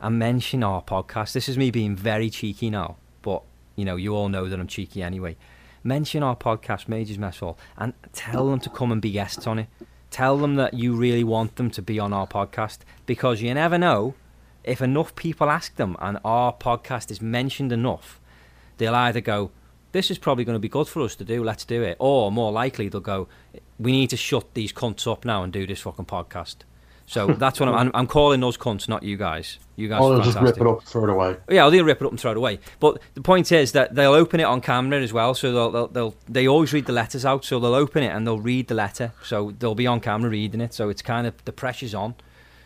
and 0.00 0.18
mention 0.18 0.64
our 0.64 0.82
podcast. 0.82 1.32
This 1.32 1.48
is 1.48 1.56
me 1.56 1.70
being 1.70 1.94
very 1.94 2.28
cheeky 2.28 2.68
now, 2.68 2.96
but 3.22 3.42
you 3.76 3.84
know, 3.84 3.94
you 3.94 4.16
all 4.16 4.28
know 4.28 4.48
that 4.48 4.58
I'm 4.58 4.66
cheeky 4.66 5.04
anyway. 5.04 5.36
Mention 5.84 6.22
our 6.22 6.36
podcast, 6.36 6.88
Majors 6.88 7.18
Mess 7.18 7.38
Hall, 7.38 7.58
and 7.76 7.92
tell 8.12 8.48
them 8.48 8.60
to 8.60 8.70
come 8.70 8.92
and 8.92 9.02
be 9.02 9.10
guests 9.10 9.46
on 9.46 9.58
it. 9.58 9.68
Tell 10.10 10.38
them 10.38 10.56
that 10.56 10.74
you 10.74 10.94
really 10.94 11.24
want 11.24 11.56
them 11.56 11.70
to 11.70 11.82
be 11.82 11.98
on 11.98 12.12
our 12.12 12.26
podcast 12.26 12.78
because 13.06 13.40
you 13.42 13.52
never 13.54 13.78
know 13.78 14.14
if 14.64 14.80
enough 14.80 15.14
people 15.16 15.50
ask 15.50 15.76
them 15.76 15.96
and 16.00 16.18
our 16.24 16.52
podcast 16.52 17.10
is 17.10 17.20
mentioned 17.20 17.72
enough, 17.72 18.20
they'll 18.78 18.94
either 18.94 19.20
go, 19.20 19.50
This 19.92 20.10
is 20.10 20.18
probably 20.18 20.44
going 20.44 20.54
to 20.56 20.60
be 20.60 20.68
good 20.68 20.88
for 20.88 21.02
us 21.02 21.16
to 21.16 21.24
do, 21.24 21.42
let's 21.42 21.64
do 21.64 21.82
it. 21.82 21.96
Or 21.98 22.30
more 22.30 22.52
likely, 22.52 22.88
they'll 22.88 23.00
go, 23.00 23.28
We 23.78 23.92
need 23.92 24.10
to 24.10 24.16
shut 24.16 24.54
these 24.54 24.72
cunts 24.72 25.10
up 25.10 25.24
now 25.24 25.42
and 25.42 25.52
do 25.52 25.66
this 25.66 25.80
fucking 25.80 26.06
podcast. 26.06 26.56
So 27.12 27.26
that's 27.38 27.60
what 27.60 27.68
I'm, 27.68 27.74
I'm, 27.74 27.90
I'm 27.92 28.06
calling 28.06 28.40
those 28.40 28.56
cunts, 28.56 28.88
not 28.88 29.02
you 29.02 29.18
guys. 29.18 29.58
You 29.76 29.88
guys 29.88 30.00
oh, 30.02 30.06
Or 30.06 30.12
are 30.12 30.14
they'll 30.16 30.24
just 30.24 30.38
fantastic. 30.38 30.62
rip 30.62 30.66
it 30.66 30.70
up, 30.78 30.84
throw 30.84 31.04
it 31.04 31.10
away. 31.10 31.36
Yeah, 31.50 31.68
they'll 31.68 31.84
rip 31.84 32.00
it 32.00 32.04
up 32.06 32.10
and 32.10 32.18
throw 32.18 32.30
it 32.30 32.36
away. 32.38 32.58
But 32.80 33.00
the 33.12 33.20
point 33.20 33.52
is 33.52 33.72
that 33.72 33.94
they'll 33.94 34.14
open 34.14 34.40
it 34.40 34.44
on 34.44 34.62
camera 34.62 35.00
as 35.02 35.12
well. 35.12 35.34
So 35.34 35.52
they'll, 35.52 35.70
they'll, 35.70 35.88
they'll 35.88 36.14
they 36.26 36.48
always 36.48 36.72
read 36.72 36.86
the 36.86 36.92
letters 36.92 37.26
out. 37.26 37.44
So 37.44 37.60
they'll 37.60 37.74
open 37.74 38.02
it 38.02 38.08
and 38.08 38.26
they'll 38.26 38.40
read 38.40 38.68
the 38.68 38.74
letter. 38.74 39.12
So 39.22 39.52
they'll 39.58 39.74
be 39.74 39.86
on 39.86 40.00
camera 40.00 40.30
reading 40.30 40.62
it. 40.62 40.72
So 40.72 40.88
it's 40.88 41.02
kind 41.02 41.26
of 41.26 41.44
the 41.44 41.52
pressure's 41.52 41.94
on. 41.94 42.14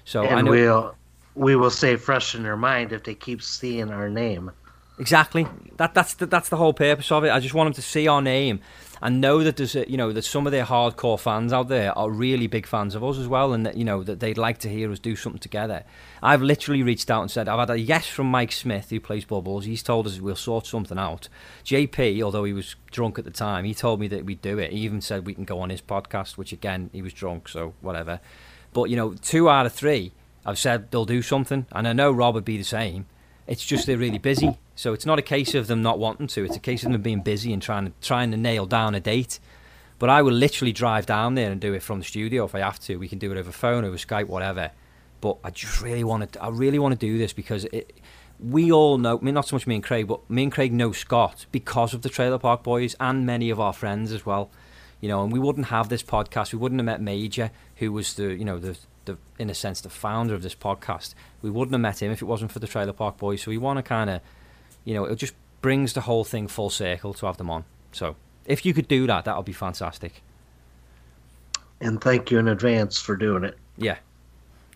So 0.05 0.25
I 0.25 0.41
know 0.43 0.51
we'll 0.53 0.95
we 1.35 1.57
will 1.57 1.71
stay 1.71 1.97
fresh 1.97 2.35
in 2.37 2.45
their 2.45 2.57
mind 2.57 2.93
if 2.93 3.03
they 3.03 3.15
keep 3.17 3.43
seeing 3.43 3.91
our 3.91 4.09
name. 4.09 4.53
exactly 4.99 5.47
that. 5.77 5.93
That's 5.93 6.15
the, 6.15 6.27
that's 6.27 6.49
the 6.49 6.57
whole 6.57 6.73
purpose 6.73 7.11
of 7.11 7.25
it. 7.25 7.31
I 7.31 7.41
just 7.41 7.53
want 7.55 7.67
them 7.67 7.75
to 7.75 7.83
see 7.83 8.07
our 8.07 8.23
name 8.23 8.61
and 9.03 9.21
know 9.21 9.43
that 9.45 9.57
there's 9.57 9.77
a, 9.77 9.89
you 9.91 9.97
know 9.97 10.13
that 10.13 10.23
some 10.23 10.47
of 10.47 10.53
their 10.53 10.65
hardcore 10.65 11.19
fans 11.19 11.53
out 11.53 11.69
there 11.69 11.97
are 11.97 12.11
really 12.11 12.47
big 12.47 12.67
fans 12.67 12.95
of 12.95 13.05
us 13.05 13.19
as 13.19 13.29
well, 13.29 13.53
and 13.53 13.67
that 13.67 13.77
you 13.77 13.85
know 13.85 14.03
that 14.03 14.21
they'd 14.21 14.39
like 14.39 14.59
to 14.59 14.69
hear 14.69 14.91
us 14.91 14.99
do 14.99 15.17
something 15.17 15.41
together. 15.41 15.85
I've 16.23 16.43
literally 16.43 16.83
reached 16.83 17.11
out 17.11 17.23
and 17.23 17.31
said 17.31 17.49
I've 17.49 17.59
had 17.59 17.71
a 17.71 17.79
yes 17.79 18.07
from 18.07 18.31
Mike 18.31 18.53
Smith 18.53 18.91
who 18.91 19.01
plays 19.01 19.25
Bubbles. 19.25 19.65
He's 19.65 19.83
told 19.83 20.07
us 20.07 20.21
we'll 20.21 20.37
sort 20.37 20.67
something 20.67 20.99
out. 20.99 21.29
JP, 21.65 22.23
although 22.23 22.45
he 22.45 22.53
was 22.53 22.77
drunk 22.91 23.19
at 23.19 23.25
the 23.25 23.31
time, 23.31 23.65
he 23.65 23.75
told 23.75 24.01
me 24.01 24.09
that 24.09 24.25
we'd 24.25 24.43
do 24.43 24.59
it. 24.59 24.73
He 24.73 24.79
even 24.81 25.01
said 25.01 25.27
we 25.27 25.35
can 25.35 25.45
go 25.45 25.61
on 25.61 25.71
his 25.71 25.83
podcast, 25.83 26.37
which 26.37 26.53
again 26.53 26.91
he 26.93 27.03
was 27.03 27.13
drunk, 27.13 27.49
so 27.49 27.75
whatever. 27.81 28.21
But 28.73 28.91
you 28.91 28.97
know, 28.97 29.15
two 29.15 29.49
out 29.49 29.67
of 29.67 29.73
three, 29.73 30.13
I've 30.45 30.59
said 30.59 30.91
they'll 30.91 31.05
do 31.05 31.23
something, 31.23 31.67
and 31.73 31.89
I 31.89 31.93
know 31.93 32.13
Rob 32.13 32.35
would 32.35 32.45
be 32.45 32.57
the 32.59 32.65
same. 32.65 33.07
It's 33.47 33.65
just 33.65 33.87
they're 33.87 33.97
really 33.97 34.19
busy, 34.19 34.59
so 34.75 34.93
it's 34.93 35.07
not 35.07 35.19
a 35.19 35.23
case 35.23 35.55
of 35.55 35.69
them 35.69 35.81
not 35.81 35.99
wanting 35.99 36.27
to. 36.29 36.45
It's 36.45 36.57
a 36.57 36.61
case 36.61 36.85
of 36.85 36.93
them 36.93 37.03
being 37.03 37.21
busy 37.21 37.53
and 37.53 37.63
trying 37.63 37.87
to 37.87 37.93
trying 38.03 38.31
to 38.33 38.37
nail 38.37 38.67
down 38.67 38.95
a 38.95 39.01
date. 39.01 39.39
But 39.99 40.11
I 40.11 40.23
will 40.23 40.33
literally 40.33 40.73
drive 40.73 41.07
down 41.07 41.37
there 41.37 41.51
and 41.51 41.61
do 41.61 41.73
it 41.73 41.83
from 41.83 42.01
the 42.01 42.05
studio 42.05 42.45
if 42.45 42.55
I 42.55 42.59
have 42.61 42.79
to. 42.81 42.97
We 42.97 43.09
can 43.09 43.19
do 43.19 43.33
it 43.33 43.39
over 43.39 43.53
phone, 43.53 43.85
over 43.85 43.97
Skype, 43.97 44.27
whatever. 44.27 44.73
But 45.21 45.39
I 45.43 45.51
just 45.51 45.81
really 45.81 46.05
want 46.05 46.33
to. 46.33 46.43
I 46.43 46.49
really 46.49 46.79
want 46.79 46.99
to 46.99 47.07
do 47.07 47.19
this 47.19 47.33
because 47.33 47.65
it. 47.67 47.93
We 48.39 48.71
all 48.71 48.99
know. 48.99 49.19
Mean, 49.19 49.35
not 49.35 49.49
so 49.49 49.57
much 49.57 49.67
me 49.67 49.77
and 49.77 49.85
Craig, 49.85 50.07
but 50.07 50.29
me 50.29 50.43
and 50.43 50.53
Craig 50.53 50.73
know 50.73 50.93
Scott 50.93 51.47
because 51.53 51.95
of 51.95 52.03
the 52.03 52.11
Trailer 52.11 52.39
Park 52.39 52.63
Boys 52.63 52.95
and 53.01 53.25
many 53.25 53.49
of 53.49 53.59
our 53.59 53.73
friends 53.73 54.13
as 54.13 54.27
well. 54.27 54.51
You 55.01 55.09
know, 55.09 55.23
and 55.23 55.33
we 55.33 55.39
wouldn't 55.39 55.67
have 55.67 55.89
this 55.89 56.03
podcast. 56.03 56.53
We 56.53 56.59
wouldn't 56.59 56.81
have 56.81 56.87
met 56.87 57.01
Major, 57.01 57.51
who 57.77 57.93
was 57.93 58.15
the 58.15 58.35
you 58.35 58.45
know 58.45 58.59
the 58.59 58.77
the 59.07 59.17
in 59.39 59.51
a 59.51 59.55
sense 59.55 59.81
the 59.81 59.89
founder 59.91 60.35
of 60.35 60.43
this 60.43 60.55
podcast. 60.55 61.15
We 61.43 61.51
wouldn't 61.51 61.73
have 61.73 61.81
met 61.81 62.03
him 62.03 62.13
if 62.13 62.23
it 62.23 62.27
wasn't 62.27 62.53
for 62.53 62.59
the 62.59 62.67
Trailer 62.67 62.93
Park 62.93 63.17
Boys. 63.17 63.43
So 63.43 63.51
we 63.51 63.59
want 63.59 63.79
to 63.79 63.83
kind 63.83 64.11
of, 64.11 64.21
you 64.85 64.95
know, 64.95 65.05
it 65.05 65.17
just 65.17 65.35
brings 65.63 65.95
the 65.95 66.03
whole 66.03 66.25
thing 66.25 66.49
full 66.49 66.71
circle 66.71 67.15
to 67.15 67.27
have 67.27 67.39
them 67.39 67.51
on. 67.51 67.65
So 67.93 68.17
if 68.45 68.67
you 68.67 68.75
could 68.75 68.89
do 68.89 69.07
that, 69.07 69.25
that 69.25 69.37
would 69.37 69.47
be 69.47 69.53
fantastic. 69.53 70.23
And 71.81 72.01
thank 72.01 72.31
you 72.31 72.39
in 72.39 72.49
advance 72.49 73.01
for 73.01 73.17
doing 73.17 73.45
it. 73.45 73.59
Yeah, 73.77 73.97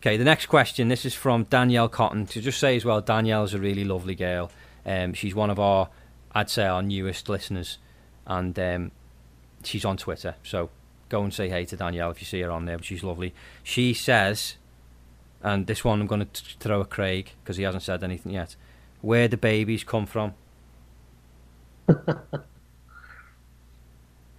Okay, 0.01 0.17
the 0.17 0.25
next 0.25 0.47
question. 0.47 0.89
This 0.89 1.05
is 1.05 1.15
from 1.15 1.45
Danielle 1.45 1.91
Cotton. 1.91 2.25
To 2.29 2.41
just 2.41 2.59
say 2.59 2.75
as 2.75 2.87
well, 2.87 3.03
Danielle's 3.03 3.53
a 3.53 3.59
really 3.59 3.85
lovely 3.85 4.15
girl. 4.15 4.51
Um, 4.87 5.13
she's 5.13 5.35
one 5.35 5.51
of 5.51 5.61
our, 5.61 5.91
I'd 6.33 6.49
say, 6.49 6.65
our 6.65 6.81
newest 6.81 7.29
listeners, 7.29 7.77
and 8.27 8.59
um, 8.59 8.93
she's 9.63 9.85
on 9.85 9.99
Twitter. 9.99 10.37
So 10.43 10.71
go 11.11 11.23
and 11.23 11.35
say 11.35 11.51
hey 11.51 11.67
to 11.67 11.77
Danielle 11.77 12.11
if 12.11 12.21
you 12.21 12.27
see 12.27 12.41
her 12.41 12.51
on 12.51 12.65
there. 12.65 12.79
But 12.79 12.87
she's 12.87 13.05
lovely. 13.05 13.35
She 13.63 13.93
says, 13.93 14.57
and 15.43 15.67
this 15.67 15.85
one 15.85 16.01
I'm 16.01 16.07
going 16.07 16.27
to 16.27 16.43
throw 16.59 16.81
at 16.81 16.89
Craig 16.89 17.33
because 17.43 17.59
he 17.59 17.65
hasn't 17.65 17.83
said 17.83 18.03
anything 18.03 18.33
yet. 18.33 18.57
Where 19.03 19.29
the 19.29 19.37
babies 19.37 19.85
come 19.85 20.07
from? 20.07 20.33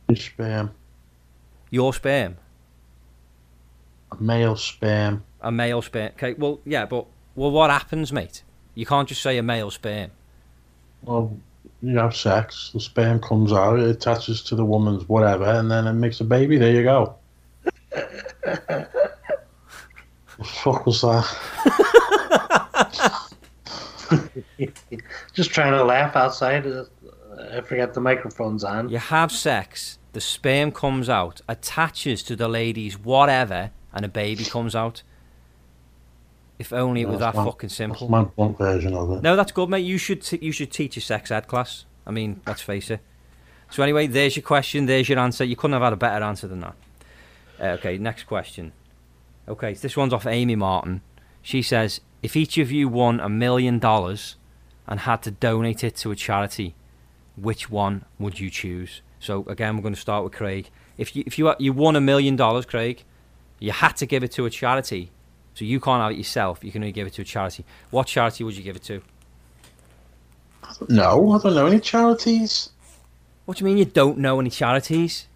Your 0.07 0.15
sperm. 0.15 0.71
Your 1.69 1.93
sperm. 1.93 2.37
A 4.11 4.21
male 4.21 4.55
sperm. 4.55 5.23
A 5.41 5.51
male 5.51 5.81
sperm. 5.81 6.11
Okay, 6.13 6.33
well, 6.33 6.59
yeah, 6.65 6.85
but 6.85 7.05
well, 7.35 7.51
what 7.51 7.69
happens, 7.69 8.11
mate? 8.11 8.43
You 8.75 8.85
can't 8.85 9.07
just 9.07 9.21
say 9.21 9.37
a 9.37 9.43
male 9.43 9.71
sperm. 9.71 10.11
Well, 11.01 11.37
you 11.81 11.97
have 11.97 12.15
sex, 12.15 12.71
the 12.73 12.79
sperm 12.79 13.19
comes 13.19 13.51
out, 13.51 13.79
it 13.79 13.89
attaches 13.89 14.41
to 14.43 14.55
the 14.55 14.65
woman's 14.65 15.09
whatever, 15.09 15.45
and 15.45 15.69
then 15.69 15.87
it 15.87 15.93
makes 15.93 16.21
a 16.21 16.23
baby. 16.23 16.57
There 16.57 16.71
you 16.71 16.83
go. 16.83 17.15
the 17.91 18.87
fuck 20.43 20.85
was 20.85 21.01
that? 21.01 21.27
Just 25.33 25.51
trying 25.51 25.71
to 25.71 25.83
laugh 25.83 26.15
outside. 26.15 26.67
Uh, 26.67 26.85
I 27.51 27.61
forgot 27.61 27.93
the 27.93 28.01
microphone's 28.01 28.63
on. 28.63 28.89
You 28.89 28.99
have 28.99 29.31
sex, 29.31 29.97
the 30.13 30.21
sperm 30.21 30.71
comes 30.71 31.09
out, 31.09 31.41
attaches 31.47 32.21
to 32.23 32.35
the 32.35 32.47
lady's 32.47 32.99
whatever, 32.99 33.71
and 33.93 34.05
a 34.05 34.09
baby 34.09 34.43
comes 34.43 34.75
out. 34.75 35.01
If 36.61 36.71
only 36.71 37.01
it 37.01 37.09
was 37.09 37.19
that 37.19 37.33
my- 37.35 37.43
fucking 37.43 37.69
simple. 37.69 38.07
That's 38.07 38.11
my 38.11 38.23
blunt 38.23 38.57
version 38.57 38.93
of 38.93 39.11
it. 39.11 39.23
No, 39.23 39.35
that's 39.35 39.51
good, 39.51 39.67
mate. 39.67 39.79
You 39.79 39.97
should 39.97 40.21
t- 40.21 40.37
you 40.41 40.51
should 40.51 40.71
teach 40.71 40.95
a 40.95 41.01
sex 41.01 41.31
ed 41.31 41.47
class. 41.47 41.85
I 42.05 42.11
mean, 42.11 42.41
let's 42.45 42.61
face 42.61 42.91
it. 42.91 42.99
So 43.71 43.81
anyway, 43.81 44.05
there's 44.05 44.35
your 44.35 44.43
question. 44.43 44.85
There's 44.85 45.09
your 45.09 45.17
answer. 45.17 45.43
You 45.43 45.55
couldn't 45.55 45.73
have 45.73 45.81
had 45.81 45.93
a 45.93 45.97
better 45.97 46.23
answer 46.23 46.47
than 46.47 46.59
that. 46.59 46.75
Uh, 47.59 47.63
okay, 47.77 47.97
next 47.97 48.23
question. 48.23 48.73
Okay, 49.47 49.73
this 49.73 49.97
one's 49.97 50.13
off 50.13 50.27
Amy 50.27 50.55
Martin. 50.55 51.01
She 51.41 51.61
says, 51.63 51.99
if 52.21 52.35
each 52.35 52.59
of 52.59 52.71
you 52.71 52.87
won 52.87 53.19
a 53.19 53.29
million 53.29 53.79
dollars 53.79 54.35
and 54.87 54.99
had 54.99 55.23
to 55.23 55.31
donate 55.31 55.83
it 55.83 55.95
to 55.97 56.11
a 56.11 56.15
charity, 56.15 56.75
which 57.35 57.71
one 57.71 58.05
would 58.19 58.39
you 58.39 58.51
choose? 58.51 59.01
So 59.19 59.45
again, 59.47 59.75
we're 59.75 59.81
going 59.81 59.95
to 59.95 59.99
start 59.99 60.23
with 60.23 60.33
Craig. 60.33 60.69
If 60.97 61.15
you 61.15 61.23
if 61.25 61.39
you 61.39 61.53
you 61.57 61.73
won 61.73 61.95
a 61.95 62.01
million 62.01 62.35
dollars, 62.35 62.65
Craig, 62.65 63.03
you 63.57 63.71
had 63.71 63.97
to 63.97 64.05
give 64.05 64.23
it 64.23 64.31
to 64.33 64.45
a 64.45 64.49
charity. 64.51 65.09
So 65.53 65.65
you 65.65 65.79
can't 65.79 66.01
have 66.01 66.11
it 66.11 66.17
yourself. 66.17 66.63
You 66.63 66.71
can 66.71 66.81
only 66.81 66.91
give 66.91 67.07
it 67.07 67.13
to 67.13 67.21
a 67.21 67.25
charity. 67.25 67.65
What 67.89 68.07
charity 68.07 68.43
would 68.43 68.55
you 68.55 68.63
give 68.63 68.75
it 68.75 68.83
to? 68.83 69.01
No, 70.87 71.31
I 71.31 71.39
don't 71.39 71.55
know 71.55 71.65
any 71.65 71.79
charities. 71.79 72.69
What 73.45 73.57
do 73.57 73.61
you 73.61 73.65
mean 73.65 73.77
you 73.77 73.85
don't 73.85 74.17
know 74.17 74.39
any 74.39 74.49
charities? 74.49 75.27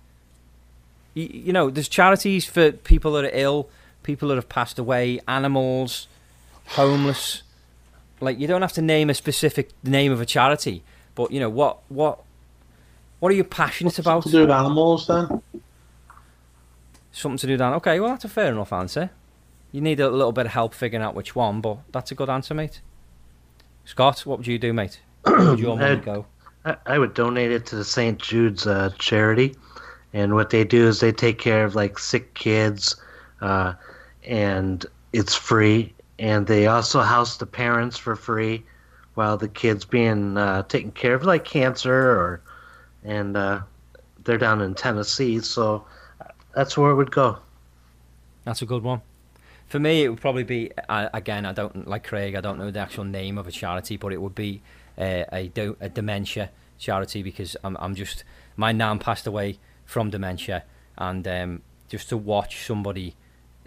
You, 1.14 1.30
you 1.32 1.54
know, 1.54 1.70
there's 1.70 1.90
charities 1.90 2.46
for 2.46 2.72
people 2.72 3.14
that 3.14 3.26
are 3.26 3.32
ill, 3.34 3.70
people 4.04 4.30
that 4.30 4.36
have 4.36 4.50
passed 4.50 4.80
away, 4.80 5.20
animals, 5.28 6.08
homeless. 6.68 7.44
Like 8.22 8.40
you 8.40 8.48
don't 8.48 8.62
have 8.62 8.74
to 8.74 8.82
name 8.82 9.10
a 9.10 9.14
specific 9.14 9.72
name 9.84 10.12
of 10.12 10.22
a 10.22 10.26
charity, 10.26 10.84
but 11.16 11.32
you 11.32 11.40
know 11.40 11.50
what 11.50 11.80
what 11.90 12.20
what 13.20 13.32
are 13.32 13.36
you 13.36 13.44
passionate 13.44 14.00
about? 14.00 14.24
To 14.24 14.30
do 14.30 14.42
with 14.42 14.52
animals, 14.52 15.08
then. 15.08 15.42
Something 17.12 17.38
to 17.40 17.48
do 17.48 17.54
with 17.54 17.60
that. 17.60 17.74
Okay, 17.74 18.00
well 18.00 18.10
that's 18.10 18.26
a 18.26 18.30
fair 18.30 18.52
enough 18.52 18.72
answer. 18.72 19.10
You 19.72 19.82
need 19.82 20.00
a 20.00 20.10
little 20.10 20.32
bit 20.32 20.46
of 20.46 20.52
help 20.52 20.74
figuring 20.74 21.04
out 21.04 21.16
which 21.16 21.36
one, 21.36 21.62
but 21.62 21.80
that's 21.92 22.12
a 22.12 22.16
good 22.16 22.30
answer, 22.30 22.54
mate. 22.54 22.82
Scott, 23.84 24.26
what 24.26 24.38
would 24.40 24.48
you 24.48 24.58
do, 24.58 24.74
mate? 24.74 25.00
Where 25.24 25.50
would 25.50 25.60
your 25.60 25.78
money 25.78 25.98
go? 25.98 26.26
I, 26.64 26.78
I 26.86 27.00
would 27.00 27.14
donate 27.14 27.52
it 27.52 27.66
to 27.68 27.76
the 27.76 27.84
St. 27.84 28.18
Jude's 28.20 28.66
uh, 28.66 28.92
charity, 28.98 29.56
and 30.14 30.34
what 30.34 30.50
they 30.50 30.64
do 30.64 30.88
is 30.88 31.00
they 31.00 31.12
take 31.12 31.38
care 31.38 31.66
of 31.66 31.76
like 31.76 32.00
sick 32.00 32.34
kids, 32.34 32.96
uh, 33.42 33.74
and 34.24 34.86
it's 35.14 35.36
free. 35.36 35.94
And 36.18 36.48
they 36.48 36.68
also 36.68 37.02
house 37.02 37.38
the 37.38 37.46
parents 37.46 37.98
for 37.98 38.16
free, 38.16 38.64
while 39.16 39.38
the 39.38 39.50
kids 39.50 39.84
being 39.84 40.38
uh, 40.38 40.64
taken 40.64 40.92
care 40.92 41.14
of 41.14 41.24
like 41.24 41.44
cancer 41.44 41.94
or, 41.94 42.42
and 43.04 43.36
uh, 43.36 43.62
they're 44.24 44.38
down 44.38 44.62
in 44.62 44.74
Tennessee, 44.74 45.40
so 45.40 45.86
that's 46.56 46.78
where 46.78 46.92
it 46.92 46.96
would 46.96 47.12
go. 47.12 47.38
That's 48.46 48.62
a 48.62 48.66
good 48.66 48.84
one. 48.84 49.02
For 49.76 49.80
me, 49.82 50.06
it 50.06 50.08
would 50.08 50.22
probably 50.22 50.46
be 50.46 50.72
uh, 50.88 51.10
again. 51.14 51.46
I 51.46 51.52
don't 51.52 51.86
like 51.86 52.06
Craig. 52.06 52.34
I 52.36 52.40
don't 52.40 52.58
know 52.58 52.72
the 52.72 52.80
actual 52.80 53.04
name 53.04 53.38
of 53.38 53.46
a 53.46 53.52
charity, 53.52 53.98
but 53.98 54.14
it 54.14 54.22
would 54.22 54.34
be 54.34 54.62
uh, 54.98 55.26
a 55.34 55.50
do- 55.50 55.76
a 55.82 55.90
dementia 55.90 56.50
charity 56.78 57.22
because 57.22 57.58
I'm 57.62 57.76
I'm 57.82 57.94
just 57.94 58.24
my 58.56 58.72
nan 58.72 59.00
passed 59.00 59.28
away 59.28 59.60
from 59.84 60.12
dementia, 60.12 60.64
and 60.98 61.28
um, 61.28 61.62
just 61.90 62.08
to 62.08 62.16
watch 62.16 62.66
somebody 62.66 63.16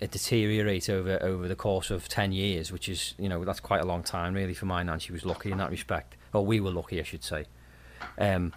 uh, 0.00 0.06
deteriorate 0.06 0.88
over 0.88 1.22
over 1.22 1.46
the 1.46 1.54
course 1.54 1.90
of 1.90 2.08
ten 2.08 2.32
years, 2.32 2.72
which 2.72 2.88
is 2.88 3.12
you 3.18 3.28
know 3.28 3.44
that's 3.44 3.60
quite 3.60 3.82
a 3.82 3.86
long 3.86 4.02
time 4.02 4.32
really 4.32 4.54
for 4.54 4.64
my 4.64 4.82
nan. 4.82 5.00
She 5.00 5.12
was 5.12 5.26
lucky 5.26 5.52
in 5.52 5.58
that 5.58 5.70
respect, 5.70 6.16
or 6.32 6.42
we 6.42 6.58
were 6.58 6.70
lucky, 6.70 6.98
I 7.00 7.02
should 7.02 7.22
say. 7.22 7.44
Um, 8.16 8.54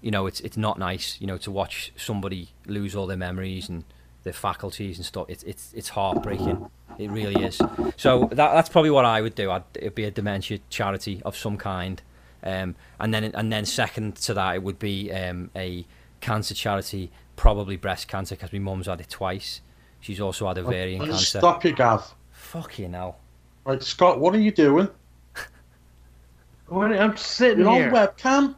you 0.00 0.10
know, 0.10 0.26
it's 0.26 0.40
it's 0.40 0.56
not 0.56 0.80
nice, 0.80 1.16
you 1.20 1.28
know, 1.28 1.38
to 1.38 1.50
watch 1.52 1.92
somebody 1.94 2.48
lose 2.66 2.96
all 2.96 3.06
their 3.06 3.16
memories 3.16 3.68
and 3.68 3.84
their 4.22 4.32
faculties 4.32 4.98
and 4.98 5.06
stuff. 5.06 5.26
It's 5.28 5.42
it's 5.44 5.72
it's 5.74 5.88
heartbreaking. 5.90 6.68
It 6.98 7.10
really 7.10 7.42
is. 7.44 7.60
So 7.96 8.28
that 8.30 8.36
that's 8.36 8.68
probably 8.68 8.90
what 8.90 9.04
I 9.04 9.20
would 9.20 9.34
do. 9.34 9.50
I'd, 9.50 9.64
it'd 9.74 9.94
be 9.94 10.04
a 10.04 10.10
dementia 10.10 10.58
charity 10.68 11.22
of 11.24 11.36
some 11.36 11.56
kind, 11.56 12.00
um, 12.42 12.74
and 13.00 13.12
then 13.12 13.24
and 13.34 13.52
then 13.52 13.64
second 13.64 14.16
to 14.16 14.34
that, 14.34 14.56
it 14.56 14.62
would 14.62 14.78
be 14.78 15.12
um, 15.12 15.50
a 15.56 15.86
cancer 16.20 16.54
charity, 16.54 17.10
probably 17.36 17.76
breast 17.76 18.08
cancer, 18.08 18.34
because 18.34 18.52
my 18.52 18.58
mum's 18.58 18.86
had 18.86 19.00
it 19.00 19.08
twice. 19.08 19.60
She's 20.00 20.20
also 20.20 20.48
had 20.48 20.58
ovarian 20.58 20.98
Will 20.98 21.06
you 21.06 21.12
cancer. 21.12 21.38
Stop 21.38 21.64
you, 21.64 21.72
Gav. 21.72 22.14
Fucking 22.32 22.92
hell. 22.92 23.18
Right, 23.64 23.82
Scott, 23.82 24.18
what 24.18 24.34
are 24.34 24.40
you 24.40 24.50
doing? 24.50 24.88
I'm 26.72 27.16
sitting 27.16 27.60
You're 27.60 27.74
here. 27.74 27.94
on 27.94 27.94
webcam. 27.94 28.54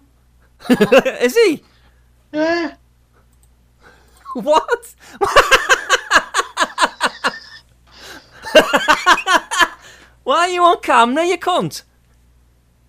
is 1.21 1.37
he? 1.37 1.63
Yeah. 2.33 2.75
What? 4.43 4.95
Why 10.25 10.39
are 10.39 10.49
you 10.49 10.65
on 10.65 10.81
camera, 10.81 11.25
you 11.25 11.39
cunt? 11.39 11.85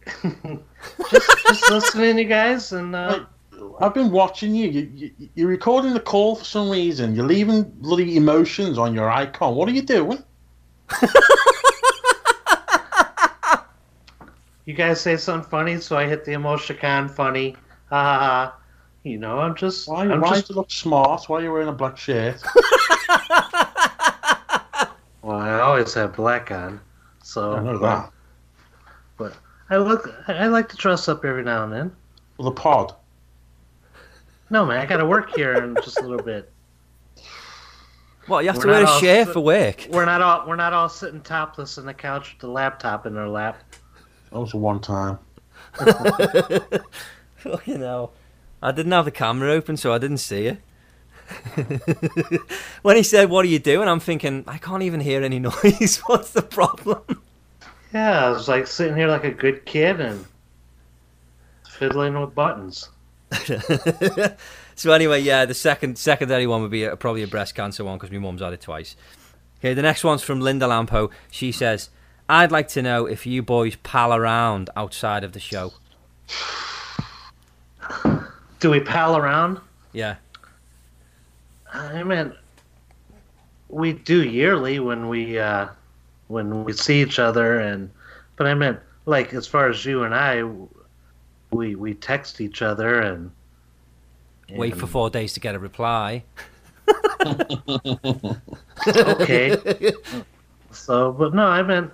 Just 1.11 1.69
listening, 1.69 2.17
you 2.17 2.25
guys, 2.25 2.71
and 2.71 2.95
uh, 2.95 3.25
I've 3.79 3.93
been 3.93 4.09
watching 4.09 4.55
you. 4.55 4.69
You, 4.69 4.91
you. 4.95 5.11
You're 5.35 5.49
recording 5.49 5.93
the 5.93 5.99
call 5.99 6.35
for 6.35 6.45
some 6.45 6.71
reason. 6.71 7.13
You're 7.13 7.27
leaving 7.27 7.61
bloody 7.63 8.17
emotions 8.17 8.79
on 8.79 8.95
your 8.95 9.11
icon. 9.11 9.53
What 9.53 9.69
are 9.69 9.73
you 9.73 9.83
doing? 9.83 10.23
you 14.65 14.73
guys 14.73 14.99
say 14.99 15.15
something 15.17 15.47
funny, 15.47 15.79
so 15.79 15.95
I 15.95 16.07
hit 16.07 16.25
the 16.25 16.31
emoticon 16.31 17.11
funny. 17.11 17.55
Ha 17.89 18.03
ha 18.03 18.19
ha. 18.19 18.55
You 19.05 19.19
know, 19.19 19.37
I'm 19.37 19.55
just. 19.55 19.87
Why, 19.87 20.03
I'm 20.03 20.19
why 20.19 20.29
just 20.31 20.47
do 20.47 20.53
you 20.53 20.57
look 20.57 20.71
smart? 20.71 21.29
Why 21.29 21.37
are 21.39 21.43
you 21.43 21.51
wearing 21.51 21.67
a 21.67 21.71
black 21.71 21.97
shirt? 21.97 22.41
Well, 25.21 25.39
I 25.39 25.59
always 25.59 25.91
have 25.95 26.15
black 26.15 26.51
on, 26.51 26.79
so 27.23 27.53
I 27.53 27.63
know 27.63 27.79
that. 27.79 28.11
But 29.17 29.35
I 29.71 29.77
look, 29.77 30.07
I 30.27 30.45
like 30.45 30.69
to 30.69 30.75
dress 30.77 31.09
up 31.09 31.25
every 31.25 31.43
now 31.43 31.63
and 31.63 31.73
then. 31.73 31.91
For 32.37 32.43
the 32.43 32.51
pod. 32.51 32.93
No, 34.51 34.67
man, 34.67 34.77
I 34.77 34.85
got 34.85 34.97
to 34.97 35.05
work 35.07 35.35
here 35.35 35.53
in 35.53 35.73
just 35.83 35.99
a 35.99 36.03
little 36.03 36.23
bit. 36.23 36.51
What, 38.27 38.43
you 38.43 38.51
have 38.51 38.59
to 38.61 38.67
We're 38.67 38.73
wear 38.73 38.83
a 38.83 38.99
shirt 38.99 39.25
sit- 39.25 39.33
for 39.33 39.39
work? 39.39 39.87
We're 39.89 40.05
not 40.05 40.21
all 40.21 40.47
we're 40.47 40.55
not 40.57 40.73
all 40.73 40.89
sitting 40.89 41.21
topless 41.21 41.79
on 41.79 41.87
the 41.87 41.93
couch 41.95 42.33
with 42.33 42.41
the 42.41 42.47
laptop 42.47 43.07
in 43.07 43.17
our 43.17 43.27
lap. 43.27 43.63
That 44.31 44.39
was 44.39 44.53
one 44.53 44.79
time. 44.79 45.17
Fucking 47.37 47.79
hell. 47.79 48.13
I 48.61 48.71
didn't 48.71 48.91
have 48.91 49.05
the 49.05 49.11
camera 49.11 49.51
open, 49.51 49.77
so 49.77 49.93
I 49.93 49.97
didn't 49.97 50.17
see 50.17 50.47
it. 50.47 50.59
when 52.81 52.95
he 52.95 53.03
said, 53.03 53.29
What 53.29 53.45
are 53.45 53.49
you 53.49 53.59
doing? 53.59 53.87
I'm 53.87 53.99
thinking, 53.99 54.43
I 54.47 54.57
can't 54.57 54.83
even 54.83 54.99
hear 54.99 55.23
any 55.23 55.39
noise. 55.63 56.01
What's 56.05 56.31
the 56.31 56.41
problem? 56.41 57.21
Yeah, 57.93 58.25
I 58.25 58.29
was 58.29 58.47
like 58.47 58.67
sitting 58.67 58.95
here 58.95 59.07
like 59.07 59.23
a 59.23 59.31
good 59.31 59.65
kid 59.65 59.99
and 59.99 60.25
fiddling 61.69 62.19
with 62.19 62.35
buttons. 62.35 62.89
so 64.75 64.91
anyway, 64.91 65.21
yeah, 65.21 65.45
the 65.45 65.53
second 65.53 65.97
secondary 65.97 66.47
one 66.47 66.61
would 66.61 66.71
be 66.71 66.83
a, 66.83 66.95
probably 66.95 67.23
a 67.23 67.27
breast 67.27 67.55
cancer 67.55 67.83
one 67.83 67.97
because 67.97 68.11
my 68.11 68.19
mum's 68.19 68.41
had 68.41 68.53
it 68.53 68.61
twice. 68.61 68.95
Okay, 69.59 69.73
the 69.73 69.81
next 69.81 70.03
one's 70.03 70.21
from 70.21 70.41
Linda 70.41 70.67
Lampo. 70.67 71.09
She 71.31 71.51
says, 71.51 71.89
"I'd 72.29 72.51
like 72.51 72.67
to 72.69 72.81
know 72.81 73.05
if 73.05 73.25
you 73.25 73.41
boys 73.41 73.77
pal 73.77 74.13
around 74.13 74.69
outside 74.75 75.23
of 75.23 75.31
the 75.31 75.39
show." 75.39 75.73
Do 78.65 78.71
we 78.71 78.79
pal 78.79 79.15
around? 79.15 79.59
Yeah, 79.93 80.15
I 81.71 82.01
mean, 82.01 82.33
we 83.69 83.93
do 83.93 84.23
yearly 84.23 84.79
when 84.79 85.07
we 85.07 85.37
uh, 85.37 85.67
when 86.29 86.63
we 86.63 86.73
see 86.73 86.99
each 86.99 87.19
other, 87.19 87.59
and 87.59 87.91
but 88.37 88.47
I 88.47 88.55
meant 88.55 88.79
like 89.05 89.35
as 89.35 89.45
far 89.45 89.69
as 89.69 89.85
you 89.85 90.01
and 90.01 90.15
I, 90.15 90.49
we 91.51 91.75
we 91.75 91.93
text 91.93 92.41
each 92.41 92.63
other 92.63 93.01
and, 93.01 93.29
Wait 94.49 94.75
for 94.75 94.87
four 94.87 95.11
days 95.11 95.33
to 95.33 95.39
get 95.39 95.53
a 95.53 95.59
reply. 95.59 96.23
okay. 98.87 99.57
so, 100.71 101.11
but 101.11 101.35
no, 101.35 101.45
I've 101.45 101.67
been, 101.67 101.91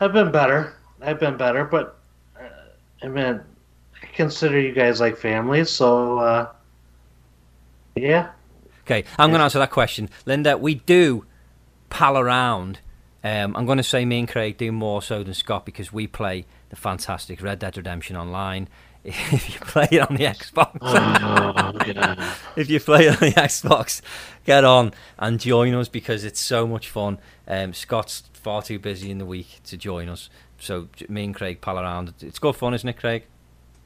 I've 0.00 0.12
been 0.12 0.32
better. 0.32 0.74
I've 1.00 1.20
been 1.20 1.36
better, 1.36 1.64
but 1.64 2.00
uh, 2.36 2.48
I 3.00 3.06
mean, 3.06 3.42
I 4.04 4.16
consider 4.16 4.60
you 4.60 4.72
guys 4.72 5.00
like 5.00 5.16
family. 5.16 5.64
So, 5.64 6.18
uh, 6.18 6.48
yeah, 7.94 8.30
Okay, 8.82 9.04
I'm 9.18 9.30
going 9.30 9.38
to 9.38 9.44
answer 9.44 9.58
that 9.60 9.70
question. 9.70 10.10
Linda, 10.26 10.58
we 10.58 10.74
do 10.74 11.24
pal 11.88 12.18
around. 12.18 12.80
Um, 13.22 13.56
I'm 13.56 13.64
going 13.64 13.78
to 13.78 13.82
say 13.84 14.04
me 14.04 14.18
and 14.18 14.28
Craig 14.28 14.58
do 14.58 14.70
more 14.72 15.00
so 15.00 15.22
than 15.22 15.32
Scott 15.32 15.64
because 15.64 15.90
we 15.90 16.06
play 16.06 16.44
the 16.68 16.76
fantastic 16.76 17.40
Red 17.40 17.60
Dead 17.60 17.76
Redemption 17.76 18.16
Online. 18.16 18.68
If 19.06 19.52
you 19.54 19.60
play 19.60 19.86
it 19.90 20.00
on 20.00 20.16
the 20.16 20.24
Xbox, 20.24 20.78
Oh, 20.80 22.32
if 22.56 22.70
you 22.70 22.80
play 22.80 23.06
it 23.06 23.10
on 23.22 23.28
the 23.28 23.34
Xbox, 23.34 24.00
get 24.46 24.64
on 24.64 24.94
and 25.18 25.38
join 25.38 25.74
us 25.74 25.88
because 25.90 26.24
it's 26.24 26.40
so 26.40 26.66
much 26.66 26.88
fun. 26.88 27.18
Um, 27.46 27.74
Scott's 27.74 28.22
far 28.32 28.62
too 28.62 28.78
busy 28.78 29.10
in 29.10 29.18
the 29.18 29.26
week 29.26 29.60
to 29.64 29.76
join 29.76 30.08
us, 30.08 30.30
so 30.58 30.88
me 31.10 31.24
and 31.24 31.34
Craig 31.34 31.60
pal 31.60 31.78
around. 31.78 32.14
It's 32.22 32.38
good 32.38 32.56
fun, 32.56 32.72
isn't 32.72 32.88
it, 32.88 32.96
Craig? 32.96 33.24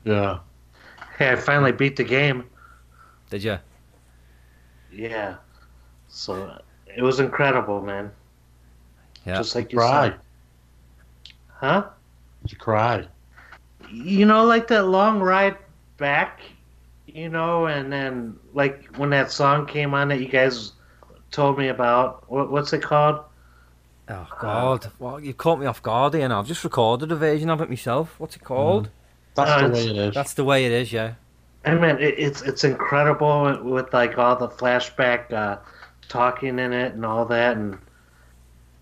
Yeah. 0.05 0.39
hey, 1.19 1.33
I 1.33 1.37
finally 1.37 1.73
beat 1.73 1.97
the 1.97 2.05
game. 2.05 2.45
Did 3.31 3.43
you? 3.43 3.59
Yeah, 4.91 5.37
so 6.09 6.61
it 6.87 7.03
was 7.03 7.20
incredible, 7.20 7.83
man. 7.83 8.11
Yeah. 9.27 9.37
Just 9.37 9.55
like 9.55 9.73
you 9.73 9.79
cried. 9.79 10.12
said, 10.12 10.20
huh? 11.49 11.87
You 12.47 12.57
cried. 12.57 13.09
you 13.91 14.25
know, 14.25 14.45
like 14.45 14.69
that 14.69 14.87
long 14.87 15.20
ride 15.20 15.57
back, 15.99 16.41
you 17.07 17.29
know, 17.29 17.66
and 17.66 17.93
then 17.93 18.39
like 18.55 18.87
when 18.97 19.11
that 19.11 19.31
song 19.31 19.66
came 19.66 19.93
on 19.95 20.09
that 20.09 20.20
you 20.20 20.29
guys 20.29 20.73
told 21.31 21.59
me 21.59 21.69
about, 21.69 22.31
what, 22.31 22.51
what's 22.51 22.73
it 22.73 22.83
called? 22.83 23.20
Oh 24.11 24.27
God! 24.41 24.91
Well, 24.99 25.20
you 25.20 25.35
caught 25.35 25.61
me 25.61 25.66
off 25.66 25.83
guard 25.83 26.15
here. 26.15 26.27
Now 26.27 26.39
I've 26.39 26.47
just 26.47 26.65
recorded 26.65 27.12
a 27.12 27.16
version 27.16 27.51
of 27.51 27.61
it 27.61 27.69
myself. 27.69 28.15
What's 28.19 28.37
it 28.37 28.43
called? 28.43 28.87
Mm. 28.87 28.91
That's 29.44 29.62
No, 29.62 29.69
the 29.69 29.74
way 29.74 29.86
it 29.90 29.97
is. 29.97 30.15
That's 30.15 30.35
the 30.35 30.44
way 30.44 30.66
it 30.66 30.73
is. 30.73 30.93
Yeah. 30.93 31.15
I 31.65 31.74
mean, 31.74 31.97
it, 31.98 32.15
it's 32.19 32.43
it's 32.43 32.65
incredible 32.65 33.43
with, 33.44 33.60
with 33.60 33.93
like 33.93 34.16
all 34.19 34.36
the 34.36 34.48
flashback 34.48 35.32
uh, 35.32 35.59
talking 36.09 36.59
in 36.59 36.73
it 36.73 36.94
and 36.94 37.05
all 37.05 37.24
that, 37.27 37.56
and 37.56 37.78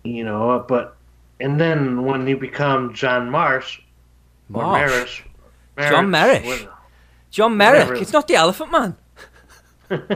you 0.03 0.23
know, 0.23 0.63
but 0.67 0.95
and 1.39 1.59
then 1.59 2.03
when 2.05 2.27
you 2.27 2.37
become 2.37 2.93
John 2.93 3.29
Marsh 3.29 3.79
or 4.53 4.63
Marsh? 4.63 5.23
Marish, 5.75 5.91
John 5.91 6.09
Marish, 6.09 6.43
Marish. 6.45 6.67
John 7.31 7.57
Merrick. 7.57 7.79
Whatever. 7.81 7.95
It's 8.01 8.13
not 8.13 8.27
the 8.27 8.35
Elephant 8.35 8.71
Man. 8.71 8.95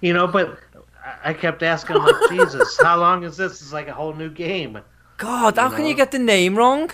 you 0.00 0.12
know, 0.12 0.26
but 0.26 0.58
I- 1.04 1.30
I 1.30 1.34
kept 1.34 1.62
asking, 1.62 1.96
like, 1.96 2.14
Jesus, 2.30 2.78
how 2.80 2.96
long 2.98 3.24
is 3.24 3.36
this? 3.36 3.60
It's 3.62 3.72
like 3.72 3.88
a 3.88 3.92
whole 3.92 4.12
new 4.14 4.30
game. 4.30 4.78
God, 5.18 5.56
how 5.56 5.68
You 5.70 5.76
can 5.76 5.86
you 5.86 5.94
get 5.94 6.10
the 6.12 6.18
name 6.18 6.56
wrong? 6.56 6.90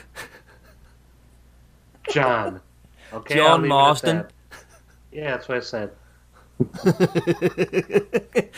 John. 2.11 2.61
Okay, 3.13 3.37
John 3.37 3.47
I'll 3.51 3.57
leave 3.59 3.65
it 3.65 3.67
at 3.67 3.69
Marston. 3.69 4.17
that. 4.17 4.33
Yeah, 5.13 5.31
that's 5.37 5.49
what 5.49 5.59
I 5.59 5.61
said. 5.61 5.91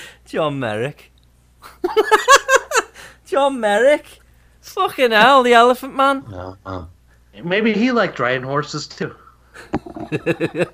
John 0.25 0.59
Merrick. 0.59 1.13
John 3.27 3.61
Merrick. 3.61 4.21
Fucking 4.61 5.11
hell, 5.13 5.43
the 5.43 5.53
Elephant 5.55 5.95
Man. 5.95 6.25
Yeah, 6.31 6.55
uh, 6.67 6.85
Maybe 7.43 7.73
he 7.73 7.93
liked 7.93 8.19
riding 8.19 8.45
horses 8.45 8.87
too. 8.87 9.15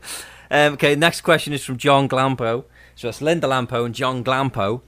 Um, 0.50 0.74
okay, 0.74 0.94
next 0.94 1.22
question 1.22 1.52
is 1.54 1.64
from 1.64 1.78
John 1.78 2.06
Glampo. 2.08 2.64
So 2.94 3.08
it's 3.08 3.22
Linda 3.22 3.48
Lampo 3.48 3.86
and 3.86 3.94
John 3.94 4.22
Glampo. 4.22 4.82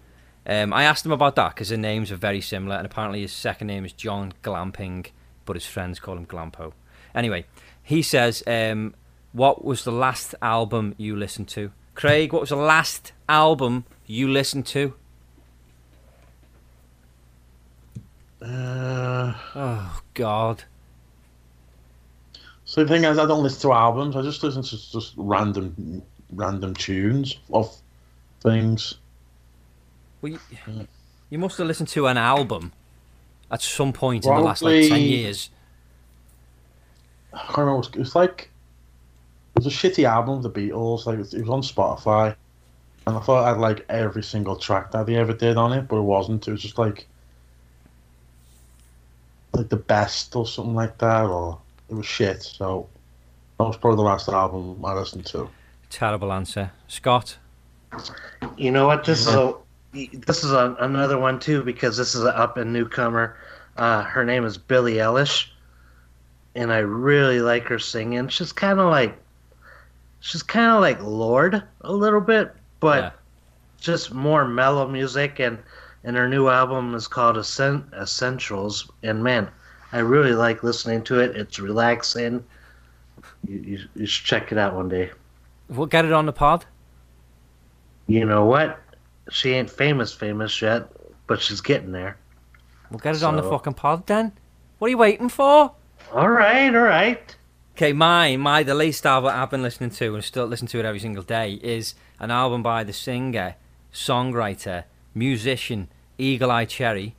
Um, 0.46 0.72
I 0.72 0.84
asked 0.84 1.04
him 1.04 1.10
about 1.12 1.34
that 1.36 1.54
because 1.54 1.70
their 1.70 1.78
names 1.78 2.12
are 2.12 2.16
very 2.16 2.42
similar, 2.42 2.76
and 2.76 2.86
apparently 2.86 3.22
his 3.22 3.32
second 3.32 3.66
name 3.66 3.84
is 3.84 3.92
John 3.92 4.32
Glamping, 4.44 5.06
but 5.44 5.56
his 5.56 5.66
friends 5.66 5.98
call 5.98 6.18
him 6.18 6.26
Glampo. 6.26 6.72
Anyway, 7.16 7.46
he 7.86 8.02
says, 8.02 8.42
um, 8.48 8.94
"What 9.32 9.64
was 9.64 9.84
the 9.84 9.92
last 9.92 10.34
album 10.42 10.94
you 10.98 11.14
listened 11.16 11.46
to?" 11.50 11.70
Craig, 11.94 12.32
what 12.32 12.40
was 12.40 12.50
the 12.50 12.56
last 12.56 13.12
album 13.28 13.84
you 14.06 14.28
listened 14.28 14.66
to? 14.66 14.94
uh, 18.42 19.32
Oh 19.54 20.00
God. 20.14 20.64
so 22.64 22.82
the 22.84 22.88
thing 22.88 23.04
is, 23.04 23.18
I 23.18 23.26
don't 23.26 23.42
listen 23.42 23.60
to 23.62 23.72
albums. 23.72 24.16
I 24.16 24.22
just 24.22 24.42
listen 24.42 24.62
to 24.62 24.70
just 24.92 25.14
random, 25.16 26.02
random 26.32 26.74
tunes 26.74 27.38
of 27.52 27.74
things. 28.40 28.96
Well, 30.20 30.32
you, 30.32 30.40
you 31.30 31.38
must 31.38 31.56
have 31.58 31.66
listened 31.66 31.88
to 31.90 32.06
an 32.08 32.16
album 32.18 32.72
at 33.50 33.62
some 33.62 33.92
point 33.92 34.24
in 34.26 34.34
the 34.34 34.40
last 34.40 34.62
like 34.62 34.88
ten 34.88 35.00
years. 35.00 35.50
I 37.36 37.44
can't 37.46 37.58
remember. 37.58 37.86
It 37.88 37.98
was 37.98 38.14
like 38.14 38.50
it 39.54 39.64
was 39.64 39.66
a 39.66 39.76
shitty 39.76 40.04
album 40.04 40.36
of 40.36 40.42
the 40.42 40.50
Beatles. 40.50 41.06
Like 41.06 41.18
it 41.18 41.40
was 41.40 41.48
on 41.48 41.62
Spotify, 41.62 42.34
and 43.06 43.16
I 43.16 43.20
thought 43.20 43.44
I 43.44 43.48
had 43.48 43.58
like 43.58 43.84
every 43.88 44.22
single 44.22 44.56
track 44.56 44.90
that 44.92 45.06
they 45.06 45.16
ever 45.16 45.34
did 45.34 45.56
on 45.56 45.72
it, 45.72 45.88
but 45.88 45.96
it 45.96 46.02
wasn't. 46.02 46.48
It 46.48 46.52
was 46.52 46.62
just 46.62 46.78
like 46.78 47.06
like 49.52 49.68
the 49.68 49.76
best 49.76 50.34
or 50.34 50.46
something 50.46 50.74
like 50.74 50.98
that, 50.98 51.26
or 51.26 51.58
it 51.88 51.94
was 51.94 52.06
shit. 52.06 52.42
So 52.42 52.88
that 53.58 53.64
was 53.64 53.76
probably 53.76 53.96
the 53.96 54.02
last 54.02 54.28
album 54.28 54.84
I 54.84 54.94
listened 54.94 55.26
to. 55.26 55.48
Terrible 55.90 56.32
answer, 56.32 56.72
Scott. 56.88 57.38
You 58.56 58.70
know 58.70 58.86
what? 58.86 59.04
This 59.04 59.26
is 59.26 59.34
a 59.34 59.54
this 59.92 60.44
is 60.44 60.52
a, 60.52 60.76
another 60.80 61.18
one 61.18 61.38
too 61.38 61.62
because 61.62 61.96
this 61.96 62.14
is 62.14 62.22
an 62.22 62.34
up 62.34 62.56
and 62.56 62.72
newcomer. 62.72 63.36
Uh, 63.76 64.02
her 64.02 64.24
name 64.24 64.44
is 64.44 64.56
Billie 64.58 64.94
Eilish, 64.94 65.48
and 66.56 66.72
I 66.72 66.78
really 66.78 67.40
like 67.40 67.64
her 67.68 67.78
singing. 67.78 68.28
She's 68.28 68.50
kind 68.52 68.80
of 68.80 68.90
like 68.90 69.16
she's 70.20 70.42
kind 70.42 70.72
of 70.72 70.80
like 70.80 71.00
Lorde 71.02 71.62
a 71.82 71.92
little 71.92 72.20
bit, 72.20 72.52
but 72.80 73.02
Yeah. 73.04 73.10
just 73.78 74.12
more 74.12 74.44
mellow 74.46 74.88
music. 74.88 75.38
And 75.38 75.58
and 76.02 76.16
her 76.16 76.28
new 76.28 76.48
album 76.48 76.94
is 76.94 77.06
called 77.08 77.36
Essen- 77.36 77.88
Essentials. 77.94 78.90
And 79.02 79.22
man, 79.22 79.48
I 79.92 79.98
really 79.98 80.32
like 80.34 80.62
listening 80.62 81.02
to 81.04 81.20
it. 81.20 81.36
It's 81.36 81.58
relaxing. 81.58 82.44
You, 83.46 83.58
you, 83.58 83.78
you 83.94 84.06
should 84.06 84.24
check 84.26 84.52
it 84.52 84.58
out 84.58 84.74
one 84.74 84.88
day. 84.88 85.10
We'll 85.68 85.86
get 85.86 86.04
it 86.04 86.12
on 86.12 86.26
the 86.26 86.32
pod. 86.32 86.64
You 88.06 88.24
know 88.24 88.44
what? 88.44 88.78
She 89.30 89.50
ain't 89.52 89.68
famous, 89.70 90.12
famous 90.14 90.62
yet, 90.62 90.88
but 91.26 91.40
she's 91.40 91.60
getting 91.60 91.90
there. 91.90 92.16
We'll 92.90 93.00
get 93.00 93.16
it 93.16 93.24
on 93.24 93.34
the 93.34 93.42
fucking 93.42 93.74
pod 93.74 94.06
then. 94.06 94.30
What 94.78 94.86
are 94.86 94.90
you 94.90 94.98
waiting 94.98 95.28
for? 95.28 95.72
All 96.12 96.28
right, 96.28 96.74
all 96.74 96.82
right. 96.82 97.36
Okay, 97.74 97.92
my 97.92 98.36
my 98.36 98.62
the 98.62 98.74
latest 98.74 99.04
album 99.04 99.32
I've 99.34 99.50
been 99.50 99.62
listening 99.62 99.90
to 99.90 100.14
and 100.14 100.22
still 100.22 100.46
listen 100.46 100.68
to 100.68 100.78
it 100.78 100.84
every 100.84 101.00
single 101.00 101.24
day 101.24 101.54
is 101.54 101.94
an 102.20 102.30
album 102.30 102.62
by 102.62 102.84
the 102.84 102.92
singer, 102.92 103.56
songwriter, 103.92 104.84
musician 105.14 105.88
Eagle 106.16 106.50
Eye 106.50 106.64
Cherry. 106.64 107.16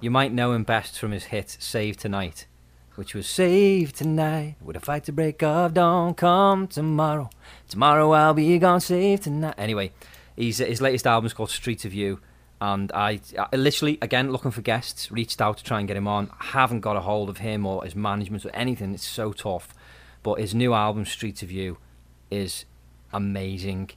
You 0.00 0.10
might 0.10 0.32
know 0.32 0.52
him 0.52 0.64
best 0.64 0.98
from 0.98 1.12
his 1.12 1.24
hit 1.24 1.56
"Save 1.60 1.98
Tonight," 1.98 2.46
which 2.94 3.14
was 3.14 3.26
"Save 3.26 3.92
Tonight 3.92 4.56
with 4.60 4.76
a 4.76 4.80
fight 4.80 5.04
to 5.04 5.12
break 5.12 5.42
of 5.42 5.74
dawn. 5.74 6.14
Come 6.14 6.66
tomorrow, 6.66 7.28
tomorrow 7.68 8.10
I'll 8.12 8.34
be 8.34 8.58
gone. 8.58 8.80
Save 8.80 9.20
tonight." 9.20 9.54
Anyway, 9.58 9.92
he's 10.34 10.58
his 10.58 10.80
latest 10.80 11.06
album 11.06 11.26
is 11.26 11.34
called 11.34 11.50
"Street 11.50 11.84
of 11.84 11.92
You." 11.92 12.20
And 12.60 12.90
I, 12.92 13.20
I 13.38 13.56
literally, 13.56 13.98
again, 14.00 14.30
looking 14.32 14.50
for 14.50 14.62
guests, 14.62 15.10
reached 15.12 15.40
out 15.40 15.58
to 15.58 15.64
try 15.64 15.80
and 15.80 15.88
get 15.88 15.96
him 15.96 16.08
on. 16.08 16.30
I 16.40 16.44
haven't 16.46 16.80
got 16.80 16.96
a 16.96 17.00
hold 17.00 17.28
of 17.28 17.38
him 17.38 17.66
or 17.66 17.84
his 17.84 17.94
management 17.94 18.46
or 18.46 18.50
anything. 18.54 18.94
It's 18.94 19.06
so 19.06 19.32
tough. 19.32 19.74
But 20.22 20.40
his 20.40 20.54
new 20.54 20.72
album, 20.72 21.04
Streets 21.04 21.42
of 21.42 21.50
You, 21.50 21.78
is 22.30 22.64
amazing. 23.12 23.90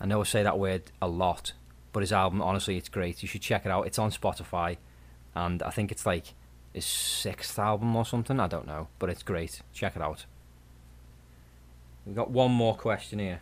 I 0.00 0.06
know 0.06 0.20
I 0.20 0.24
say 0.24 0.42
that 0.42 0.58
word 0.58 0.92
a 1.00 1.08
lot, 1.08 1.52
but 1.92 2.00
his 2.00 2.12
album, 2.12 2.42
honestly, 2.42 2.76
it's 2.76 2.88
great. 2.88 3.22
You 3.22 3.28
should 3.28 3.42
check 3.42 3.66
it 3.66 3.70
out. 3.70 3.86
It's 3.86 3.98
on 3.98 4.10
Spotify, 4.10 4.76
and 5.34 5.62
I 5.62 5.70
think 5.70 5.90
it's 5.90 6.06
like 6.06 6.34
his 6.72 6.84
sixth 6.84 7.58
album 7.58 7.96
or 7.96 8.04
something. 8.04 8.38
I 8.38 8.46
don't 8.46 8.66
know, 8.66 8.88
but 8.98 9.10
it's 9.10 9.22
great. 9.22 9.62
Check 9.72 9.96
it 9.96 10.02
out. 10.02 10.26
We've 12.04 12.14
got 12.14 12.30
one 12.30 12.52
more 12.52 12.76
question 12.76 13.18
here, 13.18 13.40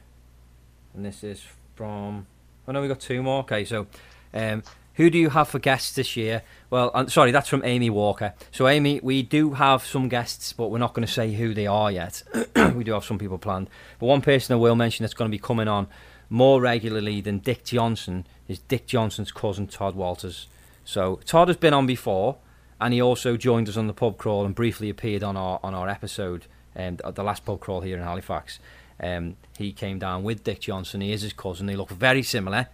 and 0.95 1.05
this 1.05 1.23
is 1.23 1.43
from. 1.75 2.27
Oh 2.67 2.73
no, 2.73 2.81
we've 2.81 2.89
got 2.89 3.01
two 3.01 3.23
more. 3.23 3.41
Okay, 3.41 3.65
so 3.65 3.87
um, 4.35 4.63
who 4.95 5.11
do 5.11 5.19
you 5.19 5.31
have 5.31 5.49
for 5.49 5.59
guests 5.59 5.93
this 5.93 6.17
year? 6.17 6.43
Well, 6.71 6.91
I'm 6.95 7.09
sorry, 7.09 7.31
that's 7.31 7.49
from 7.49 7.65
Amy 7.65 7.91
Walker. 7.91 8.35
So, 8.53 8.69
Amy, 8.69 9.01
we 9.03 9.23
do 9.23 9.55
have 9.55 9.85
some 9.85 10.09
guests, 10.09 10.53
but 10.53 10.69
we're 10.69 10.79
not 10.79 10.95
going 10.95 11.07
to 11.07 11.13
say 11.13 11.33
who 11.33 11.53
they 11.53 11.67
are 11.67 11.91
yet. 11.91 12.23
we 12.75 12.85
do 12.85 12.93
have 12.93 13.05
some 13.05 13.19
people 13.19 13.39
planned. 13.39 13.69
But 13.99 14.07
one 14.07 14.21
person 14.21 14.53
I 14.53 14.57
will 14.57 14.77
mention 14.77 15.03
that's 15.03 15.15
going 15.15 15.31
to 15.31 15.35
be 15.35 15.41
coming 15.41 15.69
on 15.69 15.89
more 16.31 16.61
regularly 16.61 17.21
than 17.21 17.39
Dick 17.39 17.65
Johnson 17.65 18.27
is 18.49 18.61
Dick 18.61 18.87
Johnson's 18.87 19.33
cousin 19.33 19.67
Todd 19.67 19.95
Walters. 19.97 20.47
So 20.85 21.21
Todd 21.25 21.49
has 21.49 21.57
been 21.57 21.75
on 21.75 21.87
before, 21.87 22.37
and 22.81 22.95
he 22.95 23.01
also 23.01 23.37
joined 23.37 23.69
us 23.69 23.77
on 23.77 23.87
the 23.87 23.93
pub 23.93 24.17
crawl 24.19 24.45
and 24.45 24.55
briefly 24.55 24.91
appeared 24.91 25.23
on 25.23 25.37
our 25.37 25.59
on 25.63 25.75
our 25.75 25.89
episode, 25.89 26.47
um, 26.77 26.97
the 26.97 27.23
last 27.23 27.45
pub 27.45 27.61
crawl 27.61 27.81
here 27.81 27.97
in 27.97 28.03
Halifax. 28.03 28.59
Um, 29.01 29.37
he 29.59 29.73
came 29.73 29.99
down 29.99 30.23
with 30.23 30.45
Dick 30.45 30.61
Johnson. 30.61 31.01
He 31.01 31.13
is 31.13 31.23
his 31.23 31.33
cousin. 31.33 31.67
They 31.67 31.77
look 31.77 31.91
very 31.91 32.23
similar, 32.23 32.69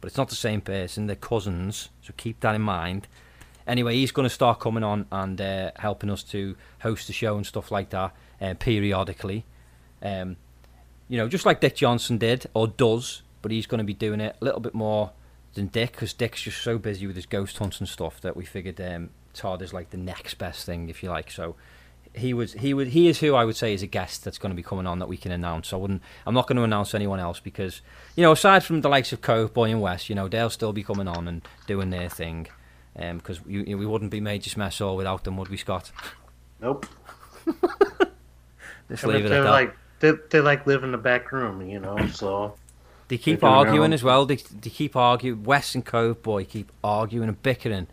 but 0.00 0.08
it's 0.08 0.16
not 0.16 0.28
the 0.28 0.34
same 0.36 0.60
person. 0.60 1.06
They're 1.06 1.16
cousins, 1.16 1.90
so 2.02 2.12
keep 2.16 2.40
that 2.40 2.54
in 2.54 2.62
mind. 2.62 3.08
Anyway, 3.66 3.94
he's 3.94 4.12
going 4.12 4.28
to 4.28 4.34
start 4.34 4.60
coming 4.60 4.84
on 4.84 5.06
and 5.10 5.40
uh, 5.40 5.70
helping 5.76 6.10
us 6.10 6.22
to 6.22 6.56
host 6.80 7.08
the 7.08 7.12
show 7.12 7.36
and 7.36 7.44
stuff 7.44 7.70
like 7.70 7.90
that 7.90 8.14
uh, 8.40 8.54
periodically. 8.54 9.44
Um, 10.02 10.36
you 11.08 11.16
know, 11.16 11.28
just 11.28 11.46
like 11.46 11.60
Dick 11.60 11.76
Johnson 11.76 12.18
did 12.18 12.46
or 12.54 12.68
does, 12.68 13.22
but 13.42 13.50
he's 13.50 13.66
going 13.66 13.78
to 13.78 13.84
be 13.84 13.94
doing 13.94 14.20
it 14.20 14.36
a 14.40 14.44
little 14.44 14.60
bit 14.60 14.74
more 14.74 15.12
than 15.54 15.66
Dick 15.66 15.92
because 15.92 16.12
Dick's 16.12 16.42
just 16.42 16.62
so 16.62 16.78
busy 16.78 17.06
with 17.06 17.16
his 17.16 17.26
ghost 17.26 17.58
hunts 17.58 17.80
and 17.80 17.88
stuff 17.88 18.20
that 18.20 18.36
we 18.36 18.44
figured 18.44 18.80
um, 18.80 19.10
Todd 19.34 19.62
is 19.62 19.72
like 19.72 19.90
the 19.90 19.96
next 19.96 20.34
best 20.34 20.64
thing, 20.64 20.88
if 20.88 21.02
you 21.02 21.10
like. 21.10 21.30
So 21.30 21.56
he 22.16 22.32
was 22.32 22.54
he 22.54 22.74
was 22.74 22.88
he 22.88 23.08
is 23.08 23.20
who 23.20 23.34
I 23.34 23.44
would 23.44 23.56
say 23.56 23.74
is 23.74 23.82
a 23.82 23.86
guest 23.86 24.24
that's 24.24 24.38
going 24.38 24.50
to 24.50 24.56
be 24.56 24.62
coming 24.62 24.86
on 24.86 24.98
that 24.98 25.06
we 25.06 25.16
can 25.16 25.32
announce. 25.32 25.72
I 25.72 25.76
wouldn't 25.76 26.02
I'm 26.26 26.34
not 26.34 26.46
going 26.46 26.56
to 26.56 26.62
announce 26.62 26.94
anyone 26.94 27.20
else 27.20 27.40
because 27.40 27.82
you 28.16 28.22
know 28.22 28.32
aside 28.32 28.64
from 28.64 28.80
the 28.80 28.88
likes 28.88 29.12
of 29.12 29.20
Cove 29.20 29.52
Boy 29.52 29.70
and 29.70 29.80
West, 29.80 30.08
you 30.08 30.14
know 30.14 30.28
they'll 30.28 30.50
still 30.50 30.72
be 30.72 30.82
coming 30.82 31.08
on 31.08 31.28
and 31.28 31.46
doing 31.66 31.90
their 31.90 32.08
thing 32.08 32.48
because 32.94 33.38
um, 33.38 33.44
we 33.46 33.86
wouldn't 33.86 34.10
be 34.10 34.20
Major's 34.20 34.56
Mess 34.56 34.78
Hall 34.78 34.96
without 34.96 35.24
them, 35.24 35.36
would 35.36 35.48
we, 35.48 35.56
Scott? 35.56 35.92
Nope. 36.60 36.86
Just 38.88 39.04
leave 39.04 39.26
it 39.26 39.28
they're 39.28 39.40
at 39.40 39.44
that. 39.44 39.50
like 39.50 39.76
they, 40.00 40.12
they 40.30 40.40
like 40.40 40.66
live 40.66 40.84
in 40.84 40.92
the 40.92 40.98
back 40.98 41.32
room, 41.32 41.68
you 41.68 41.78
know. 41.78 42.06
So 42.08 42.54
They 43.08 43.18
keep 43.18 43.40
They're 43.40 43.50
doing 43.50 43.64
their 43.64 43.68
arguing 43.68 43.92
as 43.92 44.02
well. 44.02 44.24
They, 44.24 44.36
they 44.36 44.70
keep 44.70 44.96
arguing. 44.96 45.44
West 45.44 45.74
and 45.74 45.84
Cove 45.84 46.22
Boy 46.22 46.44
keep 46.44 46.72
arguing 46.82 47.28
and 47.28 47.42
bickering 47.42 47.88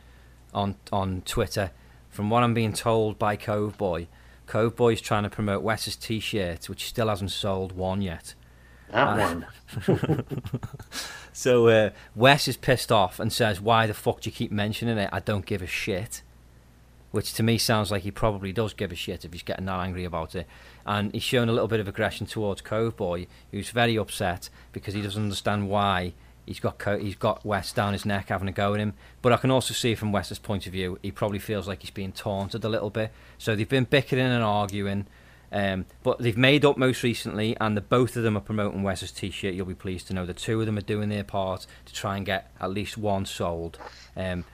on 0.53 0.75
on 0.91 1.21
Twitter. 1.25 1.71
From 2.13 2.29
what 2.29 2.43
I'm 2.43 2.53
being 2.53 2.71
told 2.73 3.19
by 3.19 3.35
Cove 3.35 3.77
Boy, 3.77 4.07
Cove 4.45 4.75
Boy's 4.75 5.01
trying 5.01 5.23
to 5.23 5.29
promote 5.29 5.63
Wes's 5.63 5.95
T-shirt, 5.95 6.69
which 6.69 6.85
still 6.85 7.09
hasn't 7.09 7.31
sold 7.31 7.71
one 7.73 8.01
yet. 8.01 8.35
that 8.91 9.19
Uh, 9.19 9.41
one. 9.87 10.23
So 11.35 11.67
uh, 11.67 11.89
Wes 12.15 12.47
is 12.47 12.57
pissed 12.57 12.91
off 12.91 13.19
and 13.19 13.33
says, 13.33 13.59
"Why 13.59 13.87
the 13.87 13.95
fuck 13.95 14.21
do 14.21 14.29
you 14.29 14.33
keep 14.35 14.51
mentioning 14.51 14.99
it? 14.99 15.09
I 15.11 15.19
don't 15.19 15.45
give 15.47 15.63
a 15.63 15.67
shit." 15.67 16.21
Which 17.09 17.33
to 17.33 17.43
me 17.43 17.57
sounds 17.57 17.89
like 17.91 18.03
he 18.03 18.11
probably 18.11 18.51
does 18.51 18.73
give 18.73 18.91
a 18.91 18.95
shit 18.95 19.25
if 19.25 19.33
he's 19.33 19.41
getting 19.43 19.65
that 19.65 19.79
angry 19.79 20.03
about 20.03 20.35
it. 20.35 20.45
And 20.85 21.11
he's 21.11 21.23
shown 21.23 21.49
a 21.49 21.51
little 21.51 21.67
bit 21.67 21.79
of 21.79 21.87
aggression 21.87 22.27
towards 22.27 22.61
Cove 22.61 22.95
Boy, 22.95 23.25
who's 23.51 23.71
very 23.71 23.97
upset 23.97 24.49
because 24.71 24.93
he 24.93 25.01
doesn't 25.01 25.23
understand 25.23 25.69
why 25.69 26.13
he's 26.45 26.59
got 26.59 26.77
Co- 26.77 26.99
he's 26.99 27.15
got 27.15 27.45
Wes 27.45 27.71
down 27.71 27.93
his 27.93 28.05
neck 28.05 28.29
having 28.29 28.47
a 28.47 28.51
go 28.51 28.73
at 28.73 28.79
him. 28.79 28.93
But 29.21 29.33
I 29.33 29.37
can 29.37 29.51
also 29.51 29.73
see 29.73 29.95
from 29.95 30.11
West's 30.11 30.39
point 30.39 30.65
of 30.65 30.73
view, 30.73 30.99
he 31.01 31.11
probably 31.11 31.39
feels 31.39 31.67
like 31.67 31.81
he's 31.81 31.91
being 31.91 32.11
taunted 32.11 32.63
a 32.63 32.69
little 32.69 32.89
bit. 32.89 33.11
So 33.37 33.55
they've 33.55 33.67
been 33.67 33.85
bickering 33.85 34.21
and 34.21 34.43
arguing. 34.43 35.07
Um, 35.51 35.85
but 36.01 36.17
they've 36.17 36.35
made 36.35 36.65
up 36.65 36.77
most 36.77 37.03
recently, 37.03 37.55
and 37.61 37.77
the 37.77 37.81
both 37.81 38.17
of 38.17 38.23
them 38.23 38.35
are 38.35 38.41
promoting 38.41 38.81
Wes's 38.81 39.11
T-shirt. 39.11 39.53
You'll 39.53 39.67
be 39.67 39.75
pleased 39.75 40.07
to 40.07 40.13
know 40.13 40.25
the 40.25 40.33
two 40.33 40.59
of 40.59 40.65
them 40.65 40.79
are 40.79 40.81
doing 40.81 41.09
their 41.09 41.23
part 41.23 41.67
to 41.85 41.93
try 41.93 42.17
and 42.17 42.25
get 42.25 42.51
at 42.59 42.71
least 42.71 42.97
one 42.97 43.27
sold. 43.27 43.77
Um, 44.17 44.45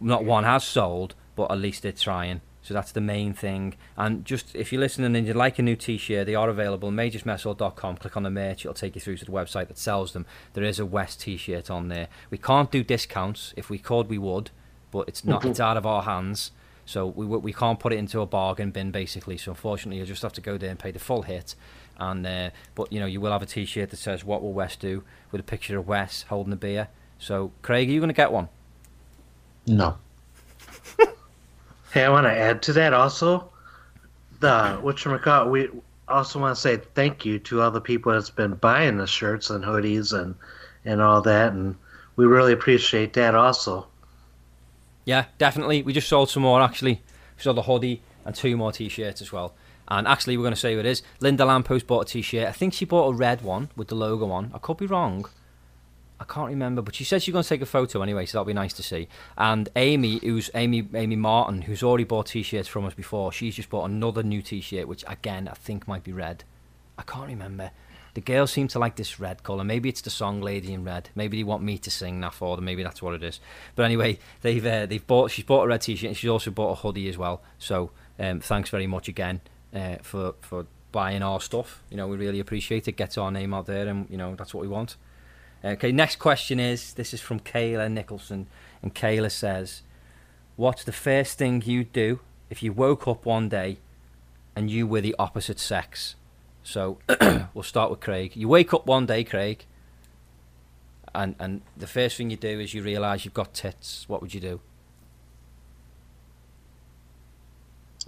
not 0.00 0.24
one 0.24 0.42
has 0.42 0.64
sold, 0.64 1.14
but 1.36 1.52
at 1.52 1.58
least 1.58 1.84
they're 1.84 1.92
trying. 1.92 2.40
So 2.62 2.74
that's 2.74 2.92
the 2.92 3.00
main 3.00 3.32
thing. 3.32 3.74
And 3.96 4.24
just 4.24 4.54
if 4.54 4.72
you're 4.72 4.80
listening 4.80 5.16
and 5.16 5.26
you'd 5.26 5.36
like 5.36 5.58
a 5.58 5.62
new 5.62 5.76
T-shirt, 5.76 6.26
they 6.26 6.34
are 6.34 6.48
available. 6.48 6.90
Majorsmesshall.com. 6.90 7.96
Click 7.96 8.16
on 8.16 8.22
the 8.22 8.30
merch; 8.30 8.64
it'll 8.64 8.74
take 8.74 8.94
you 8.94 9.00
through 9.00 9.16
to 9.18 9.24
the 9.24 9.32
website 9.32 9.68
that 9.68 9.78
sells 9.78 10.12
them. 10.12 10.26
There 10.52 10.64
is 10.64 10.78
a 10.78 10.86
West 10.86 11.20
T-shirt 11.22 11.70
on 11.70 11.88
there. 11.88 12.08
We 12.30 12.38
can't 12.38 12.70
do 12.70 12.82
discounts. 12.84 13.54
If 13.56 13.70
we 13.70 13.78
could, 13.78 14.08
we 14.08 14.18
would, 14.18 14.50
but 14.90 15.08
it's 15.08 15.24
not. 15.24 15.44
it's 15.44 15.60
out 15.60 15.76
of 15.76 15.86
our 15.86 16.02
hands. 16.02 16.52
So 16.84 17.06
we 17.06 17.24
we 17.24 17.52
can't 17.52 17.78
put 17.78 17.92
it 17.92 17.96
into 17.96 18.20
a 18.20 18.26
bargain 18.26 18.72
bin 18.72 18.90
basically. 18.90 19.38
So 19.38 19.52
unfortunately, 19.52 19.98
you'll 19.98 20.06
just 20.06 20.22
have 20.22 20.32
to 20.34 20.40
go 20.40 20.58
there 20.58 20.70
and 20.70 20.78
pay 20.78 20.90
the 20.90 20.98
full 20.98 21.22
hit. 21.22 21.54
And 21.98 22.26
uh, 22.26 22.50
but 22.74 22.92
you 22.92 23.00
know 23.00 23.06
you 23.06 23.20
will 23.20 23.32
have 23.32 23.42
a 23.42 23.46
T-shirt 23.46 23.90
that 23.90 23.96
says 23.96 24.24
"What 24.24 24.42
will 24.42 24.52
Wes 24.52 24.76
do?" 24.76 25.04
with 25.30 25.40
a 25.40 25.44
picture 25.44 25.78
of 25.78 25.86
Wes 25.86 26.24
holding 26.28 26.52
a 26.52 26.56
beer. 26.56 26.88
So 27.18 27.52
Craig, 27.62 27.88
are 27.88 27.92
you 27.92 28.00
going 28.00 28.08
to 28.08 28.14
get 28.14 28.32
one? 28.32 28.48
No. 29.66 29.98
Hey, 31.92 32.04
I 32.04 32.08
want 32.08 32.26
to 32.26 32.32
add 32.32 32.62
to 32.62 32.72
that 32.74 32.92
also. 32.92 33.50
The 34.38 34.78
which 34.80 35.04
we 35.06 35.68
also 36.08 36.38
want 36.38 36.54
to 36.54 36.60
say 36.60 36.76
thank 36.94 37.24
you 37.24 37.38
to 37.40 37.60
all 37.60 37.70
the 37.70 37.80
people 37.80 38.12
that's 38.12 38.30
been 38.30 38.54
buying 38.54 38.96
the 38.96 39.06
shirts 39.06 39.50
and 39.50 39.64
hoodies 39.64 40.18
and 40.18 40.34
and 40.84 41.02
all 41.02 41.20
that, 41.22 41.52
and 41.52 41.76
we 42.16 42.26
really 42.26 42.52
appreciate 42.52 43.12
that 43.14 43.34
also. 43.34 43.86
Yeah, 45.04 45.26
definitely. 45.38 45.82
We 45.82 45.92
just 45.92 46.08
sold 46.08 46.30
some 46.30 46.42
more 46.42 46.62
actually. 46.62 47.02
We 47.36 47.42
sold 47.42 47.58
a 47.58 47.62
hoodie 47.62 48.02
and 48.24 48.34
two 48.34 48.56
more 48.56 48.72
t-shirts 48.72 49.20
as 49.20 49.32
well. 49.32 49.54
And 49.88 50.06
actually, 50.06 50.36
we're 50.36 50.44
going 50.44 50.54
to 50.54 50.60
say 50.60 50.74
who 50.74 50.80
it 50.80 50.86
is. 50.86 51.02
Linda 51.18 51.44
Lamppost 51.44 51.86
bought 51.86 52.08
a 52.08 52.12
t-shirt. 52.12 52.46
I 52.46 52.52
think 52.52 52.72
she 52.72 52.84
bought 52.84 53.08
a 53.08 53.14
red 53.14 53.42
one 53.42 53.70
with 53.76 53.88
the 53.88 53.96
logo 53.96 54.30
on. 54.30 54.52
I 54.54 54.58
could 54.58 54.76
be 54.76 54.86
wrong. 54.86 55.26
I 56.20 56.24
can't 56.24 56.48
remember, 56.48 56.82
but 56.82 56.94
she 56.94 57.04
said 57.04 57.22
she's 57.22 57.32
going 57.32 57.42
to 57.42 57.48
take 57.48 57.62
a 57.62 57.66
photo 57.66 58.02
anyway, 58.02 58.26
so 58.26 58.36
that'll 58.36 58.44
be 58.44 58.52
nice 58.52 58.74
to 58.74 58.82
see. 58.82 59.08
And 59.38 59.70
Amy, 59.74 60.18
who's 60.18 60.50
Amy 60.54 60.86
Amy 60.94 61.16
Martin, 61.16 61.62
who's 61.62 61.82
already 61.82 62.04
bought 62.04 62.26
t-shirts 62.26 62.68
from 62.68 62.84
us 62.84 62.92
before, 62.92 63.32
she's 63.32 63.56
just 63.56 63.70
bought 63.70 63.88
another 63.88 64.22
new 64.22 64.42
t-shirt, 64.42 64.86
which 64.86 65.02
again 65.08 65.48
I 65.48 65.54
think 65.54 65.88
might 65.88 66.04
be 66.04 66.12
red. 66.12 66.44
I 66.98 67.02
can't 67.02 67.26
remember. 67.26 67.70
The 68.12 68.20
girls 68.20 68.50
seem 68.50 68.68
to 68.68 68.78
like 68.78 68.96
this 68.96 69.18
red 69.18 69.42
colour. 69.42 69.64
Maybe 69.64 69.88
it's 69.88 70.02
the 70.02 70.10
song 70.10 70.42
"Lady 70.42 70.74
in 70.74 70.84
Red." 70.84 71.08
Maybe 71.14 71.38
they 71.38 71.44
want 71.44 71.62
me 71.62 71.78
to 71.78 71.90
sing 71.90 72.20
that 72.20 72.34
for 72.34 72.54
them. 72.54 72.66
Maybe 72.66 72.82
that's 72.82 73.00
what 73.00 73.14
it 73.14 73.22
is. 73.22 73.40
But 73.74 73.84
anyway, 73.84 74.18
they've 74.42 74.64
uh, 74.66 74.84
they've 74.84 75.06
bought. 75.06 75.30
She's 75.30 75.46
bought 75.46 75.64
a 75.64 75.68
red 75.68 75.80
t-shirt 75.80 76.08
and 76.08 76.16
she's 76.16 76.28
also 76.28 76.50
bought 76.50 76.72
a 76.72 76.74
hoodie 76.74 77.08
as 77.08 77.16
well. 77.16 77.40
So 77.58 77.92
um, 78.18 78.40
thanks 78.40 78.68
very 78.68 78.86
much 78.86 79.08
again 79.08 79.40
uh, 79.74 79.96
for 80.02 80.34
for 80.42 80.66
buying 80.92 81.22
our 81.22 81.40
stuff. 81.40 81.82
You 81.88 81.96
know, 81.96 82.08
we 82.08 82.18
really 82.18 82.40
appreciate 82.40 82.88
it. 82.88 82.92
Gets 82.92 83.16
our 83.16 83.30
name 83.30 83.54
out 83.54 83.64
there, 83.64 83.88
and 83.88 84.06
you 84.10 84.18
know 84.18 84.34
that's 84.34 84.52
what 84.52 84.60
we 84.60 84.68
want. 84.68 84.96
Okay, 85.62 85.92
next 85.92 86.16
question 86.16 86.58
is 86.58 86.94
this 86.94 87.12
is 87.12 87.20
from 87.20 87.40
Kayla 87.40 87.90
Nicholson, 87.90 88.46
and 88.82 88.94
Kayla 88.94 89.30
says, 89.30 89.82
"What's 90.56 90.84
the 90.84 90.92
first 90.92 91.36
thing 91.36 91.62
you'd 91.64 91.92
do 91.92 92.20
if 92.48 92.62
you 92.62 92.72
woke 92.72 93.06
up 93.06 93.26
one 93.26 93.48
day 93.48 93.78
and 94.56 94.70
you 94.70 94.86
were 94.86 95.02
the 95.02 95.14
opposite 95.18 95.58
sex?" 95.58 96.14
So 96.62 96.98
we'll 97.54 97.62
start 97.62 97.90
with 97.90 98.00
Craig. 98.00 98.36
You 98.36 98.48
wake 98.48 98.72
up 98.72 98.86
one 98.86 99.04
day, 99.04 99.22
Craig, 99.22 99.66
and 101.14 101.34
and 101.38 101.60
the 101.76 101.86
first 101.86 102.16
thing 102.16 102.30
you 102.30 102.38
do 102.38 102.58
is 102.58 102.72
you 102.72 102.82
realise 102.82 103.26
you've 103.26 103.34
got 103.34 103.52
tits. 103.52 104.08
What 104.08 104.22
would 104.22 104.32
you 104.32 104.40
do? 104.40 104.60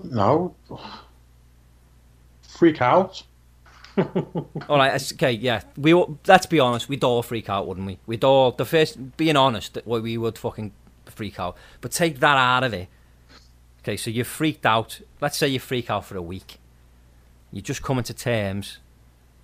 No. 0.02 0.54
Freak 2.42 2.80
out. 2.80 3.22
All 4.68 4.78
right, 4.78 5.12
okay, 5.12 5.32
yeah. 5.32 5.62
We 5.76 5.92
let's 6.26 6.46
be 6.46 6.60
honest. 6.60 6.88
We'd 6.88 7.04
all 7.04 7.22
freak 7.22 7.50
out, 7.50 7.66
wouldn't 7.66 7.86
we? 7.86 7.98
We'd 8.06 8.24
all 8.24 8.52
the 8.52 8.64
first 8.64 9.16
being 9.18 9.36
honest 9.36 9.78
we 9.84 10.16
would 10.16 10.38
fucking 10.38 10.72
freak 11.04 11.38
out. 11.38 11.56
But 11.80 11.92
take 11.92 12.20
that 12.20 12.38
out 12.38 12.64
of 12.64 12.72
it. 12.72 12.88
Okay, 13.82 13.96
so 13.96 14.10
you're 14.10 14.24
freaked 14.24 14.64
out. 14.64 15.00
Let's 15.20 15.36
say 15.36 15.48
you 15.48 15.60
freak 15.60 15.90
out 15.90 16.04
for 16.04 16.16
a 16.16 16.22
week. 16.22 16.58
You're 17.52 17.62
just 17.62 17.82
coming 17.82 18.04
to 18.04 18.14
terms 18.14 18.78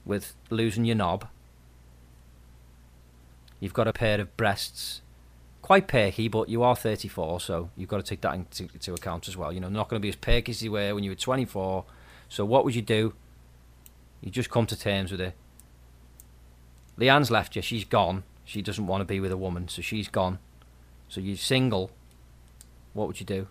with 0.05 0.35
losing 0.49 0.85
your 0.85 0.97
knob. 0.97 1.29
You've 3.61 3.75
got 3.75 3.89
a 3.89 3.93
pair 3.93 4.21
of 4.21 4.35
breasts, 4.37 5.03
quite 5.61 5.89
perky, 5.89 6.29
but 6.29 6.49
you 6.49 6.63
are 6.63 6.77
34, 6.77 7.41
so 7.41 7.71
you've 7.77 7.89
got 7.89 7.97
to 7.99 8.03
take 8.05 8.21
that 8.21 8.35
into, 8.35 8.69
into 8.73 8.95
account 8.95 9.29
as 9.29 9.37
well. 9.37 9.53
You 9.53 9.61
know, 9.61 9.69
not 9.69 9.89
going 9.89 10.01
to 10.01 10.03
be 10.03 10.09
as 10.09 10.17
perky 10.17 10.53
as 10.53 10.63
you 10.63 10.73
were 10.73 10.95
when 10.95 11.05
you 11.05 11.11
were 11.11 11.17
24. 11.17 11.85
So 12.29 12.45
what 12.45 12.65
would 12.65 12.75
you 12.75 12.83
do? 12.83 13.15
You 14.21 14.31
just 14.31 14.51
come 14.51 14.67
to 14.67 14.79
terms 14.79 15.11
with 15.13 15.21
it. 15.21 15.35
Leanne's 16.99 17.31
left 17.31 17.55
you. 17.57 17.63
She's 17.63 17.85
gone. 17.85 18.25
She 18.45 18.63
doesn't 18.63 18.87
want 18.87 19.01
to 19.03 19.05
be 19.05 19.21
with 19.21 19.31
a 19.31 19.37
woman, 19.37 19.69
so 19.69 19.83
she's 19.83 20.09
gone. 20.09 20.39
So 21.09 21.21
you're 21.21 21.37
single. 21.37 21.91
What 22.93 23.07
would 23.07 23.21
you 23.21 23.27
do? 23.27 23.47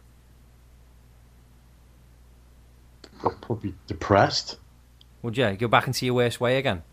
I'll 3.23 3.31
probably 3.41 3.73
depressed. 3.87 4.57
Would 5.21 5.37
you 5.37 5.51
go 5.53 5.67
back 5.67 5.87
into 5.87 6.05
your 6.05 6.15
worst 6.15 6.39
way 6.39 6.57
again? 6.57 6.83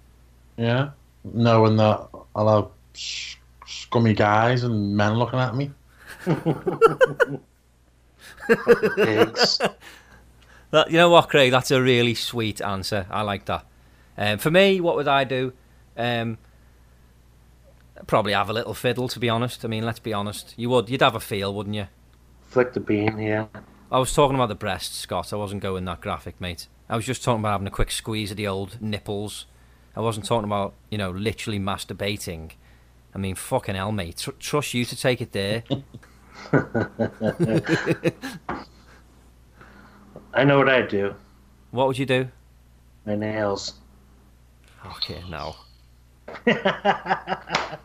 Yeah. 0.56 0.90
Knowing 1.24 1.76
that 1.76 2.08
I'll 2.34 2.48
have 2.48 2.68
s- 2.94 3.36
scummy 3.66 4.14
guys 4.14 4.62
and 4.64 4.96
men 4.96 5.14
looking 5.14 5.38
at 5.38 5.54
me. 5.54 5.70
That, 10.74 10.90
you 10.90 10.96
know 10.96 11.08
what, 11.08 11.28
Craig? 11.28 11.52
That's 11.52 11.70
a 11.70 11.80
really 11.80 12.16
sweet 12.16 12.60
answer. 12.60 13.06
I 13.08 13.22
like 13.22 13.44
that. 13.44 13.64
Um, 14.18 14.38
for 14.38 14.50
me, 14.50 14.80
what 14.80 14.96
would 14.96 15.06
I 15.06 15.22
do? 15.22 15.52
Um, 15.96 16.36
probably 18.08 18.32
have 18.32 18.50
a 18.50 18.52
little 18.52 18.74
fiddle, 18.74 19.06
to 19.06 19.20
be 19.20 19.28
honest. 19.28 19.64
I 19.64 19.68
mean, 19.68 19.86
let's 19.86 20.00
be 20.00 20.12
honest. 20.12 20.52
You 20.56 20.70
would. 20.70 20.90
You'd 20.90 21.00
have 21.00 21.14
a 21.14 21.20
feel, 21.20 21.54
wouldn't 21.54 21.76
you? 21.76 21.86
Flick 22.48 22.72
the 22.72 22.80
bean, 22.80 23.18
yeah. 23.18 23.46
I 23.92 24.00
was 24.00 24.12
talking 24.12 24.34
about 24.34 24.48
the 24.48 24.56
breasts, 24.56 24.98
Scott. 24.98 25.32
I 25.32 25.36
wasn't 25.36 25.62
going 25.62 25.84
that 25.84 26.00
graphic, 26.00 26.40
mate. 26.40 26.66
I 26.88 26.96
was 26.96 27.06
just 27.06 27.22
talking 27.22 27.38
about 27.38 27.52
having 27.52 27.68
a 27.68 27.70
quick 27.70 27.92
squeeze 27.92 28.32
of 28.32 28.36
the 28.36 28.48
old 28.48 28.82
nipples 28.82 29.46
I 29.94 30.00
wasn't 30.00 30.26
talking 30.26 30.44
about 30.44 30.74
you 30.90 30.98
know 30.98 31.12
literally 31.12 31.60
masturbating. 31.60 32.50
I 33.14 33.18
mean, 33.18 33.36
fucking 33.36 33.76
hell, 33.76 33.92
mate. 33.92 34.16
Tr- 34.16 34.32
trust 34.40 34.74
you 34.74 34.84
to 34.86 34.96
take 34.96 35.20
it 35.20 35.30
there. 35.30 35.62
I 40.34 40.44
know 40.44 40.58
what 40.58 40.68
I'd 40.68 40.88
do. 40.88 41.14
what 41.70 41.86
would 41.86 41.98
you 41.98 42.06
do? 42.06 42.28
My 43.06 43.14
nails. 43.14 43.74
Okay, 44.86 45.22
no. 45.30 45.56
Gotta 46.44 47.78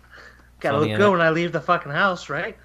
Funny, 0.61 0.89
look 0.91 0.97
good 0.97 1.11
when 1.11 1.21
I 1.21 1.29
leave 1.29 1.51
the 1.51 1.61
fucking 1.61 1.91
house, 1.91 2.29
right? 2.29 2.57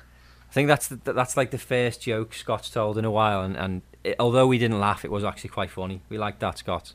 I 0.50 0.52
think 0.52 0.68
that's 0.68 0.88
the, 0.88 1.12
that's 1.12 1.36
like 1.36 1.50
the 1.50 1.58
first 1.58 2.02
joke 2.02 2.34
Scott's 2.34 2.70
told 2.70 2.98
in 2.98 3.04
a 3.04 3.10
while, 3.10 3.42
and, 3.42 3.56
and 3.56 3.82
it, 4.02 4.16
although 4.18 4.46
we 4.46 4.58
didn't 4.58 4.80
laugh, 4.80 5.04
it 5.04 5.10
was 5.10 5.24
actually 5.24 5.50
quite 5.50 5.70
funny. 5.70 6.00
We 6.08 6.18
liked 6.18 6.40
that, 6.40 6.58
Scott. 6.58 6.94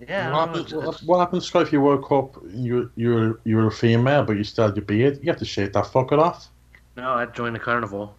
Yeah. 0.00 0.30
What 0.32 0.48
happens, 0.48 0.66
it's- 0.72 0.86
what, 0.86 1.00
what 1.00 1.18
happens, 1.18 1.44
Scott, 1.46 1.62
if 1.62 1.72
you 1.72 1.80
woke 1.80 2.10
up, 2.12 2.36
you 2.50 2.90
you're 2.96 3.40
you're 3.44 3.66
a 3.66 3.70
female, 3.70 4.24
but 4.24 4.36
you 4.36 4.44
still 4.44 4.66
have 4.66 4.76
your 4.76 4.84
beard? 4.84 5.18
You 5.22 5.30
have 5.30 5.38
to 5.38 5.44
shave 5.44 5.72
that 5.72 5.84
fucker 5.86 6.18
off. 6.18 6.48
No, 6.96 7.14
I'd 7.14 7.34
join 7.34 7.52
the 7.52 7.58
carnival. 7.58 8.14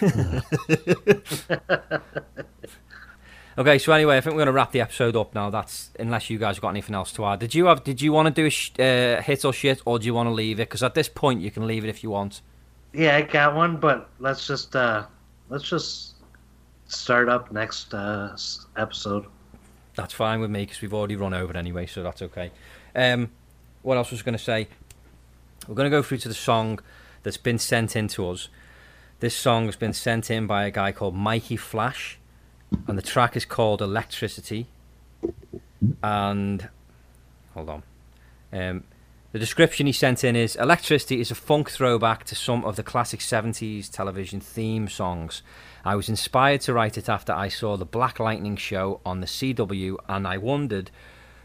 Okay, 3.58 3.78
so 3.78 3.90
anyway, 3.92 4.18
I 4.18 4.20
think 4.20 4.34
we're 4.34 4.40
going 4.40 4.46
to 4.46 4.52
wrap 4.52 4.72
the 4.72 4.82
episode 4.82 5.16
up 5.16 5.34
now. 5.34 5.48
That's 5.48 5.90
unless 5.98 6.28
you 6.28 6.36
guys 6.36 6.58
got 6.58 6.70
anything 6.70 6.94
else 6.94 7.10
to 7.12 7.24
add. 7.24 7.38
Did 7.38 7.54
you 7.54 7.66
have? 7.66 7.84
Did 7.84 8.02
you 8.02 8.12
want 8.12 8.26
to 8.26 8.30
do 8.30 8.46
a 8.46 8.50
sh- 8.50 8.72
uh, 8.78 9.22
hit 9.22 9.46
or 9.46 9.52
shit, 9.54 9.80
or 9.86 9.98
do 9.98 10.04
you 10.04 10.12
want 10.12 10.26
to 10.26 10.32
leave 10.32 10.60
it? 10.60 10.68
Because 10.68 10.82
at 10.82 10.92
this 10.92 11.08
point, 11.08 11.40
you 11.40 11.50
can 11.50 11.66
leave 11.66 11.82
it 11.82 11.88
if 11.88 12.02
you 12.02 12.10
want. 12.10 12.42
Yeah, 12.92 13.16
I 13.16 13.22
got 13.22 13.54
one, 13.54 13.78
but 13.78 14.10
let's 14.18 14.46
just 14.46 14.76
uh 14.76 15.06
let's 15.48 15.64
just 15.64 16.16
start 16.86 17.30
up 17.30 17.50
next 17.50 17.94
uh 17.94 18.36
episode. 18.76 19.24
That's 19.94 20.12
fine 20.12 20.40
with 20.40 20.50
me 20.50 20.66
because 20.66 20.82
we've 20.82 20.92
already 20.92 21.16
run 21.16 21.32
over 21.32 21.56
anyway, 21.56 21.86
so 21.86 22.02
that's 22.02 22.20
okay. 22.20 22.50
Um, 22.94 23.30
what 23.80 23.96
else 23.96 24.10
was 24.10 24.20
I 24.20 24.24
going 24.24 24.36
to 24.36 24.44
say? 24.44 24.68
We're 25.66 25.74
going 25.74 25.90
to 25.90 25.96
go 25.96 26.02
through 26.02 26.18
to 26.18 26.28
the 26.28 26.34
song 26.34 26.80
that's 27.22 27.38
been 27.38 27.58
sent 27.58 27.96
in 27.96 28.08
to 28.08 28.28
us. 28.28 28.50
This 29.18 29.34
song 29.34 29.64
has 29.64 29.76
been 29.76 29.94
sent 29.94 30.30
in 30.30 30.46
by 30.46 30.64
a 30.64 30.70
guy 30.70 30.92
called 30.92 31.14
Mikey 31.14 31.56
Flash, 31.56 32.18
and 32.86 32.98
the 32.98 33.02
track 33.02 33.34
is 33.34 33.46
called 33.46 33.80
Electricity. 33.80 34.66
And 36.02 36.68
hold 37.54 37.70
on. 37.70 37.82
Um, 38.52 38.84
the 39.32 39.38
description 39.38 39.86
he 39.86 39.92
sent 39.92 40.22
in 40.22 40.36
is 40.36 40.54
Electricity 40.56 41.18
is 41.18 41.30
a 41.30 41.34
funk 41.34 41.70
throwback 41.70 42.24
to 42.24 42.34
some 42.34 42.62
of 42.66 42.76
the 42.76 42.82
classic 42.82 43.20
70s 43.20 43.90
television 43.90 44.38
theme 44.40 44.86
songs. 44.86 45.40
I 45.82 45.94
was 45.94 46.10
inspired 46.10 46.60
to 46.62 46.74
write 46.74 46.98
it 46.98 47.08
after 47.08 47.32
I 47.32 47.48
saw 47.48 47.78
the 47.78 47.86
Black 47.86 48.20
Lightning 48.20 48.56
show 48.56 49.00
on 49.06 49.20
the 49.20 49.26
CW 49.26 49.96
and 50.08 50.26
I 50.26 50.36
wondered 50.36 50.90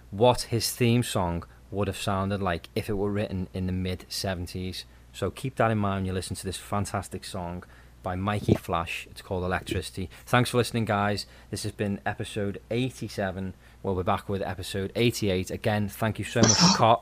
what 0.10 0.42
his 0.44 0.72
theme 0.74 1.04
song 1.04 1.46
would 1.70 1.88
have 1.88 1.98
sounded 1.98 2.42
like 2.42 2.68
if 2.76 2.90
it 2.90 2.94
were 2.94 3.12
written 3.12 3.48
in 3.54 3.66
the 3.66 3.72
mid 3.72 4.06
70s. 4.10 4.84
So 5.14 5.30
keep 5.30 5.56
that 5.56 5.72
in 5.72 5.78
mind 5.78 5.98
when 5.98 6.06
you 6.06 6.14
listen 6.14 6.36
to 6.38 6.46
this 6.46 6.58
fantastic 6.58 7.24
song 7.26 7.64
by 8.04 8.16
Mikey 8.16 8.56
Flash. 8.56 9.08
It's 9.12 9.22
called 9.22 9.44
Electricity. 9.44 10.10
Thanks 10.26 10.50
for 10.50 10.58
listening, 10.58 10.86
guys. 10.86 11.26
This 11.50 11.64
has 11.64 11.72
been 11.72 12.00
episode 12.06 12.60
87. 12.72 13.54
We'll 13.84 13.96
be 13.96 14.04
back 14.04 14.30
with 14.30 14.42
episode 14.42 14.92
88. 14.96 15.52
Again, 15.52 15.88
thank 15.90 16.18
you 16.20 16.26
so 16.26 16.42
much 16.42 16.54
for 16.54 16.68
Car- 16.78 17.02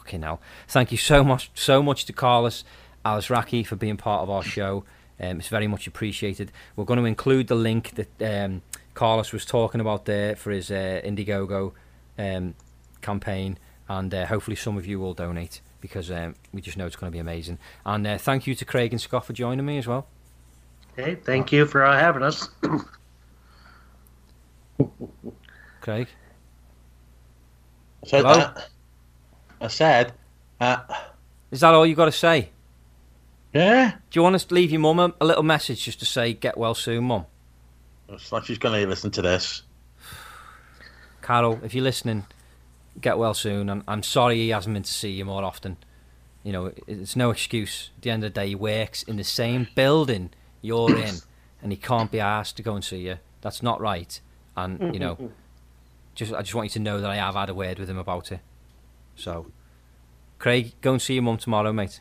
Okay, 0.00 0.18
now 0.18 0.40
thank 0.66 0.90
you 0.90 0.98
so 0.98 1.22
much, 1.22 1.50
so 1.54 1.82
much 1.82 2.06
to 2.06 2.12
Carlos 2.12 2.64
Alazraqui 3.04 3.64
for 3.64 3.76
being 3.76 3.96
part 3.96 4.22
of 4.22 4.30
our 4.30 4.42
show. 4.42 4.84
Um, 5.20 5.38
it's 5.38 5.48
very 5.48 5.68
much 5.68 5.86
appreciated. 5.86 6.50
We're 6.74 6.84
going 6.84 6.98
to 6.98 7.04
include 7.04 7.46
the 7.46 7.54
link 7.54 7.92
that 7.94 8.44
um, 8.44 8.62
Carlos 8.94 9.32
was 9.32 9.44
talking 9.44 9.80
about 9.80 10.06
there 10.06 10.34
for 10.34 10.50
his 10.50 10.70
uh, 10.70 11.00
Indiegogo 11.04 11.72
um, 12.18 12.54
campaign, 13.00 13.58
and 13.88 14.12
uh, 14.12 14.26
hopefully 14.26 14.56
some 14.56 14.76
of 14.76 14.86
you 14.86 14.98
will 14.98 15.14
donate 15.14 15.60
because 15.82 16.10
um, 16.10 16.34
we 16.54 16.62
just 16.62 16.78
know 16.78 16.86
it's 16.86 16.96
going 16.96 17.10
to 17.10 17.14
be 17.14 17.18
amazing. 17.18 17.58
And 17.84 18.06
uh, 18.06 18.16
thank 18.16 18.46
you 18.46 18.54
to 18.54 18.64
Craig 18.64 18.92
and 18.92 19.00
Scott 19.00 19.26
for 19.26 19.34
joining 19.34 19.66
me 19.66 19.76
as 19.76 19.86
well. 19.86 20.06
Hey, 20.96 21.16
thank 21.16 21.52
you 21.52 21.66
for 21.66 21.84
uh, 21.84 21.98
having 21.98 22.22
us. 22.22 22.48
Craig, 25.82 26.06
I 28.02 28.06
said 28.06 28.22
Hello? 28.24 28.34
that. 28.34 28.68
I 29.60 29.66
said, 29.68 30.12
uh, 30.60 30.78
is 31.50 31.60
that 31.60 31.74
all 31.74 31.84
you 31.86 31.94
got 31.94 32.06
to 32.06 32.12
say? 32.12 32.48
yeah. 33.52 33.92
Do 34.10 34.18
you 34.18 34.22
want 34.22 34.38
to 34.38 34.54
leave 34.54 34.70
your 34.70 34.80
mum 34.80 34.98
a, 34.98 35.12
a 35.20 35.26
little 35.26 35.42
message 35.42 35.84
just 35.84 35.98
to 36.00 36.06
say 36.06 36.32
get 36.32 36.56
well 36.56 36.74
soon, 36.74 37.04
mum? 37.04 37.26
It's 38.08 38.32
like 38.32 38.44
she's 38.44 38.58
going 38.58 38.80
to 38.80 38.88
listen 38.88 39.10
to 39.12 39.22
this. 39.22 39.62
Carol, 41.22 41.60
if 41.64 41.74
you're 41.74 41.84
listening, 41.84 42.24
get 43.00 43.18
well 43.18 43.34
soon. 43.34 43.68
And 43.68 43.82
I'm 43.88 44.02
sorry 44.02 44.36
he 44.36 44.48
hasn't 44.50 44.74
been 44.74 44.82
to 44.82 44.92
see 44.92 45.10
you 45.10 45.24
more 45.24 45.42
often. 45.44 45.76
You 46.42 46.52
know, 46.52 46.72
it's 46.86 47.14
no 47.16 47.30
excuse. 47.30 47.90
At 47.96 48.02
the 48.02 48.10
end 48.10 48.24
of 48.24 48.32
the 48.34 48.40
day, 48.40 48.48
he 48.48 48.54
works 48.54 49.02
in 49.04 49.16
the 49.16 49.24
same 49.24 49.68
building 49.74 50.30
you're 50.60 50.96
in, 50.96 51.16
and 51.62 51.72
he 51.72 51.76
can't 51.76 52.10
be 52.10 52.20
asked 52.20 52.56
to 52.56 52.62
go 52.62 52.74
and 52.74 52.84
see 52.84 52.98
you. 52.98 53.18
That's 53.40 53.62
not 53.62 53.80
right. 53.80 54.20
And 54.56 54.92
you 54.94 55.00
know, 55.00 55.30
just 56.14 56.32
I 56.32 56.42
just 56.42 56.54
want 56.54 56.66
you 56.66 56.70
to 56.74 56.78
know 56.80 57.00
that 57.00 57.10
I 57.10 57.16
have 57.16 57.34
had 57.34 57.48
a 57.48 57.54
word 57.54 57.78
with 57.78 57.88
him 57.88 57.98
about 57.98 58.32
it. 58.32 58.40
So, 59.14 59.46
Craig, 60.38 60.72
go 60.80 60.92
and 60.92 61.02
see 61.02 61.14
your 61.14 61.22
mum 61.22 61.36
tomorrow, 61.36 61.72
mate. 61.72 62.00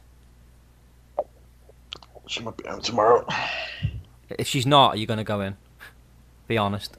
She 2.27 2.41
might 2.41 2.57
be 2.57 2.67
out 2.67 2.83
tomorrow. 2.83 3.25
If 4.29 4.47
she's 4.47 4.65
not, 4.65 4.93
are 4.95 4.97
you 4.97 5.05
going 5.05 5.17
to 5.17 5.23
go 5.23 5.41
in? 5.41 5.57
Be 6.47 6.57
honest. 6.57 6.95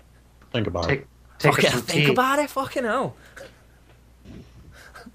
Think 0.52 0.66
about 0.66 0.84
Take 0.88 1.00
it. 1.00 1.06
take 1.38 1.52
Fucking 1.54 1.66
us 1.66 1.72
some 1.72 1.82
think 1.82 2.06
tea. 2.06 2.12
about 2.12 2.38
it, 2.38 2.50
fucking 2.50 2.84
hell. 2.84 3.16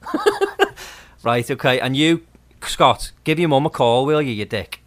right, 1.24 1.50
okay, 1.50 1.80
and 1.80 1.96
you, 1.96 2.26
Scott, 2.64 3.12
give 3.24 3.40
your 3.40 3.50
mum 3.50 3.66
a 3.66 3.70
call, 3.70 4.06
will 4.06 4.22
you, 4.22 4.32
you 4.32 4.46
dick? 4.46 4.82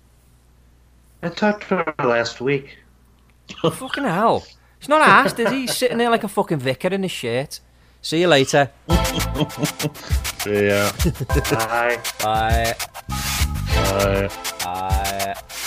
I 1.22 1.28
talked 1.28 1.68
to 1.68 1.76
her 1.76 1.94
last 1.98 2.40
week. 2.40 2.78
fucking 3.60 4.04
hell. 4.04 4.44
He's 4.78 4.88
not 4.88 5.06
asked, 5.06 5.38
is 5.38 5.50
he? 5.50 5.62
He's 5.62 5.76
sitting 5.76 5.98
there 5.98 6.10
like 6.10 6.24
a 6.24 6.28
fucking 6.28 6.58
vicar 6.58 6.88
in 6.88 7.02
his 7.02 7.12
shirt. 7.12 7.60
See 8.00 8.20
you 8.22 8.28
later. 8.28 8.70
See 10.38 10.68
ya. 10.68 10.90
Bye. 11.50 12.00
Bye. 12.22 12.74
Bye. 13.74 14.30
Bye. 14.64 15.60